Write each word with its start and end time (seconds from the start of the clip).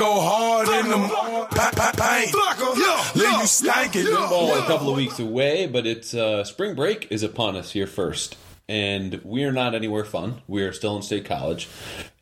go 0.00 0.18
hard 0.18 0.68
in 0.68 0.90
them 0.90 1.08
pa- 1.10 1.72
pa- 1.76 1.92
paint. 1.94 2.34
Leave 3.14 3.40
you 3.40 3.46
stankin'. 3.46 4.06
Ball 4.06 4.58
a 4.58 4.66
couple 4.66 4.88
of 4.88 4.96
weeks 4.96 5.18
away, 5.18 5.66
but 5.66 5.86
it's 5.86 6.14
uh, 6.14 6.42
spring 6.44 6.74
break 6.74 7.08
is 7.10 7.22
upon 7.22 7.54
us 7.54 7.72
here 7.72 7.86
first. 7.86 8.36
And 8.66 9.20
we 9.24 9.44
are 9.44 9.52
not 9.52 9.74
anywhere 9.74 10.04
fun. 10.04 10.40
We 10.46 10.62
are 10.62 10.72
still 10.72 10.96
in 10.96 11.02
state 11.02 11.26
college. 11.26 11.68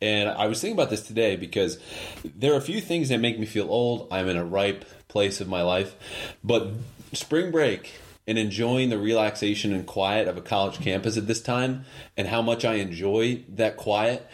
And 0.01 0.27
I 0.29 0.47
was 0.47 0.59
thinking 0.59 0.75
about 0.75 0.89
this 0.89 1.03
today 1.03 1.37
because 1.37 1.79
there 2.25 2.53
are 2.53 2.57
a 2.57 2.61
few 2.61 2.81
things 2.81 3.09
that 3.09 3.19
make 3.19 3.39
me 3.39 3.45
feel 3.45 3.69
old. 3.69 4.07
I'm 4.11 4.27
in 4.27 4.35
a 4.35 4.43
ripe 4.43 4.83
place 5.07 5.39
of 5.39 5.47
my 5.47 5.61
life. 5.61 5.95
But 6.43 6.71
spring 7.13 7.51
break 7.51 7.93
and 8.27 8.37
enjoying 8.37 8.89
the 8.89 8.97
relaxation 8.97 9.73
and 9.73 9.85
quiet 9.85 10.27
of 10.27 10.37
a 10.37 10.41
college 10.41 10.81
campus 10.81 11.17
at 11.17 11.27
this 11.27 11.41
time 11.41 11.85
and 12.17 12.27
how 12.27 12.41
much 12.41 12.65
I 12.65 12.75
enjoy 12.75 13.43
that 13.49 13.77
quiet, 13.77 14.27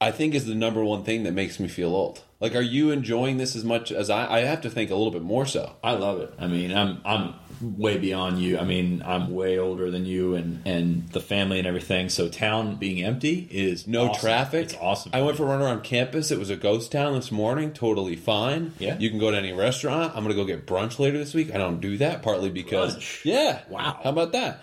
I 0.00 0.12
think 0.12 0.34
is 0.34 0.46
the 0.46 0.54
number 0.54 0.84
one 0.84 1.02
thing 1.02 1.24
that 1.24 1.32
makes 1.32 1.58
me 1.58 1.66
feel 1.66 1.88
old. 1.94 2.22
Like, 2.38 2.54
are 2.54 2.60
you 2.60 2.92
enjoying 2.92 3.36
this 3.36 3.56
as 3.56 3.64
much 3.64 3.90
as 3.90 4.10
I? 4.10 4.38
I 4.38 4.40
have 4.40 4.60
to 4.60 4.70
think 4.70 4.90
a 4.90 4.94
little 4.94 5.10
bit 5.10 5.22
more 5.22 5.44
so. 5.44 5.74
I 5.82 5.92
love 5.92 6.20
it. 6.20 6.32
I 6.38 6.46
mean, 6.46 6.72
I'm 6.72 7.00
I'm 7.04 7.34
way 7.60 7.98
beyond 7.98 8.40
you. 8.40 8.58
I 8.58 8.64
mean, 8.64 9.02
I'm 9.04 9.30
way 9.34 9.58
older 9.58 9.90
than 9.90 10.04
you, 10.06 10.34
and 10.34 10.60
and 10.66 11.08
the 11.10 11.20
family 11.20 11.58
and 11.58 11.66
everything. 11.66 12.08
So 12.08 12.28
town 12.28 12.76
being 12.76 13.02
empty 13.04 13.48
is 13.50 13.86
No 13.86 14.08
awesome. 14.08 14.20
traffic. 14.20 14.64
It's 14.64 14.74
awesome. 14.80 15.12
I 15.14 15.22
went 15.22 15.36
for 15.36 15.44
a 15.44 15.46
run 15.46 15.60
around 15.62 15.82
campus. 15.84 16.30
It 16.30 16.38
was 16.38 16.50
a 16.50 16.56
ghost 16.56 16.92
town 16.92 17.14
this 17.14 17.30
morning. 17.32 17.72
Totally 17.72 18.16
fine. 18.16 18.72
Yeah. 18.78 18.96
You 18.98 19.10
can 19.10 19.18
go 19.18 19.30
to 19.30 19.36
any 19.36 19.52
restaurant. 19.52 20.12
I'm 20.16 20.24
going 20.24 20.36
to 20.36 20.42
go 20.42 20.44
get 20.44 20.66
brunch 20.66 20.98
later 20.98 21.18
this 21.18 21.34
week. 21.34 21.54
I 21.54 21.58
don't 21.58 21.80
do 21.80 21.96
that 21.98 22.22
partly 22.22 22.50
because 22.50 22.96
Brunch? 22.96 23.24
yeah. 23.24 23.62
Wow. 23.68 24.00
How 24.02 24.10
about 24.10 24.32
that? 24.32 24.62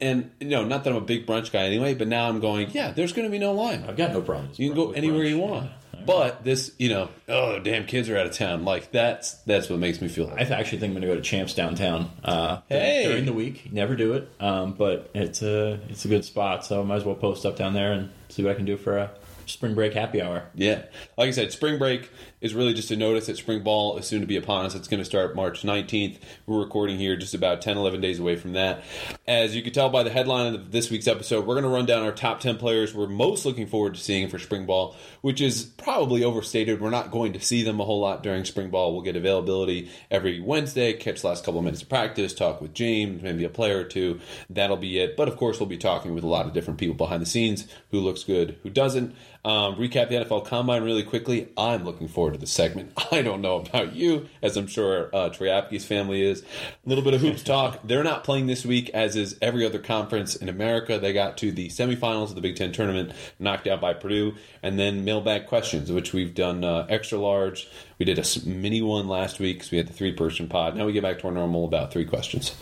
And 0.00 0.30
you 0.40 0.48
know, 0.48 0.64
not 0.64 0.84
that 0.84 0.90
I'm 0.90 0.96
a 0.96 1.00
big 1.00 1.26
brunch 1.26 1.52
guy 1.52 1.64
anyway, 1.64 1.94
but 1.94 2.08
now 2.08 2.28
I'm 2.28 2.40
going. 2.40 2.70
Yeah, 2.70 2.92
there's 2.92 3.12
going 3.12 3.26
to 3.26 3.30
be 3.32 3.38
no 3.38 3.52
line. 3.52 3.84
I've 3.88 3.96
got 3.96 4.12
no 4.12 4.22
problems. 4.22 4.58
You 4.58 4.68
can 4.68 4.76
go 4.76 4.92
anywhere 4.92 5.24
brunch. 5.24 5.30
you 5.30 5.38
want. 5.38 5.64
Yeah. 5.66 5.72
But 6.08 6.42
this, 6.42 6.72
you 6.78 6.88
know, 6.88 7.10
oh 7.28 7.58
damn, 7.58 7.84
kids 7.84 8.08
are 8.08 8.16
out 8.16 8.24
of 8.24 8.32
town. 8.32 8.64
Like 8.64 8.90
that's 8.92 9.34
that's 9.44 9.68
what 9.68 9.78
makes 9.78 10.00
me 10.00 10.08
feel. 10.08 10.30
I 10.34 10.40
actually 10.40 10.78
think 10.78 10.84
I'm 10.84 10.92
going 10.94 11.02
to 11.02 11.08
go 11.08 11.14
to 11.16 11.20
Champs 11.20 11.52
downtown 11.52 12.10
uh, 12.24 12.62
Hey. 12.70 13.04
during 13.06 13.26
the 13.26 13.34
week. 13.34 13.70
Never 13.70 13.94
do 13.94 14.14
it, 14.14 14.26
um, 14.40 14.72
but 14.72 15.10
it's 15.14 15.42
a 15.42 15.78
it's 15.90 16.06
a 16.06 16.08
good 16.08 16.24
spot. 16.24 16.64
So 16.64 16.80
I 16.80 16.84
might 16.84 16.96
as 16.96 17.04
well 17.04 17.14
post 17.14 17.44
up 17.44 17.56
down 17.56 17.74
there 17.74 17.92
and 17.92 18.08
see 18.30 18.42
what 18.42 18.52
I 18.52 18.54
can 18.54 18.64
do 18.64 18.78
for 18.78 18.96
a 18.96 19.10
spring 19.48 19.74
break 19.74 19.94
happy 19.94 20.20
hour. 20.20 20.44
Yeah. 20.54 20.84
Like 21.16 21.28
I 21.28 21.30
said, 21.32 21.52
spring 21.52 21.78
break 21.78 22.10
is 22.40 22.54
really 22.54 22.74
just 22.74 22.90
a 22.90 22.96
notice 22.96 23.26
that 23.26 23.36
spring 23.36 23.62
ball 23.62 23.98
is 23.98 24.06
soon 24.06 24.20
to 24.20 24.26
be 24.26 24.36
upon 24.36 24.66
us. 24.66 24.74
It's 24.74 24.88
going 24.88 25.00
to 25.00 25.04
start 25.04 25.34
March 25.34 25.62
19th. 25.62 26.18
We're 26.46 26.60
recording 26.60 26.98
here 26.98 27.16
just 27.16 27.34
about 27.34 27.62
10, 27.62 27.76
11 27.76 28.00
days 28.00 28.18
away 28.18 28.36
from 28.36 28.52
that. 28.52 28.84
As 29.26 29.56
you 29.56 29.62
can 29.62 29.72
tell 29.72 29.88
by 29.88 30.02
the 30.02 30.10
headline 30.10 30.54
of 30.54 30.70
this 30.70 30.90
week's 30.90 31.08
episode, 31.08 31.46
we're 31.46 31.54
going 31.54 31.64
to 31.64 31.70
run 31.70 31.86
down 31.86 32.04
our 32.04 32.12
top 32.12 32.40
10 32.40 32.56
players 32.56 32.94
we're 32.94 33.08
most 33.08 33.44
looking 33.44 33.66
forward 33.66 33.94
to 33.94 34.00
seeing 34.00 34.28
for 34.28 34.38
spring 34.38 34.66
ball, 34.66 34.96
which 35.20 35.40
is 35.40 35.64
probably 35.64 36.22
overstated. 36.22 36.80
We're 36.80 36.90
not 36.90 37.10
going 37.10 37.32
to 37.32 37.40
see 37.40 37.62
them 37.62 37.80
a 37.80 37.84
whole 37.84 38.00
lot 38.00 38.22
during 38.22 38.44
spring 38.44 38.70
ball. 38.70 38.92
We'll 38.92 39.02
get 39.02 39.16
availability 39.16 39.90
every 40.10 40.40
Wednesday, 40.40 40.92
catch 40.92 41.22
the 41.22 41.28
last 41.28 41.44
couple 41.44 41.58
of 41.58 41.64
minutes 41.64 41.82
of 41.82 41.88
practice, 41.88 42.34
talk 42.34 42.60
with 42.60 42.74
James, 42.74 43.22
maybe 43.22 43.44
a 43.44 43.48
player 43.48 43.80
or 43.80 43.84
two. 43.84 44.20
That'll 44.50 44.76
be 44.76 44.98
it. 44.98 45.16
But 45.16 45.28
of 45.28 45.36
course, 45.36 45.58
we'll 45.58 45.68
be 45.68 45.78
talking 45.78 46.14
with 46.14 46.24
a 46.24 46.28
lot 46.28 46.46
of 46.46 46.52
different 46.52 46.78
people 46.78 46.94
behind 46.94 47.22
the 47.22 47.26
scenes 47.26 47.66
who 47.90 48.00
looks 48.00 48.24
good, 48.24 48.58
who 48.62 48.70
doesn't. 48.70 49.14
Um, 49.48 49.76
recap 49.76 50.10
the 50.10 50.16
NFL 50.16 50.44
Combine 50.44 50.82
really 50.82 51.02
quickly. 51.02 51.48
I'm 51.56 51.82
looking 51.82 52.06
forward 52.06 52.34
to 52.34 52.38
the 52.38 52.46
segment. 52.46 52.92
I 53.10 53.22
don't 53.22 53.40
know 53.40 53.56
about 53.56 53.94
you, 53.94 54.28
as 54.42 54.58
I'm 54.58 54.66
sure 54.66 55.08
uh, 55.14 55.30
Troy 55.30 55.50
Apke's 55.50 55.86
family 55.86 56.20
is. 56.20 56.42
A 56.42 56.88
little 56.88 57.02
bit 57.02 57.14
of 57.14 57.22
hoops 57.22 57.42
talk. 57.42 57.80
They're 57.84 58.04
not 58.04 58.24
playing 58.24 58.46
this 58.46 58.66
week, 58.66 58.90
as 58.90 59.16
is 59.16 59.38
every 59.40 59.64
other 59.64 59.78
conference 59.78 60.36
in 60.36 60.50
America. 60.50 60.98
They 60.98 61.14
got 61.14 61.38
to 61.38 61.50
the 61.50 61.68
semifinals 61.68 62.28
of 62.28 62.34
the 62.34 62.42
Big 62.42 62.56
Ten 62.56 62.72
tournament, 62.72 63.12
knocked 63.38 63.66
out 63.66 63.80
by 63.80 63.94
Purdue, 63.94 64.34
and 64.62 64.78
then 64.78 65.06
mailbag 65.06 65.46
questions, 65.46 65.90
which 65.90 66.12
we've 66.12 66.34
done 66.34 66.62
uh, 66.62 66.84
extra 66.90 67.16
large. 67.16 67.70
We 67.98 68.04
did 68.04 68.18
a 68.18 68.24
mini 68.46 68.82
one 68.82 69.08
last 69.08 69.40
week 69.40 69.56
because 69.56 69.70
we 69.70 69.78
had 69.78 69.88
the 69.88 69.94
three 69.94 70.12
person 70.12 70.48
pod. 70.48 70.76
Now 70.76 70.84
we 70.84 70.92
get 70.92 71.02
back 71.02 71.20
to 71.20 71.26
our 71.26 71.32
normal 71.32 71.64
about 71.64 71.90
three 71.90 72.04
questions. 72.04 72.54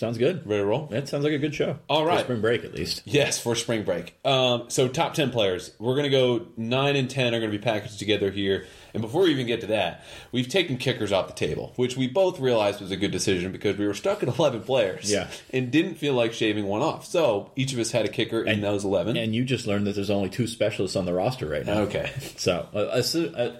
Sounds 0.00 0.16
good. 0.16 0.46
Ready 0.46 0.62
to 0.62 0.66
roll? 0.66 0.86
That 0.86 1.10
sounds 1.10 1.24
like 1.24 1.34
a 1.34 1.38
good 1.38 1.54
show. 1.54 1.78
All 1.86 2.06
right. 2.06 2.20
For 2.20 2.24
spring 2.24 2.40
break 2.40 2.64
at 2.64 2.72
least. 2.72 3.02
Yes, 3.04 3.38
for 3.38 3.54
spring 3.54 3.82
break. 3.82 4.18
Um, 4.24 4.70
so 4.70 4.88
top 4.88 5.12
ten 5.12 5.30
players. 5.30 5.72
We're 5.78 5.92
going 5.92 6.04
to 6.04 6.08
go 6.10 6.46
nine 6.56 6.96
and 6.96 7.10
ten 7.10 7.34
are 7.34 7.38
going 7.38 7.52
to 7.52 7.58
be 7.58 7.62
packaged 7.62 7.98
together 7.98 8.30
here. 8.30 8.64
And 8.94 9.02
before 9.02 9.22
we 9.22 9.30
even 9.30 9.46
get 9.46 9.60
to 9.62 9.66
that, 9.68 10.04
we've 10.32 10.48
taken 10.48 10.76
kickers 10.76 11.12
off 11.12 11.26
the 11.28 11.32
table, 11.34 11.72
which 11.76 11.96
we 11.96 12.06
both 12.06 12.40
realized 12.40 12.80
was 12.80 12.90
a 12.90 12.96
good 12.96 13.10
decision 13.10 13.52
because 13.52 13.76
we 13.76 13.86
were 13.86 13.94
stuck 13.94 14.22
at 14.22 14.28
eleven 14.38 14.62
players, 14.62 15.10
Yeah. 15.10 15.28
and 15.52 15.70
didn't 15.70 15.94
feel 15.96 16.14
like 16.14 16.32
shaving 16.32 16.66
one 16.66 16.82
off. 16.82 17.06
So 17.06 17.50
each 17.56 17.72
of 17.72 17.78
us 17.78 17.90
had 17.90 18.04
a 18.06 18.08
kicker 18.08 18.42
in 18.42 18.60
those 18.60 18.84
eleven. 18.84 19.16
And 19.16 19.34
you 19.34 19.44
just 19.44 19.66
learned 19.66 19.86
that 19.86 19.94
there's 19.94 20.10
only 20.10 20.28
two 20.28 20.46
specialists 20.46 20.96
on 20.96 21.04
the 21.06 21.12
roster 21.14 21.46
right 21.46 21.64
now. 21.66 21.80
okay. 21.82 22.10
So, 22.36 22.66
uh, 22.74 23.02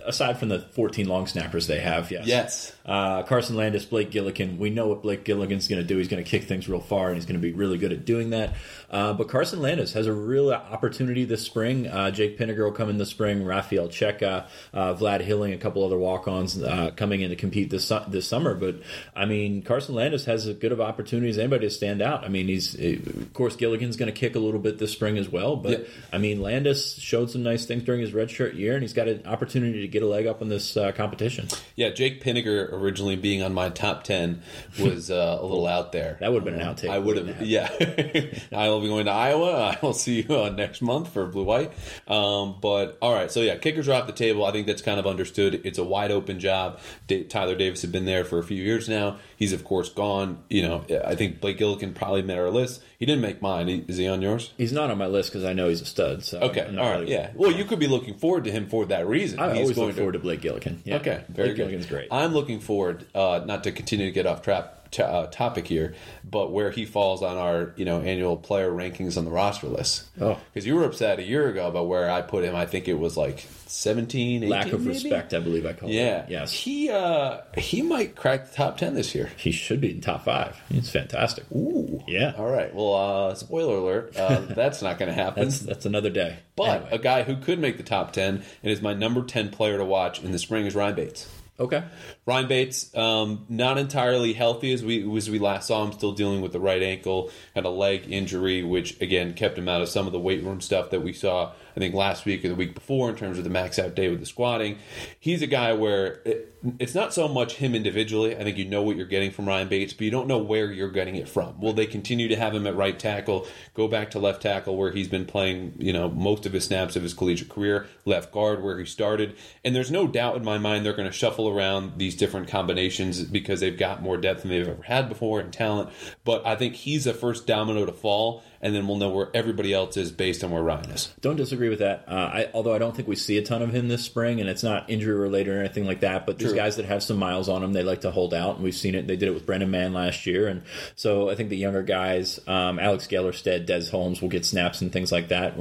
aside 0.07 0.39
from 0.39 0.49
the 0.49 0.61
14 0.61 1.07
long 1.07 1.27
snappers 1.27 1.67
they 1.67 1.81
have, 1.81 2.11
yes. 2.11 2.27
Yes. 2.27 2.73
Uh, 2.87 3.23
Carson 3.25 3.57
Landis, 3.57 3.85
Blake 3.85 4.11
Gillikin. 4.11 4.57
We 4.59 4.71
know 4.71 4.89
what 4.89 5.03
Blake 5.03 5.25
Gillikin's 5.25 5.69
going 5.69 5.81
to 5.83 5.87
do. 5.87 5.99
He's 5.99 6.09
going 6.09 6.23
to 6.23 6.29
kick 6.29 6.45
things 6.45 6.69
real 6.69 6.81
far, 6.81 7.09
and 7.09 7.17
he's 7.17 7.27
going 7.27 7.39
to 7.41 7.43
be 7.43 7.53
really 7.53 7.77
good 7.79 7.93
at 7.93 8.05
doing 8.05 8.31
that. 8.31 8.55
Uh, 8.91 9.13
but 9.13 9.29
Carson 9.29 9.61
Landis 9.61 9.93
has 9.93 10.07
a 10.07 10.13
real 10.13 10.51
opportunity 10.53 11.25
this 11.25 11.43
spring. 11.43 11.87
Uh, 11.87 12.11
Jake 12.11 12.39
Pinegar 12.39 12.65
will 12.65 12.73
come 12.73 12.89
in 12.89 12.97
the 12.99 13.07
spring. 13.07 13.45
Rafael 13.45 13.89
Checa, 13.89 14.47
uh, 14.73 14.95
Hilling, 15.23 15.53
a 15.53 15.59
couple 15.59 15.85
other 15.85 15.99
walk-ons 15.99 16.63
uh, 16.63 16.91
coming 16.97 17.21
in 17.21 17.31
to 17.31 17.37
compete 17.37 17.71
this 17.71 17.93
this 18.09 18.27
summer. 18.27 18.55
But 18.55 18.77
I 19.15 19.27
mean, 19.27 19.63
Carson 19.63 19.95
Landis 19.95 20.25
has 20.25 20.47
as 20.47 20.57
good 20.57 20.73
of 20.73 20.81
opportunity 20.81 21.31
as 21.31 21.39
anybody 21.39 21.67
to 21.67 21.71
stand 21.71 22.03
out. 22.03 22.25
I 22.25 22.29
mean, 22.29 22.49
he's 22.49 22.75
of 22.75 23.33
course 23.35 23.57
Gillikin's 23.57 23.97
going 23.97 24.13
to 24.13 24.19
kick 24.19 24.35
a 24.35 24.41
little 24.41 24.61
bit 24.61 24.79
this 24.79 24.93
spring 24.93 25.19
as 25.19 25.29
well. 25.29 25.57
But. 25.57 25.87
I 26.13 26.19
mean, 26.19 26.41
Landis 26.41 26.95
showed 26.99 27.31
some 27.31 27.43
nice 27.43 27.67
things 27.67 27.85
during 27.85 28.01
his 28.01 28.13
redshirt 28.13 28.57
year, 28.57 28.75
and 28.75 28.83
he's 28.83 28.93
got 28.93 29.09
an 29.09 29.27
opportunity 29.27 29.83
to 29.83 29.89
get 29.89 30.03
a 30.03 30.07
leg 30.07 30.27
up 30.27 30.43
in 30.43 30.49
this 30.49 30.77
uh, 30.77 30.93
competition. 30.93 31.49
Yeah, 31.77 31.91
Jake 31.91 32.23
Pinegar 32.23 32.73
originally 32.73 33.17
being 33.17 33.43
on 33.43 33.55
my 33.55 33.69
top 33.69 34.05
ten 34.05 34.43
was 34.79 35.11
uh, 35.11 35.39
a 35.41 35.45
little 35.45 35.67
out 35.67 35.93
there. 35.93 36.17
That 36.21 36.33
would 36.33 36.45
have 36.45 36.53
been 36.53 36.61
an 36.61 36.75
outtake. 36.75 36.91
I 36.91 36.99
would 36.99 37.17
have, 37.17 37.43
yeah. 37.43 37.69
I 38.53 38.69
will 38.69 38.81
be 38.81 38.89
going 38.89 39.07
to 39.07 39.13
Iowa. 39.13 39.53
I 39.53 39.79
will 39.83 39.93
see 39.93 40.23
you 40.23 40.37
uh, 40.37 40.51
next 40.51 40.83
month 40.83 41.13
for 41.13 41.27
Blue 41.27 41.45
White. 41.45 41.73
Um, 42.09 42.57
but 42.61 42.99
all 43.01 43.15
right, 43.15 43.31
so 43.31 43.41
yeah, 43.41 43.57
kickers 43.57 43.89
are 43.89 43.95
off 43.95 44.07
the 44.07 44.13
table. 44.13 44.45
I 44.45 44.53
think 44.53 44.67
that's 44.67 44.83
kind 44.83 44.99
of 44.99 45.07
understood. 45.11 45.61
It's 45.65 45.79
a 45.79 45.85
wide 45.85 46.11
open 46.11 46.41
job. 46.41 46.79
Da- 47.07 47.25
Tyler 47.25 47.55
Davis 47.55 47.83
had 47.83 47.93
been 47.93 48.05
there 48.07 48.25
for 48.25 48.39
a 48.39 48.43
few 48.43 48.63
years 48.63 48.89
now. 48.89 49.19
He's 49.37 49.53
of 49.53 49.65
course 49.65 49.89
gone. 49.91 50.39
You 50.49 50.63
know, 50.63 50.85
I 51.05 51.15
think 51.17 51.41
Blake 51.41 51.59
Gillikin 51.59 51.95
probably 51.95 52.23
made 52.23 52.39
our 52.39 52.51
list. 52.51 52.83
He 52.99 53.07
didn't 53.07 53.23
make 53.23 53.43
mine. 53.43 53.69
He- 53.69 53.85
Is 53.89 53.97
he 53.97 54.07
on 54.09 54.23
yours? 54.23 54.53
He's 54.57 54.73
not 54.73 54.91
on 54.91 54.99
my 54.99 55.07
list 55.07 55.31
because 55.31 55.45
I 55.45 55.53
know 55.53 55.69
he's 55.69 55.81
a 55.81 55.87
stud. 55.87 56.23
So 56.25 56.39
Okay, 56.41 56.63
all 56.79 56.91
right, 56.91 57.01
really- 57.01 57.13
yeah. 57.13 57.31
Well, 57.35 57.51
you 57.53 57.65
could 57.65 57.79
be 57.79 57.89
looking 57.89 58.15
forward 58.15 58.45
to 58.45 58.51
him 58.51 58.67
for 58.69 58.87
that 58.87 59.07
reason. 59.07 59.41
I 59.41 59.51
He's 59.55 59.63
always 59.63 59.77
look 59.79 59.95
forward 59.97 60.13
to 60.13 60.19
Blake 60.19 60.41
Gillikin. 60.43 60.79
Yeah. 60.85 60.97
Okay, 60.97 61.23
very 61.29 61.49
Blake 61.49 61.57
good. 61.57 61.69
Gillikin's 61.71 61.87
great. 61.87 62.09
I'm 62.11 62.33
looking 62.33 62.61
forward, 62.61 63.07
uh, 63.15 63.43
not 63.47 63.65
to 63.65 63.73
continue 63.73 64.07
to 64.07 64.13
get 64.13 64.27
off 64.27 64.43
trap. 64.43 64.80
To, 64.93 65.07
uh, 65.07 65.27
topic 65.29 65.69
here, 65.69 65.95
but 66.29 66.51
where 66.51 66.73
he 66.73 66.85
falls 66.85 67.23
on 67.23 67.37
our 67.37 67.73
you 67.77 67.85
know 67.85 68.01
annual 68.01 68.37
player 68.37 68.71
rankings 68.73 69.17
on 69.17 69.25
the 69.25 69.31
roster 69.31 69.69
list. 69.69 70.05
Oh. 70.21 70.37
because 70.53 70.67
you 70.67 70.75
were 70.75 70.85
upset 70.85 71.21
a 71.21 71.23
year 71.23 71.49
ago 71.49 71.69
about 71.69 71.87
where 71.87 72.11
I 72.11 72.23
put 72.23 72.43
him. 72.43 72.57
I 72.57 72.67
think 72.67 72.89
it 72.89 72.95
was 72.99 73.17
like 73.17 73.47
17, 73.67 74.39
18, 74.43 74.51
Lack 74.51 74.73
of 74.73 74.81
maybe? 74.81 74.95
respect, 74.95 75.33
I 75.33 75.39
believe 75.39 75.65
I 75.65 75.75
call 75.75 75.89
Yeah, 75.89 76.25
it. 76.25 76.31
Yes. 76.31 76.53
He 76.53 76.91
uh, 76.91 77.39
he 77.57 77.83
might 77.83 78.17
crack 78.17 78.51
the 78.51 78.57
top 78.57 78.79
ten 78.79 78.95
this 78.95 79.15
year. 79.15 79.31
He 79.37 79.53
should 79.53 79.81
be 79.81 79.93
in 79.93 80.01
top 80.01 80.25
five. 80.25 80.61
He's 80.69 80.91
fantastic. 80.91 81.45
Ooh, 81.53 82.03
Yeah. 82.09 82.35
All 82.37 82.51
right. 82.51 82.75
Well, 82.75 82.95
uh, 83.31 83.35
spoiler 83.37 83.77
alert. 83.77 84.17
Uh, 84.17 84.41
that's 84.57 84.83
not 84.83 84.99
going 84.99 85.09
to 85.09 85.15
happen. 85.15 85.45
That's 85.45 85.61
that's 85.61 85.87
another 85.87 86.11
day. 86.11 86.39
but 86.57 86.69
Anyway. 86.69 86.89
a 86.93 86.99
guy 86.99 87.23
who 87.23 87.37
could 87.37 87.61
make 87.61 87.77
the 87.77 87.85
top 87.85 88.13
ten 88.13 88.43
and 88.65 88.73
is 88.73 88.83
my 88.83 88.93
number 88.95 89.23
ten 89.23 89.51
player 89.51 89.79
to 89.79 89.85
watch 89.85 90.21
in 90.23 90.33
the 90.33 90.39
spring 90.41 90.67
is 90.67 90.75
Ryan 90.75 90.97
Bates. 90.97 91.29
Okay. 91.61 91.85
Ryan 92.27 92.49
Bates, 92.49 92.97
um, 92.97 93.45
not 93.49 93.79
entirely 93.79 94.33
healthy 94.33 94.73
as 94.73 94.85
we 94.85 95.17
as 95.17 95.31
we 95.31 95.39
last 95.39 95.69
saw 95.69 95.85
him, 95.85 95.93
still 95.93 96.13
dealing 96.13 96.41
with 96.41 96.53
the 96.53 96.61
right 96.61 96.83
ankle 96.83 97.31
and 97.55 97.67
a 97.67 97.71
leg 97.71 98.11
injury, 98.11 98.63
which 98.63 99.01
again 99.01 99.35
kept 99.35 99.59
him 99.59 99.69
out 99.69 99.83
of 99.83 99.89
some 99.89 100.07
of 100.07 100.13
the 100.13 100.21
weight 100.21 100.43
room 100.43 100.61
stuff 100.61 100.91
that 100.91 101.03
we 101.03 101.13
saw. 101.13 101.53
I 101.77 101.81
think 101.81 101.95
last 101.95 102.25
week 102.25 102.45
or 102.45 102.49
the 102.49 102.55
week 102.55 102.75
before 102.75 103.11
in 103.11 103.17
terms 103.17 103.39
of 103.39 103.45
the 103.45 103.51
max 103.51 103.79
out 103.79 103.95
day 103.95 104.09
with 104.09 104.21
the 104.21 104.27
squatting. 104.27 104.79
He's 105.19 105.43
a 105.43 105.47
guy 105.47 105.73
where 105.73 106.21
it, 106.25 106.55
it's 106.79 106.95
not 106.95 107.15
so 107.15 107.27
much 107.29 107.55
him 107.55 107.75
individually. 107.75 108.37
I 108.37 108.43
think 108.43 108.59
you 108.59 108.67
know 108.67 108.83
what 108.83 108.97
you're 108.97 109.07
getting 109.07 109.31
from 109.31 109.47
Ryan 109.47 109.69
Bates, 109.69 109.93
but 109.93 110.03
you 110.03 110.11
don't 110.11 110.27
know 110.27 110.39
where 110.39 110.71
you're 110.71 110.91
getting 110.91 111.17
it 111.17 111.29
from. 111.29 111.61
Will 111.61 111.73
they 111.73 111.87
continue 111.87 112.29
to 112.29 112.37
have 112.37 112.55
him 112.55 112.67
at 112.67 112.77
right 112.77 112.99
tackle, 112.99 113.47
go 113.75 113.89
back 113.89 114.11
to 114.11 114.19
left 114.19 114.43
tackle 114.43 114.77
where 114.77 114.93
he's 114.93 115.09
been 115.09 115.25
playing, 115.25 115.75
you 115.79 115.93
know, 115.93 116.09
most 116.09 116.45
of 116.47 116.53
his 116.53 116.65
snaps 116.65 116.97
of 116.97 117.03
his 117.03 117.15
collegiate 117.15 117.49
career, 117.49 117.87
left 118.05 118.33
guard 118.33 118.63
where 118.63 118.79
he 118.79 118.85
started, 118.85 119.37
and 119.65 119.75
there's 119.75 119.91
no 119.91 120.07
doubt 120.07 120.37
in 120.37 120.45
my 120.45 120.59
mind 120.59 120.85
they're 120.85 120.93
going 120.93 121.09
to 121.09 121.17
shuffle 121.17 121.49
around 121.49 121.99
these 121.99 122.15
different 122.15 122.49
combinations 122.49 123.23
because 123.25 123.61
they've 123.61 123.79
got 123.79 124.03
more 124.03 124.17
depth 124.17 124.43
than 124.43 124.51
they've 124.51 124.69
ever 124.69 124.83
had 124.83 125.09
before 125.09 125.41
and 125.41 125.53
talent. 125.53 125.91
But 126.25 126.47
I 126.47 126.57
think 126.57 126.75
he's 126.75 127.05
the 127.05 127.15
first 127.15 127.47
domino 127.47 127.87
to 127.87 127.93
fall, 127.93 128.43
and 128.61 128.75
then 128.75 128.87
we'll 128.87 128.97
know 128.97 129.11
where 129.11 129.31
everybody 129.35 129.73
else 129.73 129.97
is 129.97 130.11
based 130.11 130.45
on 130.45 130.51
where 130.51 130.63
Ryan 130.63 130.91
is. 130.91 131.13
Don't 131.21 131.37
disagree 131.37 131.69
with 131.69 131.79
that. 131.79 132.05
Uh, 132.07 132.13
I, 132.13 132.51
although 132.53 132.75
I 132.75 132.79
don't 132.79 132.95
think 132.95 133.09
we 133.09 133.17
see 133.17 133.39
a 133.39 133.43
ton 133.43 133.63
of 133.63 133.75
him 133.75 133.89
this 133.89 134.05
spring, 134.05 134.41
and 134.41 134.49
it's 134.49 134.63
not 134.63 134.89
injury 134.91 135.15
related 135.15 135.55
or 135.55 135.61
anything 135.61 135.87
like 135.87 136.01
that. 136.01 136.27
But 136.27 136.39
these 136.39 136.53
guys 136.53 136.77
that 136.77 136.85
have 136.85 137.03
some 137.03 137.17
miles 137.17 137.49
on 137.49 137.63
them, 137.63 137.73
they 137.73 137.83
like 137.83 138.03
to 138.03 138.11
hold 138.11 138.35
out, 138.35 138.57
and 138.57 138.65
we've 138.65 138.75
seen 138.75 138.95
it. 138.95 139.07
They 139.07 139.17
did 139.17 139.29
it 139.29 139.35
with 139.35 139.47
Brendan 139.47 139.71
Mahon 139.71 139.93
last 139.93 140.27
year, 140.27 140.49
and 140.49 140.63
so 140.95 141.31
I 141.31 141.35
think 141.35 141.49
the 141.49 141.57
younger 141.57 141.83
guys, 141.83 142.41
um, 142.47 142.79
Alex 142.79 143.07
Gellerstedt, 143.07 143.67
Des 143.67 143.91
Holmes, 143.91 144.21
will 144.21 144.29
get 144.29 144.45
snaps 144.45 144.81
and 144.83 144.93
things 144.93 145.11
like 145.11 145.29
that. 145.29 145.55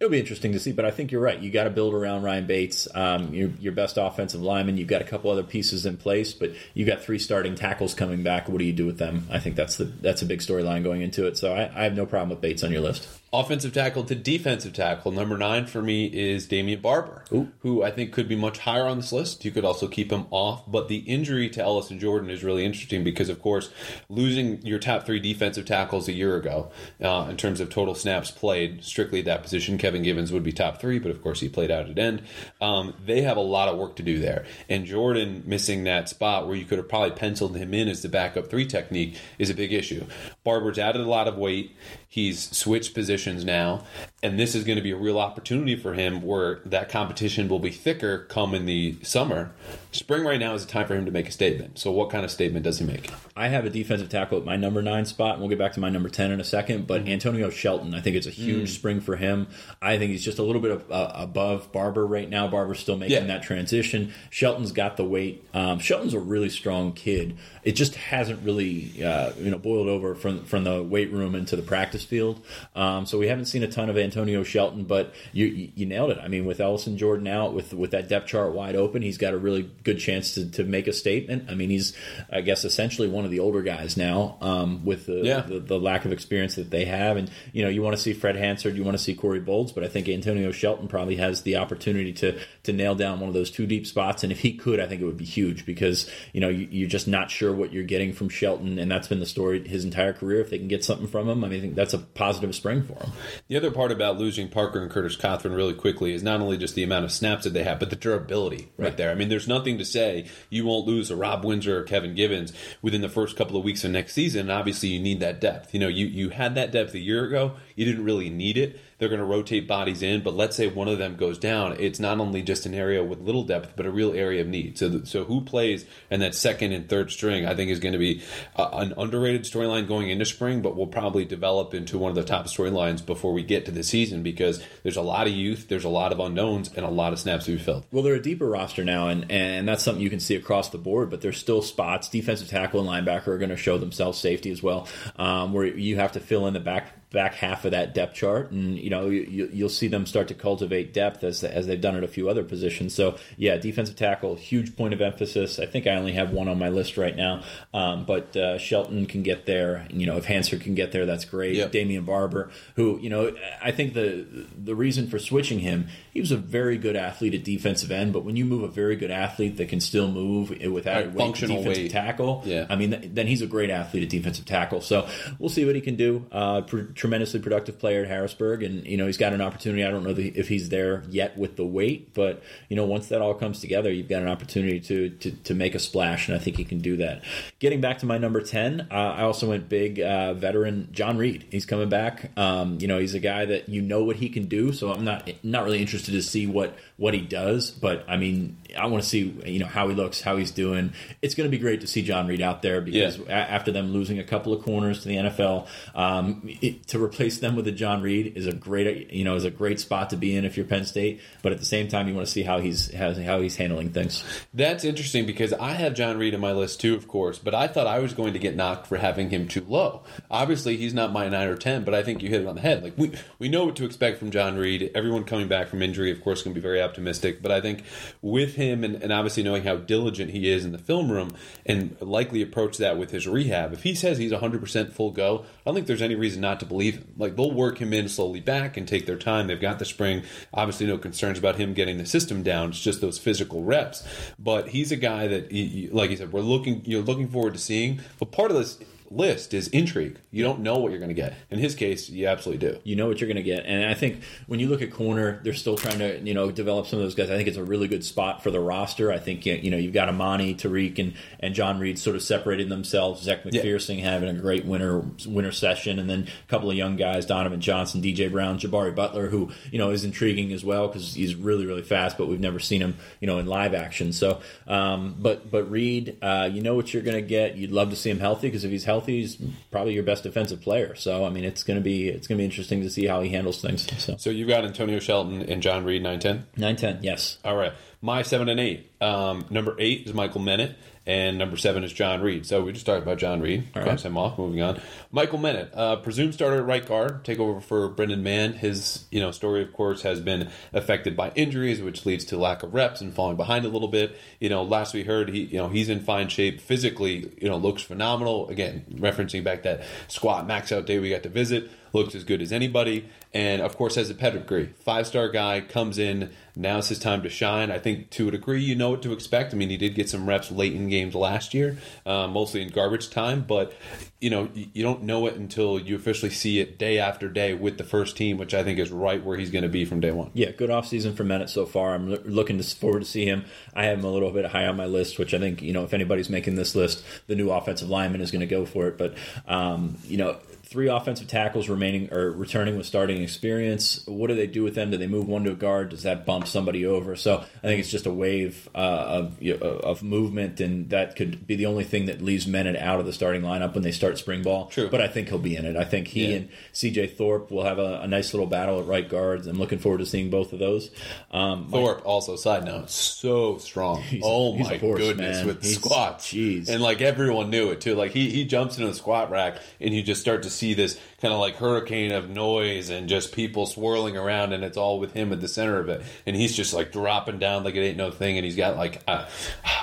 It'll 0.00 0.10
be 0.10 0.18
interesting 0.18 0.52
to 0.52 0.60
see, 0.60 0.72
but 0.72 0.84
I 0.84 0.90
think 0.90 1.12
you're 1.12 1.20
right. 1.20 1.38
You 1.38 1.50
got 1.50 1.64
to 1.64 1.70
build 1.70 1.94
around 1.94 2.22
Ryan 2.22 2.46
Bates, 2.46 2.88
um, 2.94 3.34
your, 3.34 3.50
your 3.60 3.72
best 3.72 3.98
offensive 3.98 4.40
lineman. 4.40 4.76
You've 4.76 4.88
got 4.88 5.02
a 5.02 5.04
couple 5.04 5.30
other 5.30 5.42
pieces 5.42 5.86
in 5.86 5.96
place, 5.96 6.32
but 6.32 6.52
you've 6.74 6.88
got 6.88 7.02
three 7.02 7.18
starting 7.18 7.54
tackles 7.54 7.94
coming 7.94 8.22
back. 8.22 8.48
What 8.48 8.58
do 8.58 8.64
you 8.64 8.72
do 8.72 8.86
with 8.86 8.98
them? 8.98 9.26
I 9.30 9.38
think 9.38 9.56
that's 9.56 9.76
the 9.76 9.84
that's 9.84 10.22
a 10.22 10.26
big 10.26 10.40
storyline 10.40 10.82
going 10.82 11.02
into 11.02 11.26
it. 11.26 11.36
So 11.36 11.52
I, 11.52 11.70
I 11.74 11.84
have 11.84 11.94
no 11.94 12.06
problem 12.06 12.30
with 12.30 12.40
Bates 12.46 12.62
on 12.62 12.70
your 12.70 12.82
list. 12.82 13.08
Offensive 13.32 13.72
tackle 13.72 14.04
to 14.04 14.14
defensive 14.14 14.72
tackle. 14.72 15.10
Number 15.10 15.36
nine 15.36 15.66
for 15.66 15.82
me 15.82 16.06
is 16.06 16.46
Damion 16.46 16.80
Barber, 16.80 17.24
Ooh. 17.32 17.50
who 17.58 17.82
I 17.82 17.90
think 17.90 18.12
could 18.12 18.28
be 18.28 18.36
much 18.36 18.60
higher 18.60 18.86
on 18.86 18.98
this 18.98 19.10
list. 19.10 19.44
You 19.44 19.50
could 19.50 19.64
also 19.64 19.88
keep 19.88 20.12
him 20.12 20.26
off, 20.30 20.62
but 20.70 20.86
the 20.86 20.98
injury 20.98 21.50
to 21.50 21.60
Ellison 21.60 21.98
Jordan 21.98 22.30
is 22.30 22.44
really 22.44 22.64
interesting 22.64 23.02
because, 23.02 23.28
of 23.28 23.42
course, 23.42 23.70
losing 24.08 24.64
your 24.64 24.78
top 24.78 25.04
three 25.04 25.18
defensive 25.18 25.66
tackles 25.66 26.06
a 26.06 26.12
year 26.12 26.36
ago 26.36 26.70
uh, 27.02 27.26
in 27.28 27.36
terms 27.36 27.58
of 27.58 27.68
total 27.68 27.96
snaps 27.96 28.30
played, 28.30 28.84
strictly 28.84 29.22
that 29.22 29.42
position, 29.42 29.76
Kevin 29.76 30.04
Givens 30.04 30.30
would 30.30 30.44
be 30.44 30.52
top 30.52 30.80
three, 30.80 31.00
but 31.00 31.10
of 31.10 31.20
course 31.20 31.40
he 31.40 31.48
played 31.48 31.72
out 31.72 31.90
at 31.90 31.98
end. 31.98 32.22
Um, 32.60 32.94
they 33.04 33.22
have 33.22 33.36
a 33.36 33.40
lot 33.40 33.68
of 33.68 33.76
work 33.76 33.96
to 33.96 34.04
do 34.04 34.20
there, 34.20 34.46
and 34.68 34.86
Jordan 34.86 35.42
missing 35.44 35.82
that 35.82 36.08
spot 36.08 36.46
where 36.46 36.54
you 36.54 36.64
could 36.64 36.78
have 36.78 36.88
probably 36.88 37.10
penciled 37.10 37.56
him 37.56 37.74
in 37.74 37.88
as 37.88 38.02
the 38.02 38.08
backup 38.08 38.48
three 38.48 38.66
technique 38.66 39.18
is 39.36 39.50
a 39.50 39.54
big 39.54 39.72
issue. 39.72 40.06
Barber's 40.44 40.78
added 40.78 41.00
a 41.00 41.08
lot 41.08 41.26
of 41.26 41.36
weight. 41.36 41.74
He's 42.08 42.56
switched 42.56 42.94
positions 42.94 43.15
now, 43.24 43.84
and 44.22 44.38
this 44.38 44.54
is 44.54 44.64
going 44.64 44.76
to 44.76 44.82
be 44.82 44.90
a 44.90 44.96
real 44.96 45.18
opportunity 45.18 45.76
for 45.76 45.94
him 45.94 46.22
where 46.22 46.60
that 46.66 46.88
competition 46.88 47.48
will 47.48 47.58
be 47.58 47.70
thicker 47.70 48.24
come 48.28 48.54
in 48.54 48.66
the 48.66 48.96
summer. 49.02 49.52
Spring 49.92 50.24
right 50.24 50.38
now 50.40 50.54
is 50.54 50.64
a 50.64 50.66
time 50.66 50.86
for 50.86 50.94
him 50.94 51.06
to 51.06 51.10
make 51.10 51.28
a 51.28 51.32
statement. 51.32 51.78
So, 51.78 51.90
what 51.90 52.10
kind 52.10 52.24
of 52.24 52.30
statement 52.30 52.64
does 52.64 52.78
he 52.78 52.84
make? 52.84 53.10
I 53.36 53.48
have 53.48 53.64
a 53.64 53.70
defensive 53.70 54.08
tackle 54.08 54.38
at 54.38 54.44
my 54.44 54.56
number 54.56 54.82
nine 54.82 55.06
spot, 55.06 55.32
and 55.34 55.40
we'll 55.40 55.48
get 55.48 55.58
back 55.58 55.72
to 55.74 55.80
my 55.80 55.88
number 55.88 56.08
10 56.08 56.30
in 56.32 56.40
a 56.40 56.44
second. 56.44 56.86
But 56.86 57.06
Antonio 57.08 57.48
Shelton, 57.50 57.94
I 57.94 58.00
think 58.00 58.16
it's 58.16 58.26
a 58.26 58.30
huge 58.30 58.74
spring 58.74 59.00
for 59.00 59.16
him. 59.16 59.46
I 59.80 59.96
think 59.98 60.10
he's 60.10 60.24
just 60.24 60.38
a 60.38 60.42
little 60.42 60.60
bit 60.60 60.70
of, 60.72 60.90
uh, 60.90 61.12
above 61.14 61.72
Barber 61.72 62.06
right 62.06 62.28
now. 62.28 62.46
Barber's 62.48 62.78
still 62.80 62.96
making 62.96 63.14
Yeah. 63.16 63.26
that 63.26 63.42
transition. 63.42 64.12
Shelton's 64.30 64.72
got 64.72 64.96
the 64.96 65.04
weight. 65.04 65.44
Um, 65.54 65.78
Shelton's 65.78 66.14
a 66.14 66.20
really 66.20 66.48
strong 66.50 66.92
kid. 66.92 67.36
It 67.66 67.72
just 67.72 67.96
hasn't 67.96 68.44
really, 68.44 69.02
uh, 69.04 69.32
you 69.38 69.50
know, 69.50 69.58
boiled 69.58 69.88
over 69.88 70.14
from 70.14 70.44
from 70.44 70.62
the 70.62 70.80
weight 70.82 71.10
room 71.12 71.34
into 71.34 71.56
the 71.56 71.62
practice 71.62 72.04
field. 72.04 72.40
Um, 72.76 73.06
so 73.06 73.18
we 73.18 73.26
haven't 73.26 73.46
seen 73.46 73.64
a 73.64 73.68
ton 73.68 73.90
of 73.90 73.98
Antonio 73.98 74.44
Shelton, 74.44 74.84
but 74.84 75.12
you 75.32 75.70
you 75.74 75.84
nailed 75.84 76.12
it. 76.12 76.18
I 76.22 76.28
mean, 76.28 76.46
with 76.46 76.60
Ellison 76.60 76.96
Jordan 76.96 77.26
out, 77.26 77.54
with 77.54 77.74
with 77.74 77.90
that 77.90 78.08
depth 78.08 78.28
chart 78.28 78.52
wide 78.52 78.76
open, 78.76 79.02
he's 79.02 79.18
got 79.18 79.34
a 79.34 79.36
really 79.38 79.68
good 79.82 79.98
chance 79.98 80.34
to, 80.34 80.48
to 80.52 80.62
make 80.64 80.86
a 80.86 80.92
statement. 80.92 81.50
I 81.50 81.56
mean, 81.56 81.68
he's 81.70 81.92
I 82.30 82.40
guess 82.40 82.64
essentially 82.64 83.08
one 83.08 83.24
of 83.24 83.32
the 83.32 83.40
older 83.40 83.62
guys 83.62 83.96
now 83.96 84.38
um, 84.40 84.84
with 84.84 85.06
the, 85.06 85.22
Yeah. 85.24 85.40
the 85.40 85.58
the 85.58 85.78
lack 85.80 86.04
of 86.04 86.12
experience 86.12 86.54
that 86.54 86.70
they 86.70 86.84
have, 86.84 87.16
and 87.16 87.28
you 87.52 87.64
know, 87.64 87.68
you 87.68 87.82
want 87.82 87.96
to 87.96 88.00
see 88.02 88.12
Fred 88.12 88.36
Hansard, 88.36 88.76
you 88.76 88.84
want 88.84 88.96
to 88.96 89.02
see 89.02 89.14
Corey 89.14 89.40
Bolds, 89.40 89.72
but 89.72 89.82
I 89.82 89.88
think 89.88 90.08
Antonio 90.08 90.52
Shelton 90.52 90.86
probably 90.86 91.16
has 91.16 91.42
the 91.42 91.56
opportunity 91.56 92.12
to 92.12 92.38
to 92.62 92.72
nail 92.72 92.94
down 92.94 93.18
one 93.18 93.26
of 93.28 93.34
those 93.34 93.50
two 93.50 93.66
deep 93.66 93.88
spots, 93.88 94.22
and 94.22 94.30
if 94.30 94.38
he 94.38 94.52
could, 94.54 94.78
I 94.78 94.86
think 94.86 95.00
it 95.02 95.04
would 95.04 95.16
be 95.18 95.24
huge 95.24 95.66
because 95.66 96.08
you 96.32 96.40
know 96.40 96.48
you, 96.48 96.68
you're 96.70 96.88
just 96.88 97.08
not 97.08 97.28
sure 97.28 97.55
what 97.56 97.72
you're 97.72 97.84
getting 97.84 98.12
from 98.12 98.28
Shelton, 98.28 98.78
and 98.78 98.90
that's 98.90 99.08
been 99.08 99.20
the 99.20 99.26
story 99.26 99.66
his 99.66 99.84
entire 99.84 100.12
career. 100.12 100.40
If 100.40 100.50
they 100.50 100.58
can 100.58 100.68
get 100.68 100.84
something 100.84 101.06
from 101.06 101.28
him, 101.28 101.42
I 101.44 101.48
mean, 101.48 101.58
I 101.58 101.60
think 101.62 101.74
that's 101.74 101.94
a 101.94 101.98
positive 101.98 102.54
spring 102.54 102.82
for 102.82 102.94
him. 102.94 103.12
The 103.48 103.56
other 103.56 103.70
part 103.70 103.90
about 103.92 104.18
losing 104.18 104.48
Parker 104.48 104.80
and 104.80 104.90
Curtis 104.90 105.16
Cothran 105.16 105.56
really 105.56 105.74
quickly 105.74 106.14
is 106.14 106.22
not 106.22 106.40
only 106.40 106.56
just 106.56 106.74
the 106.74 106.82
amount 106.82 107.04
of 107.04 107.12
snaps 107.12 107.44
that 107.44 107.52
they 107.52 107.64
have, 107.64 107.78
but 107.78 107.90
the 107.90 107.96
durability 107.96 108.68
right, 108.76 108.86
Right. 108.88 108.96
there. 108.96 109.10
I 109.10 109.14
mean, 109.14 109.28
there's 109.28 109.48
nothing 109.48 109.78
to 109.78 109.84
say 109.84 110.26
you 110.50 110.64
won't 110.66 110.86
lose 110.86 111.10
a 111.10 111.16
Rob 111.16 111.44
Windsor 111.44 111.78
or 111.78 111.82
Kevin 111.82 112.14
Givens 112.14 112.52
within 112.82 113.00
the 113.00 113.08
first 113.08 113.36
couple 113.36 113.56
of 113.56 113.64
weeks 113.64 113.84
of 113.84 113.90
next 113.90 114.12
season. 114.12 114.42
And 114.42 114.50
obviously, 114.52 114.90
you 114.90 115.00
need 115.00 115.20
that 115.20 115.40
depth. 115.40 115.72
You 115.74 115.80
know, 115.80 115.88
you, 115.88 116.06
you 116.06 116.30
had 116.30 116.54
that 116.54 116.70
depth 116.72 116.94
a 116.94 116.98
year 116.98 117.24
ago. 117.24 117.54
You 117.76 117.84
didn't 117.84 118.04
really 118.04 118.30
need 118.30 118.58
it. 118.58 118.80
They're 118.98 119.10
going 119.10 119.20
to 119.20 119.26
rotate 119.26 119.68
bodies 119.68 120.02
in, 120.02 120.22
but 120.22 120.34
let's 120.34 120.56
say 120.56 120.68
one 120.68 120.88
of 120.88 120.96
them 120.96 121.16
goes 121.16 121.38
down. 121.38 121.76
It's 121.78 122.00
not 122.00 122.18
only 122.18 122.42
just 122.42 122.64
an 122.64 122.72
area 122.72 123.04
with 123.04 123.20
little 123.20 123.44
depth, 123.44 123.74
but 123.76 123.84
a 123.84 123.90
real 123.90 124.14
area 124.14 124.40
of 124.40 124.48
need. 124.48 124.78
So, 124.78 125.04
so 125.04 125.24
who 125.24 125.42
plays 125.42 125.84
in 126.10 126.20
that 126.20 126.34
second 126.34 126.72
and 126.72 126.88
third 126.88 127.10
string? 127.10 127.44
I 127.46 127.54
think 127.54 127.70
is 127.70 127.78
going 127.78 127.92
to 127.92 127.98
be 127.98 128.22
an 128.56 128.94
underrated 128.96 129.44
storyline 129.44 129.86
going 129.86 130.08
into 130.08 130.24
spring, 130.24 130.62
but 130.62 130.76
will 130.76 130.86
probably 130.86 131.26
develop 131.26 131.74
into 131.74 131.98
one 131.98 132.08
of 132.08 132.14
the 132.14 132.24
top 132.24 132.46
storylines 132.46 133.04
before 133.04 133.34
we 133.34 133.42
get 133.42 133.66
to 133.66 133.70
the 133.70 133.82
season 133.82 134.22
because 134.22 134.62
there's 134.82 134.96
a 134.96 135.02
lot 135.02 135.26
of 135.26 135.34
youth, 135.34 135.68
there's 135.68 135.84
a 135.84 135.90
lot 135.90 136.10
of 136.10 136.18
unknowns, 136.18 136.70
and 136.74 136.86
a 136.86 136.90
lot 136.90 137.12
of 137.12 137.18
snaps 137.18 137.44
to 137.44 137.52
be 137.52 137.58
filled. 137.58 137.84
Well, 137.92 138.02
they're 138.02 138.14
a 138.14 138.22
deeper 138.22 138.48
roster 138.48 138.82
now, 138.82 139.08
and, 139.08 139.30
and 139.30 139.68
that's 139.68 139.82
something 139.82 140.02
you 140.02 140.10
can 140.10 140.20
see 140.20 140.36
across 140.36 140.70
the 140.70 140.78
board. 140.78 141.10
But 141.10 141.20
there's 141.20 141.38
still 141.38 141.60
spots. 141.60 142.08
Defensive 142.08 142.48
tackle 142.48 142.80
and 142.80 143.06
linebacker 143.06 143.28
are 143.28 143.38
going 143.38 143.50
to 143.50 143.56
show 143.58 143.76
themselves 143.76 144.18
safety 144.18 144.50
as 144.50 144.62
well, 144.62 144.88
um, 145.16 145.52
where 145.52 145.66
you 145.66 145.96
have 145.96 146.12
to 146.12 146.20
fill 146.20 146.46
in 146.46 146.54
the 146.54 146.60
back 146.60 147.05
back 147.10 147.34
half 147.34 147.64
of 147.64 147.70
that 147.70 147.94
depth 147.94 148.14
chart, 148.14 148.50
and 148.50 148.78
you 148.78 148.90
know 148.90 149.08
you, 149.08 149.48
you'll 149.52 149.68
see 149.68 149.88
them 149.88 150.06
start 150.06 150.28
to 150.28 150.34
cultivate 150.34 150.92
depth 150.92 151.22
as 151.24 151.42
as 151.44 151.66
they've 151.66 151.80
done 151.80 151.96
at 151.96 152.04
a 152.04 152.08
few 152.08 152.28
other 152.28 152.42
positions. 152.44 152.94
So 152.94 153.16
yeah, 153.36 153.56
defensive 153.56 153.96
tackle, 153.96 154.34
huge 154.34 154.76
point 154.76 154.92
of 154.92 155.00
emphasis. 155.00 155.58
I 155.58 155.66
think 155.66 155.86
I 155.86 155.94
only 155.94 156.12
have 156.12 156.30
one 156.32 156.48
on 156.48 156.58
my 156.58 156.68
list 156.68 156.96
right 156.96 157.16
now, 157.16 157.42
um, 157.72 158.04
but 158.04 158.36
uh, 158.36 158.58
Shelton 158.58 159.06
can 159.06 159.22
get 159.22 159.46
there. 159.46 159.86
You 159.90 160.06
know, 160.06 160.16
if 160.16 160.24
Hansard 160.26 160.60
can 160.62 160.74
get 160.74 160.92
there, 160.92 161.06
that's 161.06 161.24
great. 161.24 161.54
Yep. 161.54 161.72
Damion 161.72 162.04
Barber, 162.04 162.50
who 162.74 162.98
you 163.00 163.08
know, 163.10 163.34
I 163.62 163.70
think 163.70 163.94
the 163.94 164.26
the 164.56 164.74
reason 164.74 165.06
for 165.06 165.18
switching 165.18 165.60
him, 165.60 165.86
he 166.12 166.20
was 166.20 166.32
a 166.32 166.36
very 166.36 166.76
good 166.76 166.96
athlete 166.96 167.34
at 167.34 167.44
defensive 167.44 167.90
end, 167.90 168.12
but 168.12 168.24
when 168.24 168.36
you 168.36 168.44
move 168.44 168.62
a 168.62 168.68
very 168.68 168.96
good 168.96 169.10
athlete 169.10 169.56
that 169.58 169.68
can 169.68 169.80
still 169.80 170.08
move 170.08 170.50
without 170.50 171.02
to 171.02 171.10
functional 171.12 171.58
defensive 171.58 171.82
weight. 171.84 171.90
tackle, 171.92 172.42
Yeah. 172.44 172.66
I 172.68 172.76
mean, 172.76 172.90
th- 172.90 173.10
then 173.14 173.26
he's 173.26 173.42
a 173.42 173.46
great 173.46 173.70
athlete 173.70 174.02
at 174.02 174.08
defensive 174.08 174.44
tackle. 174.44 174.80
So 174.80 175.08
we'll 175.38 175.48
see 175.50 175.64
what 175.64 175.74
he 175.74 175.80
can 175.80 175.96
do. 175.96 176.26
Uh, 176.32 176.62
pr- 176.62 176.92
tremendously 176.96 177.38
productive 177.40 177.78
player 177.78 178.02
at 178.02 178.08
Harrisburg, 178.08 178.62
and 178.62 178.84
you 178.86 178.96
know 178.96 179.06
he's 179.06 179.16
got 179.18 179.32
an 179.32 179.40
opportunity. 179.40 179.84
I 179.84 179.90
don't 179.90 180.02
know 180.02 180.12
the, 180.12 180.28
if 180.28 180.48
he's 180.48 180.70
there 180.70 181.04
yet 181.08 181.36
with 181.38 181.56
the 181.56 181.64
weight, 181.64 182.14
but 182.14 182.42
you 182.68 182.76
know 182.76 182.84
once 182.86 183.08
that 183.08 183.20
all 183.20 183.34
comes 183.34 183.60
together, 183.60 183.92
you've 183.92 184.08
got 184.08 184.22
an 184.22 184.28
opportunity 184.28 184.80
to 184.80 185.10
to, 185.10 185.30
to 185.30 185.54
make 185.54 185.74
a 185.74 185.78
splash, 185.78 186.28
and 186.28 186.36
I 186.36 186.40
think 186.40 186.56
he 186.56 186.64
can 186.64 186.78
do 186.78 186.96
that. 186.96 187.22
Getting 187.58 187.80
back 187.80 187.98
to 187.98 188.06
my 188.06 188.18
number 188.18 188.40
ten, 188.40 188.88
uh, 188.90 188.94
I 188.94 189.22
also 189.22 189.48
went 189.50 189.68
big 189.68 190.00
uh, 190.00 190.34
veteran 190.34 190.88
John 190.90 191.18
Reid. 191.18 191.44
He's 191.50 191.66
coming 191.66 191.88
back. 191.88 192.30
Um, 192.36 192.78
you 192.80 192.88
know 192.88 192.98
he's 192.98 193.14
a 193.14 193.20
guy 193.20 193.44
that 193.44 193.68
you 193.68 193.82
know 193.82 194.02
what 194.02 194.16
he 194.16 194.28
can 194.28 194.46
do, 194.46 194.72
so 194.72 194.90
I'm 194.92 195.04
not 195.04 195.30
not 195.44 195.64
really 195.64 195.80
interested 195.80 196.12
to 196.12 196.22
see 196.22 196.46
what 196.46 196.76
what 196.96 197.12
he 197.14 197.20
does, 197.20 197.70
but 197.70 198.04
I 198.08 198.16
mean 198.16 198.56
I 198.76 198.86
want 198.86 199.02
to 199.02 199.08
see 199.08 199.38
you 199.44 199.58
know 199.58 199.66
how 199.66 199.88
he 199.88 199.94
looks, 199.94 200.20
how 200.20 200.36
he's 200.36 200.50
doing. 200.50 200.92
It's 201.22 201.34
going 201.34 201.48
to 201.50 201.54
be 201.54 201.60
great 201.62 201.82
to 201.82 201.86
see 201.86 202.02
John 202.02 202.26
Reid 202.26 202.40
out 202.40 202.62
there 202.62 202.80
because 202.80 203.18
Yeah. 203.18 203.34
after 203.34 203.70
them 203.70 203.92
losing 203.92 204.18
a 204.18 204.24
couple 204.24 204.52
of 204.52 204.62
corners 204.64 205.02
to 205.02 205.08
the 205.08 205.16
NFL, 205.16 205.66
um, 205.94 206.42
it, 206.62 206.85
to 206.88 207.02
replace 207.02 207.38
them 207.38 207.56
with 207.56 207.66
a 207.66 207.72
John 207.72 208.00
Reid 208.00 208.36
is 208.36 208.46
a 208.46 208.52
great 208.52 209.10
you 209.12 209.24
know 209.24 209.34
is 209.34 209.44
a 209.44 209.50
great 209.50 209.80
spot 209.80 210.10
to 210.10 210.16
be 210.16 210.36
in 210.36 210.44
if 210.44 210.56
you're 210.56 210.66
Penn 210.66 210.84
State. 210.84 211.20
But 211.42 211.52
at 211.52 211.58
the 211.58 211.64
same 211.64 211.88
time, 211.88 212.06
you 212.06 212.14
want 212.14 212.26
to 212.26 212.32
see 212.32 212.42
how 212.42 212.60
he's 212.60 212.92
how, 212.94 213.12
how 213.14 213.40
he's 213.40 213.56
handling 213.56 213.90
things. 213.90 214.22
That's 214.54 214.84
interesting 214.84 215.26
because 215.26 215.52
I 215.52 215.72
have 215.72 215.94
John 215.94 216.16
Reid 216.16 216.34
in 216.34 216.40
my 216.40 216.52
list 216.52 216.80
too, 216.80 216.94
of 216.94 217.08
course, 217.08 217.38
but 217.38 217.54
I 217.54 217.66
thought 217.66 217.86
I 217.86 217.98
was 217.98 218.14
going 218.14 218.32
to 218.34 218.38
get 218.38 218.54
knocked 218.54 218.86
for 218.86 218.98
having 218.98 219.30
him 219.30 219.48
too 219.48 219.64
low. 219.66 220.02
Obviously, 220.30 220.76
he's 220.76 220.94
not 220.94 221.12
my 221.12 221.28
nine 221.28 221.48
or 221.48 221.56
ten, 221.56 221.84
but 221.84 221.94
I 221.94 222.02
think 222.02 222.22
you 222.22 222.28
hit 222.28 222.42
it 222.42 222.46
on 222.46 222.54
the 222.54 222.60
head. 222.60 222.84
Like 222.84 222.96
we 222.96 223.12
we 223.38 223.48
know 223.48 223.64
what 223.64 223.76
to 223.76 223.84
expect 223.84 224.18
from 224.18 224.30
John 224.30 224.56
Reid. 224.56 224.92
Everyone 224.94 225.24
coming 225.24 225.48
back 225.48 225.68
from 225.68 225.82
injury, 225.82 226.12
of 226.12 226.22
course, 226.22 226.42
can 226.42 226.52
be 226.52 226.60
very 226.60 226.80
optimistic. 226.80 227.42
But 227.42 227.50
I 227.50 227.60
think 227.60 227.82
with 228.22 228.54
him 228.54 228.84
and, 228.84 229.02
and 229.02 229.12
obviously 229.12 229.42
knowing 229.42 229.64
how 229.64 229.76
diligent 229.76 230.30
he 230.30 230.50
is 230.50 230.64
in 230.64 230.70
the 230.70 230.78
film 230.78 231.10
room 231.10 231.32
and 231.64 231.96
likely 232.00 232.42
approach 232.42 232.78
that 232.78 232.96
with 232.96 233.10
his 233.10 233.26
rehab, 233.26 233.72
if 233.72 233.82
he 233.82 233.94
says 233.94 234.18
he's 234.18 234.32
100 234.32 234.60
percent 234.60 234.92
full 234.92 235.10
go, 235.10 235.44
I 235.44 235.44
don't 235.66 235.74
think 235.74 235.88
there's 235.88 236.02
any 236.02 236.14
reason 236.14 236.40
not 236.40 236.60
to 236.60 236.66
believe 236.66 236.75
him. 236.80 237.12
Like 237.16 237.36
they'll 237.36 237.52
work 237.52 237.80
him 237.80 237.92
in 237.92 238.08
slowly 238.08 238.40
back 238.40 238.76
and 238.76 238.86
take 238.86 239.06
their 239.06 239.16
time. 239.16 239.46
They've 239.46 239.60
got 239.60 239.78
the 239.78 239.84
spring. 239.84 240.22
Obviously, 240.52 240.86
no 240.86 240.98
concerns 240.98 241.38
about 241.38 241.56
him 241.56 241.74
getting 241.74 241.98
the 241.98 242.06
system 242.06 242.42
down. 242.42 242.70
It's 242.70 242.80
just 242.80 243.00
those 243.00 243.18
physical 243.18 243.62
reps. 243.62 244.06
But 244.38 244.68
he's 244.68 244.92
a 244.92 244.96
guy 244.96 245.26
that, 245.28 245.52
like 245.92 246.10
you 246.10 246.16
said, 246.16 246.32
we're 246.32 246.40
looking. 246.40 246.82
You're 246.84 247.02
looking 247.02 247.28
forward 247.28 247.54
to 247.54 247.60
seeing. 247.60 248.00
But 248.18 248.32
part 248.32 248.50
of 248.50 248.56
this 248.56 248.78
list 249.10 249.54
is 249.54 249.68
intrigue. 249.68 250.18
You 250.30 250.42
don't 250.42 250.60
know 250.60 250.78
what 250.78 250.90
you're 250.90 250.98
going 250.98 251.08
to 251.08 251.14
get. 251.14 251.34
In 251.50 251.58
his 251.58 251.74
case, 251.74 252.08
you 252.08 252.26
absolutely 252.26 252.68
do. 252.68 252.78
You 252.84 252.96
know 252.96 253.06
what 253.08 253.20
you're 253.20 253.28
going 253.28 253.36
to 253.36 253.42
get, 253.42 253.64
and 253.66 253.84
I 253.88 253.94
think 253.94 254.22
when 254.46 254.60
you 254.60 254.68
look 254.68 254.82
at 254.82 254.90
corner, 254.92 255.40
they're 255.44 255.54
still 255.54 255.76
trying 255.76 255.98
to 255.98 256.18
you 256.20 256.34
know 256.34 256.50
develop 256.50 256.86
some 256.86 256.98
of 256.98 257.04
those 257.04 257.14
guys. 257.14 257.30
I 257.30 257.36
think 257.36 257.48
it's 257.48 257.56
a 257.56 257.64
really 257.64 257.88
good 257.88 258.04
spot 258.04 258.42
for 258.42 258.50
the 258.50 258.60
roster. 258.60 259.12
I 259.12 259.18
think 259.18 259.46
you 259.46 259.70
know 259.70 259.76
you've 259.76 259.94
got 259.94 260.08
Amani, 260.08 260.54
Tariq, 260.54 260.98
and 260.98 261.14
and 261.40 261.54
John 261.54 261.78
Reid 261.78 261.98
sort 261.98 262.16
of 262.16 262.22
separating 262.22 262.68
themselves. 262.68 263.22
Zach 263.22 263.44
Yeah. 263.44 263.62
McPherson 263.62 264.00
having 264.00 264.28
a 264.28 264.34
great 264.40 264.64
winter 264.64 265.04
winter 265.26 265.52
session, 265.52 265.98
and 265.98 266.08
then 266.08 266.26
a 266.26 266.50
couple 266.50 266.70
of 266.70 266.76
young 266.76 266.96
guys, 266.96 267.26
Donovan 267.26 267.60
Johnson, 267.60 268.02
DJ 268.02 268.30
Brown, 268.30 268.58
Jabari 268.58 268.94
Butler, 268.94 269.28
who 269.28 269.50
you 269.70 269.78
know 269.78 269.90
is 269.90 270.04
intriguing 270.04 270.52
as 270.52 270.64
well 270.64 270.88
because 270.88 271.14
he's 271.14 271.34
really 271.34 271.66
really 271.66 271.82
fast, 271.82 272.18
but 272.18 272.26
we've 272.28 272.40
never 272.40 272.58
seen 272.58 272.80
him 272.80 272.96
you 273.20 273.26
know 273.26 273.38
in 273.38 273.46
live 273.46 273.74
action. 273.74 274.12
So, 274.12 274.40
um, 274.66 275.16
but 275.18 275.50
but 275.50 275.70
Reid, 275.70 276.18
uh, 276.22 276.48
you 276.52 276.62
know 276.62 276.74
what 276.74 276.92
you're 276.92 277.02
going 277.02 277.16
to 277.16 277.22
get. 277.22 277.56
You'd 277.56 277.72
love 277.72 277.90
to 277.90 277.96
see 277.96 278.10
him 278.10 278.18
healthy 278.18 278.48
because 278.48 278.64
if 278.64 278.70
he's 278.70 278.84
healthy, 278.84 278.95
he's 279.04 279.36
probably 279.70 279.92
your 279.92 280.02
best 280.04 280.22
defensive 280.22 280.62
player. 280.62 280.94
So 280.94 281.24
I 281.26 281.30
mean, 281.30 281.44
it's 281.44 281.62
going 281.62 281.76
to 281.78 281.82
be 281.84 282.08
it's 282.08 282.26
going 282.26 282.38
to 282.38 282.40
be 282.40 282.46
interesting 282.46 282.80
to 282.82 282.90
see 282.90 283.06
how 283.06 283.20
he 283.20 283.28
handles 283.28 283.60
things. 283.60 283.86
So 284.02 284.16
So 284.16 284.30
you've 284.30 284.48
got 284.48 284.64
Antonio 284.64 284.98
Shelton 284.98 285.42
and 285.42 285.60
John 285.62 285.84
Reid, 285.84 286.02
nine 286.02 286.20
ten. 286.20 286.46
nine 286.56 286.76
ten, 286.76 287.00
yes. 287.02 287.38
All 287.44 287.56
right. 287.56 287.72
My 288.00 288.22
seven 288.22 288.48
and 288.48 288.60
eight. 288.60 288.90
Um, 289.00 289.44
number 289.50 289.74
eight 289.78 290.06
is 290.06 290.14
Michael 290.14 290.40
Menet, 290.40 290.74
and 291.06 291.38
number 291.38 291.56
seven 291.56 291.84
is 291.84 291.92
John 291.92 292.20
Reid. 292.20 292.46
So 292.46 292.62
we 292.62 292.72
just 292.72 292.84
talked 292.84 293.02
about 293.02 293.18
John 293.18 293.40
Reid. 293.40 293.68
All 293.76 293.82
Cross 293.82 294.04
right. 294.04 294.10
him 294.10 294.18
off. 294.18 294.38
Moving 294.38 294.60
on. 294.60 294.80
Michael 295.12 295.38
Menet, 295.38 295.70
uh, 295.74 295.96
presumed 295.96 296.34
starter 296.34 296.58
at 296.58 296.66
right 296.66 296.84
guard, 296.84 297.24
take 297.24 297.38
over 297.38 297.60
for 297.60 297.88
Brendan 297.88 298.22
Mahon. 298.22 298.54
His 298.54 299.04
you 299.10 299.20
know 299.20 299.30
story, 299.30 299.62
of 299.62 299.72
course, 299.72 300.02
has 300.02 300.20
been 300.20 300.50
affected 300.72 301.16
by 301.16 301.30
injuries, 301.34 301.80
which 301.80 302.04
leads 302.04 302.24
to 302.26 302.36
lack 302.36 302.62
of 302.62 302.74
reps 302.74 303.00
and 303.00 303.14
falling 303.14 303.36
behind 303.36 303.64
a 303.64 303.68
little 303.68 303.88
bit. 303.88 304.18
You 304.40 304.48
know, 304.48 304.62
last 304.62 304.94
we 304.94 305.04
heard, 305.04 305.30
he 305.30 305.44
you 305.44 305.58
know 305.58 305.68
he's 305.68 305.88
in 305.88 306.00
fine 306.00 306.28
shape 306.28 306.60
physically. 306.60 307.32
You 307.40 307.48
know, 307.48 307.56
looks 307.56 307.82
phenomenal. 307.82 308.48
Again, 308.48 308.84
referencing 308.92 309.44
back 309.44 309.62
that 309.62 309.84
squat 310.08 310.46
max 310.46 310.72
out 310.72 310.86
day 310.86 310.98
we 310.98 311.10
got 311.10 311.22
to 311.22 311.28
visit, 311.28 311.70
looks 311.96 312.14
as 312.14 312.24
good 312.24 312.42
as 312.42 312.52
anybody. 312.52 313.08
And 313.34 313.60
of 313.60 313.76
course, 313.76 313.96
has 313.96 314.08
a 314.08 314.14
pedigree. 314.14 314.72
Five 314.80 315.06
star 315.06 315.28
guy 315.28 315.60
comes 315.60 315.98
in. 315.98 316.30
Now 316.54 316.78
it's 316.78 316.88
his 316.88 316.98
time 316.98 317.22
to 317.22 317.28
shine. 317.28 317.70
I 317.70 317.78
think 317.78 318.08
to 318.10 318.28
a 318.28 318.30
degree, 318.30 318.62
you 318.62 318.74
know 318.74 318.90
what 318.90 319.02
to 319.02 319.12
expect. 319.12 319.52
I 319.52 319.56
mean, 319.58 319.68
he 319.68 319.76
did 319.76 319.94
get 319.94 320.08
some 320.08 320.26
reps 320.26 320.50
late 320.50 320.72
in 320.72 320.88
games 320.88 321.14
last 321.14 321.52
year, 321.52 321.76
uh, 322.06 322.28
mostly 322.28 322.62
in 322.62 322.68
garbage 322.68 323.10
time. 323.10 323.44
But 323.46 323.74
you 324.20 324.30
know, 324.30 324.48
you 324.54 324.82
don't 324.82 325.02
know 325.02 325.26
it 325.26 325.34
until 325.34 325.78
you 325.78 325.96
officially 325.96 326.30
see 326.30 326.60
it 326.60 326.78
day 326.78 326.98
after 326.98 327.28
day 327.28 327.52
with 327.52 327.76
the 327.76 327.84
first 327.84 328.16
team, 328.16 328.38
which 328.38 328.54
I 328.54 328.64
think 328.64 328.78
is 328.78 328.90
right 328.90 329.22
where 329.22 329.36
he's 329.36 329.50
going 329.50 329.64
to 329.64 329.68
be 329.68 329.84
from 329.84 330.00
day 330.00 330.12
one. 330.12 330.30
Yeah, 330.32 330.52
good 330.52 330.70
offseason 330.70 331.14
for 331.14 331.24
Menet 331.24 331.50
so 331.50 331.66
far. 331.66 331.94
I'm 331.94 332.08
looking 332.24 332.62
forward 332.62 333.00
to 333.00 333.04
see 333.04 333.26
him. 333.26 333.44
I 333.74 333.84
have 333.84 333.98
him 333.98 334.04
a 334.06 334.10
little 334.10 334.30
bit 334.30 334.46
high 334.46 334.66
on 334.66 334.76
my 334.76 334.86
list, 334.86 335.18
which 335.18 335.34
I 335.34 335.38
think 335.38 335.60
you 335.60 335.74
know 335.74 335.84
if 335.84 335.92
anybody's 335.92 336.30
making 336.30 336.54
this 336.54 336.74
list, 336.74 337.04
the 337.26 337.34
new 337.34 337.50
offensive 337.50 337.90
lineman 337.90 338.22
is 338.22 338.30
going 338.30 338.40
to 338.40 338.46
go 338.46 338.64
for 338.64 338.88
it. 338.88 338.96
But 338.96 339.14
um, 339.46 339.98
you 340.04 340.16
know, 340.16 340.38
three 340.68 340.88
offensive 340.88 341.28
tackles 341.28 341.68
remaining 341.68 342.12
or 342.12 342.30
returning 342.32 342.76
with 342.76 342.86
starting 342.86 343.22
experience. 343.22 344.02
What 344.06 344.26
do 344.26 344.34
they 344.34 344.48
do 344.48 344.64
with 344.64 344.74
them? 344.74 344.90
Do 344.90 344.96
they 344.96 345.06
move 345.06 345.28
one 345.28 345.44
to 345.44 345.52
a 345.52 345.54
guard? 345.54 345.90
Does 345.90 346.02
that 346.02 346.26
bump 346.26 346.48
somebody 346.48 346.84
over? 346.84 347.14
So 347.14 347.38
I 347.38 347.66
think 347.66 347.78
it's 347.80 347.90
just 347.90 348.04
a 348.06 348.12
wave 348.12 348.68
uh, 348.74 348.78
of 348.78 349.40
you 349.40 349.56
know, 349.56 349.64
of 349.66 350.02
movement, 350.02 350.60
and 350.60 350.90
that 350.90 351.14
could 351.16 351.46
be 351.46 351.54
the 351.56 351.66
only 351.66 351.84
thing 351.84 352.06
that 352.06 352.20
leaves 352.20 352.46
Menet 352.46 352.80
out 352.80 352.98
of 352.98 353.06
the 353.06 353.12
starting 353.12 353.42
lineup 353.42 353.74
when 353.74 353.84
they 353.84 353.92
start 353.92 354.18
spring 354.18 354.42
ball. 354.42 354.66
True. 354.66 354.88
but 354.90 355.00
I 355.00 355.06
think 355.08 355.28
he'll 355.28 355.38
be 355.38 355.54
in 355.56 355.64
it. 355.64 355.76
I 355.76 355.84
think 355.84 356.08
he 356.08 356.26
Yeah. 356.26 356.36
and 356.38 356.48
CJ 356.72 357.16
Thorpe 357.16 357.50
will 357.50 357.64
have 357.64 357.78
a, 357.78 358.00
a 358.02 358.06
nice 358.08 358.34
little 358.34 358.48
battle 358.48 358.80
at 358.80 358.86
right 358.86 359.08
guards. 359.08 359.46
I'm 359.46 359.58
looking 359.58 359.78
forward 359.78 359.98
to 359.98 360.06
seeing 360.06 360.30
both 360.30 360.52
of 360.52 360.58
those. 360.58 360.90
Um, 361.30 361.68
Thorpe, 361.70 362.02
also 362.04 362.34
side 362.36 362.64
note, 362.64 362.90
so 362.90 363.58
strong. 363.58 364.02
Oh 364.22 364.54
a 364.54 364.58
my 364.58 364.76
horse, 364.78 364.98
goodness, 365.00 365.36
man. 365.38 365.46
with 365.46 365.62
He's- 365.62 365.76
squats. 365.76 366.32
jeez. 366.32 366.68
And 366.68 366.82
like 366.82 367.00
everyone 367.00 367.50
knew 367.50 367.70
it 367.70 367.80
too. 367.80 367.94
Like 367.94 368.10
he 368.10 368.30
he 368.30 368.44
jumps 368.44 368.76
into 368.76 368.88
the 368.88 368.94
squat 368.94 369.30
rack, 369.30 369.58
and 369.80 369.94
you 369.94 370.02
just 370.02 370.20
start 370.20 370.42
to 370.42 370.50
see 370.56 370.74
this 370.74 370.98
kind 371.20 371.32
of 371.32 371.40
like 371.40 371.56
hurricane 371.56 372.12
of 372.12 372.28
noise 372.28 372.90
and 372.90 373.08
just 373.08 373.32
people 373.32 373.66
swirling 373.66 374.16
around, 374.16 374.52
and 374.52 374.64
it's 374.64 374.76
all 374.76 374.98
with 374.98 375.12
him 375.12 375.32
at 375.32 375.40
the 375.40 375.48
center 375.48 375.78
of 375.78 375.88
it. 375.88 376.02
And 376.26 376.36
he's 376.36 376.54
just 376.54 376.74
like 376.74 376.92
dropping 376.92 377.38
down 377.38 377.64
like 377.64 377.74
it 377.74 377.80
ain't 377.80 377.96
no 377.96 378.10
thing. 378.10 378.36
And 378.36 378.44
he's 378.44 378.56
got 378.56 378.76
like 378.76 379.02
uh, 379.06 379.26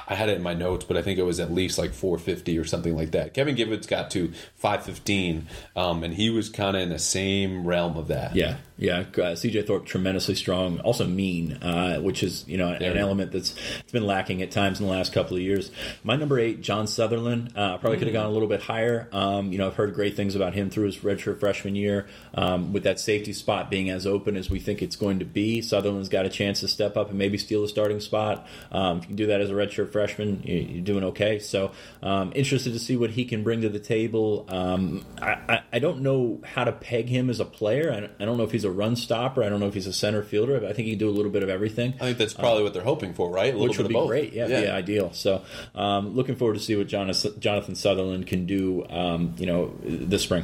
I 0.07 0.15
had 0.15 0.29
it 0.29 0.37
in 0.37 0.43
my 0.43 0.53
notes, 0.53 0.85
but 0.85 0.97
I 0.97 1.01
think 1.01 1.19
it 1.19 1.23
was 1.23 1.39
at 1.39 1.51
least 1.51 1.77
like 1.77 1.93
450 1.93 2.57
or 2.57 2.65
something 2.65 2.95
like 2.95 3.11
that. 3.11 3.33
Kevin 3.33 3.55
Givens 3.55 3.87
got 3.87 4.11
to 4.11 4.31
515, 4.55 5.47
um, 5.75 6.03
and 6.03 6.13
he 6.13 6.29
was 6.29 6.49
kind 6.49 6.75
of 6.75 6.83
in 6.83 6.89
the 6.89 6.99
same 6.99 7.65
realm 7.65 7.97
of 7.97 8.07
that. 8.07 8.35
Yeah, 8.35 8.57
yeah. 8.77 8.99
Uh, 8.99 9.35
CJ 9.35 9.67
Thorpe 9.67 9.85
tremendously 9.85 10.35
strong, 10.35 10.79
also 10.79 11.05
mean, 11.07 11.53
uh, 11.61 11.99
which 11.99 12.23
is 12.23 12.45
you 12.47 12.57
know 12.57 12.69
an, 12.69 12.79
Very. 12.79 12.97
element 12.99 13.31
that's 13.31 13.55
it's 13.79 13.91
been 13.91 14.05
lacking 14.05 14.41
at 14.41 14.51
times 14.51 14.79
in 14.79 14.85
the 14.85 14.91
last 14.91 15.13
couple 15.13 15.37
of 15.37 15.43
years. 15.43 15.71
My 16.03 16.15
number 16.15 16.39
eight, 16.39 16.61
John 16.61 16.87
Sutherland, 16.87 17.53
uh, 17.55 17.77
probably 17.77 17.97
could 17.97 18.07
have 18.07 18.13
gone 18.13 18.25
a 18.25 18.31
little 18.31 18.47
bit 18.47 18.61
higher. 18.61 19.07
Um, 19.11 19.51
you 19.51 19.57
know, 19.57 19.67
I've 19.67 19.75
heard 19.75 19.93
great 19.93 20.15
things 20.15 20.35
about 20.35 20.53
him 20.53 20.69
through 20.69 20.85
his 20.85 20.97
redshirt 20.97 21.39
freshman 21.39 21.75
year. 21.75 22.07
Um, 22.33 22.73
with 22.73 22.83
that 22.83 22.99
safety 22.99 23.33
spot 23.33 23.69
being 23.69 23.89
as 23.89 24.07
open 24.07 24.35
as 24.35 24.49
we 24.49 24.59
think 24.59 24.81
it's 24.81 24.95
going 24.95 25.19
to 25.19 25.25
be, 25.25 25.61
Sutherland's 25.61 26.09
got 26.09 26.25
a 26.25 26.29
chance 26.29 26.61
to 26.61 26.67
step 26.67 26.97
up 26.97 27.09
and 27.09 27.17
maybe 27.17 27.37
steal 27.37 27.63
a 27.63 27.67
starting 27.67 27.99
spot. 27.99 28.47
Um, 28.71 28.97
if 28.97 29.03
you 29.03 29.07
can 29.07 29.15
do 29.15 29.27
that 29.27 29.41
as 29.41 29.49
a 29.49 29.53
redshirt 29.53 29.91
freshman, 29.91 30.41
you- 30.43 30.53
you're 30.73 30.83
doing 30.83 31.03
okay. 31.05 31.39
So, 31.39 31.71
um, 32.01 32.31
interested 32.35 32.73
to 32.73 32.79
see 32.79 32.97
what 32.97 33.11
he 33.11 33.25
can 33.25 33.43
bring 33.43 33.61
to 33.61 33.69
the 33.69 33.79
table. 33.79 34.45
Um, 34.49 35.05
I, 35.21 35.37
I, 35.47 35.61
I 35.73 35.79
don't 35.79 36.01
know 36.01 36.41
how 36.43 36.63
to 36.63 36.71
peg 36.71 37.07
him 37.09 37.29
as 37.29 37.39
a 37.39 37.45
player. 37.45 37.91
I 37.91 38.03
I 38.21 38.25
don't 38.25 38.37
know 38.37 38.43
if 38.43 38.51
he's 38.51 38.62
a 38.63 38.71
run 38.71 38.95
stopper. 38.95 39.43
I 39.43 39.49
don't 39.49 39.59
know 39.59 39.67
if 39.67 39.73
he's 39.73 39.87
a 39.87 39.93
center 39.93 40.23
fielder. 40.23 40.57
I 40.57 40.73
think 40.73 40.85
he 40.85 40.91
can 40.91 40.99
do 40.99 41.09
a 41.09 41.11
little 41.11 41.31
bit 41.31 41.43
of 41.43 41.49
everything. 41.49 41.93
I 41.99 42.05
think 42.05 42.17
that's 42.17 42.33
probably 42.33 42.63
what 42.63 42.73
they're 42.73 42.83
hoping 42.83 43.13
for, 43.13 43.29
right? 43.29 43.53
A 43.53 43.57
little 43.57 43.69
Which 43.69 43.77
would 43.77 43.87
be 43.87 43.93
both. 43.93 44.07
great, 44.07 44.33
yeah, 44.33 44.47
yeah, 44.47 44.75
ideal. 44.75 45.11
So, 45.13 45.43
um, 45.75 46.15
looking 46.15 46.35
forward 46.35 46.55
to 46.55 46.59
see 46.59 46.75
what 46.75 46.87
Jonathan, 46.87 47.39
Jonathan 47.39 47.75
Sutherland 47.75 48.27
can 48.27 48.45
do, 48.45 48.85
um, 48.89 49.35
you 49.37 49.45
know, 49.45 49.73
this 49.83 50.23
spring. 50.23 50.43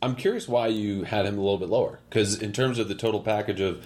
I'm 0.00 0.14
curious 0.14 0.46
why 0.46 0.68
you 0.68 1.02
had 1.02 1.26
him 1.26 1.36
a 1.38 1.40
little 1.40 1.58
bit 1.58 1.68
lower. 1.70 1.98
Because 2.08 2.40
in 2.40 2.52
terms 2.52 2.78
of 2.78 2.86
the 2.86 2.94
total 2.94 3.18
package 3.20 3.60
of 3.60 3.84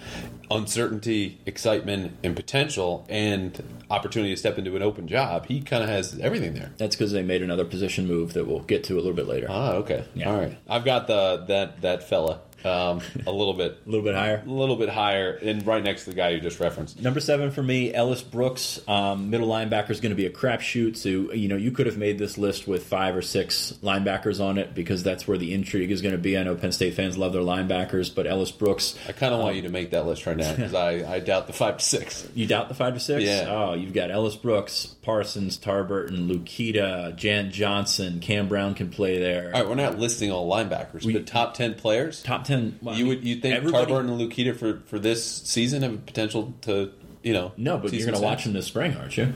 uncertainty, 0.51 1.39
excitement, 1.45 2.15
and 2.23 2.35
potential, 2.35 3.05
and 3.09 3.61
opportunity 3.89 4.31
to 4.33 4.37
step 4.37 4.57
into 4.57 4.75
an 4.75 4.83
open 4.83 5.07
job, 5.07 5.47
he 5.47 5.61
kind 5.61 5.83
of 5.83 5.89
has 5.89 6.19
everything 6.19 6.53
there. 6.53 6.71
That's 6.77 6.95
because 6.95 7.11
they 7.11 7.23
made 7.23 7.41
another 7.41 7.65
position 7.65 8.07
move 8.07 8.33
that 8.33 8.45
we'll 8.47 8.59
get 8.61 8.83
to 8.85 8.93
a 8.95 9.01
little 9.01 9.13
bit 9.13 9.27
later. 9.27 9.47
Ah, 9.49 9.73
okay, 9.73 10.05
Yeah. 10.13 10.31
all 10.31 10.37
right. 10.39 10.57
I've 10.67 10.85
got 10.85 11.07
the 11.07 11.45
that 11.47 11.81
that 11.81 12.07
fella 12.07 12.41
um, 12.65 13.01
a 13.25 13.31
little 13.31 13.53
bit, 13.53 13.77
a 13.85 13.89
little 13.89 14.03
bit 14.05 14.15
higher. 14.15 14.43
a 14.45 14.49
little 14.49 14.75
bit 14.75 14.89
higher, 14.89 15.33
and 15.41 15.65
right 15.65 15.83
next 15.83 16.05
to 16.05 16.11
the 16.11 16.15
guy 16.15 16.29
you 16.29 16.39
just 16.39 16.59
referenced. 16.59 17.01
Number 17.01 17.19
seven 17.19 17.51
for 17.51 17.63
me, 17.63 17.93
Ellis 17.93 18.21
Brooks, 18.21 18.79
um, 18.87 19.29
middle 19.29 19.47
linebacker 19.47 19.89
is 19.91 19.99
going 19.99 20.11
to 20.11 20.15
be 20.15 20.25
a 20.25 20.29
crapshoot. 20.29 20.95
So 20.97 21.09
you 21.33 21.47
know 21.47 21.55
you 21.55 21.71
could 21.71 21.85
have 21.85 21.97
made 21.97 22.17
this 22.17 22.37
list 22.37 22.67
with 22.67 22.85
five 22.85 23.15
or 23.15 23.21
six 23.21 23.73
linebackers 23.83 24.39
on 24.43 24.57
it 24.57 24.73
because 24.73 25.03
that's 25.03 25.27
where 25.27 25.37
the 25.37 25.53
intrigue 25.53 25.91
is 25.91 26.01
going 26.01 26.13
to 26.13 26.17
be. 26.17 26.37
I 26.37 26.43
know 26.43 26.55
Penn 26.55 26.71
State 26.71 26.93
fans 26.93 27.17
love 27.17 27.33
their 27.33 27.41
linebackers, 27.41 28.13
but 28.13 28.27
Ellis 28.27 28.51
Brooks, 28.51 28.97
I 29.07 29.11
kind 29.11 29.33
of 29.33 29.39
want 29.41 29.55
you 29.55 29.63
to 29.63 29.69
make 29.69 29.91
that 29.91 30.05
list 30.05 30.25
right 30.25 30.37
now 30.37 30.53
because 30.55 30.73
I, 30.73 31.15
I 31.15 31.19
doubt 31.19 31.47
the 31.47 31.53
five 31.53 31.77
to 31.77 31.85
six. 31.85 32.27
you 32.33 32.45
doubt 32.47 32.69
the 32.69 32.75
five 32.75 32.93
to 32.93 32.99
six? 32.99 33.23
Yeah. 33.23 33.47
Oh, 33.49 33.73
you've 33.73 33.93
got 33.93 34.11
Ellis 34.11 34.35
Brooks, 34.35 34.85
Parsons, 35.01 35.57
Tarburton, 35.57 36.27
Luketa, 36.29 37.15
Jan 37.15 37.51
Johnson, 37.51 38.19
Cam 38.19 38.47
Brown 38.47 38.73
can 38.73 38.89
play 38.89 39.19
there. 39.19 39.47
All 39.53 39.61
right, 39.61 39.67
we're 39.67 39.75
not 39.75 39.99
listing 39.99 40.31
all 40.31 40.49
linebackers, 40.49 41.03
We, 41.05 41.13
but 41.13 41.27
top 41.27 41.53
ten 41.53 41.73
players. 41.73 42.23
Top 42.23 42.43
ten. 42.45 42.52
Well, 42.81 42.95
you 42.95 43.07
would 43.07 43.23
you 43.23 43.37
think 43.37 43.63
Tarburton 43.63 44.09
and 44.11 44.19
Luketa 44.19 44.55
for 44.55 44.81
for 44.85 44.99
this 44.99 45.23
season 45.23 45.83
have 45.83 45.93
a 45.93 45.97
potential 45.97 46.53
to 46.61 46.91
you 47.23 47.33
know? 47.33 47.53
No, 47.57 47.77
but 47.77 47.93
you're 47.93 48.05
going 48.05 48.19
to 48.19 48.23
watch 48.23 48.45
him 48.45 48.53
this 48.53 48.67
spring, 48.67 48.95
aren't 48.95 49.17
you? 49.17 49.33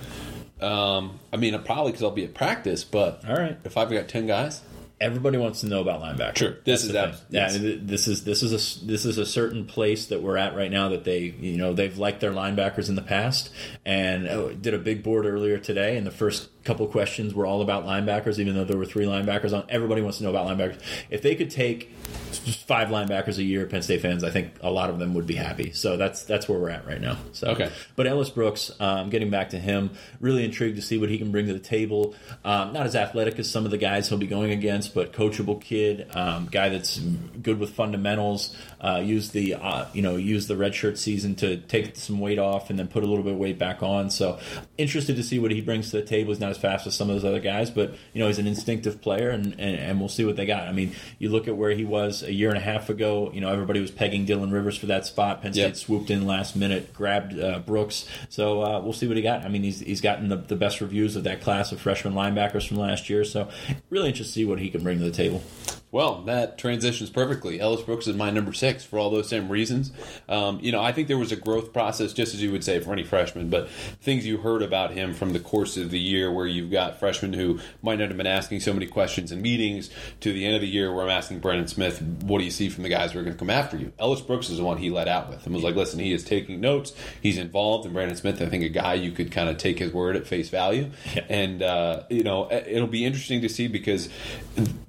Um, 0.61 1.19
I 1.31 1.37
mean, 1.37 1.59
probably 1.63 1.91
because 1.91 2.03
I'll 2.03 2.11
be 2.11 2.25
at 2.25 2.33
practice, 2.33 2.83
but 2.83 3.23
All 3.27 3.35
right. 3.35 3.57
if 3.63 3.77
I've 3.77 3.89
got 3.89 4.07
ten 4.07 4.27
guys, 4.27 4.61
everybody 4.99 5.37
wants 5.37 5.61
to 5.61 5.67
know 5.67 5.81
about 5.81 6.01
linebacker. 6.01 6.37
Sure. 6.37 6.51
This 6.63 6.81
That's 6.81 6.83
is 6.83 6.91
the 6.91 6.99
abs- 6.99 7.21
yeah. 7.29 7.41
yes. 7.41 7.55
I 7.55 7.59
mean, 7.59 7.87
this 7.87 8.07
is 8.07 8.23
this 8.23 8.43
is 8.43 8.51
a 8.51 8.85
this 8.85 9.05
is 9.05 9.17
a 9.17 9.25
certain 9.25 9.65
place 9.65 10.07
that 10.07 10.21
we're 10.21 10.37
at 10.37 10.55
right 10.55 10.71
now 10.71 10.89
that 10.89 11.03
they 11.03 11.19
you 11.19 11.57
know 11.57 11.73
they've 11.73 11.97
liked 11.97 12.19
their 12.21 12.31
linebackers 12.31 12.89
in 12.89 12.95
the 12.95 13.01
past 13.01 13.51
and 13.85 14.27
oh, 14.27 14.53
did 14.53 14.73
a 14.73 14.79
big 14.79 15.03
board 15.03 15.25
earlier 15.25 15.57
today 15.57 15.97
and 15.97 16.05
the 16.07 16.11
first 16.11 16.49
couple 16.67 16.85
questions 16.87 17.33
were 17.33 17.45
all 17.45 17.61
about 17.61 17.85
linebackers 17.85 18.37
even 18.39 18.53
though 18.53 18.63
there 18.65 18.77
were 18.77 18.85
three 18.85 19.05
linebackers 19.05 19.53
on 19.53 19.63
everybody 19.69 20.01
wants 20.01 20.17
to 20.17 20.23
know 20.23 20.29
about 20.29 20.45
linebackers 20.47 20.79
if 21.09 21.21
they 21.21 21.33
could 21.33 21.49
take 21.49 21.89
five 22.67 22.89
linebackers 22.89 23.37
a 23.37 23.43
year 23.43 23.65
Penn 23.65 23.81
State 23.81 24.01
fans 24.01 24.23
I 24.23 24.29
think 24.29 24.53
a 24.61 24.69
lot 24.69 24.89
of 24.89 24.99
them 24.99 25.13
would 25.13 25.25
be 25.25 25.35
happy 25.35 25.71
so 25.71 25.97
that's 25.97 26.23
that's 26.23 26.47
where 26.49 26.59
we're 26.59 26.69
at 26.69 26.85
right 26.85 27.01
now 27.01 27.17
so 27.31 27.47
Okay. 27.47 27.71
but 27.95 28.05
Ellis 28.05 28.29
Brooks, 28.29 28.71
um, 28.79 29.09
getting 29.09 29.29
back 29.29 29.49
to 29.51 29.59
him, 29.59 29.91
really 30.19 30.43
intrigued 30.43 30.75
to 30.75 30.81
see 30.81 30.97
what 30.97 31.09
he 31.09 31.17
can 31.17 31.31
bring 31.31 31.47
to 31.47 31.53
the 31.53 31.59
table. 31.59 32.13
Um, 32.43 32.73
not 32.73 32.85
as 32.85 32.95
athletic 32.95 33.39
as 33.39 33.49
some 33.49 33.63
of 33.65 33.71
the 33.71 33.77
guys 33.77 34.09
he'll 34.09 34.17
be 34.17 34.27
going 34.27 34.51
against, 34.51 34.93
but 34.93 35.13
coachable 35.13 35.59
kid, 35.61 36.07
um, 36.15 36.47
guy 36.51 36.69
that's 36.69 36.99
good 37.41 37.59
with 37.59 37.71
fundamentals. 37.71 38.55
Uh, 38.81 39.01
use 39.03 39.29
the 39.31 39.55
uh, 39.55 39.85
you 39.93 40.01
know 40.01 40.15
use 40.17 40.47
the 40.47 40.53
redshirt 40.55 40.97
season 40.97 41.35
to 41.35 41.57
take 41.57 41.95
some 41.95 42.19
weight 42.19 42.37
off 42.37 42.69
and 42.69 42.77
then 42.77 42.87
put 42.87 43.03
a 43.03 43.07
little 43.07 43.23
bit 43.23 43.33
of 43.33 43.39
weight 43.39 43.57
back 43.57 43.81
on. 43.81 44.09
So 44.09 44.39
interested 44.77 45.15
to 45.15 45.23
see 45.23 45.39
what 45.39 45.51
he 45.51 45.61
brings 45.61 45.89
to 45.91 45.97
the 45.97 46.03
table. 46.03 46.31
He's 46.31 46.39
not 46.39 46.51
as 46.57 46.61
fast 46.61 46.87
as 46.87 46.95
some 46.95 47.09
of 47.09 47.15
those 47.15 47.25
other 47.25 47.39
guys, 47.39 47.69
but 47.69 47.91
you 48.13 48.19
know 48.21 48.27
he's 48.27 48.39
an 48.39 48.47
instinctive 48.47 49.01
player, 49.01 49.29
and, 49.29 49.53
and, 49.59 49.77
and 49.79 49.99
we'll 49.99 50.09
see 50.09 50.25
what 50.25 50.35
they 50.35 50.45
got. 50.45 50.67
I 50.67 50.71
mean, 50.71 50.93
you 51.19 51.29
look 51.29 51.47
at 51.47 51.55
where 51.55 51.71
he 51.71 51.85
was 51.85 52.23
a 52.23 52.33
year 52.33 52.49
and 52.49 52.57
a 52.57 52.61
half 52.61 52.89
ago. 52.89 53.31
You 53.33 53.41
know 53.41 53.49
everybody 53.51 53.79
was 53.79 53.91
pegging 53.91 54.25
Dylan 54.25 54.51
Rivers 54.51 54.77
for 54.77 54.87
that 54.87 55.05
spot. 55.05 55.41
Penn 55.41 55.53
State 55.53 55.61
Yep. 55.61 55.75
swooped 55.75 56.09
in 56.09 56.25
last 56.25 56.55
minute, 56.55 56.93
grabbed 56.93 57.39
uh, 57.39 57.59
Brooks. 57.59 58.07
So 58.29 58.61
uh, 58.63 58.79
we'll 58.81 58.93
see 58.93 59.07
what 59.07 59.17
he 59.17 59.23
got. 59.23 59.43
I 59.45 59.49
mean, 59.49 59.63
he's 59.63 59.79
he's 59.79 60.01
gotten 60.01 60.29
the, 60.29 60.37
the 60.37 60.55
best 60.55 60.81
reviews 60.81 61.15
of 61.15 61.23
that 61.25 61.41
class 61.41 61.71
of 61.71 61.79
freshman 61.79 62.13
linebackers 62.13 62.67
from 62.67 62.77
last 62.77 63.09
year. 63.09 63.23
So 63.23 63.49
really 63.89 64.09
interested 64.09 64.33
to 64.33 64.39
see 64.39 64.45
what 64.45 64.59
he 64.59 64.69
can 64.69 64.83
bring 64.83 64.97
to 64.99 65.03
the 65.05 65.11
table. 65.11 65.43
Well, 65.89 66.23
that 66.23 66.57
transitions 66.57 67.09
perfectly. 67.09 67.61
Ellis 67.61 67.81
Brooks 67.81 68.07
is 68.07 68.15
my 68.15 68.29
number 68.29 68.51
six 68.51 68.83
for 68.83 68.99
all 68.99 69.09
those 69.09 69.29
same 69.29 69.49
reasons. 69.49 69.93
Um, 70.27 70.59
you 70.61 70.73
know, 70.73 70.81
I 70.81 70.91
think 70.91 71.07
there 71.07 71.17
was 71.17 71.31
a 71.31 71.37
growth 71.37 71.71
process, 71.71 72.11
just 72.11 72.33
as 72.33 72.41
you 72.41 72.51
would 72.51 72.63
say 72.63 72.79
for 72.81 72.91
any 72.91 73.05
freshman, 73.05 73.49
but 73.49 73.69
things 73.69 74.25
you 74.25 74.37
heard 74.37 74.61
about 74.61 74.91
him 74.91 75.13
from 75.13 75.31
the 75.31 75.39
course 75.39 75.77
of 75.77 75.89
the 75.89 75.99
year 75.99 76.29
where 76.31 76.45
you've 76.45 76.71
got 76.71 76.99
freshmen 76.99 77.31
who 77.31 77.59
might 77.81 77.99
not 77.99 78.09
have 78.09 78.17
been 78.17 78.27
asking 78.27 78.59
so 78.59 78.73
many 78.73 78.85
questions 78.85 79.31
in 79.31 79.41
meetings 79.41 79.89
to 80.19 80.33
the 80.33 80.45
end 80.45 80.55
of 80.55 80.61
the 80.61 80.67
year 80.67 80.93
where 80.93 81.05
I'm 81.05 81.09
asking 81.09 81.39
Brandon 81.39 81.67
Smith, 81.69 82.01
what 82.23 82.39
do 82.39 82.43
you 82.43 82.51
see 82.51 82.67
from 82.67 82.83
the 82.83 82.89
guys 82.89 83.13
who 83.13 83.19
are 83.19 83.23
going 83.23 83.35
to 83.35 83.39
come 83.39 83.49
after 83.49 83.77
you? 83.77 83.93
Ellis 83.97 84.19
Brooks 84.19 84.49
is 84.49 84.57
the 84.57 84.65
one 84.65 84.77
he 84.77 84.89
let 84.89 85.07
out 85.07 85.29
with 85.29 85.45
and 85.45 85.55
was 85.55 85.63
like, 85.63 85.75
listen, 85.75 85.99
he 85.99 86.11
is 86.11 86.25
taking 86.25 86.59
notes, 86.59 86.93
he's 87.21 87.37
involved, 87.37 87.85
and 87.85 87.93
Brandon 87.93 88.17
Smith, 88.17 88.41
I 88.41 88.47
think 88.47 88.63
a 88.63 88.69
guy 88.69 88.95
you 88.95 89.11
could 89.11 89.31
kind 89.31 89.47
of 89.47 89.57
take 89.57 89.79
his 89.79 89.93
word 89.93 90.17
at 90.17 90.27
face 90.27 90.49
value. 90.49 90.91
Yeah. 91.15 91.23
And, 91.29 91.63
uh, 91.63 92.03
you 92.09 92.23
know, 92.23 92.51
it'll 92.51 92.87
be 92.87 93.05
interesting 93.05 93.41
to 93.41 93.49
see 93.49 93.67
because 93.67 94.09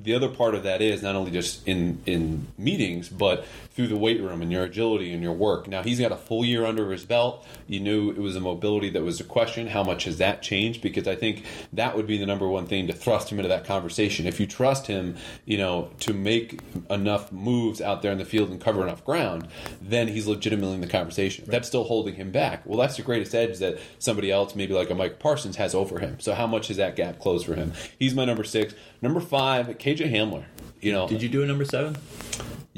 the 0.00 0.14
other 0.14 0.28
part 0.28 0.56
of 0.56 0.64
that 0.64 0.82
ideas 0.88 1.02
not 1.02 1.14
only 1.14 1.30
just 1.30 1.66
in 1.66 2.00
in 2.06 2.46
meetings, 2.56 3.08
but 3.08 3.44
through 3.78 3.86
the 3.86 3.96
weight 3.96 4.20
room 4.20 4.42
and 4.42 4.50
your 4.50 4.64
agility 4.64 5.12
and 5.12 5.22
your 5.22 5.32
work. 5.32 5.68
Now 5.68 5.84
he's 5.84 6.00
got 6.00 6.10
a 6.10 6.16
full 6.16 6.44
year 6.44 6.64
under 6.64 6.90
his 6.90 7.04
belt. 7.04 7.46
You 7.68 7.78
knew 7.78 8.10
it 8.10 8.18
was 8.18 8.34
a 8.34 8.40
mobility 8.40 8.90
that 8.90 9.04
was 9.04 9.20
a 9.20 9.24
question. 9.24 9.68
How 9.68 9.84
much 9.84 10.02
has 10.02 10.18
that 10.18 10.42
changed? 10.42 10.82
Because 10.82 11.06
I 11.06 11.14
think 11.14 11.44
that 11.72 11.94
would 11.94 12.08
be 12.08 12.18
the 12.18 12.26
number 12.26 12.48
one 12.48 12.66
thing 12.66 12.88
to 12.88 12.92
thrust 12.92 13.30
him 13.30 13.38
into 13.38 13.48
that 13.50 13.64
conversation. 13.64 14.26
If 14.26 14.40
you 14.40 14.48
trust 14.48 14.88
him, 14.88 15.14
you 15.44 15.58
know, 15.58 15.90
to 16.00 16.12
make 16.12 16.58
enough 16.90 17.30
moves 17.30 17.80
out 17.80 18.02
there 18.02 18.10
in 18.10 18.18
the 18.18 18.24
field 18.24 18.50
and 18.50 18.60
cover 18.60 18.82
enough 18.82 19.04
ground, 19.04 19.46
then 19.80 20.08
he's 20.08 20.26
legitimately 20.26 20.74
in 20.74 20.80
the 20.80 20.88
conversation. 20.88 21.44
Right. 21.44 21.52
That's 21.52 21.68
still 21.68 21.84
holding 21.84 22.16
him 22.16 22.32
back. 22.32 22.66
Well, 22.66 22.80
that's 22.80 22.96
the 22.96 23.02
greatest 23.02 23.32
edge 23.32 23.60
that 23.60 23.78
somebody 24.00 24.32
else, 24.32 24.56
maybe 24.56 24.74
like 24.74 24.90
a 24.90 24.94
Micah 24.96 25.14
Parsons, 25.14 25.54
has 25.54 25.72
over 25.72 26.00
him. 26.00 26.18
So 26.18 26.34
how 26.34 26.48
much 26.48 26.66
has 26.66 26.78
that 26.78 26.96
gap 26.96 27.20
closed 27.20 27.46
for 27.46 27.54
him? 27.54 27.74
He's 27.96 28.12
my 28.12 28.24
number 28.24 28.42
six. 28.42 28.74
Number 29.00 29.20
five, 29.20 29.68
KJ 29.68 30.10
Hamler. 30.10 30.46
You 30.80 30.90
know, 30.90 31.06
did 31.06 31.22
you 31.22 31.28
do 31.28 31.44
a 31.44 31.46
number 31.46 31.64
seven? 31.64 31.96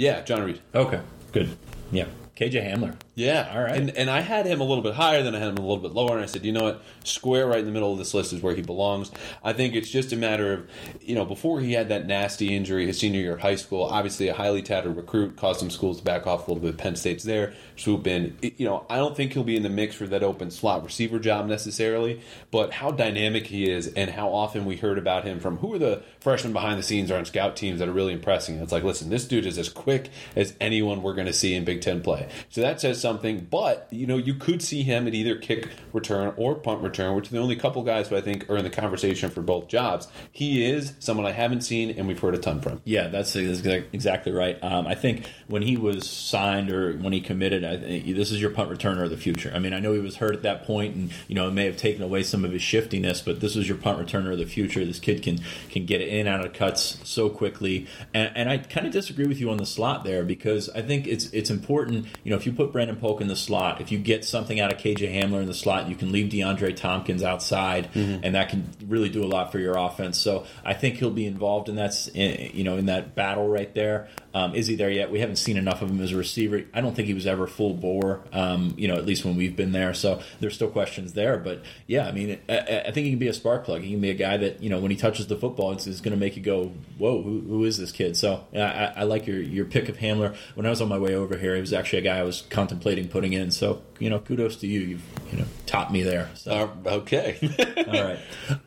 Yeah, 0.00 0.22
John 0.22 0.42
Reid. 0.42 0.60
Okay, 0.74 0.89
good. 1.32 1.56
Yeah, 1.92 2.06
KJ 2.40 2.66
Hamler. 2.66 2.94
Yeah, 3.14 3.50
all 3.52 3.62
right. 3.62 3.76
And, 3.76 3.90
and 3.90 4.08
I 4.08 4.20
had 4.20 4.46
him 4.46 4.62
a 4.62 4.64
little 4.64 4.82
bit 4.82 4.94
higher 4.94 5.22
than 5.22 5.34
I 5.34 5.38
had 5.38 5.48
him 5.48 5.58
a 5.58 5.60
little 5.60 5.76
bit 5.76 5.92
lower, 5.92 6.14
and 6.14 6.22
I 6.22 6.26
said, 6.26 6.46
you 6.46 6.52
know 6.52 6.62
what, 6.62 6.82
square 7.04 7.46
right 7.46 7.58
in 7.58 7.66
the 7.66 7.70
middle 7.70 7.92
of 7.92 7.98
this 7.98 8.14
list 8.14 8.32
is 8.32 8.40
where 8.40 8.54
he 8.54 8.62
belongs. 8.62 9.10
I 9.44 9.52
think 9.52 9.74
it's 9.74 9.90
just 9.90 10.10
a 10.14 10.16
matter 10.16 10.54
of, 10.54 10.70
you 11.02 11.14
know, 11.14 11.26
before 11.26 11.60
he 11.60 11.74
had 11.74 11.90
that 11.90 12.06
nasty 12.06 12.56
injury 12.56 12.86
his 12.86 12.98
senior 12.98 13.20
year 13.20 13.34
of 13.34 13.40
high 13.40 13.56
school, 13.56 13.84
obviously 13.84 14.28
a 14.28 14.34
highly 14.34 14.62
touted 14.62 14.96
recruit, 14.96 15.36
caused 15.36 15.60
some 15.60 15.68
schools 15.68 15.98
to 15.98 16.04
back 16.04 16.26
off 16.26 16.48
a 16.48 16.50
little 16.50 16.66
bit. 16.66 16.78
Penn 16.78 16.96
State's 16.96 17.24
there, 17.24 17.52
swoop 17.76 18.06
in. 18.06 18.38
You 18.40 18.64
know, 18.64 18.86
I 18.88 18.96
don't 18.96 19.14
think 19.14 19.34
he'll 19.34 19.44
be 19.44 19.56
in 19.56 19.62
the 19.62 19.68
mix 19.68 19.94
for 19.94 20.06
that 20.06 20.22
open 20.22 20.50
slot 20.50 20.82
receiver 20.82 21.18
job 21.18 21.46
necessarily, 21.46 22.22
but 22.50 22.72
how 22.72 22.90
dynamic 22.90 23.48
he 23.48 23.70
is 23.70 23.88
and 23.88 24.10
how 24.10 24.32
often 24.32 24.64
we 24.64 24.76
heard 24.76 24.96
about 24.96 25.24
him 25.24 25.40
from 25.40 25.58
who 25.58 25.74
are 25.74 25.78
the 25.78 26.02
freshmen 26.20 26.54
behind 26.54 26.78
the 26.78 26.82
scenes 26.82 27.10
or 27.10 27.18
on 27.18 27.26
scout 27.26 27.54
teams 27.54 27.80
that 27.80 27.88
are 27.88 27.92
really 27.92 28.14
impressing. 28.14 28.58
It's 28.60 28.72
like, 28.72 28.82
listen, 28.82 29.10
this 29.10 29.26
dude 29.26 29.44
is 29.44 29.58
as 29.58 29.68
quick 29.68 30.08
as 30.34 30.54
anyone 30.58 31.02
we're 31.02 31.14
going 31.14 31.26
to 31.26 31.34
see 31.34 31.54
in 31.54 31.64
Big 31.66 31.82
Ten 31.82 32.00
play. 32.00 32.29
So 32.48 32.60
that 32.60 32.80
says 32.80 33.00
something, 33.00 33.46
but 33.50 33.88
you 33.90 34.06
know, 34.06 34.16
you 34.16 34.34
could 34.34 34.62
see 34.62 34.82
him 34.82 35.06
at 35.06 35.14
either 35.14 35.36
kick 35.36 35.68
return 35.92 36.34
or 36.36 36.54
punt 36.54 36.82
return, 36.82 37.14
which 37.14 37.28
are 37.28 37.32
the 37.32 37.38
only 37.38 37.56
couple 37.56 37.82
guys 37.82 38.08
who 38.08 38.16
I 38.16 38.20
think 38.20 38.48
are 38.50 38.56
in 38.56 38.64
the 38.64 38.70
conversation 38.70 39.30
for 39.30 39.42
both 39.42 39.68
jobs. 39.68 40.08
He 40.32 40.64
is 40.64 40.94
someone 40.98 41.26
I 41.26 41.32
haven't 41.32 41.62
seen 41.62 41.90
and 41.90 42.06
we've 42.06 42.18
heard 42.18 42.34
a 42.34 42.38
ton 42.38 42.60
from. 42.60 42.80
Yeah, 42.84 43.08
that's 43.08 43.36
exactly 43.36 44.32
right. 44.32 44.58
Um, 44.62 44.86
I 44.86 44.94
think 44.94 45.26
when 45.46 45.62
he 45.62 45.76
was 45.76 46.08
signed 46.08 46.70
or 46.70 46.96
when 46.96 47.12
he 47.12 47.20
committed, 47.20 47.64
I, 47.64 47.76
this 47.76 48.30
is 48.30 48.40
your 48.40 48.50
punt 48.50 48.70
returner 48.70 49.04
of 49.04 49.10
the 49.10 49.16
future. 49.16 49.50
I 49.54 49.58
mean, 49.58 49.72
I 49.72 49.80
know 49.80 49.92
he 49.92 50.00
was 50.00 50.16
hurt 50.16 50.34
at 50.34 50.42
that 50.42 50.64
point, 50.64 50.94
and 50.94 51.12
you 51.28 51.34
know 51.34 51.48
it 51.48 51.52
may 51.52 51.66
have 51.66 51.76
taken 51.76 52.02
away 52.02 52.22
some 52.22 52.44
of 52.44 52.52
his 52.52 52.62
shiftiness, 52.62 53.20
but 53.20 53.40
this 53.40 53.56
is 53.56 53.68
your 53.68 53.76
punt 53.76 53.98
returner 53.98 54.32
of 54.32 54.38
the 54.38 54.46
future. 54.46 54.84
This 54.84 54.98
kid 54.98 55.22
can 55.22 55.40
can 55.70 55.86
get 55.86 56.00
in 56.00 56.26
and 56.26 56.28
out 56.28 56.44
of 56.44 56.52
cuts 56.52 56.98
so 57.04 57.28
quickly, 57.28 57.86
and, 58.14 58.30
and 58.34 58.48
I 58.50 58.58
kind 58.58 58.86
of 58.86 58.92
disagree 58.92 59.26
with 59.26 59.40
you 59.40 59.50
on 59.50 59.56
the 59.56 59.66
slot 59.66 60.04
there 60.04 60.24
because 60.24 60.68
I 60.70 60.82
think 60.82 61.06
it's 61.06 61.26
it's 61.32 61.50
important. 61.50 62.06
You 62.24 62.30
know, 62.30 62.36
if 62.36 62.46
you 62.46 62.52
put 62.52 62.72
Brandon 62.72 62.96
Polk 62.96 63.20
in 63.20 63.28
the 63.28 63.36
slot, 63.36 63.80
if 63.80 63.90
you 63.90 63.98
get 63.98 64.24
something 64.24 64.60
out 64.60 64.72
of 64.72 64.78
KJ 64.78 65.14
Hamler 65.14 65.40
in 65.40 65.46
the 65.46 65.54
slot, 65.54 65.88
you 65.88 65.96
can 65.96 66.12
leave 66.12 66.30
DeAndre 66.32 66.76
Thompkins 66.76 67.22
outside, 67.22 67.92
mm-hmm. 67.92 68.24
and 68.24 68.34
that 68.34 68.48
can 68.50 68.70
really 68.86 69.08
do 69.08 69.24
a 69.24 69.26
lot 69.26 69.52
for 69.52 69.58
your 69.58 69.76
offense. 69.76 70.18
So 70.18 70.46
I 70.64 70.74
think 70.74 70.96
he'll 70.96 71.10
be 71.10 71.26
involved 71.26 71.68
in 71.68 71.76
that, 71.76 72.08
you 72.14 72.64
know, 72.64 72.76
in 72.76 72.86
that 72.86 73.14
battle 73.14 73.48
right 73.48 73.72
there. 73.74 74.08
Um, 74.32 74.54
is 74.54 74.66
he 74.66 74.76
there 74.76 74.90
yet? 74.90 75.10
We 75.10 75.20
haven't 75.20 75.36
seen 75.36 75.56
enough 75.56 75.82
of 75.82 75.90
him 75.90 76.00
as 76.00 76.12
a 76.12 76.16
receiver. 76.16 76.62
I 76.72 76.80
don't 76.80 76.94
think 76.94 77.08
he 77.08 77.14
was 77.14 77.26
ever 77.26 77.46
full 77.46 77.74
bore, 77.74 78.20
um, 78.32 78.74
you 78.76 78.86
know, 78.86 78.94
at 78.94 79.04
least 79.04 79.24
when 79.24 79.36
we've 79.36 79.56
been 79.56 79.72
there. 79.72 79.92
So 79.92 80.22
there's 80.38 80.54
still 80.54 80.70
questions 80.70 81.14
there. 81.14 81.36
But 81.36 81.62
yeah, 81.86 82.06
I 82.06 82.12
mean, 82.12 82.38
I, 82.48 82.84
I, 82.86 82.90
think 82.92 83.06
he 83.06 83.10
can 83.10 83.18
be 83.18 83.26
a 83.26 83.32
spark 83.32 83.64
plug. 83.64 83.82
He 83.82 83.90
can 83.90 84.00
be 84.00 84.10
a 84.10 84.14
guy 84.14 84.36
that, 84.36 84.62
you 84.62 84.70
know, 84.70 84.78
when 84.78 84.92
he 84.92 84.96
touches 84.96 85.26
the 85.26 85.36
football, 85.36 85.72
it's, 85.72 85.86
it's 85.86 86.00
going 86.00 86.12
to 86.12 86.20
make 86.20 86.36
you 86.36 86.42
go, 86.42 86.72
whoa, 86.98 87.22
who, 87.22 87.40
who 87.40 87.64
is 87.64 87.76
this 87.76 87.90
kid? 87.90 88.16
So 88.16 88.44
I, 88.54 88.92
I, 88.96 89.02
like 89.04 89.26
your, 89.26 89.40
your 89.40 89.64
pick 89.64 89.88
of 89.88 89.96
Hamler. 89.96 90.36
When 90.54 90.64
I 90.64 90.70
was 90.70 90.80
on 90.80 90.88
my 90.88 90.98
way 90.98 91.14
over 91.14 91.36
here, 91.36 91.54
he 91.56 91.60
was 91.60 91.72
actually 91.72 92.00
a 92.00 92.02
guy 92.02 92.09
I 92.10 92.22
was 92.22 92.42
contemplating 92.50 93.08
putting 93.08 93.32
in. 93.32 93.50
So, 93.50 93.82
you 93.98 94.10
know, 94.10 94.18
kudos 94.18 94.56
to 94.56 94.66
you. 94.66 94.80
You've, 94.80 95.02
you 95.32 95.38
know, 95.38 95.44
taught 95.66 95.92
me 95.92 96.02
there. 96.02 96.30
So. 96.34 96.72
Uh, 96.86 96.90
okay. 96.90 97.38
All 97.86 98.04
right. 98.04 98.18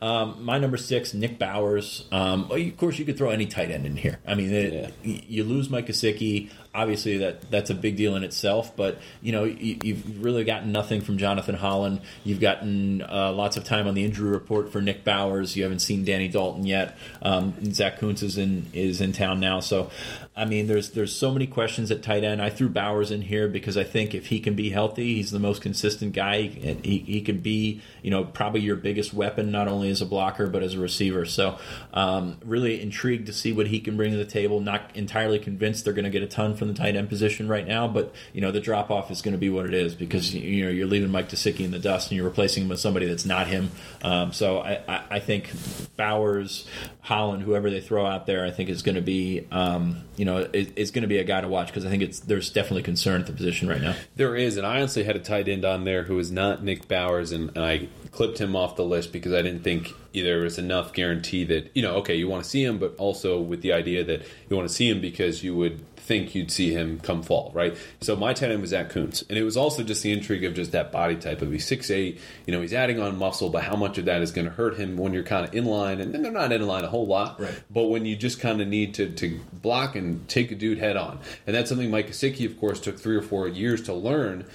Um, 0.02 0.44
my 0.44 0.58
number 0.58 0.78
six, 0.78 1.14
Nick 1.14 1.40
Bowers. 1.40 2.06
Um, 2.12 2.52
of 2.52 2.78
course, 2.78 3.00
you 3.00 3.06
could 3.06 3.18
throw 3.18 3.30
any 3.30 3.46
tight 3.46 3.72
end 3.72 3.86
in 3.86 3.98
here. 3.98 4.20
I 4.26 4.36
mean, 4.36 4.52
it, 4.52 4.94
yeah. 5.04 5.22
you 5.28 5.44
lose 5.44 5.70
Mike 5.70 5.88
Gesicki 5.88 6.50
obviously 6.76 7.18
that 7.20 7.52
that's 7.52 7.70
a 7.70 7.76
big 7.76 7.96
deal 7.96 8.16
in 8.16 8.24
itself. 8.24 8.76
But 8.76 8.98
you 9.22 9.32
know, 9.32 9.44
you, 9.44 9.96
have 9.96 10.24
really 10.24 10.44
gotten 10.44 10.72
nothing 10.72 11.02
from 11.02 11.18
Jonathan 11.18 11.56
Holland. 11.56 12.02
You've 12.24 12.40
gotten 12.40 13.02
uh, 13.02 13.32
lots 13.32 13.58
of 13.58 13.64
time 13.64 13.88
on 13.88 13.94
the 13.94 14.04
injury 14.04 14.30
report 14.30 14.72
for 14.72 14.82
Nick 14.82 15.04
Bowers. 15.04 15.56
You 15.56 15.64
haven't 15.64 15.80
seen 15.80 16.04
Danny 16.04 16.28
Dalton 16.28 16.66
yet. 16.66 16.98
Um, 17.22 17.54
Zach 17.74 18.00
Kuntz 18.00 18.24
is 18.24 18.38
in 18.38 18.68
is 18.74 19.02
in 19.02 19.14
town 19.14 19.40
now. 19.40 19.60
So, 19.60 19.92
I 20.36 20.46
mean, 20.46 20.68
there's 20.68 20.92
there's 20.92 21.16
so 21.16 21.32
many 21.32 21.48
questions 21.48 21.92
at 21.92 22.02
tight 22.02 22.24
end. 22.24 22.42
I 22.42 22.50
threw 22.50 22.70
Bowers 22.70 23.12
in 23.12 23.22
here 23.22 23.48
because 23.48 23.78
I 23.78 23.84
think 23.84 24.14
if 24.14 24.28
he 24.28 24.40
can 24.40 24.56
be 24.56 24.70
healthy, 24.70 25.16
he's 25.16 25.32
the 25.32 25.40
most 25.40 25.62
consistent 25.62 26.14
guy. 26.14 26.42
He 26.44 27.00
he 27.00 27.22
can 27.22 27.40
be 27.40 27.82
you 28.02 28.10
know 28.10 28.24
probably 28.24 28.62
your 28.62 28.76
biggest 28.76 29.14
weapon, 29.14 29.52
not 29.52 29.68
only 29.68 29.90
as 29.90 30.02
a 30.02 30.06
blocker 30.06 30.48
but 30.48 30.64
as 30.64 30.74
a 30.74 30.80
receiver. 30.80 31.26
So, 31.26 31.60
um, 31.94 32.38
really 32.44 32.82
intrigued 32.82 33.28
to 33.28 33.34
see 33.34 33.54
what 33.54 33.68
he 33.68 33.80
can 33.80 33.96
bring 33.96 34.12
to 34.12 34.18
the 34.18 34.26
table. 34.26 34.60
Not 34.60 34.92
entirely 34.96 35.40
convinced 35.40 35.86
they're 35.86 35.94
going 35.94 36.06
to 36.06 36.10
get 36.10 36.24
a 36.24 36.28
ton 36.28 36.56
from 36.56 36.63
the 36.68 36.74
tight 36.74 36.96
end 36.96 37.10
position 37.10 37.48
right 37.48 37.68
now, 37.68 37.88
but 37.88 38.14
you 38.34 38.42
know 38.42 38.52
the 38.52 38.60
drop 38.60 38.92
off 38.92 39.12
is 39.12 39.22
going 39.22 39.34
to 39.34 39.38
be 39.38 39.50
what 39.50 39.66
it 39.66 39.74
is 39.74 39.96
because 39.96 40.34
you 40.34 40.66
know 40.66 40.72
you're 40.72 40.88
leaving 40.88 41.12
Mike 41.12 41.30
Gesicki 41.30 41.62
in 41.62 41.72
the 41.72 41.80
dust 41.80 42.10
and 42.10 42.18
you're 42.18 42.26
replacing 42.26 42.64
him 42.64 42.70
with 42.70 42.80
somebody 42.80 43.06
that's 43.06 43.26
not 43.26 43.48
him. 43.48 43.72
Um, 44.02 44.34
so 44.34 44.60
I, 44.60 44.82
I, 44.88 45.02
I, 45.12 45.20
think 45.20 45.52
Bowers, 45.96 46.68
Holland, 47.02 47.44
whoever 47.44 47.70
they 47.70 47.82
throw 47.82 48.06
out 48.06 48.26
there, 48.26 48.46
I 48.46 48.52
think 48.52 48.70
is 48.70 48.82
going 48.82 48.96
to 48.96 49.02
be 49.02 49.48
um, 49.52 50.04
you 50.16 50.26
know 50.26 50.48
is 50.54 50.92
going 50.92 51.04
to 51.04 51.08
be 51.08 51.20
a 51.20 51.24
guy 51.24 51.42
to 51.42 51.48
watch 51.48 51.68
because 51.68 51.86
I 51.86 51.90
think 51.90 52.04
it's 52.04 52.20
there's 52.20 52.50
definitely 52.50 52.84
concern 52.84 53.22
at 53.22 53.28
the 53.28 53.34
position 53.34 53.68
right 53.68 53.82
now. 53.82 53.96
There 54.16 54.36
is, 54.36 54.58
and 54.58 54.66
I 54.66 54.78
honestly 54.78 55.04
had 55.04 55.16
a 55.16 55.20
tight 55.20 55.48
end 55.48 55.66
on 55.66 55.84
there 55.84 56.04
who 56.04 56.20
is 56.20 56.32
not 56.32 56.64
Nick 56.64 56.88
Bowers, 56.88 57.32
and, 57.32 57.50
and 57.56 57.66
I 57.66 57.88
clipped 58.12 58.40
him 58.40 58.56
off 58.56 58.76
the 58.76 58.86
list 58.86 59.12
because 59.12 59.34
I 59.34 59.42
didn't 59.42 59.64
think 59.64 59.92
there 60.14 60.42
was 60.42 60.60
enough 60.60 60.94
guarantee 60.94 61.44
that 61.46 61.72
you 61.76 61.82
know 61.82 61.96
okay 61.96 62.16
you 62.16 62.28
want 62.28 62.44
to 62.44 62.50
see 62.50 62.64
him, 62.64 62.78
but 62.78 62.96
also 62.98 63.40
with 63.40 63.62
the 63.62 63.74
idea 63.74 64.04
that 64.04 64.22
you 64.50 64.56
want 64.56 64.68
to 64.68 64.74
see 64.74 64.90
him 64.90 65.02
because 65.02 65.44
you 65.44 65.56
would 65.56 65.84
think 66.04 66.36
you'd 66.36 66.52
see 66.52 66.72
him 66.72 67.00
come 67.00 67.24
fall, 67.24 67.52
right? 67.54 67.78
So 68.02 68.16
my 68.16 68.34
tight 68.34 68.52
end 68.52 68.62
was 68.62 68.72
Zach 68.72 68.90
Kuntz. 68.90 69.24
And 69.30 69.38
it 69.38 69.44
was 69.44 69.56
also 69.56 69.84
just 69.84 70.04
the 70.04 70.12
intrigue 70.12 70.44
of 70.44 70.54
just 70.54 70.74
that 70.74 70.92
body 70.92 71.16
type 71.16 71.42
of 71.42 71.52
he's 71.52 71.66
six 71.66 71.90
eight, 71.90 72.20
you 72.46 72.54
know, 72.54 72.62
he's 72.62 72.74
adding 72.74 73.00
on 73.00 73.18
muscle, 73.18 73.50
but 73.50 73.64
how 73.64 73.76
much 73.76 73.98
of 73.98 74.06
that 74.06 74.22
is 74.22 74.32
going 74.32 74.46
to 74.46 74.52
hurt 74.52 74.78
him 74.78 74.98
when 74.98 75.14
you're 75.14 75.24
kind 75.24 75.48
of 75.48 75.56
in 75.56 75.66
line? 75.66 76.02
And 76.02 76.14
they're 76.14 76.32
not 76.32 76.52
in 76.52 76.66
line 76.68 76.84
a 76.84 76.90
whole 76.90 77.08
lot, 77.08 77.40
right. 77.40 77.64
but 77.72 77.84
when 77.84 78.06
you 78.06 78.16
just 78.16 78.40
kind 78.40 78.62
of 78.62 78.68
need 78.68 78.94
to, 78.96 79.10
to 79.12 79.40
block 79.54 79.96
and 79.96 80.28
take 80.28 80.52
a 80.52 80.56
dude 80.56 80.78
head 80.78 80.98
on. 80.98 81.20
And 81.48 81.56
that's 81.56 81.70
something 81.70 81.90
Mike 81.90 82.10
Gesicki, 82.10 82.46
of 82.46 82.60
course, 82.60 82.80
took 82.80 83.00
three 83.00 83.16
or 83.16 83.22
four 83.22 83.48
years 83.48 83.82
to 83.84 83.94
learn 83.94 84.46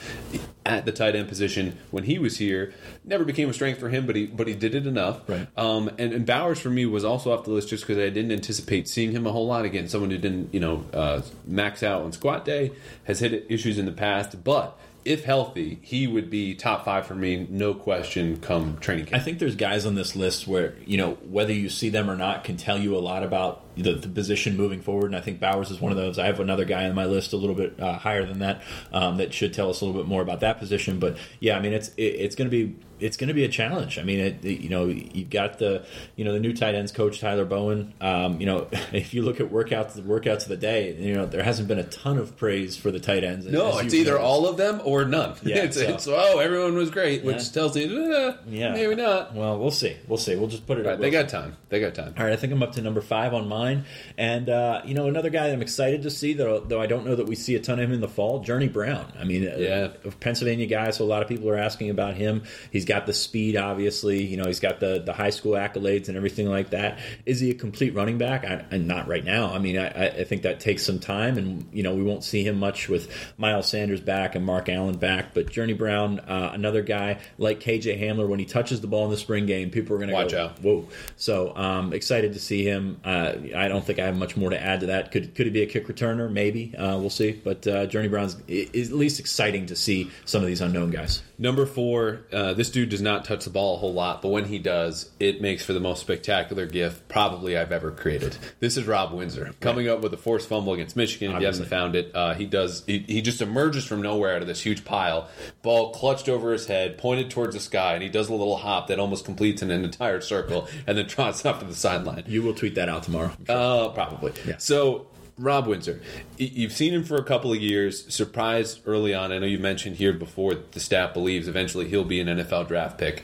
at 0.69 0.85
the 0.85 0.93
tight 0.93 1.17
end 1.17 1.27
position 1.29 1.79
when 1.91 2.05
he 2.05 2.19
was 2.19 2.37
here. 2.37 2.73
Never 3.05 3.25
became 3.25 3.49
a 3.49 3.55
strength 3.55 3.81
for 3.81 3.89
him, 3.89 4.07
but 4.07 4.15
he 4.15 4.27
but 4.27 4.47
he 4.47 4.55
did 4.55 4.75
it 4.75 4.87
enough. 4.87 5.29
Right. 5.29 5.49
Um, 5.57 5.89
and, 5.99 6.13
and 6.13 6.27
Bowers 6.27 6.61
for 6.61 6.71
me 6.71 6.87
was 6.87 7.05
also 7.05 7.33
off 7.33 7.45
the 7.45 7.51
list 7.51 7.71
just 7.71 7.85
because 7.85 7.99
I 7.99 8.11
didn't 8.11 8.31
anticipate 8.31 8.87
seeing 8.87 9.13
him 9.13 9.27
a 9.27 9.33
whole 9.33 9.47
lot 9.47 9.65
again. 9.65 9.89
Someone 9.89 10.11
who 10.11 10.19
didn't, 10.19 10.53
you 10.53 10.61
know, 10.61 10.85
uh, 10.93 11.23
max 11.47 11.83
out 11.83 12.03
on 12.03 12.13
squat 12.13 12.45
day, 12.45 12.73
has 13.05 13.21
hit 13.21 13.47
issues 13.49 13.79
in 13.79 13.87
the 13.87 13.93
past, 13.93 14.45
but 14.45 14.79
if 15.05 15.25
healthy, 15.25 15.79
he 15.81 16.07
would 16.07 16.29
be 16.29 16.55
top 16.55 16.85
five 16.85 17.07
for 17.07 17.15
me, 17.15 17.47
no 17.49 17.73
question, 17.73 18.39
come 18.41 18.77
training 18.79 19.07
camp. 19.07 19.23
I 19.23 19.25
think 19.25 19.39
there's 19.39 19.57
guys 19.57 19.87
on 19.87 19.95
this 19.95 20.15
list 20.15 20.47
where, 20.47 20.75
you 20.85 20.99
know, 20.99 21.13
whether 21.31 21.53
you 21.53 21.71
see 21.71 21.89
them 21.89 22.11
or 22.11 22.17
not 22.17 22.45
can 22.45 22.59
tell 22.59 22.79
you 22.79 22.95
a 22.95 23.01
lot 23.01 23.23
about 23.23 23.63
the, 23.83 23.95
the 23.95 24.09
position 24.09 24.57
moving 24.57 24.81
forward. 24.81 25.07
And 25.07 25.17
I 25.17 25.21
think 25.21 25.41
Bowers 25.41 25.71
is 25.71 25.81
one 25.81 25.93
of 25.93 25.99
those. 25.99 26.19
I 26.19 26.27
have 26.27 26.41
another 26.41 26.65
guy 26.65 26.89
on 26.89 26.95
my 26.95 27.07
list 27.07 27.33
a 27.33 27.37
little 27.37 27.55
bit 27.55 27.79
uh, 27.81 27.99
higher 27.99 28.25
than 28.25 28.41
that 28.41 28.63
um, 28.93 29.17
that 29.19 29.33
should 29.33 29.55
tell 29.55 29.71
us 29.71 29.81
a 29.81 29.85
little 29.85 30.01
bit 30.01 30.09
more 30.09 30.23
about 30.23 30.41
that 30.41 30.59
position. 30.59 30.99
But 30.99 31.17
yeah, 31.41 31.57
I 31.57 31.61
mean, 31.61 31.73
it's 31.73 31.89
it, 31.97 32.03
it's 32.03 32.35
going 32.35 32.51
to 32.51 32.57
be 32.57 32.77
it's 33.01 33.17
going 33.17 33.29
to 33.29 33.35
be 33.35 33.45
a 33.45 33.49
challenge. 33.49 33.99
I 33.99 34.03
mean, 34.03 34.19
it, 34.19 34.45
you 34.45 34.69
know, 34.69 34.87
you've 34.87 35.31
got 35.31 35.59
the 35.59 35.85
you 36.17 36.25
know 36.25 36.33
the 36.33 36.41
new 36.41 36.53
tight 36.53 36.75
ends 36.75 36.93
coach 36.93 37.21
Tyler 37.21 37.45
Bowen. 37.45 37.95
Um, 38.01 38.41
you 38.41 38.47
know, 38.47 38.69
if 38.93 39.15
you 39.15 39.23
look 39.23 39.41
at 39.41 39.51
workouts 39.51 39.95
the 39.95 40.03
workouts 40.03 40.43
of 40.43 40.49
the 40.49 40.57
day, 40.57 40.95
you 40.97 41.15
know 41.15 41.27
there 41.27 41.43
hasn't 41.43 41.69
been 41.69 41.79
a 41.79 41.85
ton 41.85 42.19
of 42.19 42.37
praise 42.37 42.77
for 42.77 42.91
the 42.91 43.01
tight 43.01 43.25
ends. 43.25 43.47
No, 43.47 43.79
it's 43.79 43.95
either 43.95 44.19
all 44.19 44.49
of 44.49 44.57
them 44.57 44.81
or 44.85 45.05
none. 45.05 45.37
Yeah, 45.43 45.57
it's, 45.65 45.77
so. 45.77 45.83
it's 45.83 46.09
oh 46.09 46.39
everyone 46.39 46.75
was 46.75 46.91
great, 46.91 47.25
which 47.25 47.37
yeah. 47.37 47.53
tells 47.53 47.77
you 47.77 48.15
eh, 48.15 48.37
yeah 48.49 48.73
maybe 48.73 48.95
not. 48.95 49.35
Well, 49.35 49.59
we'll 49.59 49.71
see. 49.71 49.97
We'll 50.07 50.19
see. 50.19 50.37
We'll 50.37 50.49
just 50.49 50.67
put 50.67 50.79
it. 50.79 50.87
Right, 50.87 50.99
they 50.99 51.11
got 51.11 51.29
time. 51.29 51.57
They 51.69 51.81
got 51.81 51.95
time. 51.95 52.15
All 52.19 52.25
right, 52.25 52.33
I 52.33 52.37
think 52.37 52.53
I'm 52.53 52.63
up 52.63 52.73
to 52.73 52.83
number 52.83 53.01
five 53.01 53.35
on 53.35 53.49
mine, 53.49 53.68
and 54.17 54.49
uh, 54.49 54.83
you 54.85 54.95
know 54.95 55.07
another 55.07 55.31
guy 55.31 55.49
I'm 55.49 55.63
excited 55.63 56.03
to 56.03 56.11
see, 56.11 56.33
though 56.35 56.61
though 56.61 56.81
I 56.81 56.87
don't 56.87 57.05
know 57.05 57.17
that 57.17 57.27
we 57.27 57.35
see 57.35 57.55
a 57.55 57.61
ton 57.61 57.79
of 57.79 57.85
him 57.85 57.93
in 57.93 58.01
the 58.01 58.09
fall. 58.09 58.41
Journey 58.41 58.69
Brown. 58.69 59.13
I 59.19 59.25
mean, 59.25 59.43
yeah, 59.43 59.91
a 60.05 60.11
Pennsylvania 60.11 60.67
guy, 60.67 60.91
so 60.91 61.05
a 61.05 61.07
lot 61.07 61.23
of 61.23 61.29
people 61.29 61.49
are 61.51 61.59
asking 61.59 61.91
about 61.91 62.15
him. 62.15 62.45
He's 62.71 62.85
got 62.85 63.07
the 63.07 63.15
speed 63.15 63.57
obviously. 63.57 64.23
You 64.23 64.37
know, 64.37 64.45
he's 64.45 64.61
got 64.61 64.81
the 64.81 65.03
the 65.05 65.13
high 65.13 65.31
school 65.31 65.53
accolades 65.53 66.09
and 66.09 66.17
everything 66.17 66.49
like 66.49 66.71
that. 66.71 66.99
Is 67.27 67.41
he 67.41 67.51
a 67.51 67.55
complete 67.55 67.95
running 67.95 68.19
back? 68.19 68.45
I, 68.45 68.65
I 68.71 68.79
not 68.79 69.09
right 69.09 69.25
now. 69.25 69.53
I 69.53 69.59
mean, 69.59 69.79
I, 69.79 70.09
I, 70.09 70.25
think 70.25 70.43
that 70.43 70.61
takes 70.61 70.85
some 70.85 70.99
time, 70.99 71.37
and 71.37 71.69
you 71.73 71.83
know, 71.83 71.95
we 71.95 72.03
won't 72.03 72.25
see 72.25 72.45
him 72.45 72.59
much 72.59 72.89
with 72.89 73.13
Miles 73.37 73.69
Sanders 73.69 74.01
back 74.01 74.35
and 74.35 74.45
Mark 74.45 74.69
Allen 74.69 74.97
back. 74.97 75.35
But 75.35 75.51
Journey 75.51 75.75
Brown, 75.75 76.21
uh, 76.21 76.51
another 76.53 76.83
guy 76.83 77.19
like 77.37 77.61
KJ 77.61 78.01
Hamler, 78.01 78.29
when 78.29 78.39
he 78.39 78.45
touches 78.45 78.81
the 78.81 78.87
ball 78.87 79.05
in 79.05 79.11
the 79.11 79.17
spring 79.17 79.47
game, 79.47 79.71
people 79.71 79.95
are 79.95 79.99
going 79.99 80.09
to 80.09 80.15
watch 80.15 80.33
go, 80.33 80.47
out. 80.47 80.59
Whoa! 80.61 80.89
So 81.17 81.55
um, 81.57 81.93
excited 81.93 82.33
to 82.35 82.41
see 82.41 82.65
him. 82.65 83.01
Uh, 83.05 83.33
I 83.59 83.69
don't 83.69 83.85
think 83.85 83.99
I 83.99 84.07
have 84.07 84.17
much 84.17 84.37
more 84.37 84.51
to 84.51 84.61
add 84.61 84.81
to 84.81 84.87
that. 84.87 85.11
Could 85.11 85.35
could 85.35 85.47
he 85.47 85.53
be 85.53 85.63
a 85.63 85.67
kick 85.67 85.87
returner? 85.89 86.31
Maybe 86.31 86.75
uh, 86.77 86.99
we'll 86.99 87.11
see. 87.11 87.33
But 87.33 87.67
uh, 87.67 87.87
Journey 87.87 88.09
Brown's 88.09 88.37
is 88.47 88.91
at 88.91 88.97
least 88.97 89.21
exciting 89.21 89.67
to 89.67 89.77
see 89.77 90.11
some 90.25 90.43
of 90.43 90.49
these 90.49 90.61
unknown 90.61 90.91
guys. 90.91 91.23
Number 91.39 91.67
four, 91.67 92.27
uh, 92.33 92.55
this 92.55 92.71
dude 92.71 92.89
does 92.89 93.01
not 93.01 93.25
touch 93.25 93.45
the 93.45 93.51
ball 93.51 93.77
a 93.77 93.79
whole 93.79 93.93
lot, 93.93 94.23
but 94.23 94.31
when 94.31 94.47
he 94.47 94.59
does, 94.59 95.11
it 95.21 95.41
makes 95.41 95.65
for 95.65 95.73
the 95.73 95.81
most 95.81 96.01
spectacular 96.01 96.67
gift 96.67 97.09
probably 97.09 97.57
I've 97.57 97.71
ever 97.71 97.93
created. 97.93 98.37
This 98.59 98.77
is 98.77 98.87
Rob 98.87 99.13
Windsor 99.13 99.55
coming 99.61 99.89
up 99.89 100.01
with 100.01 100.13
a 100.13 100.17
forced 100.17 100.49
fumble 100.49 100.73
against 100.73 100.97
Michigan. 100.97 101.33
If 101.33 101.41
you 101.41 101.47
haven't 101.47 101.67
found 101.67 101.95
it, 101.95 102.11
uh, 102.15 102.35
he 102.35 102.45
does. 102.45 102.85
He, 102.87 102.99
he 103.01 103.23
just 103.23 103.41
emerges 103.41 103.85
from 103.85 104.03
nowhere 104.03 104.35
out 104.35 104.43
of 104.43 104.49
this 104.49 104.61
huge 104.61 104.85
pile, 104.85 105.29
ball 105.63 105.93
clutched 105.93 106.29
over 106.29 106.53
his 106.53 106.67
head, 106.67 106.99
pointed 106.99 107.31
towards 107.31 107.55
the 107.55 107.61
sky, 107.61 107.95
and 107.95 108.03
he 108.03 108.09
does 108.09 108.29
a 108.29 108.33
little 108.33 108.57
hop 108.57 108.89
that 108.89 108.99
almost 108.99 109.25
completes 109.25 109.63
an 109.63 109.71
entire 109.71 110.21
circle, 110.21 110.69
and 110.87 110.99
then 110.99 111.07
trots 111.19 111.47
off 111.47 111.61
to 111.61 111.67
the 111.67 111.75
sideline. 111.75 112.25
You 112.27 112.43
will 112.43 112.55
tweet 112.55 112.75
that 112.75 112.89
out 112.89 113.05
tomorrow. 113.05 113.33
Uh, 113.49 113.89
probably. 113.91 114.33
Yeah. 114.47 114.59
So 114.59 115.07
Rob 115.39 115.67
Windsor, 115.67 116.01
you've 116.37 116.73
seen 116.73 116.93
him 116.93 117.05
for 117.05 117.17
a 117.17 117.25
couple 117.25 117.53
of 117.53 117.61
years. 117.61 118.13
Surprised 118.13 118.81
early 118.87 119.15
on. 119.15 119.33
I 119.33 119.39
know 119.39 119.47
you 119.47 119.59
mentioned 119.59 119.97
here 119.97 120.13
before 120.13 120.55
the 120.55 120.81
staff 120.81 121.15
believes 121.15 121.49
eventually 121.49 121.89
he'll 121.89 122.05
be 122.05 122.21
an 122.21 122.29
NFL 122.29 122.69
draft 122.69 122.99
pick. 122.99 123.23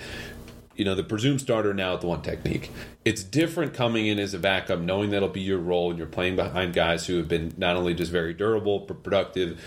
You 0.77 0.85
know, 0.85 0.95
the 0.95 1.05
presumed 1.05 1.41
starter 1.41 1.75
now 1.75 1.95
at 1.95 2.01
the 2.01 2.07
one 2.07 2.23
technique. 2.23 2.71
It's 3.05 3.23
different 3.23 3.75
coming 3.75 4.07
in 4.07 4.19
as 4.19 4.33
a 4.33 4.39
backup, 4.39 4.81
knowing 4.81 5.11
that'll 5.11 5.29
be 5.29 5.43
your 5.43 5.59
role, 5.59 5.91
and 5.91 5.99
you're 5.99 6.07
playing 6.07 6.37
behind 6.37 6.73
guys 6.73 7.07
who 7.07 7.19
have 7.19 7.29
been 7.29 7.53
not 7.59 7.77
only 7.77 7.93
just 7.93 8.11
very 8.11 8.33
durable, 8.33 8.79
but 8.81 9.03
productive. 9.03 9.61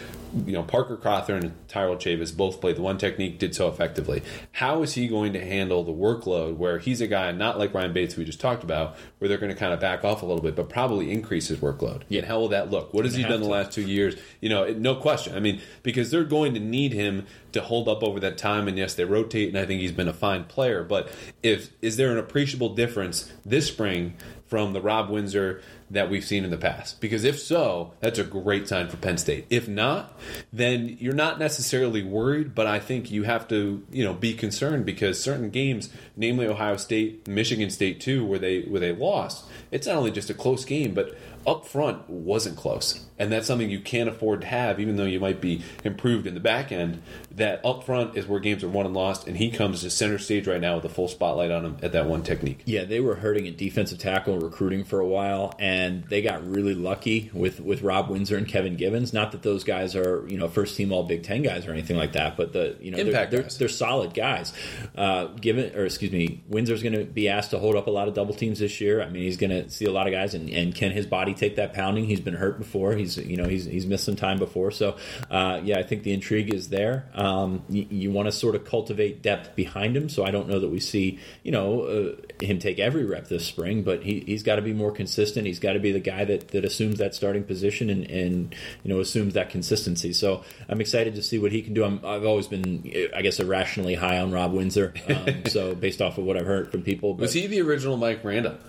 You 0.45 0.53
know, 0.53 0.63
Parker 0.63 0.97
Crawford 0.97 1.43
and 1.43 1.67
Tyrell 1.67 1.97
Chavis 1.97 2.35
both 2.35 2.59
played 2.59 2.77
the 2.77 2.81
one 2.81 2.97
technique, 2.97 3.37
did 3.37 3.53
so 3.53 3.67
effectively. 3.67 4.23
How 4.53 4.81
is 4.81 4.93
he 4.93 5.07
going 5.07 5.33
to 5.33 5.45
handle 5.45 5.83
the 5.83 5.93
workload 5.93 6.57
where 6.57 6.79
he's 6.79 6.99
a 6.99 7.07
guy, 7.07 7.31
not 7.31 7.59
like 7.59 7.73
Ryan 7.75 7.93
Bates, 7.93 8.17
we 8.17 8.25
just 8.25 8.41
talked 8.41 8.63
about, 8.63 8.97
where 9.19 9.29
they're 9.29 9.37
going 9.37 9.53
to 9.53 9.57
kind 9.57 9.73
of 9.73 9.79
back 9.79 10.03
off 10.03 10.23
a 10.23 10.25
little 10.25 10.41
bit, 10.41 10.55
but 10.55 10.67
probably 10.67 11.11
increase 11.11 11.47
his 11.47 11.59
workload? 11.59 12.01
Yeah. 12.09 12.19
And 12.19 12.27
how 12.27 12.39
will 12.39 12.49
that 12.49 12.71
look? 12.71 12.91
What 12.93 13.05
has 13.05 13.13
he 13.13 13.21
done 13.21 13.41
the 13.41 13.47
last 13.47 13.71
two 13.71 13.83
years? 13.83 14.15
You 14.41 14.49
know, 14.49 14.63
it- 14.63 14.79
no 14.79 14.95
question. 14.95 15.35
I 15.35 15.39
mean, 15.39 15.61
because 15.83 16.09
they're 16.09 16.23
going 16.23 16.55
to 16.55 16.59
need 16.59 16.91
him 16.91 17.27
to 17.51 17.61
hold 17.61 17.87
up 17.87 18.03
over 18.03 18.19
that 18.19 18.37
time. 18.37 18.67
And 18.67 18.77
yes, 18.77 18.93
they 18.95 19.05
rotate, 19.05 19.49
and 19.49 19.57
I 19.57 19.65
think 19.65 19.81
he's 19.81 19.91
been 19.91 20.07
a 20.07 20.13
fine 20.13 20.43
player. 20.43 20.83
But 20.83 21.09
if 21.41 21.69
is 21.81 21.97
there 21.97 22.11
an 22.11 22.17
appreciable 22.17 22.75
difference 22.75 23.26
this 23.45 23.67
spring 23.67 24.15
from 24.45 24.73
the 24.73 24.81
Rob 24.81 25.09
Windsor 25.09 25.61
that 25.89 26.09
we've 26.09 26.23
seen 26.23 26.43
in 26.43 26.51
the 26.51 26.57
past? 26.57 27.01
Because 27.01 27.23
if 27.23 27.39
so, 27.39 27.93
that's 27.99 28.19
a 28.19 28.23
great 28.23 28.67
sign 28.67 28.87
for 28.87 28.97
Penn 28.97 29.17
State. 29.17 29.45
If 29.49 29.67
not, 29.67 30.17
then 30.51 30.97
you're 30.99 31.13
not 31.13 31.39
necessarily 31.39 32.03
worried. 32.03 32.55
But 32.55 32.67
I 32.67 32.79
think 32.79 33.11
you 33.11 33.23
have 33.23 33.47
to, 33.49 33.83
you 33.91 34.03
know, 34.03 34.13
be 34.13 34.33
concerned 34.33 34.85
because 34.85 35.21
certain 35.21 35.49
games, 35.49 35.89
namely 36.15 36.47
Ohio 36.47 36.77
State, 36.77 37.27
Michigan 37.27 37.69
State 37.69 37.99
too, 37.99 38.25
where 38.25 38.39
they 38.39 38.61
where 38.61 38.79
they 38.79 38.93
lost, 38.93 39.45
it's 39.71 39.87
not 39.87 39.95
only 39.95 40.11
just 40.11 40.29
a 40.29 40.33
close 40.33 40.65
game, 40.65 40.93
but 40.93 41.17
up 41.45 41.65
front 41.65 42.09
wasn't 42.09 42.57
close. 42.57 43.06
And 43.19 43.31
that's 43.31 43.47
something 43.47 43.69
you 43.69 43.79
can't 43.79 44.09
afford 44.09 44.41
to 44.41 44.47
have, 44.47 44.79
even 44.79 44.95
though 44.95 45.05
you 45.05 45.19
might 45.19 45.41
be 45.41 45.63
improved 45.83 46.27
in 46.27 46.33
the 46.33 46.39
back 46.39 46.71
end. 46.71 47.01
That 47.31 47.63
up 47.63 47.83
front 47.83 48.17
is 48.17 48.25
where 48.27 48.39
games 48.39 48.63
are 48.63 48.69
won 48.69 48.85
and 48.85 48.95
lost, 48.95 49.27
and 49.27 49.37
he 49.37 49.51
comes 49.51 49.81
to 49.81 49.89
center 49.89 50.17
stage 50.17 50.47
right 50.47 50.61
now 50.61 50.75
with 50.75 50.85
a 50.85 50.89
full 50.89 51.07
spotlight 51.07 51.51
on 51.51 51.65
him 51.65 51.77
at 51.81 51.91
that 51.91 52.07
one 52.07 52.23
technique. 52.23 52.61
Yeah, 52.65 52.85
they 52.85 52.99
were 52.99 53.15
hurting 53.15 53.47
at 53.47 53.57
defensive 53.57 53.99
tackle 53.99 54.33
and 54.33 54.43
recruiting 54.43 54.83
for 54.83 54.99
a 54.99 55.07
while, 55.07 55.53
and 55.59 56.03
they 56.05 56.21
got 56.21 56.47
really 56.47 56.73
lucky 56.73 57.29
with, 57.33 57.59
with 57.59 57.81
Rob 57.81 58.09
Windsor 58.09 58.37
and 58.37 58.47
Kevin 58.47 58.75
Givens. 58.75 59.13
Not 59.13 59.31
that 59.31 59.43
those 59.43 59.63
guys 59.63 59.95
are 59.95 60.25
you 60.27 60.37
know 60.37 60.47
first 60.47 60.75
team 60.75 60.91
All 60.91 61.03
Big 61.03 61.23
Ten 61.23 61.43
guys 61.43 61.67
or 61.67 61.71
anything 61.71 61.97
like 61.97 62.13
that, 62.13 62.37
but 62.37 62.53
the 62.53 62.75
you 62.79 62.91
know 62.91 63.03
they're, 63.03 63.25
they're, 63.27 63.43
they're 63.43 63.69
solid 63.69 64.13
guys. 64.13 64.53
Uh, 64.95 65.27
Given 65.27 65.75
or 65.75 65.85
excuse 65.85 66.11
me, 66.11 66.43
Windsor's 66.49 66.81
going 66.83 66.93
to 66.93 67.05
be 67.05 67.29
asked 67.29 67.51
to 67.51 67.59
hold 67.59 67.75
up 67.75 67.87
a 67.87 67.91
lot 67.91 68.07
of 68.07 68.13
double 68.13 68.33
teams 68.33 68.59
this 68.59 68.81
year. 68.81 69.01
I 69.01 69.09
mean, 69.09 69.23
he's 69.23 69.37
going 69.37 69.51
to 69.51 69.69
see 69.69 69.85
a 69.85 69.91
lot 69.91 70.07
of 70.07 70.13
guys, 70.13 70.33
and, 70.33 70.49
and 70.49 70.73
can 70.73 70.91
his 70.91 71.05
body 71.05 71.33
take 71.33 71.55
that 71.57 71.73
pounding? 71.73 72.05
He's 72.05 72.19
been 72.21 72.33
hurt 72.33 72.57
before. 72.57 72.95
He's 72.95 73.06
you 73.15 73.37
know 73.37 73.47
he's 73.47 73.63
he's 73.63 73.85
missed 73.85 74.03
some 74.03 74.17
time 74.17 74.39
before, 74.39 74.71
so 74.71 74.97
uh, 75.31 75.61
yeah, 75.63 75.79
I 75.79 75.83
think 75.83 76.03
the 76.03 76.11
intrigue 76.11 76.53
is 76.53 76.67
there. 76.67 77.05
Um, 77.13 77.63
you, 77.69 77.85
you 77.89 78.11
want 78.11 78.27
to 78.27 78.31
sort 78.31 78.55
of 78.55 78.65
cultivate 78.65 79.21
depth 79.21 79.55
behind 79.55 79.95
him, 79.95 80.09
so 80.09 80.25
I 80.25 80.31
don't 80.31 80.49
know 80.49 80.59
that 80.59 80.69
we 80.69 80.79
see 80.79 81.19
you 81.43 81.51
know 81.51 81.83
uh, 81.83 82.43
him 82.43 82.59
take 82.59 82.79
every 82.79 83.05
rep 83.05 83.27
this 83.27 83.45
spring, 83.45 83.83
but 83.83 84.03
he, 84.03 84.21
he's 84.21 84.43
got 84.43 84.57
to 84.57 84.61
be 84.61 84.73
more 84.73 84.91
consistent. 84.91 85.47
He's 85.47 85.59
got 85.59 85.73
to 85.73 85.79
be 85.79 85.91
the 85.91 85.99
guy 85.99 86.25
that, 86.25 86.49
that 86.49 86.65
assumes 86.65 86.97
that 86.97 87.15
starting 87.15 87.43
position 87.43 87.89
and, 87.89 88.09
and 88.09 88.55
you 88.83 88.93
know 88.93 88.99
assumes 88.99 89.33
that 89.35 89.49
consistency. 89.49 90.13
So 90.13 90.43
I'm 90.67 90.81
excited 90.81 91.15
to 91.15 91.21
see 91.21 91.39
what 91.39 91.51
he 91.51 91.61
can 91.61 91.73
do. 91.73 91.83
I'm, 91.83 92.03
I've 92.05 92.25
always 92.25 92.47
been, 92.47 92.91
I 93.15 93.21
guess, 93.21 93.39
irrationally 93.39 93.95
high 93.95 94.19
on 94.19 94.31
Rob 94.31 94.53
Windsor. 94.53 94.93
Um, 95.07 95.45
so 95.45 95.75
based 95.87 96.01
off 96.01 96.17
of 96.17 96.25
what 96.25 96.37
I've 96.37 96.45
heard 96.45 96.71
from 96.71 96.81
people, 96.81 97.13
but 97.13 97.21
Was 97.23 97.33
he 97.33 97.47
the 97.47 97.61
original 97.61 97.97
Mike 97.97 98.23
Randa? 98.23 98.59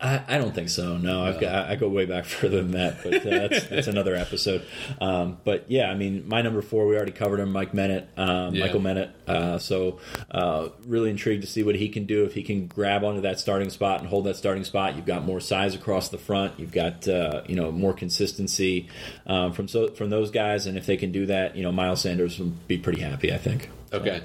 I, 0.00 0.22
I 0.28 0.38
don't 0.38 0.54
think 0.54 0.68
so. 0.68 0.96
No, 0.96 1.24
I've 1.24 1.40
got, 1.40 1.68
I 1.68 1.76
go 1.76 1.88
way 1.88 2.04
back 2.06 2.24
further 2.26 2.62
than 2.62 2.72
that, 2.72 3.02
but 3.02 3.14
uh, 3.14 3.48
that's, 3.48 3.66
that's 3.68 3.86
another 3.86 4.14
episode. 4.14 4.64
Um, 5.00 5.38
but 5.44 5.70
yeah, 5.70 5.90
I 5.90 5.94
mean, 5.94 6.28
my 6.28 6.42
number 6.42 6.62
four, 6.62 6.86
we 6.86 6.96
already 6.96 7.12
covered 7.12 7.40
him, 7.40 7.52
Mike 7.52 7.72
Menet, 7.72 8.06
um, 8.16 8.54
Yeah. 8.54 8.66
Michael 8.66 8.80
Menet. 8.80 9.10
Uh, 9.26 9.58
so 9.58 10.00
uh, 10.30 10.68
really 10.86 11.10
intrigued 11.10 11.42
to 11.42 11.48
see 11.48 11.62
what 11.62 11.74
he 11.76 11.88
can 11.88 12.04
do 12.04 12.24
if 12.24 12.34
he 12.34 12.42
can 12.42 12.66
grab 12.66 13.04
onto 13.04 13.22
that 13.22 13.40
starting 13.40 13.70
spot 13.70 14.00
and 14.00 14.08
hold 14.08 14.24
that 14.26 14.36
starting 14.36 14.64
spot. 14.64 14.96
You've 14.96 15.06
got 15.06 15.24
more 15.24 15.40
size 15.40 15.74
across 15.74 16.08
the 16.10 16.18
front. 16.18 16.58
You've 16.58 16.72
got 16.72 17.08
uh, 17.08 17.42
you 17.46 17.56
know 17.56 17.72
more 17.72 17.92
consistency 17.94 18.88
um, 19.26 19.52
from 19.52 19.68
so 19.68 19.88
from 19.88 20.10
those 20.10 20.30
guys, 20.30 20.66
and 20.66 20.76
if 20.76 20.84
they 20.86 20.96
can 20.96 21.10
do 21.12 21.26
that, 21.26 21.56
you 21.56 21.62
know, 21.62 21.72
Miles 21.72 22.02
Sanders 22.02 22.38
will 22.38 22.52
be 22.68 22.76
pretty 22.78 23.00
happy. 23.00 23.32
I 23.32 23.38
think. 23.38 23.70
Okay. 23.92 24.22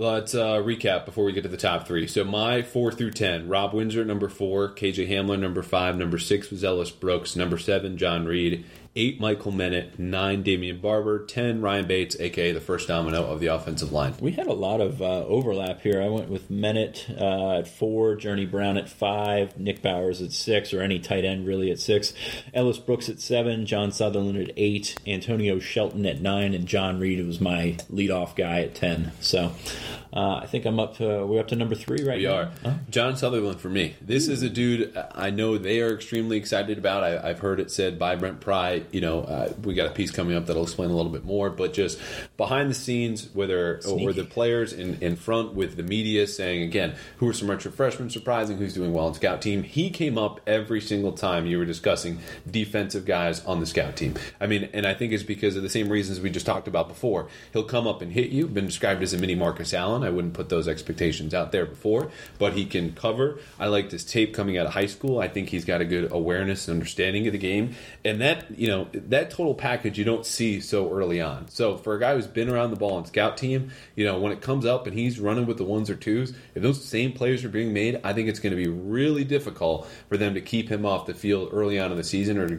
Let's 0.00 0.32
uh, 0.32 0.58
recap 0.58 1.06
before 1.06 1.24
we 1.24 1.32
get 1.32 1.42
to 1.42 1.48
the 1.48 1.56
top 1.56 1.88
three. 1.88 2.06
So 2.06 2.22
my 2.22 2.62
four 2.62 2.92
through 2.92 3.10
ten: 3.10 3.48
Rob 3.48 3.74
Windsor, 3.74 4.04
number 4.04 4.28
four; 4.28 4.68
KJ 4.72 5.08
Hamler, 5.08 5.36
number 5.36 5.60
five; 5.60 5.96
number 5.96 6.18
six 6.18 6.52
was 6.52 6.62
Ellis 6.62 6.92
Brooks; 6.92 7.34
number 7.34 7.58
seven, 7.58 7.98
John 7.98 8.24
Reid; 8.24 8.64
eight, 8.98 9.20
Michael 9.20 9.52
Menet; 9.52 9.98
nine, 9.98 10.42
Damion 10.42 10.80
Barber; 10.82 11.24
ten, 11.24 11.60
Ryan 11.60 11.86
Bates, 11.86 12.16
aka 12.18 12.52
the 12.52 12.60
first 12.60 12.88
domino 12.88 13.24
of 13.24 13.38
the 13.40 13.46
offensive 13.46 13.92
line. 13.92 14.14
We 14.20 14.32
had 14.32 14.48
a 14.48 14.52
lot 14.52 14.80
of 14.80 15.00
uh, 15.00 15.24
overlap 15.24 15.80
here. 15.80 16.02
I 16.02 16.08
went 16.08 16.28
with 16.28 16.50
Menet 16.50 17.08
uh, 17.20 17.60
at 17.60 17.68
four, 17.68 18.16
Journey 18.16 18.44
Brown 18.44 18.76
at 18.76 18.88
five, 18.88 19.58
Nick 19.58 19.82
Bowers 19.82 20.20
at 20.20 20.32
six, 20.32 20.74
or 20.74 20.82
any 20.82 20.98
tight 20.98 21.24
end 21.24 21.46
really 21.46 21.70
at 21.70 21.78
six, 21.78 22.12
Ellis 22.52 22.78
Brooks 22.78 23.08
at 23.08 23.20
seven, 23.20 23.64
John 23.66 23.92
Sutherland 23.92 24.36
at 24.38 24.50
eight, 24.56 24.96
Antonio 25.06 25.60
Shelton 25.60 26.04
at 26.04 26.20
nine, 26.20 26.52
and 26.52 26.66
John 26.66 26.98
Reid 26.98 27.24
was 27.24 27.40
my 27.40 27.76
leadoff 27.92 28.34
guy 28.34 28.62
at 28.62 28.74
ten. 28.74 29.12
So 29.20 29.52
uh, 30.12 30.40
I 30.42 30.46
think 30.46 30.64
I'm 30.64 30.80
up 30.80 30.96
to 30.96 31.24
we're 31.24 31.40
up 31.40 31.48
to 31.48 31.56
number 31.56 31.76
three 31.76 32.02
right 32.04 32.18
We 32.18 32.24
now. 32.24 32.50
are. 32.64 32.80
John 32.90 33.16
Sutherland 33.16 33.60
for 33.60 33.68
me. 33.68 33.94
This 34.00 34.26
is 34.26 34.42
a 34.42 34.48
dude 34.50 34.96
I 35.14 35.30
know 35.30 35.56
they 35.56 35.80
are 35.80 35.94
extremely 35.94 36.36
excited 36.36 36.78
about. 36.78 37.04
I, 37.04 37.28
I've 37.28 37.38
heard 37.38 37.60
it 37.60 37.70
said 37.70 37.98
by 37.98 38.16
Brent 38.16 38.40
Pry. 38.40 38.82
You 38.92 39.00
know, 39.00 39.20
uh, 39.22 39.52
we 39.62 39.74
got 39.74 39.86
a 39.86 39.92
piece 39.92 40.10
coming 40.10 40.36
up 40.36 40.46
that'll 40.46 40.62
explain 40.62 40.90
a 40.90 40.96
little 40.96 41.12
bit 41.12 41.24
more. 41.24 41.50
But 41.50 41.72
just 41.72 41.98
behind 42.36 42.70
the 42.70 42.74
scenes, 42.74 43.28
whether 43.34 43.80
or 43.86 44.12
the 44.12 44.24
players 44.24 44.72
in, 44.72 44.98
in 45.00 45.16
front 45.16 45.54
with 45.54 45.76
the 45.76 45.82
media 45.82 46.26
saying 46.26 46.62
again, 46.62 46.94
who 47.18 47.28
are 47.28 47.32
some 47.32 47.50
retro 47.50 47.70
freshmen 47.70 48.10
surprising, 48.10 48.58
who's 48.58 48.74
doing 48.74 48.92
well 48.92 49.06
on 49.06 49.14
scout 49.14 49.42
team. 49.42 49.62
He 49.62 49.90
came 49.90 50.18
up 50.18 50.40
every 50.46 50.80
single 50.80 51.12
time 51.12 51.46
you 51.46 51.58
were 51.58 51.64
discussing 51.64 52.18
defensive 52.48 53.04
guys 53.04 53.44
on 53.44 53.60
the 53.60 53.66
scout 53.66 53.96
team. 53.96 54.14
I 54.40 54.46
mean, 54.46 54.68
and 54.72 54.86
I 54.86 54.94
think 54.94 55.12
it's 55.12 55.22
because 55.22 55.56
of 55.56 55.62
the 55.62 55.68
same 55.68 55.88
reasons 55.88 56.20
we 56.20 56.30
just 56.30 56.46
talked 56.46 56.68
about 56.68 56.88
before. 56.88 57.28
He'll 57.52 57.64
come 57.64 57.86
up 57.86 58.02
and 58.02 58.12
hit 58.12 58.30
you. 58.30 58.46
Been 58.46 58.66
described 58.66 59.02
as 59.02 59.12
a 59.12 59.18
mini 59.18 59.34
Marcus 59.34 59.74
Allen. 59.74 60.02
I 60.02 60.10
wouldn't 60.10 60.34
put 60.34 60.48
those 60.48 60.68
expectations 60.68 61.34
out 61.34 61.52
there 61.52 61.66
before, 61.66 62.10
but 62.38 62.52
he 62.52 62.64
can 62.64 62.92
cover. 62.92 63.38
I 63.58 63.66
like 63.66 63.90
this 63.90 64.04
tape 64.04 64.34
coming 64.34 64.58
out 64.58 64.66
of 64.66 64.72
high 64.72 64.86
school. 64.86 65.20
I 65.20 65.28
think 65.28 65.48
he's 65.48 65.64
got 65.64 65.80
a 65.80 65.84
good 65.84 66.12
awareness 66.12 66.68
and 66.68 66.76
understanding 66.76 67.26
of 67.26 67.32
the 67.32 67.38
game, 67.38 67.74
and 68.04 68.20
that 68.20 68.58
you 68.58 68.68
know 68.68 68.77
that 68.92 69.30
total 69.30 69.54
package 69.54 69.98
you 69.98 70.04
don't 70.04 70.26
see 70.26 70.60
so 70.60 70.90
early 70.90 71.20
on. 71.20 71.48
So 71.48 71.76
for 71.76 71.94
a 71.94 72.00
guy 72.00 72.14
who's 72.14 72.26
been 72.26 72.48
around 72.48 72.70
the 72.70 72.76
ball 72.76 72.94
on 72.94 73.06
scout 73.06 73.36
team, 73.36 73.70
you 73.96 74.04
know 74.04 74.18
when 74.18 74.32
it 74.32 74.40
comes 74.40 74.64
up 74.66 74.86
and 74.86 74.98
he's 74.98 75.20
running 75.20 75.46
with 75.46 75.58
the 75.58 75.64
ones 75.64 75.90
or 75.90 75.94
twos, 75.94 76.34
if 76.54 76.62
those 76.62 76.84
same 76.84 77.12
plays 77.12 77.44
are 77.44 77.48
being 77.48 77.72
made, 77.72 78.00
I 78.04 78.12
think 78.12 78.28
it's 78.28 78.40
going 78.40 78.56
to 78.56 78.62
be 78.62 78.68
really 78.68 79.24
difficult 79.24 79.88
for 80.08 80.16
them 80.16 80.34
to 80.34 80.40
keep 80.40 80.68
him 80.68 80.84
off 80.84 81.06
the 81.06 81.14
field 81.14 81.50
early 81.52 81.78
on 81.78 81.90
in 81.90 81.96
the 81.96 82.04
season 82.04 82.38
or 82.38 82.48
to 82.48 82.58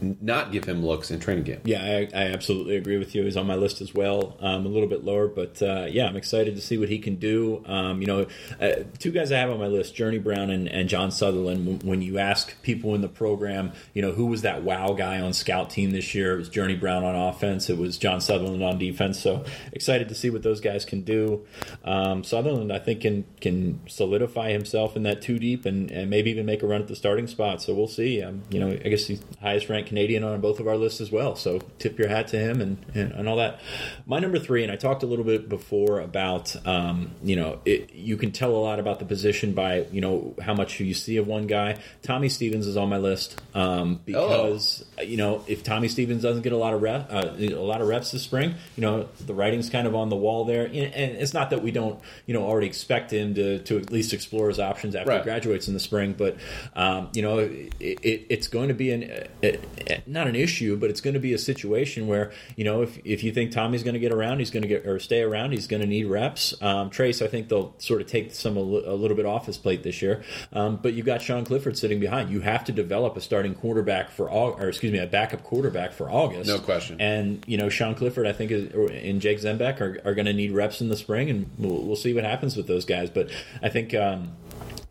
not 0.00 0.52
give 0.52 0.64
him 0.64 0.84
looks 0.84 1.10
in 1.10 1.20
training 1.20 1.44
camp. 1.44 1.62
Yeah, 1.64 1.82
I, 1.82 2.08
I 2.14 2.24
absolutely 2.32 2.76
agree 2.76 2.98
with 2.98 3.14
you. 3.14 3.24
He's 3.24 3.36
on 3.36 3.46
my 3.46 3.54
list 3.54 3.80
as 3.80 3.94
well. 3.94 4.36
Um, 4.40 4.66
a 4.66 4.68
little 4.68 4.88
bit 4.88 5.04
lower, 5.04 5.28
but 5.28 5.60
uh, 5.62 5.86
yeah, 5.88 6.06
I'm 6.06 6.16
excited 6.16 6.54
to 6.56 6.60
see 6.60 6.78
what 6.78 6.88
he 6.88 6.98
can 6.98 7.16
do. 7.16 7.62
Um, 7.66 8.00
you 8.00 8.06
know, 8.06 8.26
uh, 8.60 8.84
two 8.98 9.10
guys 9.10 9.32
I 9.32 9.38
have 9.38 9.50
on 9.50 9.58
my 9.58 9.66
list: 9.66 9.94
Journey 9.94 10.18
Brown 10.18 10.50
and, 10.50 10.68
and 10.68 10.88
John 10.88 11.10
Sutherland. 11.10 11.82
When 11.82 12.02
you 12.02 12.18
ask 12.18 12.60
people 12.62 12.94
in 12.94 13.00
the 13.00 13.08
program, 13.08 13.72
you 13.94 14.02
know, 14.02 14.12
who 14.12 14.26
was 14.26 14.42
that 14.42 14.62
wow 14.62 14.92
guy 14.92 15.20
on 15.20 15.32
scout 15.36 15.70
team 15.70 15.90
this 15.90 16.14
year. 16.14 16.34
It 16.34 16.38
was 16.38 16.48
Journey 16.48 16.76
Brown 16.76 17.04
on 17.04 17.14
offense. 17.14 17.70
It 17.70 17.78
was 17.78 17.98
John 17.98 18.20
Sutherland 18.20 18.62
on 18.62 18.78
defense. 18.78 19.20
So 19.20 19.44
excited 19.72 20.08
to 20.08 20.14
see 20.14 20.30
what 20.30 20.42
those 20.42 20.60
guys 20.60 20.84
can 20.84 21.02
do. 21.02 21.46
Um, 21.84 22.24
Sutherland, 22.24 22.72
I 22.72 22.78
think, 22.78 23.02
can 23.02 23.24
can 23.40 23.80
solidify 23.88 24.50
himself 24.50 24.96
in 24.96 25.02
that 25.04 25.22
two 25.22 25.38
deep 25.38 25.66
and, 25.66 25.90
and 25.90 26.10
maybe 26.10 26.30
even 26.30 26.46
make 26.46 26.62
a 26.62 26.66
run 26.66 26.80
at 26.80 26.88
the 26.88 26.96
starting 26.96 27.26
spot. 27.26 27.62
So 27.62 27.74
we'll 27.74 27.88
see. 27.88 28.22
Um, 28.22 28.42
you 28.50 28.60
know, 28.60 28.70
I 28.70 28.88
guess 28.88 29.06
he's 29.06 29.20
highest 29.40 29.68
ranked 29.68 29.88
Canadian 29.88 30.24
on 30.24 30.40
both 30.40 30.60
of 30.60 30.66
our 30.66 30.76
lists 30.76 31.00
as 31.00 31.12
well. 31.12 31.36
So 31.36 31.60
tip 31.78 31.98
your 31.98 32.08
hat 32.08 32.28
to 32.28 32.38
him 32.38 32.60
and, 32.60 32.84
and, 32.94 33.12
and 33.12 33.28
all 33.28 33.36
that. 33.36 33.60
My 34.06 34.18
number 34.18 34.38
three, 34.38 34.62
and 34.62 34.72
I 34.72 34.76
talked 34.76 35.02
a 35.02 35.06
little 35.06 35.24
bit 35.24 35.48
before 35.48 36.00
about, 36.00 36.54
um, 36.66 37.12
you 37.22 37.36
know, 37.36 37.60
it, 37.64 37.92
you 37.94 38.16
can 38.16 38.32
tell 38.32 38.54
a 38.54 38.62
lot 38.62 38.78
about 38.78 38.98
the 38.98 39.04
position 39.04 39.52
by, 39.52 39.86
you 39.92 40.00
know, 40.00 40.34
how 40.40 40.54
much 40.54 40.80
you 40.80 40.94
see 40.94 41.16
of 41.16 41.26
one 41.26 41.46
guy. 41.46 41.78
Tommy 42.02 42.28
Stevens 42.28 42.66
is 42.66 42.76
on 42.76 42.88
my 42.88 42.98
list 42.98 43.40
um, 43.54 44.00
because, 44.04 44.84
oh. 44.98 45.02
you 45.02 45.16
know, 45.16 45.25
if 45.46 45.62
Tommy 45.62 45.88
Stevens 45.88 46.22
doesn't 46.22 46.42
get 46.42 46.52
a 46.52 46.56
lot 46.56 46.74
of 46.74 46.82
rep, 46.82 47.08
uh, 47.10 47.32
a 47.38 47.54
lot 47.54 47.80
of 47.80 47.88
reps 47.88 48.12
this 48.12 48.22
spring, 48.22 48.54
you 48.76 48.80
know, 48.80 49.08
the 49.24 49.34
writing's 49.34 49.70
kind 49.70 49.86
of 49.86 49.94
on 49.94 50.08
the 50.08 50.16
wall 50.16 50.44
there. 50.44 50.66
And 50.66 50.74
it's 50.74 51.34
not 51.34 51.50
that 51.50 51.62
we 51.62 51.70
don't, 51.70 51.98
you 52.26 52.34
know, 52.34 52.44
already 52.44 52.66
expect 52.66 53.12
him 53.12 53.34
to, 53.34 53.58
to 53.60 53.78
at 53.78 53.90
least 53.90 54.12
explore 54.12 54.48
his 54.48 54.58
options 54.58 54.94
after 54.94 55.10
right. 55.10 55.18
he 55.20 55.24
graduates 55.24 55.68
in 55.68 55.74
the 55.74 55.80
spring, 55.80 56.14
but, 56.16 56.36
um, 56.74 57.08
you 57.12 57.22
know, 57.22 57.38
it, 57.38 57.72
it, 57.80 58.26
it's 58.28 58.48
going 58.48 58.68
to 58.68 58.74
be 58.74 58.90
an, 58.90 59.28
a, 59.42 59.58
not 60.06 60.26
an 60.26 60.36
issue, 60.36 60.76
but 60.76 60.90
it's 60.90 61.00
going 61.00 61.14
to 61.14 61.20
be 61.20 61.32
a 61.32 61.38
situation 61.38 62.06
where, 62.06 62.32
you 62.56 62.64
know, 62.64 62.82
if, 62.82 62.98
if 63.04 63.22
you 63.22 63.32
think 63.32 63.52
Tommy's 63.52 63.82
going 63.82 63.94
to 63.94 64.00
get 64.00 64.12
around, 64.12 64.38
he's 64.38 64.50
going 64.50 64.62
to 64.62 64.68
get, 64.68 64.86
or 64.86 64.98
stay 64.98 65.22
around, 65.22 65.52
he's 65.52 65.66
going 65.66 65.82
to 65.82 65.86
need 65.86 66.04
reps. 66.04 66.54
Um, 66.62 66.90
Trace, 66.90 67.22
I 67.22 67.26
think 67.28 67.48
they'll 67.48 67.74
sort 67.78 68.00
of 68.00 68.06
take 68.06 68.34
some, 68.34 68.56
a, 68.56 68.60
little 68.60 69.16
bit 69.16 69.26
off 69.26 69.46
his 69.46 69.56
plate 69.56 69.82
this 69.82 70.02
year. 70.02 70.22
Um, 70.52 70.76
but 70.76 70.94
you've 70.94 71.06
got 71.06 71.22
Sean 71.22 71.44
Clifford 71.44 71.78
sitting 71.78 72.00
behind. 72.00 72.30
You 72.30 72.40
have 72.40 72.64
to 72.64 72.72
develop 72.72 73.16
a 73.16 73.20
starting 73.20 73.54
quarterback 73.54 74.10
for 74.10 74.28
all, 74.28 74.52
or 74.52 74.68
excuse 74.68 74.92
me, 74.92 74.98
a 74.98 75.06
backup 75.16 75.42
quarterback 75.42 75.94
for 75.94 76.10
August. 76.10 76.46
No 76.46 76.58
question. 76.58 77.00
And 77.00 77.42
you 77.46 77.56
know, 77.56 77.70
Sean 77.70 77.94
Clifford, 77.94 78.26
I 78.26 78.34
think, 78.34 78.50
is, 78.50 78.70
and 78.92 79.18
Jake 79.18 79.38
Zembiec 79.38 79.80
are, 79.80 79.98
are 80.04 80.14
going 80.14 80.26
to 80.26 80.34
need 80.34 80.52
reps 80.52 80.82
in 80.82 80.88
the 80.88 80.96
spring, 80.96 81.30
and 81.30 81.50
we'll, 81.56 81.82
we'll, 81.82 81.96
see 81.96 82.12
what 82.12 82.24
happens 82.24 82.54
with 82.54 82.66
those 82.66 82.84
guys. 82.84 83.08
But 83.08 83.30
I 83.62 83.70
think. 83.70 83.94
Um, 83.94 84.32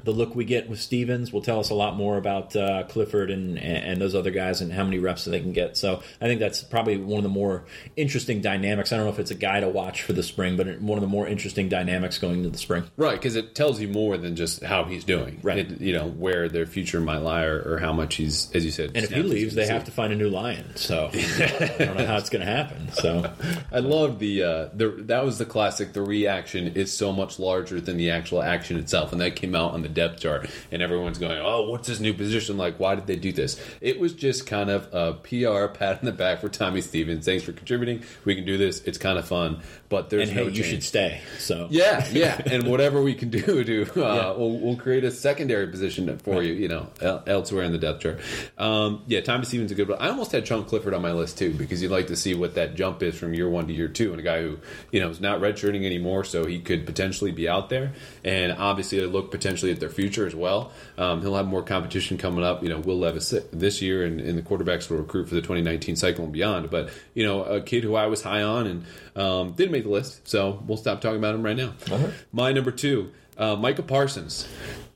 the 0.05 0.11
look 0.11 0.35
we 0.35 0.45
get 0.45 0.69
with 0.69 0.79
Stevens 0.79 1.33
will 1.33 1.41
tell 1.41 1.59
us 1.59 1.71
a 1.71 1.73
lot 1.73 1.95
more 1.95 2.17
about 2.17 2.55
uh, 2.55 2.83
Clifford 2.83 3.31
and 3.31 3.57
and 3.57 3.99
those 3.99 4.13
other 4.13 4.31
guys 4.31 4.61
and 4.61 4.71
how 4.71 4.83
many 4.83 4.99
reps 4.99 5.25
they 5.25 5.39
can 5.39 5.51
get. 5.51 5.75
So 5.75 6.01
I 6.21 6.27
think 6.27 6.39
that's 6.39 6.61
probably 6.61 6.97
one 6.97 7.17
of 7.17 7.23
the 7.23 7.29
more 7.29 7.65
interesting 7.95 8.39
dynamics. 8.39 8.93
I 8.93 8.97
don't 8.97 9.05
know 9.05 9.11
if 9.11 9.19
it's 9.19 9.31
a 9.31 9.35
guy 9.35 9.59
to 9.59 9.67
watch 9.67 10.03
for 10.03 10.13
the 10.13 10.21
spring, 10.21 10.57
but 10.57 10.79
one 10.79 10.97
of 10.97 11.01
the 11.01 11.07
more 11.07 11.27
interesting 11.27 11.69
dynamics 11.69 12.19
going 12.19 12.37
into 12.37 12.49
the 12.49 12.57
spring. 12.57 12.83
Right, 12.97 13.15
because 13.15 13.35
it 13.35 13.55
tells 13.55 13.79
you 13.79 13.87
more 13.87 14.17
than 14.17 14.35
just 14.35 14.63
how 14.63 14.83
he's 14.83 15.03
doing. 15.03 15.39
Right, 15.41 15.59
it, 15.59 15.81
you 15.81 15.93
know 15.93 16.07
where 16.07 16.47
their 16.49 16.67
future 16.67 17.01
might 17.01 17.17
lie 17.17 17.43
or, 17.43 17.73
or, 17.73 17.77
how 17.79 17.91
much 17.91 18.15
he's, 18.15 18.51
as 18.53 18.63
you 18.63 18.71
said. 18.71 18.91
And 18.93 19.03
if 19.03 19.11
he 19.11 19.23
leaves, 19.23 19.55
they 19.55 19.65
have 19.65 19.85
to 19.85 19.91
find 19.91 20.13
a 20.13 20.15
new 20.15 20.29
lion. 20.29 20.75
So 20.75 21.09
I 21.13 21.75
don't 21.79 21.97
know 21.97 22.05
how 22.05 22.17
it's 22.17 22.29
going 22.29 22.45
to 22.45 22.51
happen. 22.51 22.91
So 22.93 23.33
I 23.71 23.79
love 23.79 24.19
the 24.19 24.43
uh, 24.43 24.69
the 24.73 24.89
that 25.07 25.25
was 25.25 25.39
the 25.39 25.45
classic. 25.45 25.93
The 25.93 26.03
reaction 26.03 26.67
is 26.67 26.93
so 26.93 27.11
much 27.11 27.39
larger 27.39 27.81
than 27.81 27.97
the 27.97 28.11
actual 28.11 28.43
action 28.43 28.77
itself, 28.77 29.11
and 29.11 29.19
that 29.21 29.35
came 29.35 29.55
out 29.55 29.73
on 29.73 29.81
the 29.81 29.89
depth 29.95 30.19
chart, 30.19 30.47
and 30.71 30.81
everyone's 30.81 31.17
going, 31.17 31.39
"Oh, 31.39 31.69
what's 31.69 31.87
this 31.87 31.99
new 31.99 32.13
position 32.13 32.57
like? 32.57 32.79
Why 32.79 32.93
did 32.95 33.07
they 33.07 33.15
do 33.15 33.31
this?" 33.31 33.59
It 33.81 33.99
was 33.99 34.13
just 34.13 34.45
kind 34.45 34.69
of 34.69 34.93
a 34.93 35.13
PR 35.13 35.67
pat 35.77 35.99
in 36.01 36.05
the 36.05 36.11
back 36.11 36.41
for 36.41 36.49
Tommy 36.49 36.81
Stevens. 36.81 37.25
Thanks 37.25 37.43
for 37.43 37.53
contributing. 37.53 38.03
We 38.25 38.35
can 38.35 38.45
do 38.45 38.57
this. 38.57 38.81
It's 38.81 38.97
kind 38.97 39.17
of 39.17 39.27
fun, 39.27 39.61
but 39.89 40.09
there's 40.09 40.29
and 40.29 40.37
no 40.37 40.45
hey, 40.45 40.51
you 40.51 40.63
should 40.63 40.83
stay. 40.83 41.21
So 41.39 41.67
yeah, 41.71 42.07
yeah, 42.11 42.39
and 42.45 42.67
whatever 42.67 43.01
we 43.01 43.15
can 43.15 43.29
do 43.29 43.63
to 43.63 43.83
uh, 43.83 44.15
yeah. 44.15 44.31
we'll, 44.31 44.59
we'll, 44.59 44.75
create 44.75 45.03
a 45.03 45.11
secondary 45.11 45.67
position 45.67 46.17
for 46.19 46.35
right. 46.35 46.43
you, 46.43 46.53
you 46.53 46.67
know, 46.67 46.89
elsewhere 47.25 47.63
in 47.63 47.71
the 47.71 47.77
depth 47.77 48.01
chart. 48.01 48.19
Um, 48.57 49.03
yeah, 49.07 49.21
Tommy 49.21 49.45
Stevens 49.45 49.71
is 49.71 49.73
a 49.73 49.75
good. 49.75 49.87
But 49.87 50.01
I 50.01 50.09
almost 50.09 50.31
had 50.31 50.45
Sean 50.45 50.65
Clifford 50.65 50.93
on 50.93 51.01
my 51.01 51.11
list 51.11 51.37
too 51.37 51.53
because 51.53 51.81
you'd 51.81 51.91
like 51.91 52.07
to 52.07 52.15
see 52.15 52.33
what 52.33 52.55
that 52.55 52.75
jump 52.75 53.01
is 53.01 53.17
from 53.17 53.33
year 53.33 53.49
one 53.49 53.67
to 53.67 53.73
year 53.73 53.87
two, 53.87 54.11
and 54.11 54.19
a 54.19 54.23
guy 54.23 54.41
who 54.41 54.57
you 54.91 54.99
know 54.99 55.09
is 55.09 55.21
not 55.21 55.39
redshirting 55.39 55.85
anymore, 55.85 56.23
so 56.23 56.45
he 56.45 56.59
could 56.59 56.85
potentially 56.85 57.31
be 57.31 57.47
out 57.47 57.69
there, 57.69 57.93
and 58.23 58.51
obviously 58.51 58.99
they 58.99 59.05
look 59.05 59.31
potentially 59.31 59.71
at 59.71 59.79
their 59.85 59.93
future 59.93 60.25
as 60.25 60.35
well. 60.35 60.71
Um, 60.97 61.21
he'll 61.21 61.35
have 61.35 61.47
more 61.47 61.63
competition 61.63 62.17
coming 62.17 62.43
up. 62.43 62.63
You 62.63 62.69
know, 62.69 62.79
Will 62.79 62.97
Levis 62.97 63.33
this 63.51 63.81
year, 63.81 64.03
and, 64.03 64.19
and, 64.19 64.37
the 64.37 64.41
quarterbacks 64.41 64.89
will 64.89 64.97
recruit 64.97 65.29
for 65.29 65.35
the 65.35 65.41
2019 65.41 65.95
cycle 65.95 66.23
and 66.23 66.33
beyond. 66.33 66.69
But 66.69 66.89
you 67.13 67.23
know, 67.23 67.43
a 67.43 67.61
kid 67.61 67.83
who 67.83 67.95
I 67.95 68.07
was 68.07 68.21
high 68.21 68.41
on 68.41 68.67
and 68.67 68.85
um, 69.15 69.51
didn't 69.53 69.71
make 69.71 69.83
the 69.83 69.89
list, 69.89 70.27
so 70.27 70.63
we'll 70.65 70.77
stop 70.77 71.01
talking 71.01 71.17
about 71.17 71.35
him 71.35 71.43
right 71.43 71.55
now. 71.55 71.73
Uh-huh. 71.91 72.07
My 72.31 72.51
number 72.51 72.71
two, 72.71 73.11
uh, 73.37 73.55
Micah 73.55 73.83
Parsons. 73.83 74.47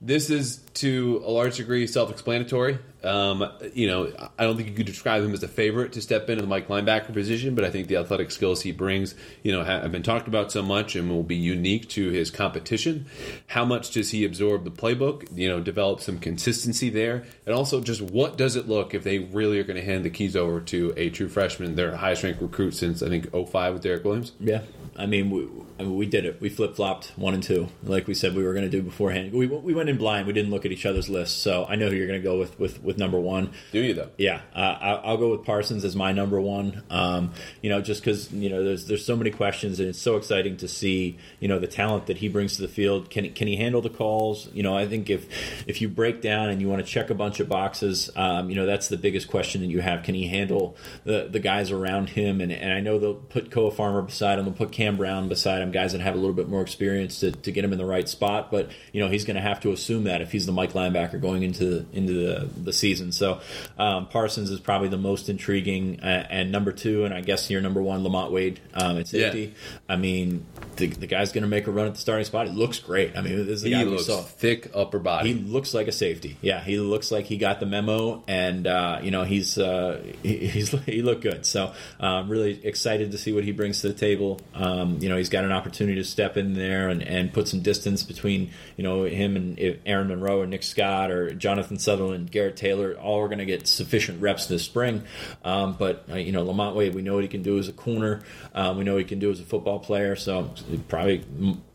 This 0.01 0.29
is 0.29 0.57
to 0.75 1.21
a 1.25 1.29
large 1.29 1.57
degree 1.57 1.85
self-explanatory. 1.85 2.79
Um, 3.03 3.49
you 3.73 3.87
know, 3.87 4.11
I 4.37 4.43
don't 4.45 4.55
think 4.55 4.69
you 4.69 4.75
could 4.75 4.85
describe 4.85 5.23
him 5.23 5.33
as 5.33 5.43
a 5.43 5.47
favorite 5.47 5.93
to 5.93 6.01
step 6.01 6.29
into 6.29 6.41
the 6.41 6.47
Mike 6.47 6.69
linebacker 6.69 7.11
position, 7.13 7.53
but 7.53 7.65
I 7.65 7.69
think 7.69 7.87
the 7.87 7.97
athletic 7.97 8.31
skills 8.31 8.61
he 8.61 8.71
brings, 8.71 9.13
you 9.43 9.51
know, 9.51 9.63
have 9.63 9.91
been 9.91 10.03
talked 10.03 10.29
about 10.29 10.53
so 10.53 10.61
much 10.61 10.95
and 10.95 11.09
will 11.09 11.23
be 11.23 11.35
unique 11.35 11.89
to 11.89 12.09
his 12.11 12.31
competition. 12.31 13.07
How 13.47 13.65
much 13.65 13.91
does 13.91 14.11
he 14.11 14.23
absorb 14.23 14.63
the 14.63 14.71
playbook? 14.71 15.27
You 15.37 15.49
know, 15.49 15.59
develop 15.59 15.99
some 15.99 16.17
consistency 16.17 16.89
there, 16.89 17.25
and 17.45 17.53
also 17.53 17.81
just 17.81 18.01
what 18.01 18.37
does 18.37 18.55
it 18.55 18.69
look 18.69 18.93
if 18.93 19.03
they 19.03 19.19
really 19.19 19.59
are 19.59 19.65
going 19.65 19.79
to 19.79 19.85
hand 19.85 20.05
the 20.05 20.09
keys 20.09 20.35
over 20.35 20.61
to 20.61 20.93
a 20.95 21.09
true 21.09 21.27
freshman, 21.27 21.75
their 21.75 21.95
highest 21.95 22.23
ranked 22.23 22.41
recruit 22.41 22.71
since 22.71 23.03
I 23.03 23.09
think 23.09 23.31
05 23.31 23.73
with 23.73 23.83
Derrick 23.83 24.05
Williams? 24.05 24.31
Yeah, 24.39 24.61
I 24.99 25.05
mean, 25.05 25.29
we, 25.29 25.47
I 25.79 25.83
mean, 25.83 25.95
we 25.95 26.05
did 26.05 26.25
it. 26.25 26.41
We 26.41 26.49
flip 26.49 26.75
flopped 26.75 27.13
one 27.15 27.33
and 27.33 27.41
two, 27.41 27.69
like 27.83 28.05
we 28.05 28.13
said 28.13 28.35
we 28.35 28.43
were 28.43 28.53
going 28.53 28.65
to 28.65 28.69
do 28.69 28.81
beforehand. 28.81 29.31
We, 29.31 29.47
we 29.47 29.73
went 29.73 29.89
in 29.89 29.97
blind. 29.97 30.27
We 30.27 30.33
didn't 30.33 30.51
look 30.51 30.65
at 30.65 30.71
each 30.71 30.85
other's 30.85 31.09
lists, 31.09 31.39
so 31.41 31.65
I 31.67 31.75
know 31.75 31.89
who 31.89 31.95
you're 31.95 32.07
going 32.07 32.19
to 32.19 32.23
go 32.23 32.37
with, 32.37 32.59
with 32.59 32.83
with 32.83 32.97
number 32.97 33.19
one. 33.19 33.51
Do 33.71 33.79
you 33.79 33.93
though? 33.93 34.09
Yeah, 34.17 34.41
uh, 34.53 34.99
I'll 35.03 35.17
go 35.17 35.31
with 35.31 35.45
Parsons 35.45 35.85
as 35.85 35.95
my 35.95 36.11
number 36.11 36.39
one. 36.41 36.83
Um, 36.89 37.31
you 37.61 37.69
know, 37.69 37.81
just 37.81 38.01
because 38.01 38.31
you 38.33 38.49
know 38.49 38.63
there's 38.63 38.85
there's 38.87 39.05
so 39.05 39.15
many 39.15 39.31
questions, 39.31 39.79
and 39.79 39.87
it's 39.87 40.01
so 40.01 40.17
exciting 40.17 40.57
to 40.57 40.67
see 40.67 41.17
you 41.39 41.47
know 41.47 41.59
the 41.59 41.67
talent 41.67 42.07
that 42.07 42.17
he 42.17 42.27
brings 42.27 42.57
to 42.57 42.61
the 42.61 42.67
field. 42.67 43.09
Can 43.09 43.23
he, 43.23 43.29
can 43.29 43.47
he 43.47 43.55
handle 43.55 43.81
the 43.81 43.89
calls? 43.89 44.49
You 44.53 44.63
know, 44.63 44.75
I 44.75 44.87
think 44.87 45.09
if 45.09 45.27
if 45.67 45.81
you 45.81 45.87
break 45.87 46.21
down 46.21 46.49
and 46.49 46.61
you 46.61 46.67
want 46.67 46.85
to 46.85 46.91
check 46.91 47.09
a 47.09 47.15
bunch 47.15 47.39
of 47.39 47.47
boxes, 47.47 48.09
um, 48.17 48.49
you 48.49 48.55
know 48.55 48.65
that's 48.65 48.89
the 48.89 48.97
biggest 48.97 49.29
question 49.29 49.61
that 49.61 49.67
you 49.67 49.79
have. 49.79 50.03
Can 50.03 50.15
he 50.15 50.27
handle 50.27 50.75
the 51.05 51.29
the 51.31 51.39
guys 51.39 51.71
around 51.71 52.09
him? 52.09 52.41
And, 52.41 52.51
and 52.51 52.73
I 52.73 52.81
know 52.81 52.99
they'll 52.99 53.13
put 53.13 53.49
Koa 53.49 53.71
Farmer 53.71 54.01
beside 54.01 54.39
him, 54.39 54.45
they'll 54.45 54.53
put 54.53 54.71
Cam 54.71 54.88
Brown 54.97 55.29
beside 55.29 55.61
him 55.61 55.71
guys 55.71 55.91
that 55.93 56.01
have 56.01 56.15
a 56.15 56.17
little 56.17 56.35
bit 56.35 56.47
more 56.47 56.61
experience 56.61 57.19
to, 57.21 57.31
to 57.31 57.51
get 57.51 57.63
him 57.63 57.71
in 57.71 57.77
the 57.77 57.85
right 57.85 58.07
spot. 58.07 58.51
But 58.51 58.69
you 58.93 59.01
know 59.01 59.09
he's 59.09 59.25
going 59.25 59.35
to 59.35 59.41
have 59.41 59.59
to 59.61 59.71
assume 59.71 60.05
that 60.05 60.21
if 60.21 60.31
he's 60.31 60.45
the 60.45 60.51
Mike 60.51 60.73
linebacker 60.73 61.19
going 61.21 61.43
into 61.43 61.85
into 61.93 62.13
the, 62.13 62.49
the 62.61 62.73
season. 62.73 63.11
So 63.11 63.41
um, 63.77 64.07
Parsons 64.07 64.49
is 64.49 64.59
probably 64.59 64.89
the 64.89 64.97
most 64.97 65.29
intriguing, 65.29 65.99
uh, 66.01 66.27
and 66.29 66.51
number 66.51 66.71
two, 66.71 67.05
and 67.05 67.13
I 67.13 67.21
guess 67.21 67.49
your 67.49 67.61
number 67.61 67.81
one, 67.81 68.03
Lamont 68.03 68.31
Wade 68.31 68.59
um, 68.73 68.97
at 68.97 69.07
safety. 69.07 69.41
Yeah. 69.41 69.79
I 69.87 69.95
mean, 69.95 70.45
the, 70.77 70.87
the 70.87 71.07
guy's 71.07 71.31
going 71.31 71.43
to 71.43 71.47
make 71.49 71.67
a 71.67 71.71
run 71.71 71.87
at 71.87 71.95
the 71.95 71.99
starting 71.99 72.25
spot. 72.25 72.47
It 72.47 72.53
looks 72.53 72.79
great. 72.79 73.17
I 73.17 73.21
mean, 73.21 73.45
this 73.45 73.57
is 73.57 73.61
the 73.63 73.69
he 73.69 73.75
guy 73.75 73.83
looks 73.83 74.07
we 74.07 74.13
saw. 74.13 74.21
thick 74.21 74.71
upper 74.73 74.99
body. 74.99 75.33
He 75.33 75.39
looks 75.39 75.73
like 75.73 75.87
a 75.87 75.91
safety. 75.91 76.37
Yeah, 76.41 76.61
he 76.61 76.79
looks 76.79 77.11
like 77.11 77.25
he 77.25 77.37
got 77.37 77.59
the 77.59 77.65
memo, 77.65 78.23
and 78.27 78.65
uh, 78.65 78.99
you 79.01 79.11
know 79.11 79.23
he's 79.23 79.57
uh, 79.57 80.01
he, 80.23 80.37
he's 80.47 80.69
he 80.69 81.01
looked 81.01 81.21
good. 81.21 81.45
So 81.45 81.73
I'm 81.99 82.23
um, 82.23 82.29
really 82.29 82.65
excited 82.65 83.11
to 83.11 83.17
see 83.17 83.33
what 83.33 83.43
he 83.43 83.51
brings 83.51 83.81
to 83.81 83.89
the 83.89 83.93
table. 83.93 84.39
Um, 84.53 84.78
you 84.99 85.09
know, 85.09 85.17
he's 85.17 85.29
got 85.29 85.43
an 85.43 85.51
opportunity 85.51 85.95
to 85.95 86.03
step 86.03 86.37
in 86.37 86.53
there 86.53 86.89
and, 86.89 87.01
and 87.01 87.33
put 87.33 87.47
some 87.47 87.61
distance 87.61 88.03
between 88.03 88.51
you 88.77 88.83
know 88.83 89.03
him 89.03 89.35
and 89.35 89.57
Ayron 89.57 90.07
Monroe 90.07 90.41
or 90.41 90.47
Nick 90.47 90.63
Scott 90.63 91.11
or 91.11 91.33
Jonathan 91.33 91.79
Sutherland, 91.79 92.31
Garrett 92.31 92.57
Taylor. 92.57 92.93
All 92.93 93.21
are 93.21 93.27
going 93.27 93.39
to 93.39 93.45
get 93.45 93.67
sufficient 93.67 94.21
reps 94.21 94.47
this 94.47 94.63
spring. 94.63 95.03
Um, 95.43 95.75
but 95.77 96.05
uh, 96.11 96.15
you 96.15 96.31
know, 96.31 96.43
Lamont 96.43 96.75
Wade, 96.75 96.95
we 96.95 97.01
know 97.01 97.15
what 97.15 97.23
he 97.23 97.29
can 97.29 97.43
do 97.43 97.57
as 97.57 97.67
a 97.67 97.73
corner. 97.73 98.21
Um, 98.53 98.77
we 98.77 98.83
know 98.83 98.93
what 98.93 99.01
he 99.01 99.07
can 99.07 99.19
do 99.19 99.31
as 99.31 99.39
a 99.39 99.43
football 99.43 99.79
player. 99.79 100.15
So 100.15 100.53
probably 100.87 101.23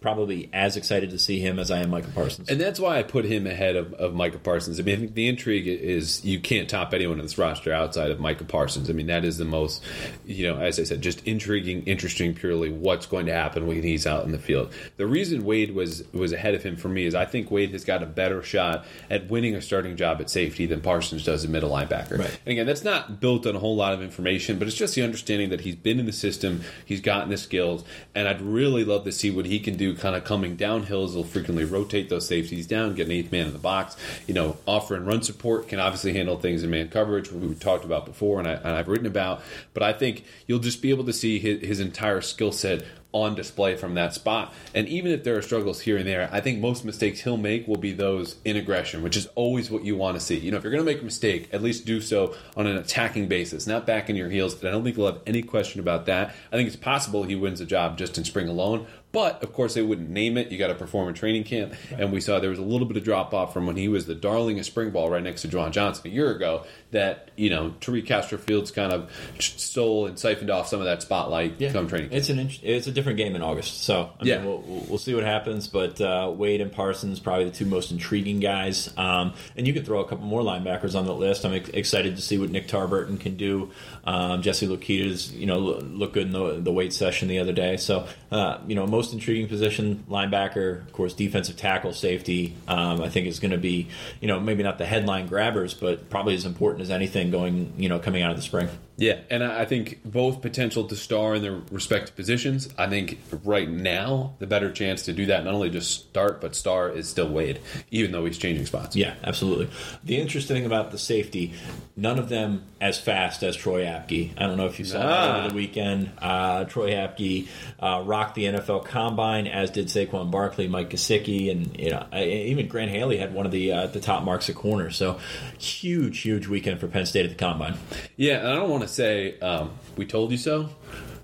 probably 0.04 0.50
as 0.52 0.76
excited 0.76 1.10
to 1.10 1.18
see 1.18 1.40
him 1.40 1.58
as 1.58 1.70
I 1.70 1.78
am 1.78 1.88
Micah 1.88 2.10
Parsons. 2.14 2.50
And 2.50 2.60
that's 2.60 2.78
why 2.78 2.98
I 2.98 3.02
put 3.02 3.24
him 3.24 3.46
ahead 3.46 3.74
of, 3.74 3.94
of 3.94 4.14
Micah 4.14 4.38
Parsons. 4.38 4.78
I 4.78 4.82
mean, 4.82 4.96
I 4.96 4.98
think 4.98 5.14
the 5.14 5.28
intrigue 5.28 5.66
is 5.66 6.22
you 6.22 6.40
can't 6.40 6.68
top 6.68 6.92
anyone 6.92 7.18
in 7.18 7.24
this 7.24 7.38
roster 7.38 7.72
outside 7.72 8.10
of 8.10 8.20
Micah 8.20 8.44
Parsons. 8.44 8.90
I 8.90 8.92
mean, 8.92 9.06
that 9.06 9.24
is 9.24 9.38
the 9.38 9.46
most, 9.46 9.82
you 10.26 10.46
know, 10.46 10.60
as 10.60 10.78
I 10.78 10.84
said, 10.84 11.00
just 11.00 11.26
intriguing, 11.26 11.84
interesting, 11.84 12.34
purely 12.34 12.68
what's 12.84 13.06
going 13.06 13.24
to 13.26 13.32
happen 13.32 13.66
when 13.66 13.82
he's 13.82 14.06
out 14.06 14.24
in 14.24 14.32
the 14.32 14.38
field. 14.38 14.70
The 14.98 15.06
reason 15.06 15.44
Wade 15.44 15.74
was 15.74 16.04
was 16.12 16.32
ahead 16.32 16.54
of 16.54 16.62
him 16.62 16.76
for 16.76 16.88
me 16.88 17.06
is 17.06 17.14
I 17.14 17.24
think 17.24 17.50
Wade 17.50 17.70
has 17.72 17.84
got 17.84 18.02
a 18.02 18.06
better 18.06 18.42
shot 18.42 18.84
at 19.08 19.30
winning 19.30 19.54
a 19.54 19.62
starting 19.62 19.96
job 19.96 20.20
at 20.20 20.28
safety 20.28 20.66
than 20.66 20.82
Parsons 20.82 21.24
does 21.24 21.44
at 21.44 21.50
middle 21.50 21.70
linebacker. 21.70 22.18
Right. 22.18 22.38
And 22.44 22.52
again, 22.52 22.66
that's 22.66 22.84
not 22.84 23.20
built 23.20 23.46
on 23.46 23.56
a 23.56 23.58
whole 23.58 23.74
lot 23.74 23.94
of 23.94 24.02
information, 24.02 24.58
but 24.58 24.68
it's 24.68 24.76
just 24.76 24.94
the 24.94 25.02
understanding 25.02 25.48
that 25.48 25.62
he's 25.62 25.76
been 25.76 25.98
in 25.98 26.04
the 26.04 26.12
system, 26.12 26.60
he's 26.84 27.00
gotten 27.00 27.30
the 27.30 27.38
skills, 27.38 27.84
and 28.14 28.28
I'd 28.28 28.42
really 28.42 28.84
love 28.84 29.04
to 29.04 29.12
see 29.12 29.30
what 29.30 29.46
he 29.46 29.58
can 29.58 29.76
do 29.76 29.96
kind 29.96 30.14
of 30.14 30.24
coming 30.24 30.56
downhills. 30.56 31.14
They'll 31.14 31.24
frequently 31.24 31.64
rotate 31.64 32.10
those 32.10 32.28
safeties 32.28 32.66
down, 32.66 32.94
get 32.94 33.06
an 33.06 33.12
eighth 33.12 33.32
man 33.32 33.46
in 33.46 33.54
the 33.54 33.58
box. 33.58 33.96
You 34.26 34.34
know, 34.34 34.58
offer 34.66 34.94
and 34.94 35.06
run 35.06 35.22
support 35.22 35.68
can 35.68 35.80
obviously 35.80 36.12
handle 36.12 36.38
things 36.38 36.62
in 36.62 36.70
man 36.70 36.90
coverage, 36.90 37.32
we 37.32 37.54
talked 37.54 37.86
about 37.86 38.04
before 38.04 38.40
and, 38.40 38.48
I, 38.48 38.76
have 38.76 38.88
written 38.88 39.06
about. 39.06 39.42
But 39.72 39.82
I 39.82 39.94
think 39.94 40.24
you'll 40.46 40.58
just 40.58 40.82
be 40.82 40.90
able 40.90 41.04
to 41.04 41.12
see 41.14 41.38
his, 41.38 41.60
his 41.62 41.80
entire 41.80 42.20
skill 42.20 42.52
set 42.52 42.73
said, 42.78 43.03
on 43.14 43.34
display 43.34 43.76
from 43.76 43.94
that 43.94 44.12
spot. 44.12 44.52
And 44.74 44.88
even 44.88 45.12
if 45.12 45.22
there 45.24 45.38
are 45.38 45.42
struggles 45.42 45.80
here 45.80 45.96
and 45.96 46.06
there, 46.06 46.28
I 46.32 46.40
think 46.40 46.60
most 46.60 46.84
mistakes 46.84 47.20
he'll 47.20 47.36
make 47.36 47.66
will 47.68 47.78
be 47.78 47.92
those 47.92 48.36
in 48.44 48.56
aggression, 48.56 49.02
which 49.02 49.16
is 49.16 49.26
always 49.36 49.70
what 49.70 49.84
you 49.84 49.96
want 49.96 50.16
to 50.18 50.20
see. 50.20 50.36
You 50.36 50.50
know, 50.50 50.56
if 50.58 50.64
you're 50.64 50.72
going 50.72 50.84
to 50.84 50.92
make 50.92 51.00
a 51.00 51.04
mistake, 51.04 51.48
at 51.52 51.62
least 51.62 51.86
do 51.86 52.00
so 52.00 52.34
on 52.56 52.66
an 52.66 52.76
attacking 52.76 53.28
basis, 53.28 53.66
not 53.66 53.86
back 53.86 54.10
in 54.10 54.16
your 54.16 54.28
heels. 54.28 54.54
And 54.58 54.68
I 54.68 54.72
don't 54.72 54.82
think 54.84 54.96
we'll 54.96 55.12
have 55.12 55.22
any 55.26 55.42
question 55.42 55.80
about 55.80 56.06
that. 56.06 56.34
I 56.52 56.56
think 56.56 56.66
it's 56.66 56.76
possible 56.76 57.22
he 57.22 57.36
wins 57.36 57.60
the 57.60 57.64
job 57.64 57.96
just 57.96 58.18
in 58.18 58.24
spring 58.24 58.48
alone. 58.48 58.86
But 59.12 59.44
of 59.44 59.52
course, 59.52 59.74
they 59.74 59.82
wouldn't 59.82 60.10
name 60.10 60.36
it. 60.36 60.50
You 60.50 60.58
got 60.58 60.66
to 60.68 60.74
perform 60.74 61.06
a 61.06 61.12
training 61.12 61.44
camp, 61.44 61.74
and 61.96 62.10
we 62.10 62.20
saw 62.20 62.40
there 62.40 62.50
was 62.50 62.58
a 62.58 62.62
little 62.64 62.88
bit 62.88 62.96
of 62.96 63.04
drop 63.04 63.32
off 63.32 63.52
from 63.54 63.64
when 63.64 63.76
he 63.76 63.86
was 63.86 64.06
the 64.06 64.14
darling 64.16 64.58
of 64.58 64.66
spring 64.66 64.90
ball 64.90 65.08
right 65.08 65.22
next 65.22 65.42
to 65.42 65.48
Juwan 65.48 65.70
Johnson 65.70 66.08
a 66.08 66.10
year 66.10 66.32
ago. 66.32 66.64
That 66.90 67.30
you 67.36 67.48
know, 67.48 67.74
Tariq 67.80 68.06
Castro 68.06 68.38
Fields 68.38 68.72
kind 68.72 68.92
of 68.92 69.08
stole 69.38 70.06
and 70.06 70.18
siphoned 70.18 70.50
off 70.50 70.66
some 70.66 70.80
of 70.80 70.86
that 70.86 71.00
spotlight 71.02 71.54
Yeah. 71.60 71.70
come 71.72 71.86
training. 71.86 72.10
camp. 72.10 72.18
It's 72.18 72.28
an 72.28 72.50
it's 72.64 72.86
a 72.88 72.90
different 72.90 73.03
game 73.12 73.36
in 73.36 73.42
August, 73.42 73.82
so 73.84 74.10
I 74.18 74.24
Yeah. 74.24 74.38
mean, 74.38 74.46
we'll, 74.46 74.84
we'll 74.88 74.98
see 74.98 75.14
what 75.14 75.24
happens. 75.24 75.68
But 75.68 76.00
uh, 76.00 76.32
Wade 76.34 76.60
and 76.60 76.72
Parsons 76.72 77.20
probably 77.20 77.44
the 77.44 77.50
two 77.50 77.66
most 77.66 77.90
intriguing 77.90 78.40
guys, 78.40 78.92
um, 78.96 79.34
and 79.56 79.66
you 79.66 79.72
could 79.74 79.84
throw 79.84 80.00
a 80.00 80.08
couple 80.08 80.24
more 80.26 80.40
linebackers 80.42 80.98
on 80.98 81.04
the 81.06 81.14
list. 81.14 81.44
I'm 81.44 81.52
ex- 81.54 81.68
excited 81.70 82.16
to 82.16 82.22
see 82.22 82.38
what 82.38 82.50
Nick 82.50 82.68
Tarburton 82.68 83.20
can 83.20 83.36
do. 83.36 83.70
Um, 84.04 84.42
Jesse 84.42 84.66
Luketa's 84.66 85.32
you 85.32 85.46
know 85.46 85.58
lo- 85.58 85.78
look 85.78 86.12
good 86.12 86.26
in 86.26 86.32
the, 86.32 86.60
the 86.60 86.72
weight 86.72 86.92
session 86.92 87.28
the 87.28 87.38
other 87.38 87.52
day. 87.52 87.76
So 87.76 88.06
uh, 88.30 88.58
you 88.66 88.74
know 88.74 88.86
most 88.86 89.12
intriguing 89.12 89.48
position 89.48 90.04
linebacker, 90.08 90.82
of 90.82 90.92
course, 90.92 91.14
defensive 91.14 91.56
tackle, 91.56 91.92
safety. 91.92 92.54
Um, 92.68 93.00
I 93.00 93.08
think 93.08 93.26
is 93.26 93.40
going 93.40 93.52
to 93.52 93.58
be 93.58 93.88
you 94.20 94.28
know 94.28 94.40
maybe 94.40 94.62
not 94.62 94.78
the 94.78 94.86
headline 94.86 95.26
grabbers, 95.26 95.74
but 95.74 96.10
probably 96.10 96.34
as 96.34 96.44
important 96.44 96.82
as 96.82 96.90
anything 96.90 97.30
going 97.30 97.72
you 97.76 97.88
know 97.88 97.98
coming 97.98 98.22
out 98.22 98.30
of 98.30 98.36
the 98.36 98.42
spring. 98.42 98.68
Yeah, 98.96 99.20
and 99.30 99.42
I 99.42 99.62
I 99.62 99.64
think 99.64 100.00
both 100.04 100.42
potential 100.42 100.84
to 100.84 100.96
star 100.96 101.36
in 101.36 101.42
their 101.42 101.60
respective 101.70 102.14
positions. 102.14 102.68
I 102.76 102.88
think 102.88 103.18
right 103.42 103.68
now 103.68 104.34
the 104.38 104.46
better 104.46 104.70
chance 104.70 105.02
to 105.02 105.12
do 105.12 105.26
that, 105.26 105.44
not 105.44 105.54
only 105.54 105.70
just 105.70 106.08
start 106.08 106.40
but 106.40 106.54
star, 106.54 106.90
is 106.90 107.08
still 107.08 107.28
Wade, 107.28 107.60
even 107.90 108.12
though 108.12 108.24
he's 108.24 108.38
changing 108.38 108.66
spots. 108.66 108.94
Yeah, 108.94 109.14
absolutely. 109.24 109.68
The 110.04 110.18
interesting 110.18 110.56
thing 110.56 110.66
about 110.66 110.90
the 110.90 110.98
safety, 110.98 111.54
none 111.96 112.18
of 112.18 112.28
them 112.28 112.64
as 112.80 112.98
fast 112.98 113.42
as 113.42 113.56
Troy 113.56 113.84
Apke. 113.94 114.32
I 114.36 114.46
don't 114.46 114.56
know 114.56 114.66
if 114.66 114.78
you 114.78 114.84
saw 114.84 114.98
that 114.98 115.06
Ah. 115.06 115.38
over 115.40 115.48
the 115.50 115.54
weekend. 115.54 116.10
Uh, 116.20 116.64
Troy 116.64 116.90
Apke 116.92 117.48
uh, 117.80 118.02
rocked 118.04 118.34
the 118.34 118.44
NFL 118.44 118.84
Combine, 118.84 119.46
as 119.46 119.70
did 119.70 119.86
Saquon 119.86 120.30
Barkley, 120.30 120.68
Mike 120.68 120.90
Gesicki, 120.90 121.50
and 121.50 121.78
you 121.78 121.90
know 121.90 122.06
even 122.16 122.68
Grant 122.68 122.90
Haley 122.90 123.16
had 123.18 123.32
one 123.34 123.46
of 123.46 123.52
the 123.52 123.72
uh, 123.72 123.86
the 123.86 124.00
top 124.00 124.24
marks 124.24 124.48
at 124.50 124.56
corner. 124.56 124.90
So 124.90 125.18
huge, 125.58 126.20
huge 126.20 126.46
weekend 126.46 126.80
for 126.80 126.88
Penn 126.88 127.06
State 127.06 127.24
at 127.24 127.30
the 127.30 127.36
Combine. 127.36 127.76
Yeah, 128.16 128.38
and 128.40 128.48
I 128.48 128.54
don't 128.56 128.70
want 128.70 128.82
to 128.82 128.88
say 128.88 129.38
um, 129.40 129.70
we 129.96 130.06
told 130.06 130.30
you 130.30 130.36
so, 130.38 130.68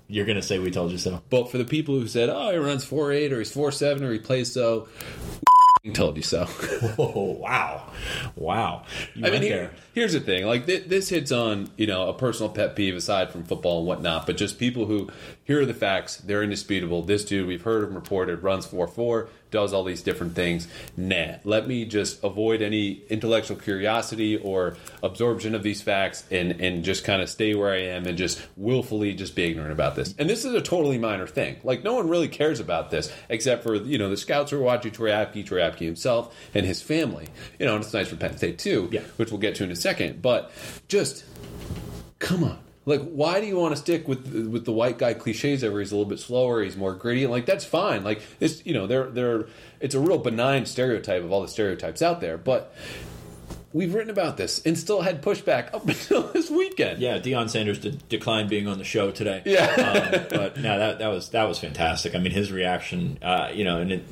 You're 0.07 0.25
going 0.25 0.37
to 0.37 0.41
say 0.43 0.59
we 0.59 0.71
told 0.71 0.91
you 0.91 0.97
so. 0.97 1.21
but 1.29 1.51
for 1.51 1.57
the 1.57 1.65
people 1.65 1.95
who 1.99 2.07
said, 2.07 2.29
"Oh, 2.29 2.51
he 2.51 2.57
runs 2.57 2.83
four 2.83 3.11
eight 3.11 3.31
or 3.33 3.39
he's 3.39 3.51
four 3.51 3.71
seven 3.71 4.03
or 4.03 4.11
he 4.11 4.19
plays 4.19 4.51
so," 4.53 4.87
told 5.93 6.17
you 6.17 6.23
so. 6.23 6.47
Oh 6.97 7.37
wow, 7.39 7.87
wow! 8.35 8.83
You 9.15 9.25
I 9.25 9.31
mean, 9.31 9.41
here, 9.41 9.71
here's 9.93 10.13
the 10.13 10.19
thing: 10.19 10.45
like 10.45 10.65
th- 10.65 10.85
this 10.85 11.09
hits 11.09 11.31
on 11.31 11.69
you 11.77 11.87
know 11.87 12.09
a 12.09 12.13
personal 12.13 12.51
pet 12.51 12.75
peeve 12.75 12.95
aside 12.95 13.31
from 13.31 13.43
football 13.43 13.79
and 13.79 13.87
whatnot, 13.87 14.25
but 14.25 14.37
just 14.37 14.59
people 14.59 14.85
who 14.85 15.09
here 15.51 15.61
are 15.61 15.65
the 15.65 15.73
facts. 15.73 16.15
They're 16.15 16.43
indisputable. 16.43 17.01
This 17.01 17.25
dude, 17.25 17.45
we've 17.45 17.61
heard 17.61 17.83
him 17.83 17.93
reported, 17.93 18.41
runs 18.41 18.65
four 18.65 18.87
four, 18.87 19.27
does 19.51 19.73
all 19.73 19.83
these 19.83 20.01
different 20.01 20.33
things. 20.33 20.65
Nah, 20.95 21.39
let 21.43 21.67
me 21.67 21.83
just 21.83 22.23
avoid 22.23 22.61
any 22.61 23.01
intellectual 23.09 23.57
curiosity 23.57 24.37
or 24.37 24.77
absorption 25.03 25.53
of 25.53 25.61
these 25.61 25.81
facts, 25.81 26.23
and 26.31 26.53
and 26.61 26.85
just 26.85 27.03
kind 27.03 27.21
of 27.21 27.29
stay 27.29 27.53
where 27.53 27.73
I 27.73 27.81
am 27.81 28.05
and 28.05 28.17
just 28.17 28.41
willfully 28.55 29.13
just 29.13 29.35
be 29.35 29.43
ignorant 29.43 29.73
about 29.73 29.97
this. 29.97 30.15
And 30.17 30.29
this 30.29 30.45
is 30.45 30.53
a 30.53 30.61
totally 30.61 30.97
minor 30.97 31.27
thing. 31.27 31.57
Like 31.65 31.83
no 31.83 31.95
one 31.95 32.07
really 32.07 32.29
cares 32.29 32.61
about 32.61 32.89
this 32.89 33.13
except 33.27 33.61
for 33.61 33.75
you 33.75 33.97
know 33.97 34.09
the 34.09 34.15
scouts 34.15 34.51
who 34.51 34.57
are 34.57 34.63
watching 34.63 34.93
Troy 34.93 35.09
Apke, 35.09 35.45
Troy 35.45 35.59
Apke 35.59 35.79
himself, 35.79 36.33
and 36.53 36.65
his 36.65 36.81
family. 36.81 37.27
You 37.59 37.65
know, 37.65 37.75
and 37.75 37.83
it's 37.83 37.93
nice 37.93 38.07
for 38.07 38.15
Penn 38.15 38.37
State 38.37 38.57
too 38.57 38.87
Yeah. 38.89 39.01
which 39.17 39.31
we'll 39.31 39.41
get 39.41 39.55
to 39.55 39.65
in 39.65 39.71
a 39.71 39.75
second. 39.75 40.21
But 40.21 40.49
just 40.87 41.25
come 42.19 42.45
on. 42.45 42.57
Like, 42.85 43.01
why 43.01 43.39
do 43.39 43.45
you 43.45 43.57
want 43.57 43.75
to 43.75 43.81
stick 43.81 44.07
with 44.07 44.33
with 44.49 44.65
the 44.65 44.71
white 44.71 44.97
guy 44.97 45.13
cliches? 45.13 45.63
Ever 45.63 45.79
he's 45.79 45.91
a 45.91 45.95
little 45.95 46.09
bit 46.09 46.19
slower, 46.19 46.63
he's 46.63 46.75
more 46.75 46.93
gritty. 46.95 47.27
Like 47.27 47.45
that's 47.45 47.63
fine. 47.65 48.03
Like 48.03 48.21
this, 48.39 48.63
you 48.65 48.73
know, 48.73 48.87
they're 48.87 49.07
they're 49.09 49.45
it's 49.79 49.93
a 49.93 49.99
real 49.99 50.17
benign 50.17 50.65
stereotype 50.65 51.23
of 51.23 51.31
all 51.31 51.41
the 51.41 51.47
stereotypes 51.47 52.01
out 52.01 52.21
there. 52.21 52.37
But 52.39 52.73
we've 53.73 53.93
written 53.93 54.09
about 54.09 54.37
this 54.37 54.65
and 54.65 54.77
still 54.77 55.01
had 55.01 55.21
pushback 55.21 55.73
up 55.73 55.87
until 55.87 56.23
this 56.23 56.49
weekend. 56.49 56.99
Yeah, 56.99 57.19
Deion 57.19 57.49
Sanders 57.49 57.79
de- 57.79 57.91
declined 57.91 58.49
being 58.49 58.67
on 58.67 58.77
the 58.79 58.83
show 58.83 59.11
today. 59.11 59.43
Yeah. 59.45 59.65
um, 59.65 60.25
but 60.29 60.57
no, 60.57 60.79
that 60.79 60.99
that 60.99 61.07
was 61.07 61.29
that 61.29 61.43
was 61.43 61.59
fantastic. 61.59 62.15
I 62.15 62.17
mean, 62.19 62.31
his 62.31 62.51
reaction, 62.51 63.19
uh, 63.21 63.51
you 63.53 63.63
know, 63.63 63.79
and 63.79 63.91
it, 63.91 64.03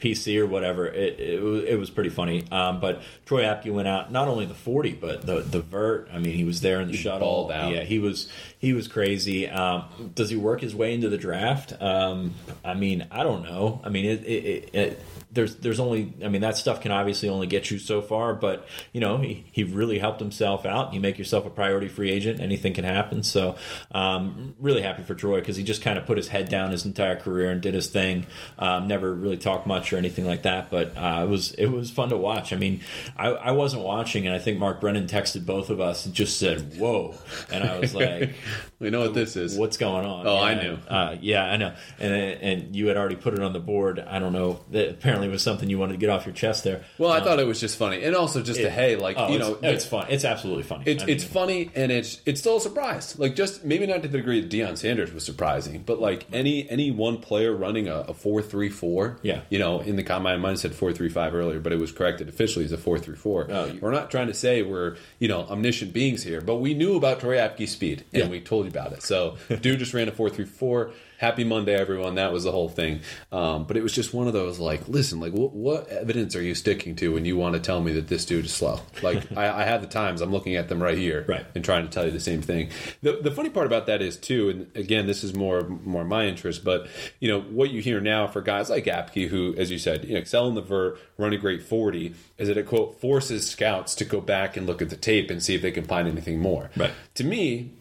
PC 0.00 0.38
or 0.38 0.46
whatever, 0.46 0.86
it, 0.86 1.20
it 1.20 1.42
was 1.42 1.64
it 1.64 1.78
was 1.78 1.90
pretty 1.90 2.10
funny. 2.10 2.44
Um, 2.50 2.80
but 2.80 3.02
Troy 3.26 3.42
Apke 3.42 3.72
went 3.72 3.88
out 3.88 4.10
not 4.10 4.28
only 4.28 4.46
the 4.46 4.54
forty, 4.54 4.92
but 4.92 5.26
the 5.26 5.40
the 5.40 5.60
vert. 5.60 6.08
I 6.12 6.18
mean, 6.18 6.34
he 6.34 6.44
was 6.44 6.60
there 6.60 6.80
in 6.80 6.88
the 6.88 6.96
shuttle. 6.96 7.50
out. 7.52 7.72
Yeah, 7.72 7.82
he 7.84 7.98
was 7.98 8.28
he 8.58 8.72
was 8.72 8.88
crazy. 8.88 9.48
Um, 9.48 10.12
does 10.14 10.30
he 10.30 10.36
work 10.36 10.60
his 10.60 10.74
way 10.74 10.94
into 10.94 11.08
the 11.08 11.18
draft? 11.18 11.72
Um, 11.80 12.34
I 12.64 12.74
mean, 12.74 13.06
I 13.10 13.22
don't 13.22 13.42
know. 13.44 13.80
I 13.84 13.88
mean, 13.88 14.06
it, 14.06 14.24
it, 14.24 14.74
it 14.74 15.02
there's 15.32 15.56
there's 15.56 15.78
only 15.78 16.12
I 16.24 16.28
mean 16.28 16.40
that 16.40 16.56
stuff 16.56 16.80
can 16.80 16.90
obviously 16.90 17.28
only 17.28 17.46
get 17.46 17.70
you 17.70 17.78
so 17.78 18.02
far, 18.02 18.34
but 18.34 18.66
you 18.92 19.00
know 19.00 19.18
he, 19.18 19.44
he 19.52 19.64
really 19.64 19.98
helped 19.98 20.20
himself 20.20 20.66
out. 20.66 20.92
You 20.92 21.00
make 21.00 21.18
yourself 21.18 21.46
a 21.46 21.50
priority 21.50 21.88
free 21.88 22.10
agent, 22.10 22.40
anything 22.40 22.74
can 22.74 22.84
happen. 22.84 23.22
So 23.22 23.56
um, 23.92 24.54
really 24.58 24.82
happy 24.82 25.02
for 25.02 25.14
Troy 25.14 25.40
because 25.40 25.56
he 25.56 25.62
just 25.62 25.82
kind 25.82 25.98
of 25.98 26.06
put 26.06 26.16
his 26.16 26.28
head 26.28 26.48
down 26.48 26.70
his 26.70 26.84
entire 26.84 27.16
career 27.16 27.50
and 27.50 27.60
did 27.60 27.74
his 27.74 27.88
thing. 27.88 28.26
Um, 28.58 28.88
never 28.88 29.12
really 29.12 29.36
talked 29.36 29.66
much 29.66 29.92
or 29.92 29.96
anything 29.96 30.26
like 30.26 30.42
that, 30.42 30.70
but 30.70 30.96
uh, 30.96 31.22
it 31.24 31.28
was 31.28 31.52
it 31.52 31.66
was 31.66 31.90
fun 31.90 32.08
to 32.08 32.16
watch. 32.16 32.52
I 32.52 32.56
mean, 32.56 32.80
I, 33.16 33.28
I 33.28 33.50
wasn't 33.52 33.84
watching, 33.84 34.26
and 34.26 34.34
I 34.34 34.38
think 34.38 34.58
Mark 34.58 34.80
Brennan 34.80 35.06
texted 35.06 35.46
both 35.46 35.70
of 35.70 35.80
us 35.80 36.06
and 36.06 36.14
just 36.14 36.38
said 36.38 36.78
"Whoa," 36.78 37.14
and 37.50 37.64
I 37.64 37.78
was 37.78 37.94
like. 37.94 38.34
we 38.80 38.88
know 38.88 39.00
what 39.00 39.14
this 39.14 39.36
is. 39.36 39.56
What's 39.56 39.76
going 39.76 40.06
on? 40.06 40.26
Oh, 40.26 40.38
I 40.38 40.54
knew. 40.54 40.78
Uh, 40.88 41.16
yeah, 41.20 41.44
I 41.44 41.56
know. 41.58 41.74
And 41.98 42.14
and 42.14 42.74
you 42.76 42.86
had 42.88 42.96
already 42.96 43.14
put 43.14 43.34
it 43.34 43.40
on 43.40 43.52
the 43.52 43.60
board. 43.60 44.00
I 44.00 44.18
don't 44.18 44.32
know. 44.32 44.60
That 44.70 45.00
apparently 45.20 45.32
was 45.34 45.42
something 45.42 45.70
you 45.70 45.78
wanted 45.78 45.92
to 45.94 45.98
get 45.98 46.10
off 46.10 46.26
your 46.26 46.34
chest 46.34 46.64
there. 46.64 46.84
well, 46.98 47.10
I 47.10 47.18
um, 47.18 47.24
thought 47.24 47.38
it 47.38 47.46
was 47.46 47.60
just 47.60 47.76
funny, 47.76 48.02
and 48.02 48.14
also 48.14 48.42
just 48.42 48.60
a 48.60 48.70
hey, 48.70 48.96
like 48.96 49.16
Oh, 49.18 49.32
you 49.32 49.38
know, 49.38 49.58
it's 49.62 49.84
fun. 49.84 50.06
It's 50.08 50.24
absolutely 50.24 50.62
funny. 50.62 50.84
It's 50.86 51.02
I 51.02 51.06
mean, 51.06 51.16
it's 51.16 51.24
funny 51.24 51.70
and 51.74 51.92
it's 51.92 52.20
it's 52.26 52.40
still 52.40 52.56
a 52.56 52.60
surprise. 52.60 53.18
Like 53.18 53.34
just 53.34 53.64
maybe 53.64 53.86
not 53.86 54.02
to 54.02 54.08
the 54.08 54.18
degree 54.18 54.40
that 54.40 54.50
Deion 54.50 54.76
Sanders 54.76 55.12
was 55.12 55.24
surprising, 55.24 55.82
but 55.84 56.00
like 56.00 56.26
any 56.32 56.68
any 56.70 56.90
one 56.90 57.18
player 57.18 57.54
running 57.54 57.88
a, 57.88 57.96
a 58.08 58.14
four 58.14 58.42
three 58.42 58.68
four. 58.68 59.18
Yeah. 59.22 59.42
You 59.50 59.58
know, 59.58 59.80
in 59.80 59.96
the 59.96 60.02
combine, 60.02 60.40
have 60.42 60.58
said 60.58 60.74
four 60.74 60.92
three 60.92 61.08
five 61.08 61.34
earlier, 61.34 61.60
but 61.60 61.72
it 61.72 61.78
was 61.78 61.92
corrected 61.92 62.28
officially 62.28 62.64
as 62.64 62.72
a 62.72 62.78
four 62.78 62.98
three 62.98 63.16
four. 63.16 63.46
Oh, 63.50 63.72
We're 63.80 63.92
not 63.92 64.10
trying 64.10 64.28
to 64.28 64.34
say 64.34 64.62
we're 64.62 64.96
you 65.18 65.28
know 65.28 65.42
omniscient 65.42 65.92
beings 65.92 66.22
here, 66.22 66.40
but 66.40 66.56
we 66.56 66.74
knew 66.74 66.96
about 66.96 67.20
Troy 67.20 67.38
Apke's 67.38 67.72
speed 67.72 68.04
and 68.12 68.24
Yeah. 68.24 68.28
we 68.28 68.40
told 68.40 68.64
you 68.66 68.70
about 68.70 68.92
it. 68.92 69.02
So 69.02 69.36
dude 69.60 69.78
just 69.78 69.94
ran 69.94 70.08
a 70.08 70.12
four 70.12 70.30
three 70.30 70.46
four. 70.46 70.92
Happy 71.20 71.44
Monday, 71.44 71.74
everyone. 71.74 72.14
That 72.14 72.32
was 72.32 72.44
the 72.44 72.50
whole 72.50 72.70
thing. 72.70 73.00
Um, 73.30 73.64
but 73.66 73.76
it 73.76 73.82
was 73.82 73.92
just 73.92 74.14
one 74.14 74.26
of 74.26 74.32
those 74.32 74.58
like, 74.58 74.88
listen, 74.88 75.20
like, 75.20 75.34
what, 75.34 75.52
what 75.52 75.86
evidence 75.88 76.34
are 76.34 76.40
you 76.40 76.54
sticking 76.54 76.96
to 76.96 77.12
when 77.12 77.26
you 77.26 77.36
want 77.36 77.52
to 77.56 77.60
tell 77.60 77.82
me 77.82 77.92
that 77.92 78.08
this 78.08 78.24
dude 78.24 78.46
is 78.46 78.54
slow? 78.54 78.80
Like, 79.02 79.30
I, 79.36 79.60
I 79.60 79.64
have 79.64 79.82
the 79.82 79.86
times. 79.86 80.22
I'm 80.22 80.32
looking 80.32 80.56
at 80.56 80.70
them 80.70 80.82
right 80.82 80.96
here, 80.96 81.26
Right. 81.28 81.44
and 81.54 81.62
trying 81.62 81.84
to 81.84 81.90
tell 81.90 82.06
you 82.06 82.10
the 82.10 82.20
same 82.20 82.40
thing. 82.40 82.70
The, 83.02 83.18
the 83.20 83.30
funny 83.30 83.50
part 83.50 83.66
about 83.66 83.84
that 83.84 84.00
is 84.00 84.16
too, 84.16 84.48
and 84.48 84.74
again, 84.74 85.06
this 85.06 85.22
is 85.22 85.34
more 85.34 85.68
more 85.68 86.04
my 86.06 86.24
interest, 86.24 86.64
but 86.64 86.88
you 87.18 87.28
know 87.28 87.42
what 87.42 87.70
you 87.70 87.82
hear 87.82 88.00
now 88.00 88.26
for 88.26 88.40
guys 88.40 88.70
like 88.70 88.86
Apke, 88.86 89.28
who, 89.28 89.54
as 89.58 89.70
you 89.70 89.78
said, 89.78 90.06
you 90.06 90.14
know, 90.14 90.20
excel 90.20 90.48
in 90.48 90.54
the 90.54 90.62
vert, 90.62 90.98
run 91.18 91.34
a 91.34 91.36
great 91.36 91.62
forty, 91.62 92.14
is 92.38 92.48
that 92.48 92.56
it 92.56 92.64
quote 92.66 92.98
forces 92.98 93.46
scouts 93.46 93.94
to 93.96 94.06
go 94.06 94.22
back 94.22 94.56
and 94.56 94.66
look 94.66 94.80
at 94.80 94.88
the 94.88 94.96
tape 94.96 95.28
and 95.30 95.42
see 95.42 95.54
if 95.54 95.60
they 95.60 95.70
can 95.70 95.84
find 95.84 96.08
anything 96.08 96.38
more. 96.40 96.70
Right. 96.78 96.92
To 97.16 97.24
me, 97.24 97.72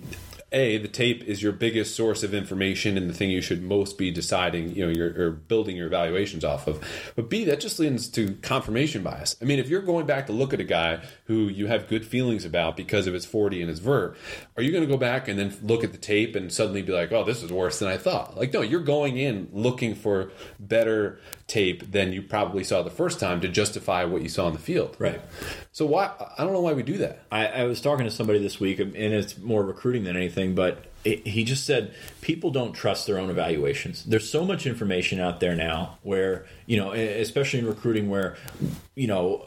a 0.52 0.78
the 0.78 0.88
tape 0.88 1.24
is 1.24 1.42
your 1.44 1.52
biggest 1.52 1.96
source 1.96 2.24
of 2.24 2.34
information 2.34 2.98
and 2.98 3.10
the 3.10 3.14
thing 3.14 3.30
you 3.30 3.42
should 3.42 3.62
most 3.62 3.98
be 3.98 4.12
deciding 4.12 4.76
you 4.76 4.86
know—you're 4.86 5.32
building 5.32 5.76
your 5.76 5.88
evaluations 5.88 6.44
off 6.44 6.68
of. 6.68 6.84
But 7.16 7.30
b 7.30 7.46
that 7.46 7.60
just 7.60 7.80
leads 7.80 8.08
to 8.10 8.36
confirmation 8.42 9.04
bias. 9.04 9.36
I 9.42 9.46
mean 9.46 9.60
if 9.60 9.70
you're 9.70 9.82
going 9.82 10.06
back 10.06 10.28
to 10.28 10.34
look 10.34 10.54
at 10.54 10.60
a 10.60 10.66
guy 10.66 11.02
who 11.26 11.48
you 11.48 11.68
have 11.68 11.88
good 11.88 12.06
feelings 12.06 12.46
about 12.46 12.76
because 12.76 13.08
of 13.08 13.14
his 13.14 13.26
40 13.26 13.62
and 13.62 13.70
his 13.70 13.80
vert 13.80 14.18
are 14.58 14.64
you 14.64 14.72
going 14.72 14.84
to 14.84 14.90
go 14.90 14.98
back 14.98 15.28
and 15.28 15.38
then 15.38 15.56
look 15.62 15.84
at 15.84 15.92
the 15.92 15.98
tape 15.98 16.36
and 16.36 16.52
suddenly 16.52 16.82
be 16.82 16.92
like 16.92 17.12
oh 17.12 17.24
this 17.24 17.44
is 17.44 17.52
worse 17.52 17.80
than 17.80 17.88
i 17.88 17.98
thought? 17.98 18.38
Like 18.38 18.54
no 18.54 18.62
you're 18.62 18.82
going 18.82 19.18
in 19.18 19.50
looking 19.54 19.96
for 19.96 20.32
better 20.60 21.20
tape 21.50 21.92
than 21.92 22.14
you 22.14 22.22
probably 22.22 22.64
saw 22.64 22.82
the 22.84 22.90
first 22.90 23.20
time 23.20 23.42
to 23.42 23.48
justify 23.48 24.06
what 24.06 24.22
you 24.22 24.30
saw 24.30 24.46
on 24.46 24.54
the 24.54 24.60
field 24.60 24.96
Right. 25.00 25.20
so 25.72 25.86
why 25.86 26.12
i 26.38 26.44
don't 26.44 26.54
know 26.54 26.62
why 26.62 26.74
we 26.74 26.84
do 26.84 26.98
that 27.00 27.24
I, 27.32 27.48
I 27.48 27.64
was 27.64 27.82
talking 27.82 28.06
to 28.06 28.12
somebody 28.12 28.40
this 28.40 28.60
week, 28.60 28.80
and 28.80 28.96
it's 28.96 29.38
more 29.38 29.64
recruiting 29.64 30.04
than 30.04 30.16
anything, 30.16 30.56
but 30.56 30.86
it, 31.06 31.26
he 31.26 31.44
just 31.44 31.66
said 31.66 31.94
people 32.22 32.52
don't 32.52 32.74
trust 32.74 33.08
their 33.08 33.18
own 33.20 33.30
evaluations. 33.30 34.04
There's 34.04 34.30
so 34.30 34.44
much 34.44 34.66
information 34.66 35.20
out 35.20 35.40
there 35.40 35.56
now 35.56 35.98
where, 36.04 36.46
you 36.66 36.78
know, 36.78 36.92
especially 36.92 37.60
in 37.60 37.68
recruiting, 37.68 38.10
where, 38.10 38.36
you 38.96 39.08
know, 39.08 39.46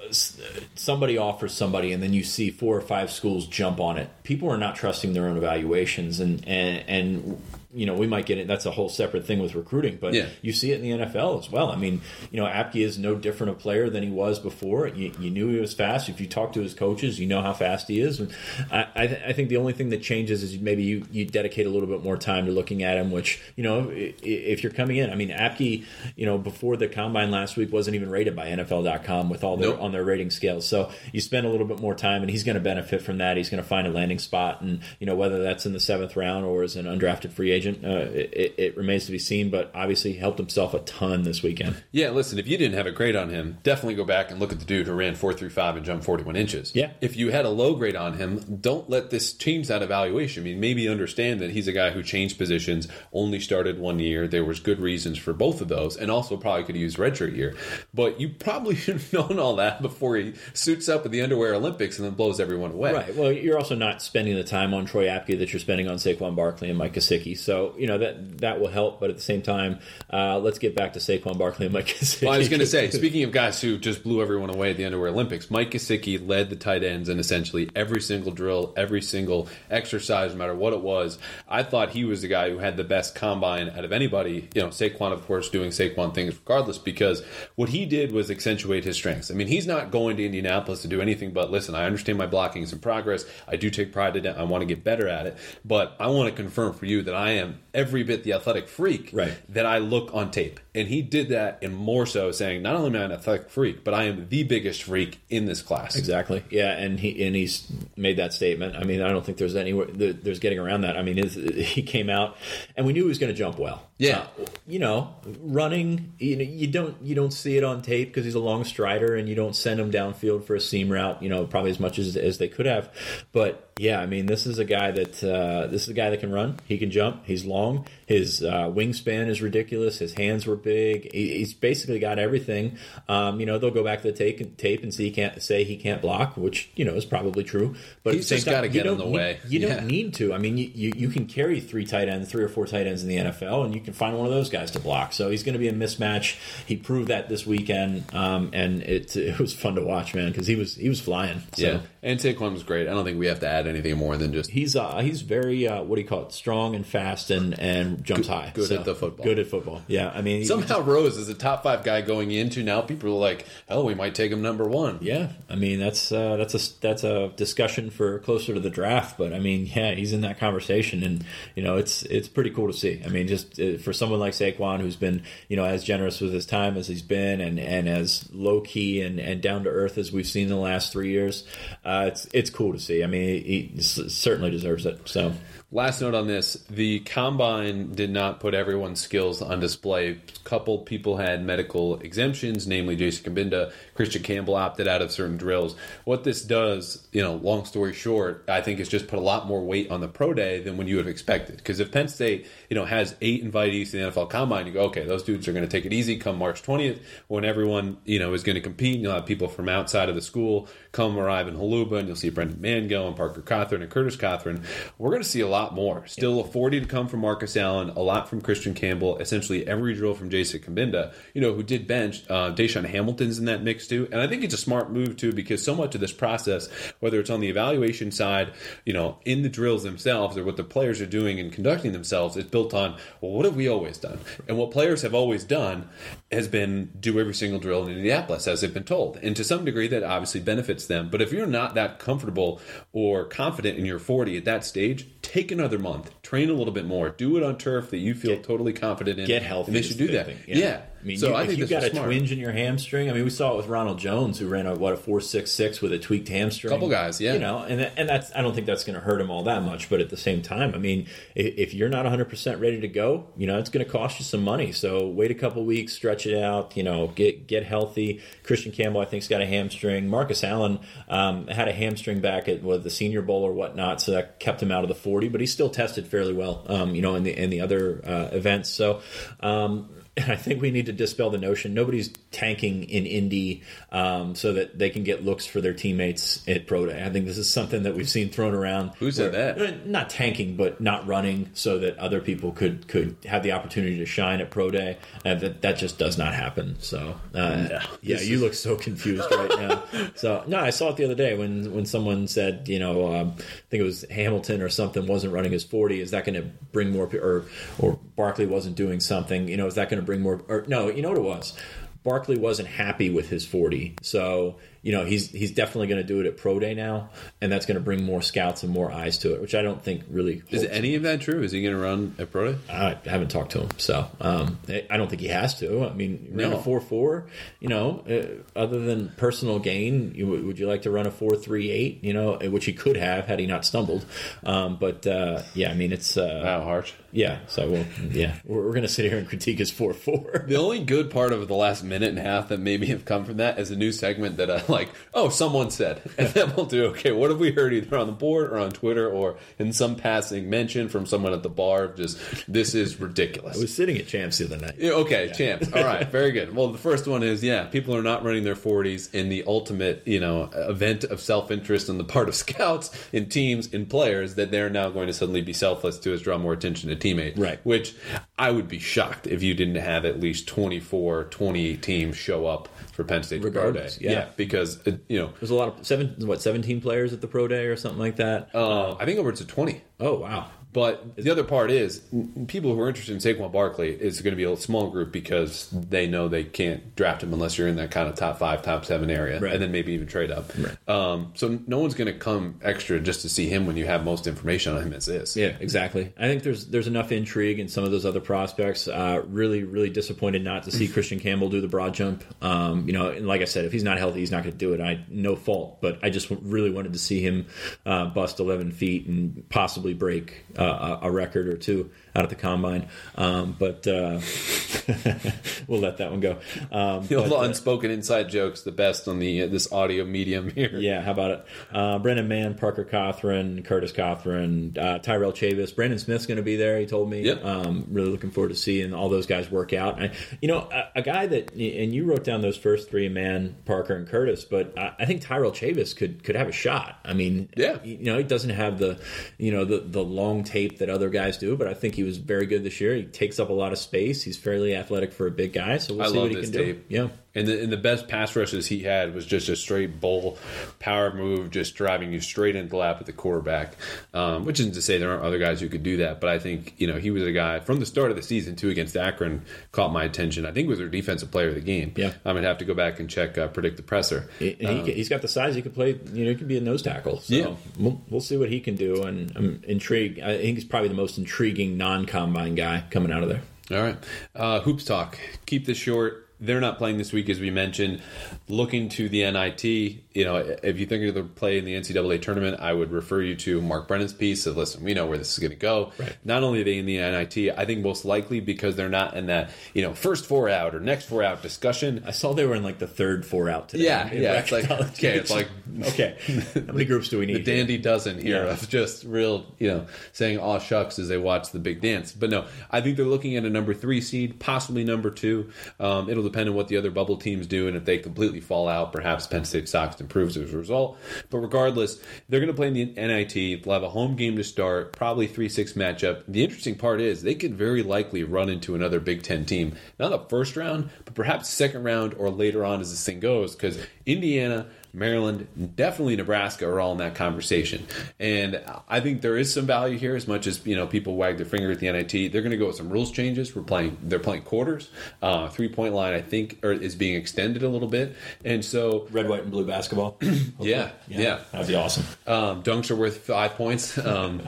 somebody 0.75 1.19
offers 1.19 1.53
somebody 1.53 1.93
and 1.93 2.03
then 2.03 2.12
you 2.12 2.25
see 2.25 2.51
four 2.51 2.77
or 2.77 2.81
five 2.81 3.11
schools 3.11 3.47
jump 3.47 3.81
on 3.81 3.99
it. 3.99 4.09
People 4.23 4.49
are 4.51 4.57
not 4.57 4.77
trusting 4.77 5.12
their 5.12 5.27
own 5.29 5.37
evaluations, 5.37 6.21
and, 6.21 6.47
and, 6.47 6.85
and 6.88 7.43
you 7.75 7.87
know, 7.87 7.95
we 7.95 8.07
might 8.07 8.27
get 8.27 8.39
it. 8.39 8.47
That's 8.47 8.67
a 8.67 8.71
whole 8.71 8.89
separate 8.89 9.25
thing 9.27 9.39
with 9.41 9.55
recruiting, 9.55 9.99
but 10.01 10.13
Yeah. 10.15 10.27
you 10.43 10.53
see 10.53 10.73
it 10.73 10.83
in 10.83 10.99
the 10.99 11.05
NFL 11.07 11.39
as 11.39 11.51
well. 11.51 11.71
I 11.71 11.77
mean, 11.77 12.03
you 12.31 12.39
know, 12.41 12.47
Apke 12.47 12.77
is 12.85 12.99
no 12.99 13.15
different 13.15 13.53
a 13.53 13.55
player 13.57 13.89
than 13.89 14.03
he 14.03 14.11
was 14.11 14.39
before. 14.39 14.87
You, 14.89 15.12
you 15.18 15.31
knew 15.31 15.49
he 15.49 15.59
was 15.61 15.73
fast. 15.73 16.09
If 16.09 16.20
you 16.20 16.27
talk 16.27 16.53
to 16.53 16.61
his 16.61 16.75
coaches, 16.75 17.18
you 17.18 17.27
know 17.27 17.41
how 17.41 17.53
fast 17.53 17.89
he 17.89 18.01
is. 18.01 18.20
And 18.20 18.33
I, 18.70 18.87
I, 18.95 19.07
th- 19.07 19.23
I 19.27 19.33
think 19.33 19.49
the 19.49 19.57
only 19.57 19.73
thing 19.73 19.89
that 19.91 20.03
changes 20.03 20.43
is 20.43 20.59
maybe 20.59 20.83
you, 20.83 21.07
you 21.11 21.25
dedicate 21.25 21.66
a 21.66 21.70
little 21.70 21.89
bit 21.89 22.03
more 22.03 22.16
time 22.16 22.47
to 22.47 22.53
looking 22.53 22.83
at 22.83 22.97
him. 22.99 23.11
Which 23.11 23.41
you 23.57 23.62
know, 23.62 23.91
i- 23.91 24.14
if 24.23 24.62
you're 24.62 24.73
coming 24.73 24.99
in, 24.99 25.11
I 25.11 25.14
mean, 25.14 25.31
Apke, 25.31 25.85
you 26.16 26.27
know, 26.27 26.37
before 26.39 26.77
the 26.77 26.89
combine 26.89 27.31
last 27.31 27.57
week 27.57 27.73
wasn't 27.73 27.95
even 27.97 28.11
rated 28.11 28.37
by 28.37 28.49
NFL.com 28.49 29.31
with 29.31 29.45
all 29.45 29.57
their 29.57 29.70
Nope. 29.70 29.81
on 29.83 29.93
their 29.93 30.05
rating 30.05 30.31
scales. 30.31 30.66
So 30.68 30.91
you 31.12 31.20
spend 31.20 31.47
a 31.47 31.49
little 31.49 31.66
bit 31.66 31.81
more 31.81 31.95
time, 31.95 32.23
and 32.23 32.31
he's 32.31 32.45
going 32.45 32.55
to 32.57 32.61
benefit 32.61 33.03
from 33.03 33.18
that. 33.18 33.37
He's 33.37 33.49
going 33.51 33.62
to 33.62 33.68
find 33.68 33.87
a 33.87 33.91
landing 33.91 34.18
spot, 34.18 34.61
and 34.61 34.81
you 35.01 35.07
know 35.07 35.14
whether 35.14 35.43
that's 35.43 35.64
in 35.66 35.73
the 35.73 35.81
seventh 35.81 36.16
round 36.16 36.45
or 36.45 36.62
as 36.62 36.77
an 36.77 36.87
undrafted 36.87 37.33
free 37.33 37.51
agent, 37.51 37.62
uh, 37.67 38.11
it, 38.13 38.55
it, 38.59 38.77
remains 38.77 39.07
to 39.07 39.13
be 39.13 39.19
seen. 39.19 39.51
But 39.51 39.71
obviously, 39.75 40.15
helped 40.15 40.39
himself 40.39 40.75
a 40.75 40.81
ton 40.81 41.23
this 41.23 41.43
weekend. 41.43 41.83
Yeah, 41.93 42.11
listen, 42.11 42.39
if 42.39 42.47
you 42.47 42.57
didn't 42.57 42.77
have 42.77 42.87
a 42.87 42.93
grade 42.93 43.17
on 43.17 43.31
him, 43.31 43.59
definitely 43.63 43.95
go 43.95 44.05
back 44.05 44.31
and 44.31 44.41
look 44.41 44.53
at 44.53 44.59
the 44.59 44.65
dude 44.65 44.87
who 44.87 44.95
ran 44.95 45.15
four 45.15 45.33
through 45.33 45.51
five 45.51 45.77
and 45.77 45.85
jumped 45.85 46.05
41 46.05 46.37
inches. 46.37 46.75
Yeah. 46.75 46.93
If 47.01 47.17
you 47.17 47.31
had 47.31 47.45
a 47.45 47.51
low 47.51 47.75
grade 47.75 47.97
on 47.97 48.15
him, 48.15 48.59
don't 48.61 48.89
let 48.89 49.11
this 49.11 49.33
change 49.33 49.69
that 49.69 49.83
evaluation. 49.83 50.43
I 50.43 50.45
mean, 50.45 50.61
maybe 50.61 50.89
understand 50.89 51.41
that 51.41 51.51
he's 51.51 51.69
a 51.69 51.73
guy 51.73 51.91
who 51.91 52.03
changed 52.03 52.39
positions, 52.39 52.89
only 53.13 53.41
started 53.41 53.79
one 53.79 53.99
year. 53.99 54.27
There 54.27 54.45
was 54.45 54.61
good 54.61 54.81
reasons 54.81 55.19
for 55.19 55.33
both 55.33 55.61
of 55.61 55.69
those, 55.69 55.97
and 55.97 56.11
also 56.11 56.37
probably 56.37 56.65
could 56.65 56.77
use 56.77 56.97
redshirt 56.97 57.37
year. 57.37 57.55
But 57.95 58.21
you 58.21 58.29
probably 58.31 58.75
should 58.83 58.95
have 58.95 59.13
known 59.13 59.39
all 59.39 59.57
that 59.57 59.83
before 59.83 60.17
he 60.17 60.35
suits 60.55 60.89
up 60.89 61.05
at 61.05 61.11
the 61.11 61.23
underwear 61.23 61.55
Olympics 61.55 61.99
and 61.99 62.07
then 62.07 62.15
blows 62.15 62.41
everyone 62.41 62.73
away. 62.73 62.93
Right. 62.93 63.17
Well, 63.17 63.33
you're 63.33 63.59
also 63.59 63.75
not 63.75 64.03
spending 64.03 64.35
the 64.35 64.45
time 64.45 64.75
on 64.75 64.87
Troy 64.87 65.07
Apke 65.07 65.39
that 65.39 65.53
you're 65.53 65.61
spending 65.61 65.89
on 65.89 65.97
Saquon 65.97 66.37
Barkley 66.37 66.69
and 66.69 66.79
Mike 66.79 66.95
Gesicki. 66.95 67.37
So 67.37 67.51
you 67.76 67.86
know 67.86 67.98
that 67.98 68.38
that 68.38 68.61
will 68.61 68.68
help. 68.68 69.00
But 69.00 69.11
at 69.11 69.16
the 69.16 69.22
same 69.22 69.42
time, 69.42 69.80
uh, 70.12 70.38
let's 70.38 70.59
get 70.59 70.74
back 70.74 70.94
to 70.94 70.98
Saquon 70.98 71.38
Barkley 71.38 71.66
and 71.66 71.72
Mike. 71.72 71.96
Well, 72.22 72.32
I 72.32 72.38
was 72.38 72.48
going 72.48 72.61
to 72.61 72.66
say, 72.66 72.90
speaking 72.90 73.24
of 73.24 73.32
guys 73.32 73.61
who 73.61 73.78
just 73.78 74.03
blew 74.05 74.22
everyone 74.22 74.50
away 74.50 74.70
at 74.70 74.76
the 74.76 74.84
Underwear 74.84 75.09
Olympics, 75.09 75.50
Mike 75.50 75.70
Gesicki 75.70 76.24
led 76.24 76.50
the 76.50 76.57
tight 76.57 76.84
ends 76.84 77.09
in 77.09 77.18
essentially 77.18 77.68
every 77.74 78.00
single 78.00 78.32
drill, 78.32 78.72
every 78.76 79.03
single 79.03 79.48
exercise, 79.70 80.32
no 80.32 80.38
matter 80.38 80.55
what 80.55 80.72
it 80.72 80.80
was. 80.80 81.18
I 81.48 81.62
thought 81.62 81.90
he 81.90 82.05
was 82.05 82.22
the 82.22 82.28
guy 82.28 82.50
who 82.50 82.59
had 82.59 82.76
the 82.76 82.84
best 82.84 83.14
combine 83.14 83.70
out 83.70 83.84
of 83.84 83.92
anybody. 83.92 84.48
You 84.55 84.62
know, 84.62 84.68
Saquon, 84.68 85.12
of 85.12 85.26
course, 85.26 85.48
doing 85.48 85.70
Saquon 85.70 86.14
things 86.14 86.36
regardless, 86.36 86.78
because 86.78 87.22
what 87.57 87.70
he 87.70 87.86
did 87.86 88.12
was 88.12 88.30
accentuate 88.30 88.84
his 88.84 88.96
strengths. 88.96 89.30
I 89.30 89.34
mean, 89.34 89.48
he's 89.48 89.66
not 89.66 89.90
going 89.90 90.16
to 90.18 90.24
Indianapolis 90.24 90.82
to 90.82 90.88
do 90.88 91.00
anything 91.00 91.32
but 91.32 91.50
listen. 91.50 91.74
I 91.74 91.84
understand 91.84 92.18
my 92.18 92.26
blocking 92.26 92.62
is 92.62 92.72
in 92.72 92.78
progress. 92.78 93.24
I 93.48 93.57
do 93.57 93.70
take 93.70 93.92
pride 93.92 94.16
in 94.16 94.26
it. 94.26 94.36
I 94.36 94.44
want 94.44 94.62
to 94.62 94.66
get 94.66 94.84
better 94.84 95.09
at 95.09 95.26
it, 95.26 95.36
but 95.64 95.96
I 95.98 96.09
want 96.09 96.28
to 96.28 96.34
confirm 96.34 96.72
for 96.74 96.86
you 96.86 97.03
that 97.03 97.14
I 97.14 97.32
am 97.32 97.41
every 97.74 98.03
bit 98.03 98.24
the 98.24 98.32
athletic 98.34 98.68
freak 98.68 99.11
Right. 99.12 99.32
that 99.53 99.66
I 99.66 99.78
look 99.78 100.11
on 100.14 100.30
tape. 100.30 100.61
And 100.74 100.88
he 100.88 101.03
did 101.03 101.28
that 101.30 101.59
and 101.62 101.74
more 101.76 102.07
so 102.07 102.30
saying, 102.32 102.62
not 102.62 102.74
only 102.76 102.88
am 102.88 102.97
I 102.97 103.05
an 103.05 103.12
athletic 103.12 103.51
freak, 103.51 103.84
but 103.84 103.93
I 103.95 104.05
am 104.05 104.26
the 104.28 104.43
biggest 104.43 104.82
freak 104.84 105.20
in 105.28 105.45
this 105.47 105.61
class. 105.62 105.97
Exactly. 105.97 106.43
Yeah, 106.51 106.72
and 106.72 106.99
he 106.99 107.24
and 107.26 107.36
he's 107.36 107.66
made 107.97 108.16
that 108.18 108.32
statement. 108.32 108.76
I 108.76 108.84
mean, 108.84 109.03
I 109.03 109.11
don't 109.11 109.24
think 109.24 109.38
there's 109.38 109.57
anywhere 109.57 109.86
there- 109.93 110.12
there's 110.14 110.38
getting 110.38 110.59
around 110.59 110.82
that. 110.82 110.97
I 110.97 111.03
mean, 111.03 111.16
he 111.28 111.82
came 111.82 112.09
out, 112.11 112.36
and 112.76 112.86
we 112.86 112.93
knew 112.93 113.03
he 113.03 113.09
was 113.09 113.18
going 113.18 113.32
to 113.32 113.38
jump 113.38 113.59
well. 113.59 113.86
Yeah. 114.03 114.18
Uh, 114.40 114.44
you 114.66 114.78
know, 114.78 115.14
running. 115.40 116.12
You 116.18 116.36
know, 116.36 116.42
you 116.44 116.66
don't 116.66 117.00
you 117.03 117.14
don't 117.14 117.32
see 117.32 117.57
it 117.57 117.64
on 117.64 117.82
tape 117.82 118.09
because 118.09 118.24
he's 118.24 118.34
a 118.34 118.40
long 118.40 118.64
strider, 118.64 119.14
and 119.16 119.28
you 119.28 119.34
don't 119.34 119.55
send 119.57 119.80
him 119.80 119.90
downfield 119.90 120.44
for 120.44 120.55
a 120.55 120.61
seam 120.61 120.90
route. 120.90 121.22
You 121.22 121.28
know, 121.28 121.46
probably 121.46 121.70
as 121.70 121.80
much 121.80 121.98
as 121.98 122.16
as 122.16 122.38
they 122.38 122.48
could 122.48 122.66
have. 122.66 122.90
But 123.32 123.70
yeah, 123.78 124.00
I 124.00 124.07
mean, 124.07 124.26
this 124.26 124.46
is 124.46 124.59
a 124.59 124.64
guy 124.64 124.90
that 124.92 125.22
uh, 125.24 125.66
this 125.68 125.82
is 125.82 125.88
a 125.88 125.94
guy 125.94 126.11
that 126.11 126.20
can 126.20 126.30
run. 126.32 126.59
He 126.66 126.78
can 126.78 126.90
jump. 126.90 127.22
He's 127.26 127.44
long. 127.44 127.86
His 128.07 128.42
uh, 128.42 128.64
wingspan 128.68 129.28
is 129.28 129.40
ridiculous. 129.40 129.98
His 129.98 130.12
hands 130.12 130.46
were 130.46 130.57
big. 130.57 131.11
He, 131.12 131.38
he's 131.38 131.55
basically 131.55 131.98
got 131.98 132.18
everything. 132.18 132.76
Um, 133.09 133.40
you 133.40 133.46
know, 133.46 133.59
they'll 133.59 133.70
go 133.70 133.82
back 133.82 134.03
to 134.03 134.12
the 134.12 134.16
tape, 134.16 134.57
tape 134.59 134.82
and 134.82 134.92
see 134.92 135.05
he 135.05 135.11
can't 135.11 135.42
say 135.42 135.64
he 135.64 135.76
can't 135.76 136.03
block, 136.03 136.36
which 136.36 136.70
you 136.76 136.84
know 136.84 136.92
is 136.94 137.05
probably 137.05 137.44
true. 137.44 137.74
But 138.03 138.14
He's 138.14 138.28
just 138.28 138.44
gotta 138.46 138.68
get 138.68 138.86
in 138.86 138.98
the 138.98 139.05
need- 139.05 139.12
way. 139.14 139.40
You 139.48 139.61
Yeah. 139.61 139.76
don't 139.76 139.86
need 139.86 140.14
to. 140.14 140.32
I 140.34 140.38
mean, 140.38 140.59
you, 140.59 140.70
you 140.74 140.92
you 140.94 141.09
can 141.09 141.26
carry 141.26 141.59
three 141.61 141.86
tight 141.86 142.09
ends, 142.09 142.30
three 142.30 142.44
or 142.44 142.48
four 142.48 142.66
tight 142.66 142.86
ends 142.86 143.03
in 143.03 143.09
the 143.09 143.16
NFL, 143.16 143.64
and 143.64 143.74
you 143.74 143.80
can 143.80 143.91
find 143.93 144.16
one 144.16 144.26
of 144.26 144.32
those 144.32 144.51
guys 144.51 144.70
to 144.72 144.80
block. 144.80 145.12
So 145.12 145.30
he's 145.30 145.43
going 145.43 145.55
to 145.55 145.59
be 145.59 145.68
a 145.68 145.72
mismatch. 145.72 146.38
He 146.66 146.76
proved 146.76 147.09
that 147.09 147.28
this 147.28 147.47
weekend, 147.47 148.05
um, 148.14 148.51
and 148.53 148.82
it 148.82 149.16
it 149.16 149.38
was 149.38 149.55
fun 149.55 149.74
to 149.76 149.82
watch, 149.82 150.14
man, 150.14 150.30
because 150.30 150.47
he 150.47 150.57
was 150.57 150.74
he 150.74 150.88
was 150.88 151.01
flying. 151.01 151.43
So. 151.55 151.62
Yeah. 151.62 151.80
And 152.05 152.18
Saquon 152.18 152.53
was 152.53 152.64
great. 152.64 152.88
I 152.88 152.92
don't 152.92 153.05
think 153.05 153.18
we 153.18 153.28
have 153.28 153.40
to 153.40 153.48
add 153.48 153.68
anything 153.68 153.96
more 153.96 154.16
than 154.16 154.32
just 154.32 154.50
He's 154.50 154.74
uh, 154.74 154.98
he's 154.98 155.22
very 155.22 155.68
uh, 155.68 155.82
what 155.82 155.96
do 155.96 156.03
you 156.03 156.09
call 156.09 156.22
it? 156.22 156.32
Strong 156.32 156.74
and 156.74 156.84
fast 156.84 157.30
and 157.30 157.59
and 157.59 158.03
jumps 158.03 158.26
high. 158.26 158.50
good 158.55 158.72
at 158.72 158.84
the 158.84 158.94
football. 158.94 159.24
Good 159.24 159.38
at 159.38 159.46
football. 159.46 159.82
Yeah, 159.86 160.11
I 160.11 160.20
mean 160.20 160.44
somehow 160.44 160.80
Rose 160.80 161.16
is 161.16 161.28
a 161.28 161.34
top 161.34 161.62
five 161.62 161.84
guy 161.84 162.00
going 162.00 162.32
into 162.32 162.62
now. 162.64 162.80
People 162.80 163.11
are 163.11 163.20
like, 163.20 163.46
oh, 163.68 163.84
we 163.84 163.94
might 163.94 164.14
take 164.16 164.32
him 164.32 164.42
number 164.42 164.64
one. 164.68 164.98
Yeah, 165.00 165.30
I 165.48 165.55
mean 165.55 165.78
that's 165.78 166.11
uh, 166.11 166.36
that's 166.36 166.55
a 166.55 166.80
that's 166.80 167.05
a 167.05 167.28
discussion 167.36 167.90
for 167.90 168.18
closer 168.18 168.55
to 168.55 168.61
the 168.61 168.70
draft, 168.70 169.16
but 169.16 169.32
I 169.32 169.38
mean, 169.38 169.70
yeah, 169.72 169.94
he's 169.94 170.12
in 170.12 170.22
that 170.22 170.38
conversation, 170.38 171.05
and 171.05 171.24
you 171.55 171.62
know, 171.62 171.76
it's 171.76 172.03
it's 172.05 172.26
pretty 172.26 172.50
cool 172.50 172.66
to 172.66 172.76
see. 172.76 173.00
I 173.05 173.09
mean, 173.09 173.28
just 173.28 173.61
uh, 173.61 173.78
for 173.78 173.92
someone 173.92 174.18
like 174.18 174.32
Saquon, 174.32 174.80
who's 174.80 174.96
been 174.96 175.22
you 175.48 175.57
know 175.57 175.64
as 175.64 175.84
generous 175.84 176.20
with 176.20 176.32
his 176.32 176.46
time 176.46 176.76
as 176.76 176.88
he's 176.88 177.03
been, 177.03 177.40
and 177.40 177.61
and 177.61 177.88
as 177.88 178.28
low 178.32 178.61
key 178.61 179.03
and, 179.03 179.20
and 179.20 179.40
down 179.40 179.64
to 179.64 179.70
earth 179.70 179.98
as 179.98 180.11
we've 180.11 180.26
seen 180.26 180.44
in 180.44 180.48
the 180.48 180.57
last 180.57 180.92
three 180.92 181.11
years, 181.11 181.44
uh, 181.84 181.91
Uh, 181.93 182.07
it's 182.07 182.26
it's 182.32 182.49
cool 182.49 182.72
to 182.72 182.78
see. 182.78 183.05
I 183.05 183.07
mean, 183.07 183.45
he, 183.45 183.70
he 183.74 183.82
certainly 183.82 184.51
deserves 184.51 184.86
it. 184.86 184.99
So 185.05 185.34
Last 185.75 186.03
note 186.03 186.14
on 186.14 186.27
this: 186.27 186.53
the 186.68 187.01
combine 187.01 187.93
did 187.93 188.11
not 188.11 188.41
put 188.41 188.53
everyone's 188.53 189.01
skills 189.01 189.41
on 189.41 189.59
display. 189.59 190.11
A 190.11 190.16
couple 190.45 190.81
people 190.81 191.16
had 191.16 191.43
medical 191.47 191.99
exemptions, 192.01 192.66
namely 192.66 192.95
Jason 192.95 193.35
Cabinda, 193.35 193.73
Christian 193.95 194.23
Campbell 194.23 194.55
opted 194.55 194.87
out 194.87 195.01
of 195.01 195.11
certain 195.11 195.39
drills. 195.39 195.75
What 196.05 196.25
this 196.25 196.43
does, 196.43 197.09
you 197.11 197.23
know, 197.23 197.37
long 197.37 197.64
story 197.64 197.95
short, 197.95 198.45
I 198.49 198.61
think 198.61 198.81
is 198.81 198.89
just 198.91 199.09
put 199.09 199.18
a 199.18 199.23
lot 199.23 199.47
more 199.47 199.64
weight 199.64 199.91
on 199.91 200.03
the 200.03 200.09
pro 200.09 200.35
day 200.35 200.61
than 200.61 200.77
when 200.77 200.89
you 200.89 200.97
would 200.97 201.07
have 201.07 201.11
expected. 201.11 201.57
Because 201.57 201.81
if 201.81 201.91
Penn 201.91 202.09
State, 202.09 202.47
you 202.68 202.75
know, 202.75 202.85
has 202.85 203.16
eight 203.23 203.43
invitees 203.43 203.93
to 203.93 203.97
the 203.97 204.11
NFL 204.11 204.29
Combine, 204.29 204.66
you 204.66 204.75
go, 204.75 204.83
okay, 204.83 205.07
those 205.07 205.23
dudes 205.23 205.49
are 205.49 205.55
going 205.55 205.64
to 205.66 205.70
take 205.70 205.87
it 205.87 205.95
easy 205.95 206.18
come 206.18 206.37
March 206.37 206.61
twentieth 206.61 207.01
when 207.29 207.47
everyone, 207.47 207.97
you 208.05 208.18
know, 208.18 208.35
is 208.35 208.43
going 208.43 208.57
to 208.57 208.61
compete. 208.61 209.01
You'll 209.01 209.14
have 209.14 209.25
people 209.25 209.49
from 209.49 209.70
outside 209.70 210.11
of 210.11 210.16
the 210.16 210.20
school 210.20 210.68
come 210.93 211.16
arrive 211.16 211.49
in 211.49 211.57
Holuba, 211.57 211.99
and 211.99 212.09
you'll 212.09 212.16
see 212.16 212.29
Brendan 212.29 212.61
Mahon 212.61 213.07
and 213.07 213.16
Parker 213.16 213.41
Cothren 213.41 213.81
and 213.81 213.91
Curtis 213.91 214.16
Cothran. 214.16 214.62
We're 214.99 215.09
going 215.09 215.23
to 215.23 215.29
see 215.29 215.41
a 215.41 215.49
lot 215.49 215.62
more. 215.71 216.07
Still 216.07 216.41
a 216.41 216.45
40 216.45 216.81
to 216.81 216.87
come 216.87 217.09
from 217.09 217.21
Marcus 217.21 217.57
Allen, 217.57 217.91
a 217.91 218.01
lot 218.01 218.29
from 218.29 218.41
Christian 218.41 218.75
Campbell, 218.75 219.19
essentially 219.19 219.67
every 219.67 219.95
drill 219.95 220.15
from 220.15 220.31
Jason 220.31 220.61
Cabinda, 220.61 221.13
you 221.35 221.41
know, 221.41 221.55
who 221.55 221.63
did 221.63 221.87
bench. 221.87 222.25
Uh, 222.29 222.53
DaeSean 222.53 222.85
Hamilton's 222.85 223.39
in 223.39 223.45
that 223.45 223.63
mix 223.63 223.87
too. 223.87 224.09
And 224.11 224.21
I 224.21 224.27
think 224.27 224.43
it's 224.43 224.55
a 224.55 224.59
smart 224.59 224.91
move 224.91 225.17
too 225.17 225.33
because 225.33 225.65
so 225.65 225.75
much 225.75 225.95
of 225.95 226.01
this 226.01 226.13
process, 226.13 226.69
whether 227.01 227.21
it's 227.21 227.31
on 227.31 227.41
the 227.41 227.49
evaluation 227.49 228.11
side, 228.11 228.53
you 228.85 228.93
know, 228.93 229.19
in 229.25 229.43
the 229.43 229.49
drills 229.49 229.85
themselves 229.85 230.37
or 230.37 230.45
what 230.45 230.57
the 230.57 230.65
players 230.65 231.01
are 231.01 231.07
doing 231.07 231.39
and 231.39 231.53
conducting 231.53 231.93
themselves, 231.93 232.37
is 232.37 232.45
built 232.45 232.75
on, 232.75 232.97
well, 233.21 233.33
what 233.33 233.45
have 233.45 233.57
we 233.57 233.69
always 233.69 233.99
done? 233.99 234.19
And 234.49 234.59
what 234.59 234.73
players 234.73 235.03
have 235.03 235.15
always 235.15 235.45
done 235.45 235.89
has 236.31 236.49
been 236.49 236.91
do 236.99 237.21
every 237.21 237.35
single 237.35 237.61
drill 237.61 237.85
in 237.85 237.93
Indianapolis 237.93 238.49
as 238.49 238.61
they've 238.61 238.73
been 238.73 238.85
told. 238.85 239.19
And 239.19 239.37
to 239.37 239.45
some 239.45 239.65
degree, 239.65 239.89
that 239.89 240.03
obviously 240.03 240.41
benefits 240.41 240.87
them. 240.87 241.09
But 241.11 241.23
if 241.23 241.33
you're 241.33 241.47
not 241.47 241.75
that 241.75 241.99
comfortable 241.99 242.61
or 242.93 243.25
confident 243.25 243.79
in 243.79 243.85
your 243.85 243.99
40 243.99 244.37
at 244.37 244.45
that 244.47 244.65
stage, 244.65 245.09
take 245.23 245.51
another 245.51 245.79
month, 245.79 246.20
train 246.23 246.51
a 246.51 246.53
little 246.53 246.73
bit 246.73 246.85
more, 246.85 247.09
do 247.09 247.37
it 247.37 247.43
on 247.43 247.57
turf 247.57 247.91
that 247.91 247.99
you 247.99 248.14
feel 248.14 248.41
totally 248.43 248.73
confident 248.73 249.18
in. 249.18 249.27
get 249.27 249.43
healthy. 249.43 249.68
And 249.68 249.77
they 249.77 249.83
should 249.83 249.99
do 249.99 250.09
that. 250.09 250.27
thing. 250.27 250.39
Yeah. 250.47 250.83
I 251.03 251.05
mean, 251.05 251.18
so 251.18 251.30
you, 251.30 251.34
I 251.34 251.42
if 251.42 251.48
think 251.48 251.59
you've 251.59 251.70
got 251.70 251.82
a 251.82 251.90
smart. 251.90 252.07
twinge 252.07 252.30
in 252.30 252.38
your 252.38 252.53
hamstring. 252.53 253.11
I 253.11 253.12
mean, 253.12 253.24
we 253.24 253.30
saw 253.30 253.55
it 253.55 253.57
with 253.57 253.66
Ronald 253.66 253.98
Jones, 253.98 254.38
who 254.38 254.46
ran 254.46 254.66
a 254.66 254.76
what 254.76 254.92
a 254.92 254.96
four 254.96 255.20
six 255.20 255.50
six 255.50 255.80
with 255.82 255.92
a 255.92 255.98
tweaked 255.98 256.28
hamstring. 256.28 256.72
A 256.72 256.76
couple 256.76 256.88
guys, 256.88 257.20
yeah. 257.20 257.32
You 257.32 257.40
know, 257.40 257.59
and 257.59 257.80
and 257.96 258.09
that's 258.09 258.30
I 258.36 258.42
don't 258.42 258.55
think 258.55 258.68
that's 258.68 258.84
going 258.84 258.94
to 258.94 259.00
hurt 259.00 259.20
him 259.20 259.28
all 259.28 259.42
that 259.44 259.64
much. 259.64 259.90
But 259.90 260.00
at 260.00 260.11
the 260.11 260.16
same 260.16 260.42
time, 260.42 260.74
I 260.74 260.78
mean, 260.78 261.09
if, 261.34 261.55
if 261.59 261.74
you're 261.74 261.88
not 261.88 262.05
100 262.05 262.26
percent 262.26 262.61
ready 262.61 262.80
to 262.80 262.88
go, 262.88 263.26
you 263.36 263.48
know, 263.48 263.59
it's 263.59 263.68
going 263.68 263.84
to 263.84 263.90
cost 263.90 264.20
you 264.20 264.24
some 264.24 264.44
money. 264.44 264.70
So 264.70 265.09
wait 265.09 265.32
a 265.32 265.34
couple 265.34 265.64
weeks, 265.64 265.92
stretch 265.92 266.24
it 266.24 266.40
out. 266.40 266.76
You 266.76 266.84
know, 266.84 267.09
get 267.09 267.48
get 267.48 267.64
healthy. 267.64 268.20
Christian 268.44 268.70
Campbell, 268.70 269.00
I 269.00 269.05
think's 269.05 269.26
got 269.26 269.42
a 269.42 269.46
hamstring. 269.46 270.09
Marcus 270.09 270.44
Allen 270.44 270.78
um, 271.09 271.48
had 271.48 271.66
a 271.66 271.72
hamstring 271.72 272.20
back 272.20 272.48
at 272.48 272.62
what, 272.62 272.84
the 272.84 272.90
Senior 272.90 273.22
Bowl 273.22 273.42
or 273.42 273.53
whatnot, 273.53 274.00
so 274.00 274.12
that 274.12 274.38
kept 274.38 274.62
him 274.62 274.70
out 274.70 274.84
of 274.84 274.88
the 274.88 274.94
40. 274.94 275.28
But 275.30 275.40
he 275.40 275.48
still 275.48 275.68
tested 275.68 276.07
fairly 276.07 276.32
well. 276.32 276.64
Um, 276.68 276.94
you 276.94 277.03
know, 277.03 277.16
in 277.16 277.24
the 277.24 277.36
in 277.36 277.50
the 277.50 277.61
other 277.61 278.00
uh, 278.07 278.28
events. 278.30 278.70
So. 278.70 279.00
Um, 279.40 279.88
and 280.17 280.31
I 280.31 280.37
think 280.37 280.61
we 280.61 280.71
need 280.71 280.87
to 280.87 280.93
dispel 280.93 281.31
the 281.31 281.39
notion 281.39 281.73
nobody's 281.75 282.11
tanking 282.31 282.85
in 282.85 283.07
Indy 283.07 283.63
um, 283.91 284.35
so 284.35 284.53
that 284.53 284.79
they 284.79 284.91
can 284.91 285.05
get 285.05 285.25
looks 285.25 285.47
for 285.47 285.61
their 285.61 285.73
teammates 285.73 286.47
at 286.47 286.67
Pro 286.67 286.85
Day. 286.87 287.03
I 287.03 287.09
think 287.11 287.25
this 287.27 287.39
is 287.39 287.49
something 287.51 287.83
that 287.85 287.95
we've 287.95 288.09
seen 288.09 288.29
thrown 288.29 288.55
around. 288.55 288.91
Who 288.99 289.11
said 289.11 289.33
where- 289.33 289.55
that? 289.55 289.73
uh, 289.73 289.77
Not 289.87 290.11
tanking, 290.11 290.57
but 290.57 290.81
not 290.81 291.07
running 291.07 291.49
so 291.55 291.79
that 291.79 291.97
other 291.99 292.21
people 292.21 292.53
could 292.53 292.89
could 292.89 293.17
have 293.27 293.43
the 293.43 293.53
opportunity 293.53 293.97
to 293.99 294.07
shine 294.07 294.41
at 294.41 294.51
Pro 294.51 294.71
Day. 294.71 294.99
And 295.25 295.41
that 295.41 295.63
that 295.63 295.79
just 295.79 295.99
does 295.99 296.19
not 296.19 296.35
happen. 296.35 296.77
So 296.81 297.15
uh, 297.35 297.81
yeah, 298.03 298.21
you 298.21 298.39
look 298.39 298.55
so 298.55 298.77
confused 298.77 299.25
right 299.31 299.51
now. 299.59 299.83
So 300.15 300.43
no, 300.47 300.59
I 300.59 300.71
saw 300.71 300.91
it 300.91 300.97
the 300.97 301.05
other 301.05 301.15
day 301.15 301.37
when 301.37 301.73
when 301.75 301.87
someone 301.87 302.27
said 302.29 302.69
you 302.69 302.79
know 302.79 303.15
um, 303.15 303.35
think 303.73 303.81
it 303.81 303.85
was 303.85 304.05
Hamilton 304.11 304.61
or 304.61 304.68
something 304.68 305.07
wasn't 305.07 305.33
running 305.33 305.51
his 305.51 305.64
forty. 305.64 306.03
Is 306.03 306.11
that 306.11 306.27
going 306.27 306.35
to 306.35 306.43
bring 306.43 306.91
more 306.91 307.07
or 307.16 307.47
or 307.79 307.99
Barkley 308.16 308.45
wasn't 308.45 308.77
doing 308.77 309.01
something? 309.01 309.49
You 309.49 309.57
know, 309.57 309.66
is 309.66 309.77
that 309.77 309.89
going 309.89 309.99
to 309.99 310.05
bring 310.05 310.20
more? 310.20 310.43
Or 310.47 310.64
no, 310.68 310.91
you 310.91 311.01
know 311.01 311.09
what 311.09 311.16
it 311.16 311.23
was. 311.23 311.59
Barkley 312.05 312.37
wasn't 312.37 312.68
happy 312.68 313.09
with 313.09 313.31
his 313.31 313.47
40, 313.47 313.95
so 314.03 314.57
you 314.83 314.93
know 314.93 315.05
he's 315.05 315.30
he's 315.30 315.53
definitely 315.53 315.87
going 315.87 316.01
to 316.03 316.07
do 316.07 316.20
it 316.20 316.26
at 316.26 316.37
pro 316.37 316.59
day 316.59 316.74
now, 316.74 317.11
and 317.41 317.51
that's 317.53 317.66
going 317.66 317.76
to 317.76 317.80
bring 317.80 318.03
more 318.05 318.20
scouts 318.22 318.62
and 318.62 318.72
more 318.72 318.91
eyes 318.91 319.18
to 319.18 319.35
it, 319.35 319.41
which 319.41 319.55
I 319.55 319.62
don't 319.62 319.83
think 319.83 320.03
really. 320.11 320.43
Is 320.51 320.64
any 320.64 320.95
of 320.97 321.03
that 321.05 321.20
true? 321.20 321.43
Is 321.43 321.53
he 321.53 321.62
going 321.62 321.74
to 321.74 321.80
run 321.80 322.14
at 322.18 322.30
Pro 322.30 322.53
Day? 322.53 322.59
I 322.70 322.97
haven't 323.05 323.28
talked 323.30 323.53
to 323.53 323.61
him, 323.61 323.68
so 323.78 324.07
um, 324.20 324.59
I 324.91 324.97
don't 324.97 325.09
think 325.09 325.22
he 325.22 325.28
has 325.28 325.59
to. 325.61 325.85
I 325.87 325.93
mean, 325.93 326.28
run 326.33 326.51
No. 326.51 326.59
a 326.59 326.62
four 326.62 326.80
four. 326.80 327.26
You 327.61 327.68
know, 327.68 328.05
uh, 328.09 328.59
other 328.59 328.80
than 328.80 329.11
personal 329.16 329.59
gain, 329.59 330.14
you, 330.14 330.26
would 330.26 330.59
you 330.59 330.66
like 330.66 330.83
to 330.83 330.91
run 330.91 331.07
a 331.07 331.11
four 331.11 331.37
three 331.37 331.70
eight? 331.70 332.03
You 332.03 332.12
know, 332.12 332.39
which 332.39 332.64
he 332.64 332.72
could 332.72 332.97
have 332.97 333.26
had 333.26 333.39
he 333.39 333.47
not 333.47 333.64
stumbled. 333.64 334.05
Um, 334.45 334.76
but 334.80 335.07
uh, 335.07 335.43
yeah, 335.55 335.70
I 335.70 335.74
mean, 335.74 335.93
it's 335.93 336.16
uh, 336.16 336.41
Wow, 336.45 336.62
harsh. 336.64 336.93
yeah. 337.12 337.39
So 337.47 337.70
well, 337.70 337.85
yeah, 338.11 338.35
we're, 338.45 338.62
we're 338.64 338.70
going 338.72 338.83
to 338.83 338.89
sit 338.89 339.09
here 339.09 339.18
and 339.18 339.28
critique 339.28 339.59
his 339.59 339.70
four 339.70 339.95
four. 339.95 340.45
The 340.49 340.57
only 340.57 340.85
good 340.85 341.11
part 341.11 341.33
of 341.33 341.47
the 341.47 341.55
last 341.55 341.85
minute 341.85 342.09
and 342.09 342.18
a 342.18 342.22
half 342.22 342.49
that 342.49 342.59
maybe 342.59 342.87
have 342.87 343.05
come 343.05 343.24
from 343.24 343.37
that 343.39 343.59
is 343.59 343.70
a 343.70 343.76
new 343.76 343.93
segment 343.93 344.39
that 344.39 344.51
I 344.51 344.61
like. 344.73 344.89
Oh, 345.14 345.29
someone 345.29 345.70
said, 345.70 346.03
and 346.18 346.29
then 346.29 346.55
we'll 346.57 346.66
do. 346.66 346.87
Okay, 346.87 347.12
what 347.12 347.31
have 347.31 347.39
we 347.39 347.53
heard 347.53 347.73
either 347.73 347.97
on 347.97 348.07
the 348.07 348.12
board 348.12 348.51
or 348.53 348.59
on 348.59 348.70
Twitter 348.70 349.09
or 349.09 349.37
in 349.59 349.73
some 349.73 349.95
passing 349.95 350.51
mention 350.51 350.89
from 350.89 351.07
someone 351.07 351.33
at 351.33 351.43
the 351.43 351.49
bar? 351.49 351.85
of 351.85 351.97
Just 351.97 352.18
this 352.49 352.75
is 352.75 352.99
ridiculous. 352.99 353.57
I 353.57 353.61
was 353.61 353.75
sitting 353.75 353.97
at 353.99 354.09
Champs 354.09 354.39
the 354.39 354.47
other 354.47 354.59
night. 354.59 354.75
Yeah, 354.79 354.93
okay, 354.93 355.31
champs. 355.33 355.73
All 355.73 355.85
right, 355.85 356.09
very 356.09 356.33
good. 356.33 356.55
Well, 356.55 356.68
the 356.68 356.79
first 356.79 357.07
one 357.07 357.23
is 357.23 357.45
yeah, 357.45 357.64
people 357.64 357.95
are 357.95 358.03
not 358.03 358.25
running 358.25 358.45
their 358.45 358.57
40s 358.57 359.14
in 359.14 359.29
the 359.29 359.45
ultimate, 359.47 360.03
you 360.07 360.18
know, 360.18 360.51
event 360.55 361.05
of 361.05 361.20
self-interest 361.20 361.89
on 361.89 361.99
the 361.99 362.05
part 362.05 362.29
of 362.29 362.35
scouts 362.35 362.91
in 363.12 363.29
teams 363.29 363.66
in 363.68 363.87
players 363.87 364.35
that 364.37 364.51
they're 364.51 364.70
now 364.70 364.89
going 364.91 365.07
to 365.07 365.12
suddenly 365.12 365.43
be 365.43 365.53
selfless 365.53 365.99
to 365.99 366.16
draw 366.18 366.39
more 366.39 366.53
attention 366.53 366.89
to 366.89 366.97
teammates. 366.97 367.39
Right. 367.39 367.61
Which 367.64 367.95
I 368.39 368.51
would 368.51 368.68
be 368.68 368.79
shocked 368.79 369.27
if 369.27 369.43
you 369.43 369.55
didn't 369.55 369.77
have 369.77 370.05
at 370.05 370.20
least 370.20 370.49
24, 370.49 371.25
28 371.25 371.83
teams 371.83 372.16
show 372.16 372.47
up 372.47 372.68
for 372.93 373.05
Penn 373.05 373.22
State 373.24 373.40
Pro 373.43 373.51
Day. 373.51 373.59
Regardless, 373.59 374.01
yeah. 374.01 374.28
because 374.36 374.78
it, 374.86 375.05
you 375.09 375.18
know, 375.18 375.32
There's 375.40 375.51
a 375.51 375.55
lot 375.55 375.68
of 375.80 375.86
seven, 375.86 376.14
what 376.20 376.40
seventeen 376.40 376.80
players 376.80 377.12
at 377.12 377.20
the 377.20 377.26
pro 377.26 377.49
day 377.49 377.66
or 377.66 377.76
something 377.76 377.99
like 377.99 378.16
that. 378.16 378.55
uh, 378.55 378.95
I 379.01 379.05
think 379.05 379.18
upwards 379.18 379.40
of 379.40 379.49
20. 379.49 379.82
oh 380.01 380.18
wow, 380.18 380.49
But 380.73 381.16
the 381.16 381.31
other 381.31 381.45
part 381.45 381.70
is 381.70 382.01
people 382.47 382.75
who 382.75 382.81
are 382.81 382.89
interested 382.89 383.12
in 383.12 383.18
Saquon 383.18 383.53
Barkley 383.53 383.91
is 383.91 384.23
going 384.23 384.33
to 384.33 384.37
be 384.37 384.45
a 384.45 384.57
small 384.57 384.89
group 384.91 385.12
because 385.12 385.68
they 385.70 386.07
know 386.07 386.29
they 386.29 386.45
can't 386.45 386.97
draft 386.97 387.23
him 387.23 387.33
unless 387.35 387.59
you're 387.59 387.68
in 387.68 387.77
that 387.77 387.91
kind 387.91 388.09
of 388.09 388.14
top 388.14 388.39
five, 388.39 388.62
top 388.62 388.85
seven 388.87 389.11
area, 389.11 389.39
Right. 389.39 389.53
and 389.53 389.62
then 389.62 389.70
maybe 389.70 389.93
even 389.93 390.07
trade 390.07 390.31
up. 390.31 390.51
Right. 390.59 390.89
Um, 390.89 391.33
so 391.35 391.59
no 391.66 391.79
one's 391.79 391.95
going 391.95 392.12
to 392.12 392.18
come 392.18 392.59
extra 392.62 392.99
just 393.01 393.20
to 393.23 393.29
see 393.29 393.49
him 393.49 393.66
when 393.66 393.77
you 393.77 393.85
have 393.85 394.05
most 394.05 394.27
information 394.27 394.75
on 394.75 394.83
him 394.83 394.93
as 394.95 395.09
is. 395.09 395.37
Yeah, 395.37 395.57
exactly. 395.61 396.12
I 396.18 396.29
think 396.29 396.43
there's 396.43 396.66
there's 396.68 396.87
enough 396.87 397.12
intrigue 397.12 397.59
in 397.59 397.68
some 397.68 397.85
of 397.85 397.91
those 397.91 398.07
other 398.07 398.20
prospects. 398.20 398.89
Uh, 398.89 399.23
really, 399.29 399.64
really 399.64 399.91
disappointed 399.91 400.43
not 400.43 400.62
to 400.62 400.70
see 400.70 400.89
Christian 400.93 401.20
Campbell 401.20 401.51
do 401.51 401.61
the 401.61 401.68
broad 401.68 401.93
jump. 401.93 402.25
Um, 402.41 402.87
you 402.87 402.93
know, 402.95 403.11
and 403.11 403.27
like 403.27 403.43
I 403.43 403.47
said, 403.47 403.66
if 403.66 403.73
he's 403.73 403.85
not 403.85 403.99
healthy, 403.99 404.20
he's 404.20 404.31
not 404.31 404.43
going 404.43 404.53
to 404.53 404.59
do 404.59 404.73
it. 404.73 404.81
I 404.81 405.05
no 405.11 405.37
fault, 405.37 405.83
but 405.83 405.99
I 406.03 406.09
just 406.09 406.29
really 406.31 406.70
wanted 406.70 406.95
to 406.95 406.99
see 406.99 407.20
him 407.20 407.47
uh, 407.85 408.07
bust 408.07 408.41
11 408.41 408.73
feet 408.73 409.07
and 409.07 409.47
possibly 409.51 409.93
break 409.93 410.45
uh, 410.57 410.62
a 410.63 410.99
a 411.03 411.11
record 411.11 411.49
or 411.49 411.57
two 411.57 411.91
out 412.15 412.25
at 412.25 412.31
the 412.31 412.37
combine. 412.37 412.89
Um, 413.17 413.57
but 413.59 413.87
uh, 413.87 414.21
we'll 415.67 415.81
let 415.81 415.99
that 415.99 416.11
one 416.11 416.21
go. 416.21 416.39
Um, 416.71 417.07
The 417.07 417.17
but, 417.17 417.33
uh, 417.33 417.41
unspoken 417.43 417.91
inside 417.91 418.29
jokes, 418.29 418.63
the 418.63 418.73
best 418.73 419.09
on 419.09 419.19
the 419.19 419.43
uh, 419.43 419.47
this 419.47 419.73
audio 419.73 420.05
medium 420.05 420.51
here. 420.51 420.71
yeah, 420.79 421.01
how 421.03 421.13
about 421.13 421.31
it? 421.31 421.47
Uh, 421.73 421.99
Brendan 421.99 422.29
Mahon, 422.29 422.55
Parker 422.55 422.85
Cothren, 422.85 423.65
Curtis 423.65 423.93
Cothran, 423.93 424.77
uh, 424.79 424.99
Tyrell 424.99 425.33
Chavis, 425.33 425.75
Brandon 425.75 425.99
Smith's 425.99 426.27
going 426.27 426.37
to 426.37 426.43
be 426.43 426.57
there. 426.57 426.79
He 426.79 426.87
told 426.87 427.11
me. 427.11 427.23
Yep. 427.23 427.45
Um, 427.45 427.87
really 427.91 428.11
looking 428.11 428.31
forward 428.31 428.49
to 428.51 428.57
seeing 428.57 428.95
all 428.95 429.09
those 429.09 429.27
guys 429.27 429.51
work 429.51 429.73
out. 429.73 430.01
And, 430.01 430.13
you 430.41 430.49
know, 430.49 430.69
a, 430.73 430.99
a 431.01 431.03
guy 431.03 431.27
that 431.27 431.53
and 431.53 431.95
you 431.95 432.05
wrote 432.05 432.25
down 432.25 432.41
those 432.43 432.57
first 432.57 432.91
three: 432.91 433.09
Mahon, 433.09 433.57
Parker, 433.65 433.95
and 433.95 434.07
Curtis. 434.07 434.45
But 434.45 434.79
I, 434.79 434.93
I 435.01 435.05
think 435.07 435.23
Tyrell 435.23 435.53
Chavis 435.53 435.97
could 435.97 436.25
could 436.25 436.37
have 436.37 436.49
a 436.49 436.53
shot. 436.53 436.99
I 437.05 437.15
mean, 437.15 437.49
Yeah. 437.57 437.83
you 437.83 437.99
know, 438.05 438.19
he 438.19 438.25
doesn't 438.25 438.51
have 438.51 438.79
the 438.79 438.99
you 439.39 439.51
know 439.53 439.65
the 439.65 439.79
the 439.79 440.03
long 440.03 440.45
tape 440.45 440.79
that 440.79 440.89
other 440.91 441.09
guys 441.11 441.39
do, 441.39 441.57
but 441.57 441.69
I 441.69 441.75
think 441.75 441.95
he 441.95 442.01
was 442.03 442.18
very 442.18 442.46
good 442.46 442.64
this 442.64 442.80
year. 442.80 442.94
He 442.94 443.05
takes 443.05 443.38
up 443.38 443.50
a 443.50 443.53
lot 443.53 443.72
of 443.72 443.78
space. 443.78 444.22
He's 444.22 444.36
fairly 444.36 444.74
athletic 444.74 445.12
for 445.12 445.26
a 445.26 445.30
big 445.30 445.53
guy, 445.53 445.78
so 445.78 445.94
we'll 445.94 446.05
I 446.05 446.09
see 446.09 446.18
what 446.18 446.30
he 446.30 446.40
can 446.40 446.53
tape. 446.53 446.88
do. 446.88 446.94
Yeah. 446.94 447.09
And 447.35 447.49
the, 447.49 447.62
and 447.62 447.72
the 447.72 447.78
best 447.78 448.09
pass 448.09 448.37
rushes 448.37 448.66
he 448.66 448.80
had 448.83 449.14
was 449.14 449.24
just 449.24 449.49
a 449.49 449.57
straight 449.57 450.01
bull 450.01 450.37
power 450.80 451.14
move, 451.14 451.51
just 451.51 451.74
driving 451.74 452.12
you 452.12 452.20
straight 452.20 452.57
into 452.57 452.68
the 452.70 452.76
lap 452.76 453.01
of 453.01 453.07
the 453.07 453.12
quarterback. 453.12 453.74
Um, 454.12 454.45
which 454.45 454.61
isn't 454.61 454.74
to 454.74 454.83
say 454.83 454.99
there 454.99 455.11
aren't 455.11 455.22
other 455.24 455.39
guys 455.39 455.61
who 455.61 455.68
could 455.68 455.83
do 455.83 455.97
that, 455.99 456.20
but 456.20 456.28
I 456.28 456.39
think 456.39 456.74
you 456.76 456.87
know 456.87 456.99
he 456.99 457.11
was 457.11 457.22
a 457.22 457.33
guy 457.33 457.61
from 457.61 457.80
the 457.80 457.87
start 457.87 458.11
of 458.11 458.16
the 458.16 458.22
season 458.22 458.57
too 458.57 458.68
against 458.68 458.97
Akron 458.97 459.43
caught 459.72 459.93
my 459.93 460.05
attention. 460.05 460.45
I 460.45 460.51
think 460.53 460.68
was 460.68 460.78
their 460.78 460.89
defensive 460.89 461.30
player 461.30 461.49
of 461.49 461.55
the 461.55 461.61
game. 461.62 461.95
Yeah. 461.97 462.12
I'm 462.24 462.35
gonna 462.37 462.47
have 462.47 462.59
to 462.59 462.64
go 462.66 462.74
back 462.74 463.01
and 463.01 463.09
check 463.09 463.39
uh, 463.39 463.49
predict 463.49 463.76
the 463.78 463.83
presser. 463.83 464.28
And 464.39 464.87
he, 464.87 464.93
he's 464.93 465.09
got 465.09 465.22
the 465.22 465.28
size. 465.28 465.55
He 465.55 465.62
could 465.62 465.74
play. 465.74 465.99
You 466.12 466.24
know, 466.24 466.30
he 466.33 466.37
could 466.37 466.49
be 466.49 466.59
a 466.59 466.61
nose 466.61 466.83
tackle. 466.83 467.20
So 467.20 467.35
Yeah. 467.35 467.55
we'll, 467.78 468.03
we'll 468.11 468.20
see 468.20 468.37
what 468.37 468.51
he 468.51 468.61
can 468.61 468.76
do. 468.76 469.03
And 469.05 469.33
I'm 469.37 469.62
intrigued. 469.66 470.20
I 470.20 470.37
think 470.39 470.59
he's 470.59 470.64
probably 470.66 470.89
the 470.89 470.95
most 470.95 471.16
intriguing 471.18 471.78
non-combine 471.78 472.55
guy 472.57 472.85
coming 472.91 473.11
out 473.11 473.22
of 473.22 473.28
there. 473.30 473.43
All 473.70 473.83
right. 473.83 473.97
Uh, 474.35 474.61
hoops 474.61 474.85
talk. 474.85 475.18
Keep 475.47 475.64
this 475.66 475.78
short. 475.78 476.28
They're 476.43 476.61
not 476.61 476.76
playing 476.76 476.99
this 476.99 477.12
week, 477.12 477.28
as 477.28 477.38
we 477.38 477.51
mentioned. 477.51 478.03
Looking 478.49 478.88
to 478.90 479.09
the 479.09 479.30
NIT, 479.30 479.62
you 479.64 480.24
know, 480.24 480.36
if 480.62 480.78
you 480.80 480.86
think 480.86 481.05
of 481.09 481.14
the 481.14 481.22
play 481.22 481.57
in 481.57 481.64
the 481.64 481.74
NCAA 481.74 482.20
tournament, 482.20 482.59
I 482.61 482.72
would 482.72 482.90
refer 482.90 483.22
you 483.22 483.36
to 483.36 483.62
Mark 483.62 483.86
Brennan's 483.86 484.12
piece 484.12 484.45
of 484.47 484.57
listen, 484.57 484.82
we 484.82 484.93
know 484.93 485.07
where 485.07 485.16
this 485.16 485.32
is 485.32 485.38
going 485.38 485.53
to 485.53 485.57
go. 485.57 485.93
Right. 485.99 486.16
Not 486.24 486.43
only 486.43 486.61
are 486.61 486.64
they 486.64 486.78
in 486.78 486.86
the 486.86 486.99
NIT, 486.99 487.55
I 487.57 487.64
think 487.64 487.82
most 487.84 488.05
likely 488.05 488.40
because 488.40 488.74
they're 488.74 488.88
not 488.88 489.14
in 489.16 489.26
that, 489.26 489.51
you 489.72 489.82
know, 489.82 489.95
first 489.95 490.26
four 490.26 490.49
out 490.49 490.74
or 490.74 490.80
next 490.80 491.05
four 491.07 491.22
out 491.22 491.43
discussion. 491.43 492.03
I 492.07 492.11
saw 492.11 492.32
they 492.34 492.45
were 492.45 492.57
in 492.57 492.64
like 492.64 492.78
the 492.80 492.88
third 492.88 493.24
four 493.24 493.49
out 493.49 493.68
today. 493.68 493.84
Yeah, 493.84 494.12
yeah, 494.12 494.32
it's 494.40 494.51
like- 494.51 494.68
okay, 494.70 495.16
it's 495.18 495.30
like- 495.30 495.49
okay. 495.88 496.16
How 496.55 496.72
many 496.72 496.84
groups 496.86 497.09
do 497.09 497.18
we 497.20 497.26
need? 497.26 497.36
the 497.36 497.43
dandy 497.57 497.78
dozen 497.78 498.20
here 498.20 498.45
Yeah. 498.45 498.51
of 498.53 498.68
just 498.68 499.05
real, 499.05 499.47
you 499.59 499.68
know, 499.68 499.86
saying 500.12 500.38
"aw 500.40 500.59
shucks" 500.59 500.99
as 500.99 501.09
they 501.09 501.18
watch 501.18 501.53
the 501.53 501.61
big 501.61 501.80
dance. 501.80 502.12
But 502.12 502.30
no, 502.30 502.47
I 502.70 502.80
think 502.80 502.97
they're 502.97 503.07
looking 503.07 503.36
at 503.36 503.45
a 503.45 503.51
number 503.51 503.72
three 503.74 504.01
seed, 504.01 504.40
possibly 504.40 504.82
number 504.84 505.11
two. 505.11 505.51
Um, 505.78 506.11
it'll 506.11 506.22
depend 506.33 506.49
on 506.49 506.55
what 506.55 506.68
the 506.68 506.76
other 506.76 506.91
bubble 506.91 507.16
teams 507.16 507.47
do, 507.47 507.68
and 507.68 507.76
if 507.76 507.85
they 507.85 507.99
completely 507.99 508.41
fall 508.41 508.68
out, 508.68 508.93
perhaps 508.93 509.26
Penn 509.26 509.45
State 509.45 509.68
Sox 509.68 510.01
improves 510.01 510.37
as 510.37 510.53
a 510.53 510.57
result. 510.57 510.99
But 511.30 511.39
regardless, 511.39 512.01
they're 512.28 512.41
going 512.41 512.49
to 512.49 512.57
play 512.57 512.68
in 512.68 512.74
the 512.74 512.87
NIT. 512.87 513.62
They'll 513.62 513.72
have 513.72 513.83
a 513.83 513.91
home 513.91 514.16
game 514.16 514.37
to 514.37 514.45
start, 514.45 514.93
probably 514.93 515.26
three 515.26 515.49
six 515.49 515.74
matchup. 515.74 516.24
The 516.26 516.43
interesting 516.43 516.76
part 516.76 517.01
is 517.01 517.22
they 517.22 517.35
could 517.35 517.55
very 517.55 517.83
likely 517.83 518.24
run 518.24 518.49
into 518.49 518.74
another 518.74 518.99
Big 518.99 519.22
Ten 519.22 519.45
team, 519.45 519.76
not 519.99 520.09
the 520.09 520.18
first 520.28 520.57
round, 520.57 520.91
but 521.05 521.14
perhaps 521.14 521.49
second 521.49 521.85
round 521.85 522.14
or 522.14 522.30
later 522.30 522.64
on 522.64 522.80
as 522.80 522.91
this 522.91 523.05
thing 523.05 523.20
goes, 523.20 523.55
because 523.55 523.78
Indiana. 524.07 524.66
Maryland, 524.95 525.74
definitely 525.76 526.16
Nebraska 526.16 526.68
are 526.68 526.80
all 526.80 526.93
in 526.93 526.99
that 526.99 527.14
conversation. 527.14 527.86
And 528.20 528.62
I 528.88 529.01
think 529.01 529.22
there 529.22 529.36
is 529.36 529.53
some 529.53 529.66
value 529.66 529.99
here 529.99 530.14
as 530.14 530.28
much 530.28 530.47
as, 530.47 530.64
you 530.66 530.76
know, 530.76 530.86
people 530.86 531.16
wag 531.16 531.38
their 531.38 531.47
finger 531.47 531.70
at 531.70 531.78
the 531.78 531.90
NIT. 531.90 532.32
They're 532.32 532.43
going 532.43 532.51
to 532.51 532.57
go 532.57 532.66
with 532.66 532.76
some 532.76 532.90
rules 532.90 533.11
changes. 533.11 533.55
We're 533.57 533.62
playing 533.62 533.97
they're 534.03 534.18
playing 534.18 534.43
quarters. 534.43 534.90
Uh, 535.22 535.49
three-point 535.49 535.95
line 535.95 536.14
I 536.14 536.20
think 536.20 536.59
or 536.62 536.72
is 536.72 536.95
being 536.95 537.16
extended 537.16 537.62
a 537.62 537.68
little 537.68 537.88
bit. 537.88 538.16
And 538.45 538.64
so 538.64 539.07
Red, 539.11 539.28
white, 539.28 539.43
and 539.43 539.51
blue 539.51 539.66
basketball. 539.66 540.18
yeah, 540.61 540.90
yeah. 541.09 541.40
That'd 541.53 541.68
be 541.68 541.74
awesome. 541.74 542.05
Um, 542.26 542.62
dunks 542.62 542.90
are 542.90 542.97
worth 542.97 543.18
five 543.18 543.55
points. 543.55 543.99
Um, 543.99 544.43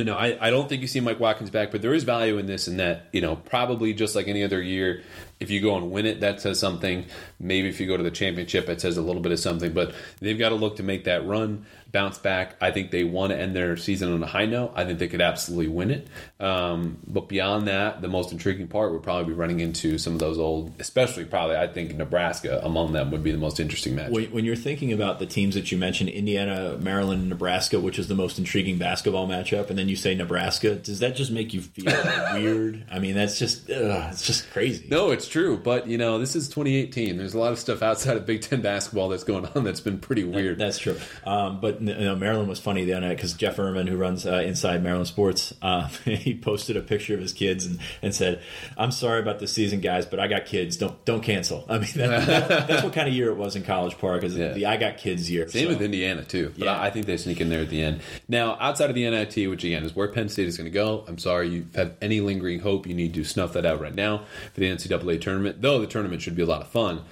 you 0.00 0.06
know, 0.06 0.16
I, 0.16 0.38
I 0.40 0.48
don't 0.48 0.66
think 0.66 0.80
you 0.80 0.88
see 0.88 1.00
Mike 1.00 1.20
Watkins 1.20 1.50
back, 1.50 1.70
but 1.70 1.82
there 1.82 1.92
is 1.92 2.04
value 2.04 2.38
in 2.38 2.46
this, 2.46 2.68
and 2.68 2.80
that 2.80 3.08
you 3.12 3.20
know, 3.20 3.36
probably 3.36 3.92
just 3.92 4.16
like 4.16 4.28
any 4.28 4.42
other 4.42 4.62
year, 4.62 5.02
if 5.38 5.50
you 5.50 5.60
go 5.60 5.76
and 5.76 5.90
win 5.90 6.06
it, 6.06 6.20
that 6.20 6.40
says 6.40 6.58
something. 6.58 7.04
Maybe 7.38 7.68
if 7.68 7.80
you 7.80 7.86
go 7.86 7.98
to 7.98 8.02
the 8.02 8.10
championship, 8.10 8.70
it 8.70 8.80
says 8.80 8.96
a 8.96 9.02
little 9.02 9.20
bit 9.20 9.30
of 9.30 9.38
something. 9.38 9.74
But 9.74 9.94
they've 10.20 10.38
got 10.38 10.48
to 10.48 10.54
look 10.54 10.76
to 10.76 10.82
make 10.82 11.04
that 11.04 11.26
run, 11.26 11.66
bounce 11.92 12.18
back. 12.18 12.56
I 12.60 12.70
think 12.70 12.90
they 12.90 13.04
want 13.04 13.32
to 13.32 13.38
end 13.38 13.54
their 13.54 13.76
season 13.76 14.12
on 14.12 14.22
a 14.22 14.26
high 14.26 14.46
note. 14.46 14.72
I 14.74 14.84
think 14.84 14.98
they 14.98 15.08
could 15.08 15.20
absolutely 15.20 15.68
win 15.68 15.90
it. 15.90 16.08
Um, 16.38 16.98
but 17.06 17.28
beyond 17.28 17.68
that, 17.68 18.00
the 18.02 18.08
most 18.08 18.32
intriguing 18.32 18.68
part 18.68 18.92
would 18.92 19.02
probably 19.02 19.32
be 19.32 19.32
running 19.32 19.60
into 19.60 19.98
some 19.98 20.12
of 20.12 20.18
those 20.18 20.38
old, 20.38 20.72
especially 20.78 21.24
probably 21.24 21.56
I 21.56 21.66
think 21.66 21.94
Nebraska 21.94 22.60
among 22.62 22.92
them 22.92 23.10
would 23.10 23.22
be 23.22 23.32
the 23.32 23.38
most 23.38 23.60
interesting 23.60 23.94
match. 23.94 24.10
When, 24.10 24.44
you're 24.44 24.56
thinking 24.56 24.92
about 24.92 25.18
the 25.18 25.26
teams 25.26 25.54
that 25.54 25.70
you 25.70 25.78
mentioned, 25.78 26.10
Indiana, 26.10 26.78
Maryland, 26.80 27.28
Nebraska, 27.28 27.78
which 27.78 27.98
is 27.98 28.08
the 28.08 28.14
most 28.14 28.38
intriguing 28.38 28.78
basketball 28.78 29.28
matchup, 29.28 29.70
and 29.70 29.78
then 29.78 29.88
you 29.88 29.96
say 29.96 30.14
Nebraska, 30.14 30.76
does 30.76 31.00
that 31.00 31.14
just 31.14 31.30
make 31.30 31.52
you 31.52 31.60
feel 31.60 31.92
weird? 32.34 32.84
I 32.90 32.98
mean, 32.98 33.14
that's 33.14 33.38
just 33.38 33.70
ugh, 33.70 34.12
it's 34.12 34.26
just 34.26 34.50
crazy. 34.50 34.88
No, 34.90 35.10
it's 35.10 35.28
true, 35.28 35.56
but 35.56 35.86
you 35.86 35.98
know, 35.98 36.18
this 36.18 36.34
is 36.34 36.48
2018. 36.48 37.16
There's 37.16 37.34
a 37.34 37.38
lot 37.38 37.52
of 37.52 37.58
stuff 37.58 37.82
outside 37.82 38.16
of 38.16 38.26
Big 38.26 38.40
Ten 38.42 38.60
basketball 38.62 39.08
that's 39.08 39.24
going 39.24 39.46
on 39.46 39.64
that's 39.64 39.80
been 39.80 39.98
pretty 39.98 40.24
weird. 40.24 40.58
That's 40.58 40.78
true. 40.78 40.96
Um, 41.24 41.60
but 41.60 41.79
you 41.80 41.94
know, 41.94 42.14
Maryland 42.16 42.48
was 42.48 42.58
funny 42.60 42.84
the 42.84 42.92
other 42.92 43.06
night 43.06 43.16
because 43.16 43.32
Jeff 43.32 43.56
Ermann, 43.56 43.88
who 43.88 43.96
runs 43.96 44.26
uh, 44.26 44.34
Inside 44.44 44.82
Maryland 44.82 45.06
Sports, 45.08 45.54
uh, 45.62 45.88
he 46.04 46.34
posted 46.34 46.76
a 46.76 46.80
picture 46.82 47.14
of 47.14 47.20
his 47.20 47.32
kids 47.32 47.64
and, 47.66 47.78
and 48.02 48.14
said, 48.14 48.42
"I'm 48.76 48.90
sorry 48.90 49.20
about 49.20 49.38
the 49.38 49.46
season, 49.46 49.80
guys, 49.80 50.06
but 50.06 50.20
I 50.20 50.28
got 50.28 50.46
kids. 50.46 50.76
Don't 50.76 51.02
don't 51.04 51.22
cancel." 51.22 51.64
I 51.68 51.78
mean, 51.78 51.88
that, 51.96 52.26
that, 52.26 52.68
that's 52.68 52.82
what 52.82 52.92
kind 52.92 53.08
of 53.08 53.14
year 53.14 53.30
it 53.30 53.36
was 53.36 53.56
in 53.56 53.62
College 53.64 53.96
Park. 53.98 54.22
Is 54.24 54.36
Yeah. 54.36 54.52
the 54.52 54.66
I 54.66 54.76
got 54.76 54.98
kids 54.98 55.30
year. 55.30 55.48
Same 55.48 55.64
So- 55.64 55.68
with 55.70 55.82
Indiana 55.82 56.24
too, 56.24 56.52
but 56.58 56.64
Yeah. 56.66 56.76
I 56.78 56.86
I 56.86 56.90
think 56.92 57.06
they 57.06 57.16
sneak 57.16 57.40
in 57.40 57.48
there 57.50 57.60
at 57.62 57.70
the 57.70 57.82
end. 57.82 58.00
Now, 58.28 58.56
outside 58.60 58.90
of 58.90 58.96
the 58.96 59.04
NIT, 59.08 59.46
which 59.48 59.62
again 59.64 59.84
is 59.84 59.94
where 59.94 60.08
Penn 60.08 60.28
State 60.28 60.48
is 60.48 60.56
going 60.56 60.64
to 60.70 60.74
go, 60.74 61.04
I'm 61.06 61.18
sorry 61.18 61.48
you 61.48 61.66
have 61.76 61.94
any 62.02 62.20
lingering 62.20 62.58
hope. 62.60 62.86
You 62.86 62.94
need 62.94 63.14
to 63.14 63.22
snuff 63.24 63.52
that 63.52 63.64
out 63.64 63.80
right 63.80 63.94
now 63.94 64.24
for 64.52 64.60
the 64.60 64.66
NCAA 64.66 65.20
tournament. 65.20 65.62
Though 65.62 65.80
the 65.80 65.86
tournament 65.86 66.20
should 66.20 66.34
be 66.34 66.42
a 66.42 66.46
lot 66.46 66.60
of 66.62 66.68
fun. 66.68 67.02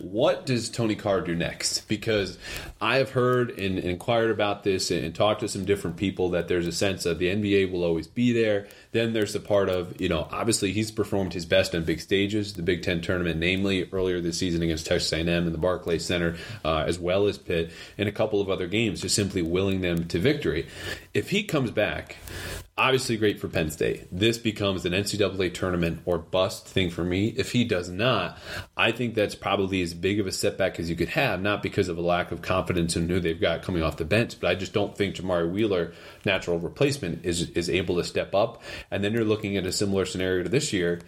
What 0.00 0.46
does 0.46 0.68
Tony 0.68 0.94
Carr 0.94 1.20
do 1.20 1.34
next? 1.34 1.88
Because 1.88 2.38
I 2.80 2.98
have 2.98 3.10
heard 3.10 3.50
and, 3.58 3.78
inquired 3.78 4.30
about 4.30 4.64
this 4.64 4.90
and, 4.90 5.04
and 5.04 5.14
talked 5.14 5.40
to 5.40 5.48
some 5.48 5.64
different 5.64 5.96
people 5.96 6.30
that 6.30 6.48
there's 6.48 6.66
a 6.66 6.72
sense 6.72 7.06
of 7.06 7.18
the 7.18 7.26
NBA 7.26 7.70
will 7.70 7.84
always 7.84 8.06
be 8.06 8.32
there. 8.32 8.68
Then 8.92 9.12
there's 9.12 9.32
the 9.32 9.40
part 9.40 9.68
of 9.68 10.00
you 10.00 10.08
know 10.08 10.28
obviously 10.30 10.72
he's 10.72 10.90
performed 10.90 11.34
his 11.34 11.46
best 11.46 11.74
on 11.74 11.84
big 11.84 12.00
stages, 12.00 12.54
the 12.54 12.62
Big 12.62 12.82
Ten 12.82 13.00
tournament, 13.00 13.38
namely 13.38 13.88
earlier 13.92 14.20
this 14.20 14.38
season 14.38 14.62
against 14.62 14.86
Texas 14.86 15.12
A&M 15.12 15.28
in 15.28 15.52
the 15.52 15.58
Barclays 15.58 16.04
Center, 16.04 16.36
uh, 16.64 16.84
as 16.86 16.98
well 16.98 17.26
as 17.26 17.38
Pitt, 17.38 17.70
and 17.96 18.08
a 18.08 18.12
couple 18.12 18.40
of 18.40 18.50
other 18.50 18.66
games, 18.66 19.00
just 19.00 19.14
simply 19.14 19.42
willing 19.42 19.80
them 19.80 20.06
to 20.08 20.18
victory. 20.18 20.66
If 21.14 21.30
he 21.30 21.44
comes 21.44 21.70
back, 21.70 22.16
obviously 22.78 23.16
great 23.16 23.40
for 23.40 23.48
Penn 23.48 23.70
State. 23.70 24.06
This 24.12 24.38
becomes 24.38 24.86
an 24.86 24.92
NCAA 24.92 25.52
tournament 25.52 26.00
or 26.04 26.16
bust 26.16 26.66
thing 26.66 26.90
for 26.90 27.02
me. 27.02 27.34
If 27.36 27.50
he 27.50 27.64
does 27.64 27.90
not, 27.90 28.38
I 28.76 28.92
think 28.92 29.14
that's 29.14 29.34
probably 29.34 29.82
as 29.82 29.92
big 29.92 30.20
of 30.20 30.26
a 30.26 30.32
setback 30.32 30.78
as 30.78 30.88
you 30.88 30.94
could 30.94 31.08
have, 31.10 31.42
not 31.42 31.62
because 31.62 31.88
of 31.88 31.98
a 31.98 32.00
lack 32.00 32.30
of 32.30 32.40
confidence 32.40 32.96
in 32.96 33.08
who 33.08 33.18
they've 33.18 33.40
got 33.40 33.62
coming 33.62 33.82
off 33.82 33.96
the 33.96 34.04
bench, 34.04 34.38
but 34.40 34.48
I 34.48 34.54
just 34.54 34.72
don't 34.72 34.96
think 34.96 35.16
Jamari 35.16 35.50
Wheeler, 35.50 35.92
natural 36.24 36.58
replacement, 36.58 37.24
is 37.26 37.50
is 37.50 37.68
able 37.68 37.96
to 37.96 38.04
step 38.04 38.34
up. 38.34 38.62
And 38.90 39.04
then 39.04 39.12
you're 39.12 39.24
looking 39.24 39.56
at 39.56 39.66
a 39.66 39.72
similar 39.72 40.06
scenario 40.06 40.44
to 40.44 40.48
this 40.48 40.72
year, 40.72 41.00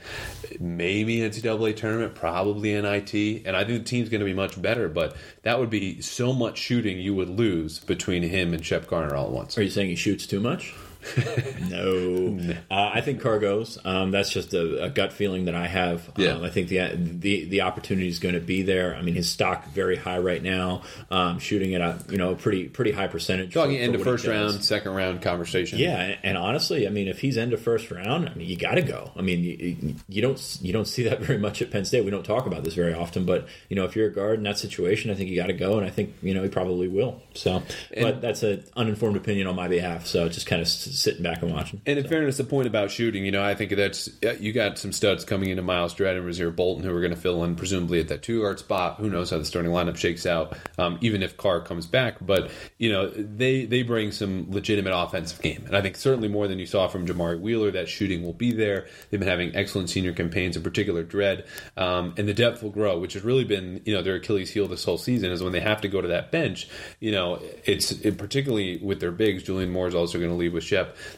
maybe 0.59 1.19
NCAA 1.19 1.77
tournament, 1.77 2.15
probably 2.15 2.81
NIT, 2.81 3.47
and 3.47 3.57
I 3.57 3.65
think 3.65 3.85
the 3.85 3.89
team's 3.89 4.09
going 4.11 4.21
to 4.21 4.27
be 4.27 4.35
much 4.35 4.61
better. 4.61 4.89
But 4.89 5.17
that 5.43 5.59
would 5.59 5.71
be 5.71 6.03
so 6.03 6.33
much 6.33 6.59
shooting 6.59 6.99
you 6.99 7.15
would 7.15 7.31
lose 7.31 7.79
between 7.79 8.23
him 8.23 8.53
and 8.53 8.65
Shep 8.65 8.87
Garner 8.87 9.15
all 9.15 9.27
at 9.27 9.33
once. 9.33 9.57
Are 9.57 9.63
you 9.63 9.71
saying 9.71 9.89
he 9.89 9.97
shoots 9.97 10.27
too 10.27 10.41
much? 10.41 10.75
no, 11.69 12.39
uh, 12.71 12.91
I 12.95 13.01
think 13.01 13.21
Carr 13.21 13.39
goes. 13.39 13.79
Um, 13.85 14.11
that's 14.11 14.31
just 14.31 14.55
a, 14.55 14.85
a 14.85 14.91
gut 14.91 15.13
feeling 15.13 15.47
that 15.47 15.55
I 15.55 15.67
have. 15.67 16.11
Yeah. 16.17 16.33
Um, 16.33 16.45
I 16.45 16.51
think 16.51 16.69
the 16.69 16.91
the 16.95 17.45
the 17.47 17.61
opportunity 17.63 18.09
is 18.09 18.19
going 18.19 18.35
to 18.35 18.41
be 18.41 18.63
there. 18.63 18.95
I 18.95 19.03
mean, 19.03 19.15
his 19.15 19.29
stock 19.29 19.67
very 19.69 19.97
high 19.97 20.19
right 20.19 20.43
now, 20.43 20.83
um, 21.11 21.39
shooting 21.39 21.75
at 21.75 21.81
a 21.81 21.99
you 22.11 22.19
know 22.19 22.35
pretty 22.35 22.69
pretty 22.69 22.93
high 22.93 23.07
percentage. 23.07 23.55
Talking 23.55 23.77
for- 23.77 23.83
end 23.83 23.95
for 23.95 24.01
of 24.01 24.05
first 24.05 24.27
round, 24.27 24.65
second 24.65 24.95
round 24.95 25.23
conversation. 25.23 25.79
Yeah, 25.79 26.01
and, 26.01 26.19
and 26.23 26.39
honestly, 26.39 26.87
I 26.87 26.91
mean, 26.91 27.09
if 27.09 27.21
he's 27.21 27.39
end 27.39 27.53
of 27.53 27.61
first 27.61 27.91
round, 27.91 28.29
I 28.29 28.35
mean, 28.35 28.49
you 28.49 28.57
got 28.57 28.75
to 28.75 28.83
go. 28.83 29.11
I 29.17 29.23
mean, 29.23 29.43
you, 29.43 29.97
you 30.09 30.23
don't 30.23 30.59
you 30.61 30.73
don't 30.73 30.87
see 30.87 31.05
that 31.05 31.21
very 31.21 31.39
much 31.39 31.63
at 31.63 31.71
Penn 31.71 31.85
State. 31.85 32.05
We 32.05 32.11
don't 32.11 32.25
talk 32.25 32.47
about 32.47 32.65
this 32.65 32.75
very 32.75 32.95
often, 32.95 33.25
but 33.25 33.49
you 33.69 33.77
know, 33.77 33.85
if 33.85 33.97
you're 33.97 34.09
a 34.09 34.13
guard 34.13 34.39
in 34.39 34.45
that 34.45 34.59
situation, 34.59 35.11
I 35.11 35.15
think 35.15 35.31
you 35.31 35.37
got 35.37 35.49
to 35.49 35.53
go, 35.53 35.79
and 35.79 35.87
I 35.87 35.91
think 35.91 36.15
you 36.23 36.35
know 36.35 36.43
he 36.43 36.49
probably 36.49 36.89
will. 36.89 37.23
So, 37.35 37.63
but 37.95 38.21
that's 38.21 38.43
an 38.43 38.65
uninformed 38.77 39.17
opinion 39.17 39.47
on 39.47 39.57
my 39.57 39.69
behalf. 39.69 40.07
So, 40.07 40.29
just 40.29 40.47
kind 40.47 40.61
of 40.61 40.69
sitting 40.91 41.23
back 41.23 41.43
and 41.43 41.53
watching. 41.53 41.81
And 41.87 41.99
in 41.99 42.07
fairness, 42.07 42.37
the 42.37 42.45
point 42.45 42.67
about 42.67 42.91
shooting, 42.91 43.25
you 43.25 43.31
know, 43.31 43.43
I 43.43 43.55
think 43.55 43.71
that's 43.77 44.09
you 44.39 44.53
got 44.53 44.79
some 44.79 44.93
studs 44.93 45.25
coming 45.25 45.51
into 45.51 45.63
Myles 45.63 45.95
Dread 45.95 46.17
and 46.17 46.27
Rasir 46.27 46.55
Bolton 46.55 46.85
who 46.85 46.95
are 46.95 47.01
going 47.01 47.15
to 47.15 47.21
fill 47.21 47.45
in 47.45 47.57
presumably 47.57 48.01
at 48.01 48.09
that 48.09 48.23
two 48.23 48.43
guard 48.43 48.59
spot. 48.59 48.97
Who 48.97 49.11
knows 49.11 49.31
how 49.31 49.39
the 49.39 49.45
starting 49.45 49.73
lineup 49.73 49.97
shakes 49.97 50.27
out, 50.27 50.57
um, 50.79 50.99
even 51.01 51.23
if 51.23 51.37
Carr 51.37 51.61
comes 51.61 51.87
back. 51.87 52.17
But 52.21 52.51
you 52.79 52.91
know, 52.91 53.09
they 53.11 53.65
they 53.65 53.83
bring 53.83 54.13
some 54.13 54.51
legitimate 54.51 54.93
offensive 54.97 55.41
game, 55.41 55.65
and 55.67 55.77
I 55.77 55.83
think 55.83 55.97
certainly 55.97 56.29
more 56.29 56.49
than 56.49 56.59
you 56.59 56.67
saw 56.67 56.89
from 56.89 57.07
Jamari 57.07 57.41
Wheeler. 57.41 57.71
That 57.71 57.89
shooting 57.89 58.23
will 58.23 58.33
be 58.33 58.53
there. 58.53 58.87
They've 59.11 59.21
been 59.21 59.29
having 59.29 59.55
excellent 59.55 59.91
senior 59.91 60.13
campaigns, 60.13 60.57
in 60.57 60.63
particular 60.63 61.03
Dread, 61.03 61.45
um, 61.77 62.15
and 62.17 62.29
the 62.29 62.35
depth 62.35 62.63
will 62.63 62.71
grow, 62.71 62.99
which 62.99 63.15
has 63.15 63.25
really 63.25 63.45
been 63.45 63.83
you 63.85 63.95
know 63.95 64.03
their 64.03 64.17
Achilles 64.17 64.51
heel 64.51 64.67
this 64.69 64.85
whole 64.85 64.99
season 64.99 65.31
is 65.31 65.43
when 65.43 65.53
they 65.53 65.61
have 65.61 65.81
to 65.83 65.89
go 65.89 66.01
to 66.01 66.09
that 66.09 66.31
bench. 66.31 66.69
You 67.01 67.13
know, 67.13 67.41
it's 67.65 67.93
it, 67.93 68.19
particularly 68.19 68.79
with 68.79 69.01
their 69.01 69.13
bigs. 69.13 69.43
Julian 69.43 69.71
Moore 69.71 69.89
is 69.89 69.95
also 69.95 70.19
going 70.19 70.31
to 70.31 70.37
leave 70.37 70.53
with 70.53 70.65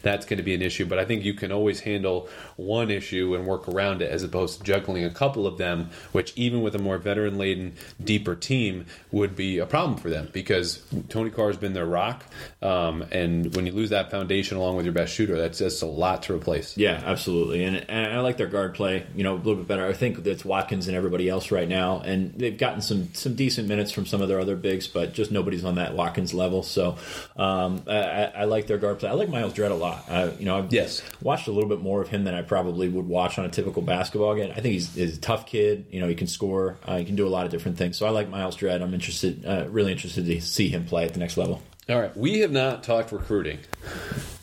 That's 0.03 0.27
going 0.27 0.39
to 0.39 0.43
be 0.43 0.55
an 0.55 0.63
issue, 0.63 0.87
but 0.87 0.99
I 0.99 1.05
think 1.05 1.25
you 1.25 1.35
can 1.35 1.53
always 1.53 1.81
handle 1.81 2.29
one 2.57 2.91
issue 2.91 3.35
and 3.35 3.47
work 3.47 3.69
around 3.69 4.03
it 4.03 4.11
as 4.11 4.23
opposed 4.23 4.59
to 4.59 4.65
juggling 4.65 5.05
a 5.05 5.11
couple 5.11 5.47
of 5.47 5.59
them, 5.59 5.91
which 6.13 6.33
even 6.37 6.63
with 6.63 6.75
a 6.75 6.79
more 6.79 6.99
veteran 6.99 7.39
laden, 7.39 7.75
deeper 8.03 8.35
team 8.35 8.87
would 9.11 9.37
be 9.37 9.59
a 9.59 9.67
problem 9.67 9.99
for 9.99 10.11
them 10.11 10.29
because 10.33 10.83
Tony 11.09 11.31
Carr 11.31 11.49
has 11.49 11.57
been 11.57 11.73
their 11.73 11.87
rock, 11.87 12.25
um, 12.61 13.03
and 13.11 13.55
when 13.55 13.67
you 13.67 13.73
lose 13.73 13.91
that 13.91 14.11
foundation 14.11 14.57
along 14.57 14.77
with 14.77 14.85
your 14.85 14.95
best 14.95 15.13
shooter, 15.13 15.37
that's 15.37 15.59
just 15.59 15.83
a 15.83 15.87
lot 15.87 16.23
to 16.25 16.35
replace. 16.35 16.77
Yeah, 16.77 17.03
absolutely, 17.05 17.65
and, 17.65 17.77
and 17.89 18.13
I 18.13 18.21
like 18.21 18.37
their 18.37 18.47
guard 18.47 18.75
play. 18.75 19.07
You 19.15 19.25
know, 19.25 19.35
a 19.35 19.37
little 19.37 19.57
bit 19.57 19.69
better. 19.69 19.87
I 19.87 19.93
think 19.93 20.27
it's 20.27 20.45
Watkins 20.45 20.89
and 20.89 20.97
everybody 20.97 21.29
else 21.29 21.51
right 21.51 21.69
now, 21.69 22.01
and 22.01 22.33
they've 22.35 22.57
gotten 22.57 22.81
some 22.81 23.13
some 23.15 23.35
decent 23.35 23.69
minutes 23.69 23.93
from 23.93 24.07
some 24.07 24.23
of 24.23 24.29
their 24.29 24.41
other 24.41 24.57
bigs, 24.57 24.87
but 24.87 25.13
just 25.13 25.31
nobody's 25.31 25.65
on 25.65 25.77
that 25.77 25.95
Watkins 25.95 26.35
level. 26.35 26.63
So, 26.63 26.97
um, 27.37 27.83
I 27.87 28.33
I 28.35 28.45
like 28.45 28.67
their 28.67 28.79
guard 28.79 28.99
play. 28.99 29.09
I 29.09 29.13
like 29.13 29.29
Myles 29.29 29.52
Dread 29.55 29.71
a 29.71 29.75
lot. 29.75 30.05
I, 30.09 30.31
you 30.33 30.45
know, 30.45 30.59
I've 30.59 30.73
Yes. 30.73 31.03
watched 31.23 31.49
a 31.49 31.53
little 31.53 31.69
bit 31.69 31.81
more 31.81 32.01
of 32.03 32.09
him 32.09 32.25
than 32.25 32.35
I 32.35 32.43
probably 32.43 32.89
would 32.89 33.07
watch 33.07 33.39
on 33.39 33.45
a 33.45 33.49
typical 33.49 33.83
basketball 33.83 34.35
game. 34.35 34.51
I 34.51 34.61
think 34.61 34.73
he's, 34.75 34.95
he's 34.95 35.17
a 35.17 35.21
tough 35.21 35.47
kid. 35.47 35.87
You 35.91 36.01
know, 36.01 36.09
he 36.09 36.15
can 36.15 36.27
score. 36.27 36.77
Uh, 36.85 36.99
he 36.99 37.05
can 37.05 37.17
do 37.17 37.27
a 37.27 37.31
lot 37.31 37.45
of 37.47 37.51
different 37.53 37.79
things. 37.79 37.97
So 37.97 38.07
I 38.07 38.11
like 38.11 38.29
Myles 38.29 38.57
Dread. 38.57 38.83
I'm 38.83 38.95
interested, 38.95 39.45
uh, 39.47 39.67
really 39.69 39.93
interested 39.93 40.27
to 40.27 40.41
see 40.41 40.69
him 40.69 40.85
play 40.85 41.05
at 41.05 41.13
the 41.15 41.21
next 41.21 41.37
level. 41.37 41.63
All 41.89 42.01
right, 42.01 42.17
we 42.17 42.39
have 42.41 42.53
not 42.53 42.83
talked 42.85 43.11
recruiting 43.13 43.59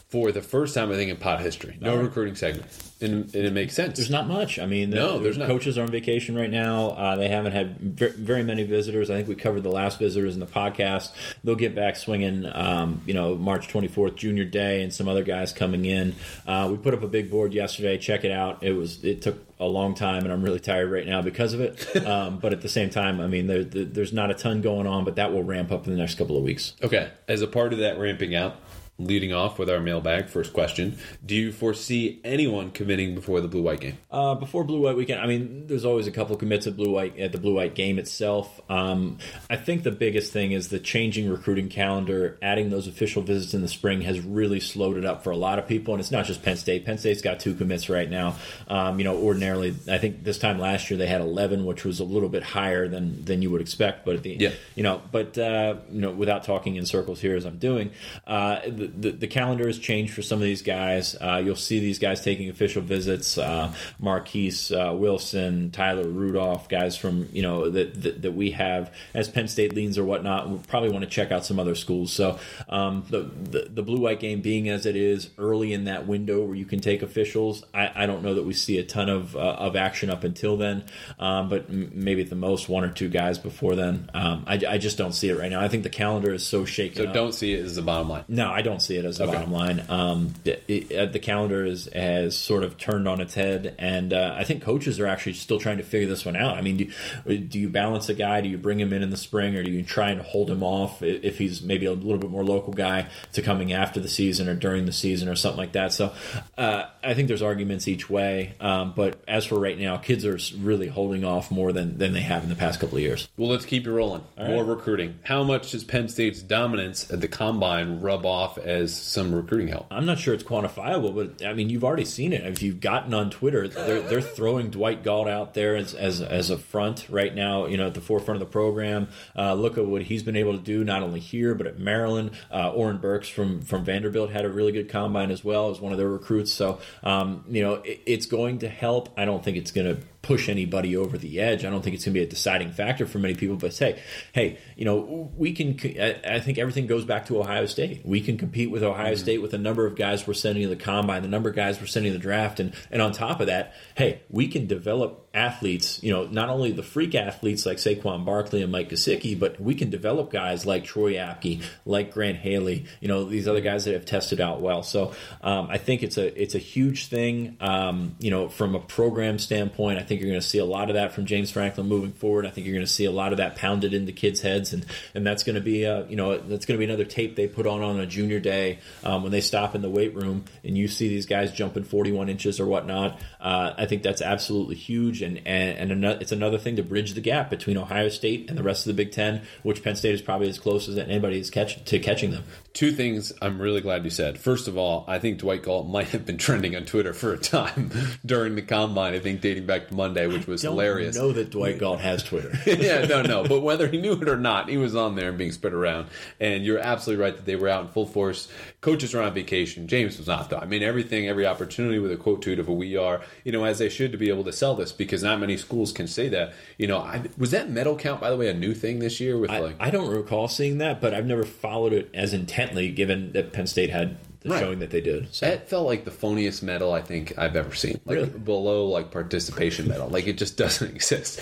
for 0.10 0.32
the 0.32 0.42
first 0.42 0.74
time 0.74 0.92
I 0.92 0.96
think 0.96 1.12
in 1.12 1.18
pod 1.18 1.40
history. 1.42 1.78
No 1.80 1.96
recruiting 1.96 2.34
segment, 2.36 2.66
and, 3.00 3.26
and 3.36 3.46
it 3.46 3.54
makes 3.54 3.76
sense. 3.76 3.98
There's 3.98 4.10
not 4.10 4.28
much. 4.28 4.58
I 4.58 4.66
mean, 4.66 4.90
the, 4.90 4.96
No, 4.96 5.20
there's 5.20 5.36
the 5.36 5.42
not. 5.42 5.48
coaches 5.48 5.78
are 5.78 5.84
on 5.84 5.92
vacation 5.92 6.36
right 6.36 6.50
now. 6.50 6.90
Uh, 6.90 7.16
they 7.16 7.28
haven't 7.28 7.52
had 7.52 7.80
very 7.80 8.42
many 8.44 8.64
visitors. 8.64 9.12
I 9.12 9.18
think 9.18 9.28
we 9.28 9.36
covered 9.36 9.62
the 9.62 9.70
last 9.72 10.00
visitors 10.00 10.34
in 10.34 10.40
the 10.40 10.48
podcast. 10.48 11.12
They'll 11.44 11.54
get 11.56 11.76
back 11.76 11.96
swinging, 11.96 12.48
um, 12.52 13.02
you 13.06 13.14
know, 13.14 13.36
March 13.36 13.68
24th, 13.68 14.16
Junior 14.16 14.46
Day, 14.46 14.82
and 14.82 14.92
some 14.92 15.08
other 15.08 15.24
guys 15.24 15.54
coming 15.54 15.86
in. 15.86 16.16
Uh, 16.48 16.68
we 16.72 16.78
put 16.78 16.96
up 16.96 17.04
a 17.04 17.08
big 17.08 17.30
board 17.30 17.54
yesterday. 17.54 17.98
Check 18.00 18.24
it 18.26 18.32
out. 18.32 18.64
It 18.64 18.74
was 18.74 19.04
it 19.04 19.22
took 19.22 19.38
a 19.60 19.66
long 19.68 19.94
time, 19.94 20.24
and 20.24 20.32
I'm 20.34 20.42
really 20.42 20.60
tired 20.60 20.90
right 20.90 21.06
now 21.06 21.22
because 21.22 21.54
of 21.54 21.62
it. 21.62 21.86
Um, 22.10 22.40
but 22.40 22.54
at 22.54 22.62
the 22.62 22.70
same 22.70 22.90
time, 22.90 23.20
I 23.22 23.28
mean, 23.28 23.46
there, 23.46 23.64
there, 23.64 23.84
there's 23.86 24.14
not 24.14 24.32
a 24.32 24.34
ton 24.34 24.62
going 24.62 24.88
on, 24.88 25.04
but 25.06 25.18
that 25.18 25.32
will 25.32 25.44
ramp 25.44 25.72
up 25.72 25.86
in 25.86 25.92
the 25.94 26.00
next 26.00 26.18
couple 26.18 26.38
of 26.38 26.44
weeks. 26.44 26.74
Okay, 26.82 27.12
as 27.28 27.42
a 27.44 27.48
part 27.48 27.72
of 27.74 27.80
that 27.80 28.00
ramping 28.00 28.34
out, 28.36 28.56
leading 29.00 29.34
off 29.34 29.58
with 29.58 29.70
our 29.70 29.80
mailbag 29.80 30.28
first 30.28 30.54
question, 30.54 30.98
do 31.26 31.34
you 31.36 31.52
foresee 31.52 32.20
anyone 32.24 32.70
committing 32.70 33.16
before 33.16 33.42
the 33.42 33.48
blue 33.48 33.62
white 33.62 33.80
game? 33.80 33.98
Uh, 34.12 34.36
before 34.36 34.64
Blue 34.64 34.82
White 34.82 34.98
Weekend, 34.98 35.22
I 35.22 35.26
mean, 35.28 35.66
there's 35.68 35.86
always 35.86 36.06
a 36.06 36.12
couple 36.12 36.36
commits 36.36 36.68
at 36.68 36.76
Blue 36.76 36.92
White 36.92 37.18
at 37.18 37.32
the 37.32 37.38
Blue 37.38 37.56
White 37.56 37.76
game 37.76 37.98
itself. 37.98 38.60
Um, 38.70 39.18
I 39.50 39.56
think 39.56 39.84
the 39.84 39.92
biggest 39.92 40.34
thing 40.34 40.52
is 40.52 40.68
the 40.68 40.80
changing 40.80 41.30
recruiting 41.30 41.70
calendar. 41.70 42.38
Adding 42.42 42.70
those 42.70 42.88
official 42.88 43.22
visits 43.22 43.54
in 43.54 43.62
the 43.62 43.68
spring 43.68 44.02
has 44.02 44.20
really 44.20 44.60
slowed 44.60 44.98
it 44.98 45.06
up 45.06 45.24
for 45.24 45.32
a 45.32 45.38
lot 45.38 45.58
of 45.60 45.68
people, 45.68 45.94
and 45.94 46.02
it's 46.02 46.12
not 46.12 46.26
just 46.26 46.44
Penn 46.44 46.58
State. 46.58 46.86
Penn 46.86 46.98
State's 46.98 47.22
got 47.22 47.40
two 47.40 47.56
commits 47.56 47.90
right 47.90 48.10
now. 48.10 48.36
Um, 48.68 49.00
you 49.00 49.06
know, 49.06 49.16
ordinarily, 49.18 49.74
I 49.88 49.98
think 49.98 50.24
this 50.24 50.38
time 50.38 50.60
last 50.60 50.90
year 50.90 50.98
they 50.98 51.08
had 51.08 51.22
11, 51.22 51.66
which 51.66 51.86
was 51.86 52.00
a 52.02 52.04
little 52.04 52.30
bit 52.30 52.44
higher 52.44 52.88
than 52.88 53.24
than 53.24 53.42
you 53.42 53.50
would 53.52 53.62
expect. 53.62 54.06
But 54.06 54.16
at 54.16 54.24
the 54.24 54.36
Yeah. 54.40 54.52
you 54.76 54.84
know, 54.84 55.02
but 55.12 55.38
uh, 55.38 55.76
you 55.92 56.02
know, 56.02 56.12
without 56.12 56.44
talking 56.44 56.76
in 56.76 56.86
circles 56.86 57.22
here 57.22 57.36
as 57.38 57.46
I'm 57.46 57.58
doing, 57.60 57.92
uh, 58.28 58.60
the, 58.68 58.89
the 58.96 59.12
the 59.12 59.28
calendar 59.28 59.68
has 59.68 59.80
changed 59.80 60.14
for 60.14 60.22
some 60.22 60.40
of 60.40 60.44
these 60.44 60.62
guys. 60.62 61.16
Uh, 61.20 61.42
you'll 61.44 61.56
see 61.56 61.80
these 61.80 62.00
guys 62.00 62.22
taking 62.22 62.50
official 62.50 62.82
visits. 62.82 63.38
Uh, 63.38 63.74
Marquise 64.00 64.72
uh, 64.72 64.94
Wilson, 64.96 65.72
Tyler 65.72 66.08
Rudolph, 66.08 66.70
guys 66.70 66.98
from 66.98 67.30
you 67.32 67.42
know 67.42 67.70
that, 67.70 68.02
that 68.02 68.22
that 68.22 68.32
we 68.32 68.52
have 68.52 68.94
as 69.14 69.30
Penn 69.30 69.48
State 69.48 69.74
leans 69.74 69.98
or 69.98 70.04
whatnot. 70.04 70.50
We 70.50 70.58
probably 70.68 70.90
want 70.90 71.04
to 71.04 71.10
check 71.10 71.32
out 71.32 71.46
some 71.46 71.60
other 71.60 71.76
schools. 71.76 72.12
So 72.12 72.40
um, 72.68 73.06
the, 73.10 73.22
the 73.24 73.70
the 73.70 73.84
blue 73.84 74.00
white 74.00 74.20
game 74.20 74.42
being 74.42 74.70
as 74.70 74.86
it 74.86 74.96
is 74.96 75.30
early 75.38 75.74
in 75.74 75.86
that 75.86 76.08
window 76.08 76.44
where 76.44 76.56
you 76.56 76.66
can 76.66 76.80
take 76.80 77.02
officials, 77.02 77.64
I, 77.74 78.04
I 78.04 78.06
don't 78.06 78.24
know 78.24 78.34
that 78.36 78.44
we 78.44 78.54
see 78.54 78.78
a 78.78 78.84
ton 78.84 79.10
of 79.10 79.36
uh, 79.36 79.40
of 79.40 79.76
action 79.76 80.10
up 80.10 80.24
until 80.24 80.58
then. 80.58 80.84
Um, 81.20 81.50
but 81.50 81.70
m- 81.70 81.92
maybe 81.94 82.22
at 82.22 82.30
the 82.30 82.36
most 82.36 82.70
one 82.70 82.84
or 82.84 82.90
two 82.90 83.10
guys 83.10 83.38
before 83.38 83.76
then. 83.76 84.10
Um, 84.14 84.44
I, 84.48 84.62
I 84.68 84.78
just 84.78 84.98
don't 84.98 85.14
see 85.14 85.30
it 85.30 85.38
right 85.38 85.52
now. 85.52 85.62
I 85.62 85.68
think 85.68 85.84
the 85.84 85.90
calendar 85.90 86.34
is 86.34 86.46
so 86.46 86.66
shaken. 86.66 87.04
So 87.04 87.08
up. 87.08 87.14
don't 87.14 87.34
see 87.34 87.54
it 87.54 87.64
as 87.64 87.76
the 87.76 87.82
bottom 87.82 88.10
line. 88.10 88.26
No, 88.28 88.50
I 88.50 88.62
don't 88.62 88.79
don't 88.80 88.86
see 88.86 88.98
it 88.98 89.06
as 89.06 89.18
the 89.18 89.26
Okay. 89.26 89.34
bottom 89.34 89.52
line. 89.52 89.84
Um, 89.90 90.34
it, 90.46 90.64
it, 90.68 91.12
the 91.14 91.20
calendar 91.20 91.66
is, 91.66 91.90
has 91.94 92.38
sort 92.38 92.64
of 92.64 92.78
turned 92.78 93.08
on 93.08 93.20
its 93.20 93.34
head, 93.34 93.76
and 93.78 94.14
uh, 94.14 94.36
I 94.38 94.44
think 94.46 94.64
coaches 94.64 95.00
are 95.00 95.08
actually 95.08 95.34
still 95.34 95.60
trying 95.60 95.78
to 95.78 95.84
figure 95.84 96.08
this 96.08 96.26
one 96.26 96.36
out. 96.36 96.58
I 96.58 96.62
mean, 96.62 96.78
do, 96.78 97.38
do 97.38 97.60
you 97.60 97.70
balance 97.70 98.08
a 98.10 98.14
guy? 98.14 98.42
Do 98.42 98.50
you 98.50 98.58
bring 98.58 98.80
him 98.80 98.94
in 98.94 99.04
in 99.04 99.10
the 99.10 99.18
spring, 99.18 99.56
or 99.56 99.64
do 99.64 99.72
you 99.72 99.84
try 99.84 100.12
and 100.12 100.22
hold 100.22 100.50
him 100.50 100.64
off 100.64 101.02
if 101.04 101.38
he's 101.38 101.62
maybe 101.62 101.86
a 101.86 101.92
little 101.92 102.18
bit 102.18 102.30
more 102.30 102.44
local 102.44 102.74
guy 102.74 103.08
to 103.34 103.42
coming 103.42 103.74
after 103.74 104.00
the 104.00 104.08
season 104.08 104.48
or 104.48 104.56
during 104.56 104.86
the 104.86 104.94
season 104.94 105.28
or 105.28 105.36
something 105.36 105.60
like 105.60 105.74
that? 105.74 105.92
So 105.92 106.14
uh, 106.58 106.86
I 107.04 107.14
think 107.14 107.28
there's 107.28 107.42
arguments 107.42 107.88
each 107.88 108.10
way, 108.10 108.54
um, 108.62 108.94
but 108.96 109.22
as 109.28 109.46
for 109.46 109.60
right 109.60 109.78
now, 109.78 109.98
kids 109.98 110.26
are 110.26 110.38
really 110.60 110.88
holding 110.88 111.26
off 111.26 111.52
more 111.52 111.74
than, 111.74 111.98
than 111.98 112.14
they 112.14 112.22
have 112.22 112.44
in 112.44 112.50
the 112.50 112.56
past 112.56 112.80
couple 112.80 112.98
of 112.98 113.04
years. 113.04 113.28
Well, 113.38 113.50
let's 113.50 113.66
keep 113.66 113.86
it 113.86 113.92
rolling. 113.92 114.24
More 114.38 114.64
right. 114.64 114.70
recruiting. 114.70 115.20
How 115.24 115.44
much 115.44 115.72
does 115.72 115.84
Penn 115.84 116.08
State's 116.08 116.42
dominance 116.42 117.12
at 117.12 117.20
the 117.22 117.28
combine 117.28 118.00
rub 118.00 118.26
off 118.26 118.58
as 118.70 118.96
some 118.96 119.34
recruiting 119.34 119.68
help? 119.68 119.88
I'm 119.90 120.06
not 120.06 120.20
sure 120.20 120.34
it's 120.34 120.44
quantifiable, 120.44 121.16
but 121.16 121.46
I 121.46 121.54
mean, 121.54 121.70
you've 121.70 121.84
already 121.84 122.06
seen 122.06 122.32
it. 122.34 122.46
If 122.46 122.62
you've 122.62 122.80
gotten 122.80 123.14
on 123.14 123.30
Twitter, 123.30 123.68
they're 123.68 124.02
they're 124.02 124.22
throwing 124.22 124.70
Dwight 124.70 125.04
Galt 125.04 125.28
out 125.28 125.54
there 125.54 125.76
as 125.76 125.94
as, 125.94 126.22
as 126.22 126.50
a 126.50 126.58
front 126.58 127.08
right 127.10 127.34
now. 127.34 127.66
You 127.66 127.78
know, 127.78 127.88
at 127.88 127.94
the 127.94 128.02
forefront 128.02 128.42
of 128.42 128.48
the 128.48 128.52
program. 128.52 129.10
Uh, 129.36 129.54
look 129.54 129.78
at 129.78 129.86
what 129.86 130.04
he's 130.04 130.24
been 130.24 130.36
able 130.36 130.54
to 130.54 130.64
do, 130.64 130.84
not 130.84 131.04
only 131.04 131.20
here 131.20 131.56
but 131.56 131.68
at 131.68 131.80
Maryland. 131.80 132.32
Uh, 132.52 132.72
Oren 132.72 132.98
Burks 132.98 133.28
from 133.28 133.62
from 133.62 133.84
Vanderbilt 133.84 134.30
had 134.30 134.46
a 134.46 134.50
really 134.50 134.72
good 134.72 134.90
combine 134.90 135.32
as 135.32 135.44
well 135.44 135.72
as 135.72 135.82
one 135.82 135.92
of 135.92 135.98
their 135.98 136.10
recruits. 136.10 136.54
So, 136.54 136.80
um, 137.04 137.44
you 137.50 137.62
know, 137.62 137.76
it, 137.76 138.02
it's 138.06 138.26
going 138.26 138.60
to 138.60 138.70
help. 138.70 139.10
I 139.18 139.26
don't 139.26 139.44
think 139.44 139.58
it's 139.58 139.72
going 139.72 139.96
to 139.96 140.02
push 140.22 140.50
anybody 140.50 140.98
over 140.98 141.18
the 141.18 141.40
edge. 141.40 141.64
I 141.64 141.70
don't 141.70 141.82
think 141.82 141.96
it's 141.96 142.06
going 142.06 142.14
to 142.14 142.20
be 142.20 142.24
a 142.24 142.30
deciding 142.30 142.72
factor 142.72 143.06
for 143.06 143.20
many 143.20 143.36
people. 143.36 143.56
But 143.56 143.78
hey, 143.78 144.02
hey, 144.34 144.60
you 144.76 144.86
know, 144.86 145.32
we 145.36 145.54
can. 145.54 145.80
I, 146.00 146.20
I 146.36 146.40
think 146.40 146.58
everything 146.58 146.88
goes 146.88 147.06
back 147.06 147.28
to 147.28 147.40
Ohio 147.40 147.66
State. 147.66 148.06
We 148.06 148.22
can 148.22 148.38
compete 148.38 148.70
with 148.70 148.84
Ohio 148.84 149.14
mm-hmm. 149.14 149.20
State 149.20 149.42
with 149.42 149.52
the 149.52 149.58
number 149.58 149.86
of 149.86 149.96
guys 149.96 150.28
we're 150.28 150.34
sending 150.34 150.64
to 150.64 150.70
the 150.70 150.76
combine, 150.76 151.22
the 151.22 151.28
number 151.28 151.50
of 151.50 151.56
guys 151.56 151.80
we're 151.80 151.88
sending 151.88 152.12
to 152.12 152.18
the 152.18 152.22
draft, 152.22 152.60
and 152.60 152.74
and 152.92 153.02
on 153.02 153.12
top 153.12 153.40
of 153.40 153.48
that, 153.48 153.74
hey, 153.96 154.22
we 154.30 154.48
can 154.48 154.68
develop 154.68 155.29
athletes. 155.34 156.02
You 156.04 156.12
know, 156.12 156.26
not 156.26 156.50
only 156.50 156.72
the 156.72 156.84
freak 156.84 157.16
athletes 157.16 157.66
like 157.66 157.78
Saquon 157.78 158.26
Barkley 158.26 158.62
and 158.62 158.72
Mike 158.72 158.90
Gesicki, 158.90 159.38
but 159.38 159.60
we 159.60 159.76
can 159.76 159.90
develop 159.90 160.32
guys 160.32 160.66
like 160.66 160.84
Troy 160.84 161.14
Apke, 161.14 161.64
like 161.86 162.14
Grant 162.14 162.38
Haley. 162.38 162.86
You 163.00 163.08
know, 163.08 163.24
these 163.26 163.48
other 163.48 163.62
guys 163.62 163.86
that 163.86 163.94
have 163.94 164.06
tested 164.06 164.42
out 164.42 164.62
well. 164.62 164.84
So 164.84 165.14
um, 165.42 165.68
I 165.70 165.78
think 165.78 166.04
it's 166.04 166.18
a 166.18 166.42
it's 166.42 166.56
a 166.56 166.60
huge 166.60 167.08
thing. 167.08 167.58
Um, 167.60 168.16
you 168.20 168.32
know, 168.32 168.50
from 168.50 168.76
a 168.76 168.80
program 168.80 169.40
standpoint, 169.40 170.00
I 170.00 170.04
think 170.04 170.22
you're 170.22 170.30
going 170.30 170.42
to 170.42 170.48
see 170.48 170.60
a 170.60 170.66
lot 170.66 170.90
of 170.90 170.96
that 170.96 171.14
from 171.14 171.26
James 171.26 171.52
Franklin 171.52 171.88
moving 171.88 172.14
forward. 172.14 172.46
I 172.46 172.50
think 172.50 172.66
you're 172.66 172.76
going 172.76 172.86
to 172.86 172.92
see 172.92 173.06
a 173.06 173.12
lot 173.12 173.32
of 173.32 173.38
that 173.38 173.56
pounded 173.56 173.94
into 173.94 174.12
kids' 174.12 174.42
heads, 174.42 174.74
and 174.74 174.86
and 175.14 175.26
that's 175.26 175.44
going 175.44 175.56
to 175.56 175.62
be 175.62 175.86
uh, 175.86 176.06
you 176.06 176.16
know 176.16 176.38
that's 176.38 176.66
going 176.66 176.80
to 176.80 176.86
be 176.86 176.92
another 176.92 177.06
tape 177.06 177.36
they 177.36 177.48
put 177.48 177.68
on 177.68 177.82
on 177.82 178.00
a 178.00 178.06
junior 178.06 178.40
day 178.40 178.80
um, 179.04 179.24
when 179.24 179.32
they 179.32 179.42
stop 179.42 179.76
in 179.76 179.82
the 179.82 179.90
weight 179.90 180.16
room 180.16 180.46
and 180.64 180.78
you 180.78 180.88
see 180.88 181.10
these 181.10 181.26
guys 181.26 181.52
jumping 181.52 181.84
41 181.84 182.30
inches 182.30 182.60
or 182.60 182.66
whatnot. 182.66 183.20
Uh, 183.40 183.74
I 183.78 183.86
think 183.86 184.04
that's 184.04 184.22
absolutely 184.22 184.76
huge, 184.76 185.22
and, 185.38 185.78
and 185.78 185.92
another, 185.92 186.20
it's 186.20 186.32
another 186.32 186.58
thing 186.58 186.76
to 186.76 186.84
bridge 186.84 187.14
the 187.14 187.22
gap 187.22 187.50
between 187.50 187.78
Ohio 187.78 188.10
State 188.10 188.50
and 188.50 188.58
the 188.58 188.64
rest 188.64 188.86
of 188.86 188.96
the 188.96 189.04
Big 189.04 189.12
Ten, 189.12 189.42
which 189.64 189.84
Penn 189.84 189.96
State 189.96 190.16
is 190.16 190.22
probably 190.22 190.50
as 190.50 190.60
close 190.60 190.90
as 190.90 190.98
anybody 190.98 191.40
is 191.40 191.50
catch, 191.50 191.84
to 191.86 192.00
catching 192.00 192.32
them. 192.32 192.44
Two 192.74 192.92
things 192.92 193.34
I'm 193.42 193.62
really 193.62 193.82
glad 193.82 194.04
you 194.04 194.10
said. 194.10 194.40
First 194.40 194.68
of 194.68 194.78
all, 194.78 195.06
I 195.08 195.20
think 195.20 195.40
Dwight 195.40 195.64
Galt 195.64 195.88
might 195.90 196.10
have 196.10 196.26
been 196.26 196.38
trending 196.38 196.76
on 196.76 196.86
Twitter 196.86 197.14
for 197.14 197.34
a 197.34 197.38
time 197.38 197.92
during 198.26 198.56
the 198.56 198.62
combine. 198.62 199.14
I 199.14 199.20
think 199.20 199.42
dating 199.42 199.66
back 199.66 199.88
to 199.90 199.94
Monday, 199.94 200.28
which 200.28 200.48
was 200.48 200.62
Don't 200.62 200.74
hilarious. 200.74 201.16
know 201.16 201.32
that 201.32 201.50
Dwight 201.50 201.78
Galt 201.80 202.00
has 202.00 202.24
Twitter. 202.24 202.52
yeah, 202.66 203.06
no, 203.06 203.22
no. 203.22 203.44
But 203.44 203.62
whether 203.62 203.88
he 203.88 204.00
knew 204.00 204.14
it 204.14 204.28
or 204.28 204.38
not, 204.38 204.70
he 204.70 204.78
was 204.78 204.96
on 204.96 205.16
there 205.16 205.30
and 205.30 205.38
being 205.38 205.52
spread 205.52 205.74
around. 205.74 206.08
And 206.40 206.64
you're 206.66 206.80
absolutely 206.80 207.24
right 207.24 207.36
that 207.36 207.46
they 207.46 207.56
were 207.56 207.70
out 207.70 207.86
in 207.86 207.92
full 207.92 208.06
force. 208.06 208.48
Coaches 208.82 209.14
are 209.14 209.22
on 209.22 209.34
vacation. 209.34 209.88
James 209.88 210.18
was 210.18 210.28
not, 210.28 210.50
though. 210.50 210.58
I 210.58 210.66
mean, 210.66 210.84
everything, 210.84 211.28
every 211.28 211.46
opportunity 211.46 212.00
with 212.00 212.12
a 212.12 212.18
quote 212.18 212.42
tweet 212.42 212.60
of 212.60 212.68
a 212.68 212.74
we 212.74 212.96
are, 212.96 213.22
you 213.44 213.52
know, 213.52 213.66
as 213.66 213.80
they 213.80 213.90
should 213.90 214.12
to 214.14 214.18
be 214.18 214.30
able 214.30 214.44
to 214.46 214.54
sell 214.54 214.76
this 214.76 214.92
because 214.92 215.09
not 215.24 215.40
many 215.40 215.58
schools 215.58 215.92
can 215.92 216.08
say 216.08 216.30
that. 216.30 216.54
You 216.78 216.88
know, 216.88 217.00
I, 217.00 217.24
was 217.38 217.52
that 217.52 217.70
medal 217.70 217.96
count, 217.98 218.22
by 218.22 218.30
the 218.30 218.38
way, 218.38 218.48
a 218.50 218.54
new 218.54 218.74
thing 218.74 219.00
this 219.00 219.20
year 219.20 219.38
with 219.38 219.50
I, 219.52 219.60
like. 219.60 219.76
I 219.80 219.90
don't 219.90 220.10
recall 220.10 220.48
seeing 220.48 220.78
that, 220.80 221.02
but 221.02 221.14
I've 221.14 221.26
never 221.26 221.44
followed 221.44 221.94
it 221.94 222.10
as 222.14 222.34
intently, 222.34 222.90
given 222.92 223.32
that 223.34 223.52
Penn 223.54 223.68
State 223.68 223.90
had 223.90 224.18
the 224.42 224.50
Right. 224.52 224.60
showing 224.60 224.80
that 224.80 224.90
they 224.90 225.02
did. 225.02 225.34
So 225.36 225.48
It 225.48 225.68
felt 225.68 225.86
like 225.86 226.06
the 226.06 226.12
phoniest 226.12 226.64
medal 226.64 226.94
I 226.94 227.02
think 227.02 227.38
I've 227.38 227.58
ever 227.58 227.76
seen. 227.76 228.00
Like 228.06 228.16
Really? 228.16 228.30
below 228.30 228.86
like 228.86 229.12
participation 229.12 229.88
medal. 229.90 230.08
Like 230.08 230.28
it 230.28 230.38
just 230.38 230.56
doesn't 230.56 230.90
exist. 230.96 231.42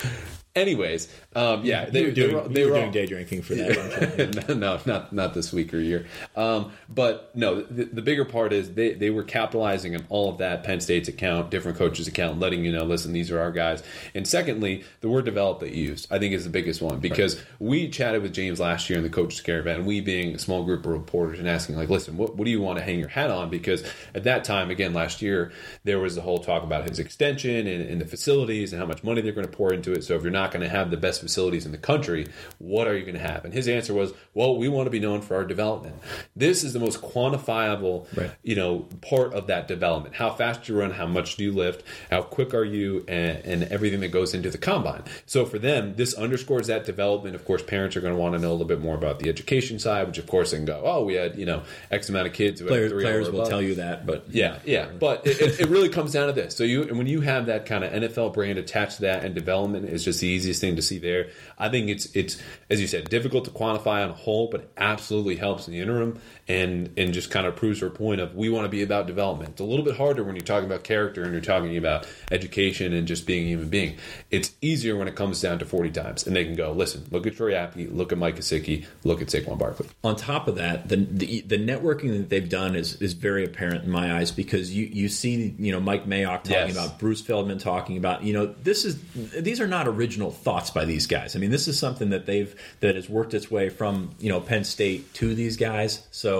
Anyways, 0.56 1.06
um, 1.38 1.64
yeah, 1.64 1.84
they 1.84 2.04
were 2.04 2.10
doing, 2.10 2.34
were- 2.34 2.48
they 2.48 2.64
were 2.64 2.72
were 2.72 2.78
doing 2.80 2.90
day 2.90 3.06
drinking 3.06 3.42
for 3.42 3.54
that. 3.54 4.16
weren't 4.18 4.48
no, 4.58 4.80
not 4.86 5.12
not 5.12 5.34
this 5.34 5.52
week 5.52 5.72
or 5.72 5.78
year. 5.78 6.06
Um, 6.36 6.72
but 6.88 7.30
no, 7.34 7.62
the, 7.62 7.84
the 7.84 8.02
bigger 8.02 8.24
part 8.24 8.52
is 8.52 8.74
they, 8.74 8.94
they 8.94 9.10
were 9.10 9.22
capitalizing 9.22 9.94
on 9.94 10.04
all 10.08 10.30
of 10.30 10.38
that 10.38 10.64
Penn 10.64 10.80
State's 10.80 11.08
account, 11.08 11.50
different 11.50 11.78
coaches' 11.78 12.08
account, 12.08 12.40
letting 12.40 12.64
you 12.64 12.72
know, 12.72 12.84
listen, 12.84 13.12
these 13.12 13.30
are 13.30 13.40
our 13.40 13.52
guys. 13.52 13.82
And 14.14 14.26
secondly, 14.26 14.84
the 15.00 15.08
word 15.08 15.24
develop 15.26 15.60
that 15.60 15.72
you 15.72 15.90
used, 15.90 16.10
I 16.10 16.18
think, 16.18 16.34
is 16.34 16.44
the 16.44 16.50
biggest 16.50 16.82
one 16.82 16.98
because 16.98 17.40
we 17.58 17.88
chatted 17.88 18.22
with 18.22 18.32
James 18.34 18.58
last 18.58 18.90
year 18.90 18.98
in 18.98 19.04
the 19.04 19.10
coaches' 19.10 19.40
caravan. 19.40 19.86
We 19.86 20.00
being 20.00 20.34
a 20.34 20.38
small 20.38 20.64
group 20.64 20.84
of 20.86 20.92
reporters 20.92 21.38
and 21.38 21.48
asking, 21.48 21.76
like, 21.76 21.88
listen, 21.88 22.16
what, 22.16 22.36
what 22.36 22.44
do 22.46 22.50
you 22.50 22.60
want 22.60 22.78
to 22.78 22.84
hang 22.84 22.98
your 22.98 23.08
hat 23.08 23.30
on? 23.30 23.50
Because 23.50 23.84
at 24.14 24.24
that 24.24 24.44
time, 24.44 24.70
again, 24.70 24.92
last 24.92 25.22
year, 25.22 25.52
there 25.84 25.98
was 26.00 26.14
the 26.14 26.22
whole 26.22 26.38
talk 26.38 26.62
about 26.62 26.88
his 26.88 26.98
extension 26.98 27.66
and, 27.66 27.88
and 27.88 28.00
the 28.00 28.06
facilities 28.06 28.72
and 28.72 28.80
how 28.80 28.86
much 28.86 29.04
money 29.04 29.20
they're 29.20 29.32
going 29.32 29.46
to 29.46 29.56
pour 29.56 29.72
into 29.72 29.92
it. 29.92 30.02
So 30.04 30.14
if 30.16 30.22
you're 30.22 30.30
not 30.32 30.50
going 30.50 30.62
to 30.62 30.68
have 30.68 30.90
the 30.90 30.96
best 30.96 31.20
facilities 31.28 31.66
in 31.66 31.72
the 31.72 31.78
country, 31.78 32.26
what 32.58 32.86
are 32.88 32.96
you 32.96 33.02
going 33.02 33.14
to 33.14 33.20
have? 33.20 33.44
And 33.44 33.52
his 33.52 33.68
answer 33.68 33.92
was, 33.92 34.12
well, 34.34 34.56
we 34.56 34.68
want 34.68 34.86
to 34.86 34.90
be 34.90 34.98
known 35.00 35.20
for 35.20 35.36
our 35.36 35.44
development. 35.44 35.94
This 36.34 36.64
is 36.64 36.72
the 36.72 36.78
most 36.78 37.02
quantifiable, 37.02 38.06
Right. 38.16 38.30
you 38.42 38.56
know, 38.56 38.86
part 39.02 39.34
of 39.34 39.46
that 39.48 39.68
development. 39.68 40.14
How 40.14 40.30
fast 40.30 40.64
do 40.64 40.72
you 40.72 40.80
run, 40.80 40.90
how 40.90 41.06
much 41.06 41.36
do 41.36 41.44
you 41.44 41.52
lift, 41.52 41.84
how 42.10 42.22
quick 42.22 42.54
are 42.54 42.64
you, 42.64 43.04
and, 43.08 43.38
and 43.44 43.62
everything 43.64 44.00
that 44.00 44.08
goes 44.08 44.32
into 44.34 44.50
the 44.50 44.58
combine. 44.58 45.02
So 45.26 45.44
for 45.44 45.58
them, 45.58 45.94
this 45.96 46.14
underscores 46.14 46.66
that 46.68 46.84
development. 46.86 47.34
Of 47.34 47.44
course, 47.44 47.62
parents 47.62 47.96
are 47.96 48.00
going 48.00 48.14
to 48.14 48.18
want 48.18 48.34
to 48.34 48.40
know 48.40 48.50
a 48.50 48.52
little 48.52 48.66
bit 48.66 48.80
more 48.80 48.94
about 48.96 49.18
the 49.18 49.28
education 49.28 49.78
side, 49.78 50.06
which 50.06 50.18
of 50.18 50.26
course 50.26 50.50
they 50.52 50.56
can 50.56 50.66
go, 50.66 50.82
oh, 50.84 51.04
we 51.04 51.14
had 51.14 51.38
you 51.38 51.44
know 51.46 51.62
X 51.90 52.08
amount 52.08 52.26
of 52.26 52.32
kids. 52.32 52.60
Players 52.62 52.90
three 52.92 53.02
players 53.02 53.30
will 53.30 53.46
tell 53.46 53.60
you 53.62 53.76
that, 53.76 54.06
but 54.06 54.24
Yeah, 54.30 54.58
yeah, 54.64 54.86
but 54.86 55.26
it, 55.26 55.40
it, 55.40 55.60
it 55.60 55.68
really 55.68 55.88
comes 55.90 56.12
down 56.12 56.26
to 56.28 56.32
this. 56.32 56.56
So 56.56 56.64
you, 56.64 56.82
and 56.82 56.96
when 56.96 57.06
you 57.06 57.20
have 57.20 57.46
that 57.46 57.66
kind 57.66 57.84
of 57.84 57.92
NFL 57.92 58.34
brand 58.34 58.58
attached 58.58 58.96
to 58.96 59.02
that, 59.02 59.24
and 59.24 59.34
development 59.34 59.86
is 59.88 60.04
just 60.04 60.20
the 60.20 60.26
easiest 60.28 60.60
thing 60.60 60.76
to 60.76 60.82
see 60.82 60.98
there. 61.08 61.28
I 61.58 61.68
think 61.68 61.88
it's 61.88 62.06
it's 62.14 62.40
as 62.70 62.80
you 62.80 62.86
said, 62.86 63.08
difficult 63.08 63.44
to 63.46 63.50
quantify 63.50 64.04
on 64.04 64.10
a 64.10 64.14
whole, 64.14 64.48
but 64.50 64.68
absolutely 64.76 65.36
helps 65.36 65.66
in 65.66 65.72
the 65.72 65.80
interim, 65.80 66.20
and 66.48 66.90
and 66.96 67.12
just 67.12 67.30
kind 67.30 67.46
of 67.46 67.54
proves 67.56 67.80
her 67.80 67.90
point 67.90 68.20
of 68.20 68.34
we 68.34 68.48
want 68.48 68.64
to 68.64 68.68
be 68.70 68.82
about 68.82 69.06
development. 69.06 69.50
It's 69.50 69.60
a 69.60 69.64
little 69.64 69.84
bit 69.84 69.96
harder 69.96 70.24
when 70.24 70.34
you're 70.34 70.44
talking 70.44 70.66
about 70.66 70.82
character 70.84 71.22
and 71.22 71.32
you're 71.32 71.40
talking 71.42 71.76
about 71.76 72.06
education 72.32 72.92
and 72.92 73.06
just 73.06 73.26
being 73.26 73.44
a 73.44 73.48
human 73.48 73.68
being. 73.68 73.96
It's 74.30 74.52
easier 74.62 74.96
when 74.96 75.08
it 75.08 75.14
comes 75.14 75.40
down 75.40 75.58
to 75.58 75.66
40 75.66 75.90
times, 75.90 76.26
and 76.26 76.34
they 76.34 76.44
can 76.44 76.54
go, 76.54 76.72
listen, 76.72 77.04
look 77.10 77.26
at 77.26 77.36
Troy 77.36 77.52
Apke, 77.52 77.94
look 77.94 78.12
at 78.12 78.18
Mike 78.18 78.36
Gesicki, 78.36 78.86
look 79.04 79.20
at 79.20 79.28
Saquon 79.28 79.58
Barkley. 79.58 79.88
on 80.04 80.16
top 80.16 80.48
of 80.48 80.56
that, 80.56 80.88
the, 80.88 80.96
the 80.96 81.40
the 81.42 81.58
networking 81.58 82.16
that 82.18 82.28
they've 82.30 82.48
done 82.48 82.74
is 82.76 83.00
is 83.02 83.12
very 83.12 83.44
apparent 83.44 83.84
in 83.84 83.90
my 83.90 84.16
eyes 84.16 84.30
because 84.32 84.74
you 84.74 84.86
you 84.86 85.08
see 85.08 85.54
you 85.58 85.72
know 85.72 85.80
Mike 85.80 86.06
Mayock 86.06 86.44
talking 86.44 86.52
Yes. 86.68 86.72
about 86.72 86.98
Bruce 86.98 87.20
Feldman 87.20 87.58
talking 87.58 87.96
about 87.98 88.22
you 88.22 88.32
know 88.32 88.46
this 88.46 88.84
is 88.84 88.98
these 89.38 89.60
are 89.60 89.66
not 89.66 89.86
original 89.86 90.30
thoughts 90.30 90.70
by 90.70 90.84
these 90.84 91.06
guys. 91.06 91.36
I 91.36 91.38
mean 91.38 91.50
this 91.50 91.68
is 91.68 91.78
something 91.78 92.10
that 92.10 92.24
they've 92.26 92.54
that 92.80 92.94
has 92.94 93.08
worked 93.08 93.34
its 93.34 93.50
way 93.50 93.68
from 93.68 94.10
you 94.18 94.28
know 94.30 94.40
Penn 94.40 94.64
State 94.64 95.12
to 95.14 95.34
these 95.34 95.56
guys. 95.56 96.06
So 96.10 96.37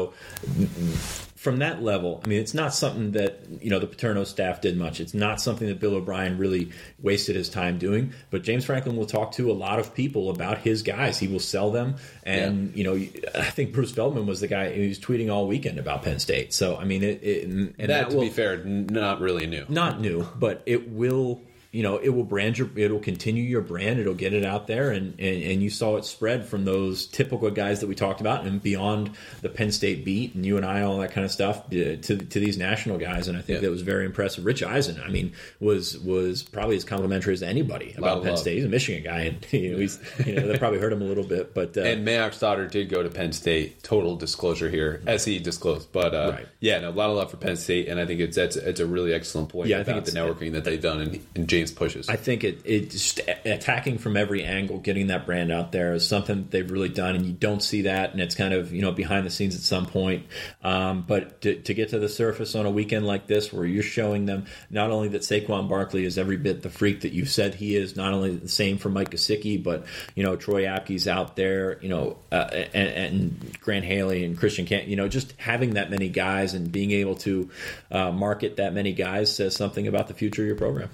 from 1.36 1.58
that 1.58 1.80
level, 1.82 2.20
I 2.24 2.28
mean, 2.28 2.40
it's 2.40 2.52
not 2.52 2.74
something 2.74 3.12
that 3.12 3.40
you 3.60 3.70
know 3.70 3.78
the 3.78 3.86
Paterno 3.86 4.24
staff 4.24 4.60
did 4.60 4.76
much. 4.76 4.98
It's 5.00 5.14
not 5.14 5.40
something 5.40 5.68
that 5.68 5.78
Bill 5.78 5.94
O'Brien 5.94 6.36
really 6.36 6.70
wasted 7.00 7.36
his 7.36 7.48
time 7.48 7.78
doing. 7.78 8.12
But 8.30 8.42
James 8.42 8.64
Franklin 8.64 8.96
will 8.96 9.06
talk 9.06 9.32
to 9.32 9.50
a 9.50 9.54
lot 9.54 9.78
of 9.78 9.94
people 9.94 10.30
about 10.30 10.58
his 10.58 10.82
guys. 10.82 11.18
He 11.18 11.28
will 11.28 11.38
sell 11.38 11.70
them, 11.70 11.96
and 12.24 12.74
you 12.74 12.82
know, 12.82 12.94
I 12.94 13.50
think 13.50 13.72
Bruce 13.72 13.92
Feldman 13.92 14.26
was 14.26 14.40
the 14.40 14.48
guy 14.48 14.72
who 14.74 14.88
was 14.88 14.98
tweeting 14.98 15.32
all 15.32 15.46
weekend 15.46 15.78
about 15.78 16.02
Penn 16.02 16.18
State. 16.18 16.52
So 16.52 16.76
I 16.76 16.84
mean, 16.84 17.02
it, 17.04 17.22
it 17.22 17.44
and 17.46 17.74
That, 17.78 17.86
that 17.86 18.10
to 18.10 18.16
will 18.16 18.24
be 18.24 18.30
fair, 18.30 18.56
not 18.64 19.20
really 19.20 19.46
new. 19.46 19.64
not 19.68 20.00
new, 20.00 20.26
but 20.38 20.62
it 20.66 20.90
will. 20.90 21.40
You 21.70 21.82
know, 21.82 21.98
it 21.98 22.08
will 22.08 22.24
brand 22.24 22.56
your. 22.56 22.70
It'll 22.76 22.98
continue 22.98 23.42
your 23.42 23.60
brand. 23.60 24.00
It'll 24.00 24.14
get 24.14 24.32
it 24.32 24.42
out 24.42 24.66
there, 24.66 24.90
and, 24.90 25.12
and 25.20 25.42
and 25.42 25.62
you 25.62 25.68
saw 25.68 25.96
it 25.96 26.06
spread 26.06 26.46
from 26.46 26.64
those 26.64 27.06
typical 27.06 27.50
guys 27.50 27.80
that 27.80 27.88
we 27.88 27.94
talked 27.94 28.22
about, 28.22 28.46
and 28.46 28.62
beyond 28.62 29.10
the 29.42 29.50
Penn 29.50 29.70
State 29.70 30.02
beat, 30.02 30.34
and 30.34 30.46
you 30.46 30.56
and 30.56 30.64
I, 30.64 30.80
all 30.80 30.96
that 31.00 31.12
kind 31.12 31.26
of 31.26 31.30
stuff, 31.30 31.68
to 31.68 31.98
to 31.98 32.16
these 32.40 32.56
national 32.56 32.96
guys, 32.96 33.28
and 33.28 33.36
I 33.36 33.42
think 33.42 33.56
Yeah. 33.56 33.60
that 33.66 33.70
was 33.70 33.82
very 33.82 34.06
impressive. 34.06 34.46
Rich 34.46 34.62
Eisen, 34.62 34.98
I 35.04 35.10
mean, 35.10 35.32
was 35.60 35.98
was 35.98 36.42
probably 36.42 36.76
as 36.76 36.84
complimentary 36.84 37.34
as 37.34 37.42
anybody 37.42 37.94
about 37.98 38.22
Penn 38.22 38.30
love. 38.30 38.38
State. 38.38 38.54
He's 38.56 38.64
a 38.64 38.68
Michigan 38.68 39.04
guy, 39.04 39.20
and 39.24 39.46
you 39.52 39.72
know, 39.72 39.78
he's 39.78 39.98
you 40.24 40.36
know 40.36 40.46
that 40.48 40.58
probably 40.58 40.78
hurt 40.78 40.92
him 40.94 41.02
a 41.02 41.06
little 41.06 41.24
bit, 41.24 41.52
but 41.52 41.76
uh, 41.76 41.82
And 41.82 42.06
Mayock's 42.08 42.38
daughter 42.40 42.66
did 42.66 42.88
go 42.88 43.02
to 43.02 43.10
Penn 43.10 43.32
State. 43.32 43.82
Total 43.82 44.16
disclosure 44.16 44.70
here, 44.70 45.02
as 45.06 45.26
he 45.26 45.38
disclosed. 45.38 45.92
But 45.92 46.14
uh, 46.14 46.30
Right. 46.34 46.46
yeah, 46.60 46.78
no, 46.80 46.88
a 46.88 46.92
lot 46.92 47.10
of 47.10 47.16
love 47.16 47.30
for 47.30 47.36
Penn 47.36 47.56
State, 47.56 47.88
and 47.88 48.00
I 48.00 48.06
think 48.06 48.20
it's 48.20 48.36
that's 48.36 48.56
it's 48.56 48.80
a 48.80 48.86
really 48.86 49.12
excellent 49.12 49.50
point 49.50 49.68
Yeah, 49.68 49.80
I 49.80 49.84
think 49.84 50.06
the 50.06 50.12
networking 50.12 50.52
that 50.52 50.64
they've 50.64 50.80
done. 50.80 51.20
And 51.34 51.46
James 51.58 51.72
pushes. 51.72 52.08
I 52.08 52.14
think 52.14 52.44
it, 52.44 52.60
it 52.64 52.90
just 52.90 53.20
attacking 53.44 53.98
from 53.98 54.16
every 54.16 54.44
angle, 54.44 54.78
getting 54.78 55.08
that 55.08 55.26
brand 55.26 55.50
out 55.50 55.72
there 55.72 55.92
is 55.92 56.06
something 56.06 56.46
they've 56.50 56.70
really 56.70 56.88
done, 56.88 57.16
and 57.16 57.26
you 57.26 57.32
don't 57.32 57.62
see 57.62 57.82
that, 57.82 58.12
and 58.12 58.20
it's 58.20 58.36
kind 58.36 58.54
of 58.54 58.72
you 58.72 58.80
know 58.80 58.92
behind 58.92 59.26
the 59.26 59.30
scenes 59.30 59.56
at 59.56 59.62
some 59.62 59.86
point. 59.86 60.26
Um, 60.62 61.04
but 61.06 61.40
to, 61.42 61.56
to 61.56 61.74
get 61.74 61.88
to 61.90 61.98
the 61.98 62.08
surface 62.08 62.54
on 62.54 62.64
a 62.64 62.70
weekend 62.70 63.06
like 63.06 63.26
this, 63.26 63.52
where 63.52 63.64
you're 63.64 63.82
showing 63.82 64.26
them 64.26 64.46
not 64.70 64.90
only 64.90 65.08
that 65.08 65.22
Saquon 65.22 65.68
Barkley 65.68 66.04
is 66.04 66.16
every 66.16 66.36
bit 66.36 66.62
the 66.62 66.70
freak 66.70 67.00
that 67.00 67.12
you 67.12 67.24
said 67.24 67.56
he 67.56 67.74
is, 67.74 67.96
not 67.96 68.12
only 68.12 68.36
the 68.36 68.48
same 68.48 68.78
for 68.78 68.88
Mike 68.88 69.10
Gesicki, 69.10 69.60
but 69.60 69.84
you 70.14 70.22
know 70.22 70.36
Troy 70.36 70.64
Apke's 70.64 71.08
out 71.08 71.34
there, 71.34 71.80
you 71.82 71.88
know, 71.88 72.18
uh, 72.30 72.48
and, 72.72 72.88
and 72.88 73.60
Grant 73.60 73.84
Haley 73.84 74.24
and 74.24 74.38
Christian 74.38 74.64
Kent, 74.64 74.86
you 74.86 74.94
know, 74.94 75.08
just 75.08 75.34
having 75.38 75.74
that 75.74 75.90
many 75.90 76.08
guys 76.08 76.54
and 76.54 76.70
being 76.70 76.92
able 76.92 77.16
to 77.16 77.50
uh, 77.90 78.12
market 78.12 78.56
that 78.56 78.72
many 78.72 78.92
guys 78.92 79.34
says 79.34 79.56
something 79.56 79.88
about 79.88 80.06
the 80.06 80.14
future 80.14 80.42
of 80.42 80.46
your 80.46 80.56
program. 80.56 80.88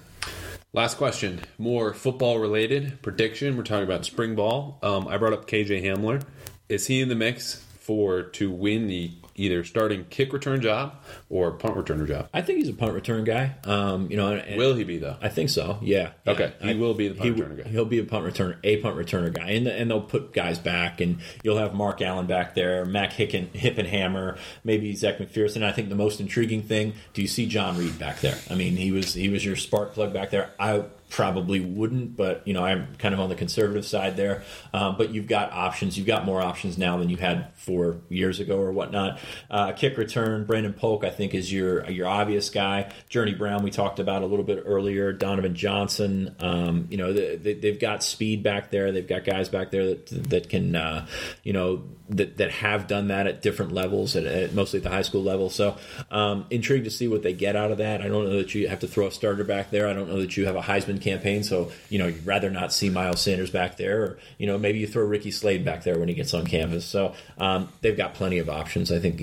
Last 0.74 0.96
question, 0.96 1.40
more 1.56 1.94
football 1.94 2.40
related 2.40 3.00
prediction. 3.00 3.56
We're 3.56 3.62
talking 3.62 3.84
about 3.84 4.04
spring 4.04 4.34
ball. 4.34 4.80
Um, 4.82 5.06
I 5.06 5.18
brought 5.18 5.32
up 5.32 5.46
KJ 5.46 5.84
Hamler. 5.84 6.20
Is 6.68 6.88
he 6.88 7.00
in 7.00 7.08
the 7.08 7.14
mix 7.14 7.64
for 7.78 8.24
to 8.24 8.50
win 8.50 8.88
the 8.88 9.12
either 9.36 9.64
starting 9.64 10.04
kick 10.10 10.32
return 10.32 10.60
job 10.60 10.94
or 11.28 11.50
punt 11.52 11.74
returner 11.76 12.06
job? 12.06 12.28
I 12.32 12.40
think 12.42 12.58
he's 12.60 12.68
a 12.68 12.72
punt 12.74 12.92
return 12.94 13.24
guy. 13.24 13.54
Um, 13.64 14.10
you 14.10 14.16
know, 14.16 14.28
and, 14.32 14.56
Will 14.58 14.74
he 14.74 14.84
be 14.84 14.98
though? 14.98 15.16
I 15.20 15.28
think 15.28 15.50
so. 15.50 15.78
Yeah. 15.82 16.10
Okay, 16.26 16.52
Yeah. 16.60 16.66
he 16.66 16.70
I- 16.72 16.74
will 16.80 16.94
be 16.94 17.08
the 17.08 17.14
punt 17.14 17.34
he- 17.36 17.42
returner 17.42 17.64
guy. 17.64 17.70
He'll 17.70 17.84
be 17.84 17.98
a 17.98 18.04
punt 18.04 18.24
returner, 18.24 18.56
a 18.64 18.76
punt 18.78 18.96
returner 18.96 19.32
guy, 19.32 19.50
and 19.50 19.66
and 19.66 19.90
they'll 19.90 20.00
put 20.00 20.32
guys 20.32 20.58
back, 20.58 21.00
and 21.00 21.18
you'll 21.42 21.58
have 21.58 21.74
Mark 21.74 22.00
Allen 22.02 22.26
back 22.26 22.54
there, 22.54 22.84
Mac 22.84 23.12
Hicken, 23.12 23.48
Hippenhammer, 23.52 24.38
maybe 24.64 24.94
Zech 24.94 25.18
McPhearson. 25.18 25.62
I 25.62 25.72
think 25.72 25.88
the 25.88 25.94
most 25.94 26.20
intriguing 26.20 26.62
thing: 26.62 26.94
do 27.12 27.22
you 27.22 27.28
see 27.28 27.46
John 27.46 27.76
Reid 27.78 27.98
back 27.98 28.20
there? 28.20 28.36
I 28.50 28.54
mean, 28.54 28.76
he 28.76 28.92
was 28.92 29.14
he 29.14 29.28
was 29.28 29.44
your 29.44 29.56
spark 29.56 29.94
plug 29.94 30.12
back 30.12 30.30
there. 30.30 30.50
I 30.58 30.82
probably 31.14 31.60
wouldn't, 31.60 32.16
but 32.16 32.42
you 32.44 32.52
know, 32.52 32.64
I'm 32.64 32.96
kind 32.96 33.14
of 33.14 33.20
on 33.20 33.28
the 33.28 33.36
conservative 33.36 33.86
side 33.86 34.16
there. 34.16 34.42
Um, 34.72 34.96
but 34.98 35.10
you've 35.10 35.28
got 35.28 35.52
options. 35.52 35.96
You've 35.96 36.08
got 36.08 36.24
more 36.24 36.42
options 36.42 36.76
now 36.76 36.96
than 36.96 37.08
you 37.08 37.16
had 37.16 37.54
four 37.54 38.00
years 38.08 38.40
ago 38.40 38.58
or 38.58 38.72
whatnot. 38.72 39.20
Uh, 39.48 39.70
kick 39.70 39.96
return, 39.96 40.44
Brandon 40.44 40.72
Polk, 40.72 41.04
I 41.04 41.10
think, 41.10 41.32
is 41.32 41.52
your 41.52 41.88
your 41.88 42.08
obvious 42.08 42.50
guy. 42.50 42.92
Journey 43.08 43.32
Brown, 43.32 43.62
we 43.62 43.70
talked 43.70 44.00
about 44.00 44.22
a 44.22 44.26
little 44.26 44.44
bit 44.44 44.64
earlier. 44.66 45.12
Donovan 45.12 45.54
Johnson, 45.54 46.34
um, 46.40 46.88
you 46.90 46.96
know, 46.96 47.12
they, 47.12 47.54
they've 47.54 47.78
got 47.78 48.02
speed 48.02 48.42
back 48.42 48.72
there. 48.72 48.90
They've 48.90 49.06
got 49.06 49.24
guys 49.24 49.48
back 49.48 49.70
there 49.70 49.86
that 49.86 50.06
that 50.30 50.48
can, 50.48 50.74
uh, 50.74 51.06
you 51.44 51.52
know, 51.52 51.84
that 52.08 52.38
that 52.38 52.50
have 52.50 52.88
done 52.88 53.08
that 53.08 53.28
at 53.28 53.40
different 53.40 53.72
levels, 53.72 54.16
at, 54.16 54.24
at 54.24 54.52
mostly 54.52 54.78
at 54.78 54.82
the 54.82 54.90
high 54.90 55.02
school 55.02 55.22
level. 55.22 55.48
So, 55.48 55.76
um, 56.10 56.46
intrigued 56.50 56.86
to 56.86 56.90
see 56.90 57.06
what 57.06 57.22
they 57.22 57.34
get 57.34 57.54
out 57.54 57.70
of 57.70 57.78
that. 57.78 58.00
I 58.02 58.08
don't 58.08 58.24
know 58.24 58.38
that 58.38 58.52
you 58.52 58.66
have 58.66 58.80
to 58.80 58.88
throw 58.88 59.06
a 59.06 59.12
starter 59.12 59.44
back 59.44 59.70
there. 59.70 59.86
I 59.86 59.92
don't 59.92 60.08
know 60.08 60.20
that 60.20 60.36
you 60.36 60.46
have 60.46 60.56
a 60.56 60.62
Heisman 60.62 61.03
campaign, 61.04 61.44
so 61.44 61.70
you 61.88 61.98
know 61.98 62.06
you'd 62.06 62.26
rather 62.26 62.50
not 62.50 62.72
see 62.72 62.90
Miles 62.90 63.20
Sanders 63.20 63.50
back 63.50 63.76
there, 63.76 64.02
or 64.02 64.18
you 64.38 64.46
know 64.46 64.58
maybe 64.58 64.78
you 64.78 64.86
throw 64.86 65.04
Ricky 65.04 65.30
Slade 65.30 65.64
back 65.64 65.84
there 65.84 65.98
when 65.98 66.08
he 66.08 66.14
gets 66.14 66.34
on 66.34 66.46
campus. 66.46 66.84
So 66.84 67.14
um, 67.38 67.68
they've 67.80 67.96
got 67.96 68.14
plenty 68.14 68.38
of 68.38 68.48
options. 68.48 68.90
I 68.90 68.98
think 68.98 69.20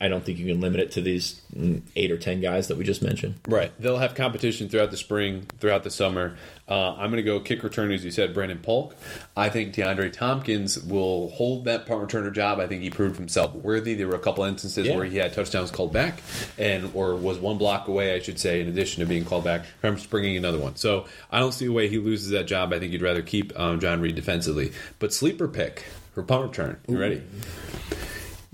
I 0.00 0.08
don't 0.08 0.24
think 0.24 0.38
you 0.38 0.46
can 0.46 0.60
limit 0.60 0.80
it 0.80 0.92
to 0.92 1.00
these 1.00 1.40
mm, 1.56 1.82
eight 1.94 2.10
or 2.10 2.18
ten 2.18 2.40
guys 2.40 2.68
that 2.68 2.76
we 2.76 2.84
just 2.84 3.02
mentioned. 3.02 3.34
Right. 3.46 3.70
They'll 3.78 3.98
have 3.98 4.14
competition 4.14 4.68
throughout 4.68 4.90
the 4.90 4.96
spring, 4.96 5.46
throughout 5.60 5.84
the 5.84 5.90
summer. 5.90 6.36
Uh, 6.72 6.94
I'm 6.94 7.10
going 7.10 7.16
to 7.16 7.22
go 7.22 7.38
kick 7.38 7.62
return, 7.62 7.92
as 7.92 8.02
you 8.02 8.10
said, 8.10 8.32
Brandon 8.32 8.58
Polk. 8.58 8.96
I 9.36 9.50
think 9.50 9.74
DeAndre 9.74 10.10
Thompkins 10.10 10.82
will 10.82 11.28
hold 11.28 11.66
that 11.66 11.84
punt 11.84 12.08
returner 12.08 12.32
job. 12.32 12.60
I 12.60 12.66
think 12.66 12.80
he 12.80 12.88
proved 12.88 13.16
himself 13.18 13.54
worthy. 13.54 13.92
There 13.92 14.08
were 14.08 14.14
a 14.14 14.18
couple 14.18 14.42
instances 14.44 14.86
Yeah. 14.86 14.96
where 14.96 15.04
he 15.04 15.18
had 15.18 15.34
touchdowns 15.34 15.70
called 15.70 15.92
back, 15.92 16.22
and 16.56 16.90
or 16.94 17.14
was 17.14 17.36
one 17.38 17.58
block 17.58 17.88
away, 17.88 18.14
I 18.14 18.20
should 18.20 18.38
say, 18.38 18.62
in 18.62 18.68
addition 18.68 19.00
to 19.00 19.06
being 19.06 19.26
called 19.26 19.44
back 19.44 19.66
from 19.82 19.98
springing 19.98 20.38
another 20.38 20.56
one. 20.58 20.76
So 20.76 21.04
I 21.30 21.40
don't 21.40 21.52
see 21.52 21.66
a 21.66 21.72
way 21.72 21.88
he 21.88 21.98
loses 21.98 22.30
that 22.30 22.46
job. 22.46 22.72
I 22.72 22.78
think 22.78 22.90
you'd 22.94 23.02
rather 23.02 23.20
keep 23.20 23.52
um, 23.60 23.78
John 23.78 24.00
Reid 24.00 24.14
defensively. 24.14 24.72
But 24.98 25.12
sleeper 25.12 25.48
pick 25.48 25.84
for 26.14 26.22
punt 26.22 26.42
return. 26.44 26.78
You 26.88 26.98
ready? 26.98 27.20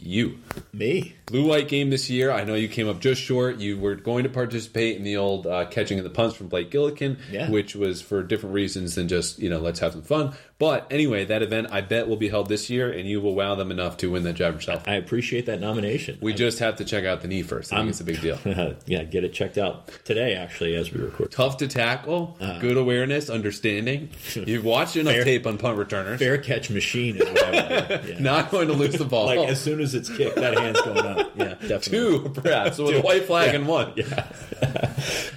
You. 0.09 0.39
Me, 0.73 1.15
Blue 1.27 1.47
white 1.47 1.69
game 1.69 1.91
this 1.91 2.09
year. 2.09 2.31
I 2.31 2.45
know 2.45 2.55
you 2.55 2.69
came 2.69 2.89
up 2.89 2.99
just 3.01 3.21
short. 3.21 3.59
You 3.59 3.79
were 3.79 3.95
going 3.95 4.23
to 4.25 4.31
participate 4.31 4.97
in 4.97 5.05
the 5.05 5.19
old 5.19 5.47
uh, 5.47 5.67
catching 5.67 5.99
of 5.99 6.05
the 6.05 6.11
punts 6.11 6.35
from 6.35 6.49
Blake 6.49 6.71
Gillikin, 6.71 7.19
Yeah. 7.31 7.51
which 7.51 7.77
was 7.77 8.01
for 8.01 8.23
different 8.23 8.55
reasons 8.55 8.95
than 8.95 9.07
just 9.09 9.39
you 9.39 9.51
know 9.51 9.59
let's 9.59 9.81
have 9.81 9.93
some 9.93 10.01
fun. 10.03 10.33
But 10.59 10.89
anyway, 10.91 11.25
that 11.27 11.43
event 11.43 11.69
I 11.71 11.83
bet 11.83 12.09
will 12.09 12.17
be 12.17 12.29
held 12.29 12.49
this 12.49 12.69
year, 12.69 12.91
and 12.91 13.09
you 13.09 13.21
will 13.21 13.35
wow 13.35 13.55
them 13.55 13.71
enough 13.71 13.97
to 13.99 14.11
win 14.11 14.25
that 14.25 14.33
job 14.33 14.55
yourself. 14.55 14.83
I 14.89 14.95
appreciate 14.95 15.47
that 15.47 15.61
nomination. 15.61 16.19
we 16.21 16.35
just 16.35 16.59
have 16.59 16.77
to 16.77 16.85
check 16.85 17.05
out 17.05 17.21
the 17.21 17.29
knee 17.29 17.45
first. 17.45 17.73
I 17.73 17.77
think 17.77 17.91
it's 17.91 18.01
a 18.01 18.05
big 18.05 18.21
deal. 18.21 18.39
yeah, 18.87 19.05
get 19.05 19.23
it 19.23 19.33
checked 19.33 19.57
out 19.57 19.89
today, 20.05 20.35
actually, 20.35 20.75
as 20.75 20.93
we 20.93 21.01
record. 21.01 21.31
Tough 21.31 21.59
to 21.59 21.69
tackle, 21.69 22.37
uh-huh. 22.41 22.59
good 22.59 22.77
awareness, 22.77 23.31
understanding. 23.31 24.11
You've 24.35 24.65
watched 24.65 24.97
enough 24.97 25.15
Fair- 25.15 25.25
tape 25.25 25.47
on 25.47 25.59
punt 25.59 25.79
returners. 25.79 26.19
Fair 26.19 26.39
catch 26.39 26.71
machine 26.71 27.17
is 27.17 27.29
what 27.29 27.55
I. 27.55 27.99
Yeah. 28.09 28.21
Not 28.21 28.51
going 28.51 28.69
to 28.69 28.75
lose 28.75 28.95
the 28.95 29.05
ball. 29.05 29.27
like 29.27 29.49
as 29.49 29.61
soon 29.61 29.81
as 29.81 29.95
it's 29.95 30.09
kicked, 30.09 30.37
that 30.37 30.57
hand's 30.57 30.81
going 30.81 30.99
up. 30.99 31.33
Yeah, 31.37 31.55
definitely. 31.55 31.91
two, 31.91 32.29
perhaps, 32.35 32.79
with 32.79 32.97
a 32.97 33.01
white 33.01 33.25
flag 33.25 33.55
and 33.55 33.67
one. 33.67 33.93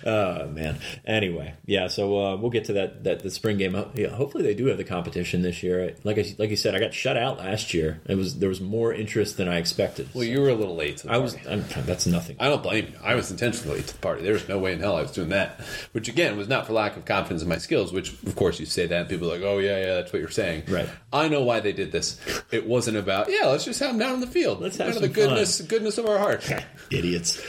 Oh 0.06 0.47
man. 0.47 0.78
Anyway, 1.06 1.54
yeah. 1.66 1.88
So 1.88 2.18
uh, 2.18 2.36
we'll 2.38 2.52
get 2.52 2.66
to 2.66 2.74
that 2.74 3.04
that 3.04 3.20
the 3.20 3.32
spring 3.32 3.58
game. 3.58 3.76
Yeah, 3.95 4.10
hopefully 4.10 4.43
they 4.43 4.54
do 4.54 4.68
have 4.68 4.78
the 4.78 4.84
competition 4.84 5.41
this 5.41 5.64
year. 5.64 5.95
Like 6.04 6.18
I 6.18 6.36
like 6.38 6.49
you 6.49 6.56
said, 6.56 6.76
I 6.76 6.80
got 6.80 6.93
shut 6.93 7.18
out 7.18 7.38
last 7.38 7.74
year. 7.74 8.02
It 8.06 8.16
was 8.16 8.39
there 8.39 8.49
was 8.49 8.62
more 8.62 8.93
interest 8.93 9.38
than 9.38 9.47
I 9.47 9.58
expected. 9.58 10.10
Well, 10.14 10.24
you 10.24 10.41
were 10.41 10.49
a 10.49 10.56
little 10.56 10.76
late. 10.76 10.97
To 10.97 11.08
the 11.08 11.14
I 11.14 11.18
was. 11.18 11.36
I'm, 11.47 11.64
that's 11.86 12.06
nothing. 12.06 12.38
I 12.39 12.49
don't 12.49 12.64
blame 12.64 12.88
you. 12.88 12.93
I 13.04 13.16
was 13.16 13.32
intentionally 13.32 13.78
late 13.78 13.88
to 13.88 13.93
the 13.93 13.99
party. 13.99 14.24
There 14.24 14.34
was 14.34 14.47
no 14.47 14.58
way 14.58 14.74
in 14.74 14.80
hell 14.80 14.95
I 14.95 15.02
was 15.02 15.12
doing 15.12 15.30
that. 15.30 15.60
Which 15.91 16.08
again 16.08 16.38
was 16.38 16.47
not 16.47 16.68
for 16.68 16.74
lack 16.74 16.97
of 16.97 17.06
confidence 17.06 17.43
in 17.43 17.49
my 17.49 17.58
skills. 17.58 17.93
Which 17.93 18.12
of 18.24 18.36
course 18.36 18.60
you 18.60 18.66
say 18.66 18.88
that 18.88 19.02
and 19.02 19.10
people 19.10 19.32
are 19.32 19.36
like, 19.36 19.43
oh 19.43 19.60
yeah, 19.60 19.78
yeah, 19.80 19.93
that's 19.95 20.12
what 20.12 20.20
you're 20.20 20.30
saying. 20.30 20.64
Right. 20.68 20.89
I 21.14 21.28
know 21.28 21.43
why 21.43 21.60
they 21.60 21.74
did 21.74 21.91
this. 21.91 22.20
It 22.52 22.66
wasn't 22.66 22.97
about 22.97 23.30
yeah, 23.30 23.47
let's 23.47 23.66
just 23.66 23.80
have 23.80 23.89
them 23.89 23.99
down 23.99 24.16
in 24.16 24.22
the 24.22 24.28
field. 24.28 24.62
Let's 24.62 24.78
have 24.78 24.88
Out 24.88 24.95
of 24.95 25.02
some 25.02 25.04
the 25.04 25.10
goodness 25.10 25.62
goodness 25.62 25.97
of 25.97 26.06
our 26.06 26.18
heart. 26.18 26.49
Idiots. 26.91 27.41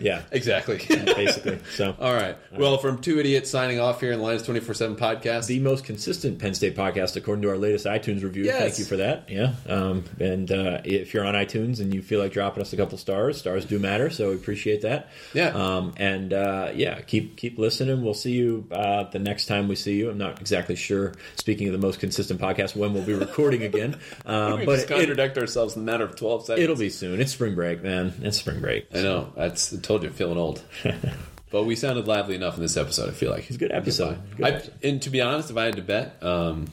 yeah. 0.00 0.22
exactly. 0.32 0.78
Basically. 0.88 1.58
So. 1.74 1.93
All 1.98 2.14
right. 2.14 2.36
Well, 2.52 2.78
from 2.78 3.00
two 3.00 3.18
idiots 3.18 3.50
signing 3.50 3.80
off 3.80 4.00
here 4.00 4.12
in 4.12 4.18
the 4.18 4.24
Lions 4.24 4.42
twenty 4.42 4.60
four 4.60 4.74
seven 4.74 4.96
podcast. 4.96 5.46
the 5.46 5.60
most 5.60 5.84
consistent 5.84 6.38
Penn 6.38 6.54
State 6.54 6.76
podcast, 6.76 7.16
according 7.16 7.42
to 7.42 7.50
our 7.50 7.58
latest 7.58 7.86
iTunes 7.86 8.22
review. 8.22 8.44
Yes. 8.44 8.60
Thank 8.60 8.78
you 8.78 8.84
for 8.84 8.96
that. 8.96 9.28
Yeah, 9.28 9.52
um, 9.68 10.04
and 10.18 10.50
uh, 10.50 10.80
if 10.84 11.14
you're 11.14 11.24
on 11.24 11.34
iTunes 11.34 11.80
and 11.80 11.92
you 11.94 12.02
feel 12.02 12.20
like 12.20 12.32
dropping 12.32 12.60
us 12.62 12.72
a 12.72 12.76
couple 12.76 12.98
stars, 12.98 13.38
stars 13.38 13.64
do 13.64 13.78
matter, 13.78 14.10
so 14.10 14.30
we 14.30 14.36
appreciate 14.36 14.82
that. 14.82 15.10
Yeah. 15.32 15.48
um, 15.48 15.94
and 15.96 16.32
uh, 16.32 16.72
yeah, 16.74 17.00
keep 17.00 17.36
keep 17.36 17.58
listening. 17.58 18.02
We'll 18.02 18.14
see 18.14 18.32
you 18.32 18.66
uh, 18.70 19.04
the 19.04 19.18
next 19.18 19.46
time 19.46 19.68
we 19.68 19.76
see 19.76 19.96
you. 19.96 20.10
I'm 20.10 20.18
not 20.18 20.40
exactly 20.40 20.76
sure. 20.76 21.14
Speaking 21.36 21.68
of 21.68 21.72
the 21.72 21.84
most 21.84 22.00
consistent 22.00 22.40
podcast, 22.40 22.76
when 22.76 22.94
we'll 22.94 23.04
be 23.04 23.14
recording 23.14 23.62
again, 23.62 23.98
uh, 24.26 24.56
we 24.58 24.66
but 24.66 24.88
just 24.88 24.90
it, 24.90 25.38
ourselves 25.38 25.76
in 25.76 25.82
a 25.82 25.84
matter 25.84 26.04
of 26.04 26.16
twelve 26.16 26.44
seconds. 26.46 26.62
it'll 26.62 26.76
be 26.76 26.90
soon. 26.90 27.20
It's 27.20 27.32
spring 27.32 27.54
break, 27.54 27.82
man. 27.82 28.12
It's 28.22 28.38
spring 28.38 28.60
break. 28.60 28.86
I 28.94 29.02
know. 29.02 29.32
That's 29.36 29.72
I 29.72 29.78
told 29.78 30.02
you, 30.02 30.08
I'm 30.08 30.14
feeling 30.14 30.38
old. 30.38 30.62
but 31.54 31.62
we 31.66 31.76
sounded 31.76 32.08
lively 32.08 32.34
enough 32.34 32.56
in 32.56 32.62
this 32.62 32.76
episode. 32.76 33.08
I 33.08 33.12
feel 33.12 33.30
like 33.30 33.46
It's 33.46 33.54
a 33.54 33.58
good 33.60 33.70
episode. 33.70 34.18
Good 34.36 34.44
I, 34.44 34.48
episode. 34.50 34.74
and 34.82 35.00
to 35.02 35.10
be 35.10 35.20
honest, 35.20 35.52
if 35.52 35.56
I 35.56 35.66
had 35.66 35.76
to 35.76 35.82
bet, 35.82 36.20
um, 36.20 36.66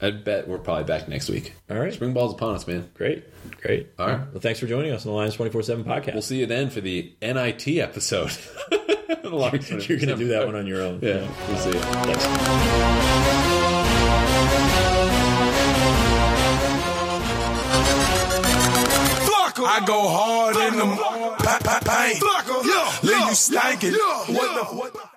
I'd 0.00 0.24
bet 0.24 0.48
we're 0.48 0.58
probably 0.58 0.82
back 0.82 1.06
next 1.06 1.28
week. 1.28 1.54
All 1.70 1.78
right. 1.78 1.92
spring 1.92 2.12
ball's 2.12 2.32
upon 2.32 2.56
us, 2.56 2.66
man. 2.66 2.90
Great, 2.94 3.22
great. 3.62 3.86
All 3.96 4.08
right. 4.08 4.18
Well, 4.32 4.40
thanks 4.40 4.58
for 4.58 4.66
joining 4.66 4.90
us 4.90 5.06
on 5.06 5.12
the 5.12 5.16
Lions 5.16 5.34
24 5.34 5.62
Seven 5.62 5.84
podcast. 5.84 6.14
We'll 6.14 6.22
see 6.22 6.40
you 6.40 6.46
then 6.46 6.70
for 6.70 6.80
the 6.80 7.14
NIT 7.22 7.68
episode. 7.78 8.32
You're 9.22 9.30
going 9.30 10.08
to 10.08 10.16
do 10.16 10.28
that 10.28 10.42
one 10.44 10.56
on 10.56 10.66
your 10.66 10.82
own. 10.82 10.98
Yeah, 11.00 11.28
we'll 11.48 11.58
see 11.58 11.70
you. 11.70 11.78
Thanks. 11.78 13.05
I 19.66 19.84
go 19.84 20.08
hard 20.08 20.56
in 20.56 20.78
them. 20.78 20.96
Pa- 20.96 21.58
pa- 21.62 21.80
paint. 21.84 22.22
Leave 23.02 23.18
you 23.28 23.34
stankin'. 23.34 23.92
What 24.34 24.54
the? 24.54 24.64
What 24.76 24.92
the? 24.92 25.15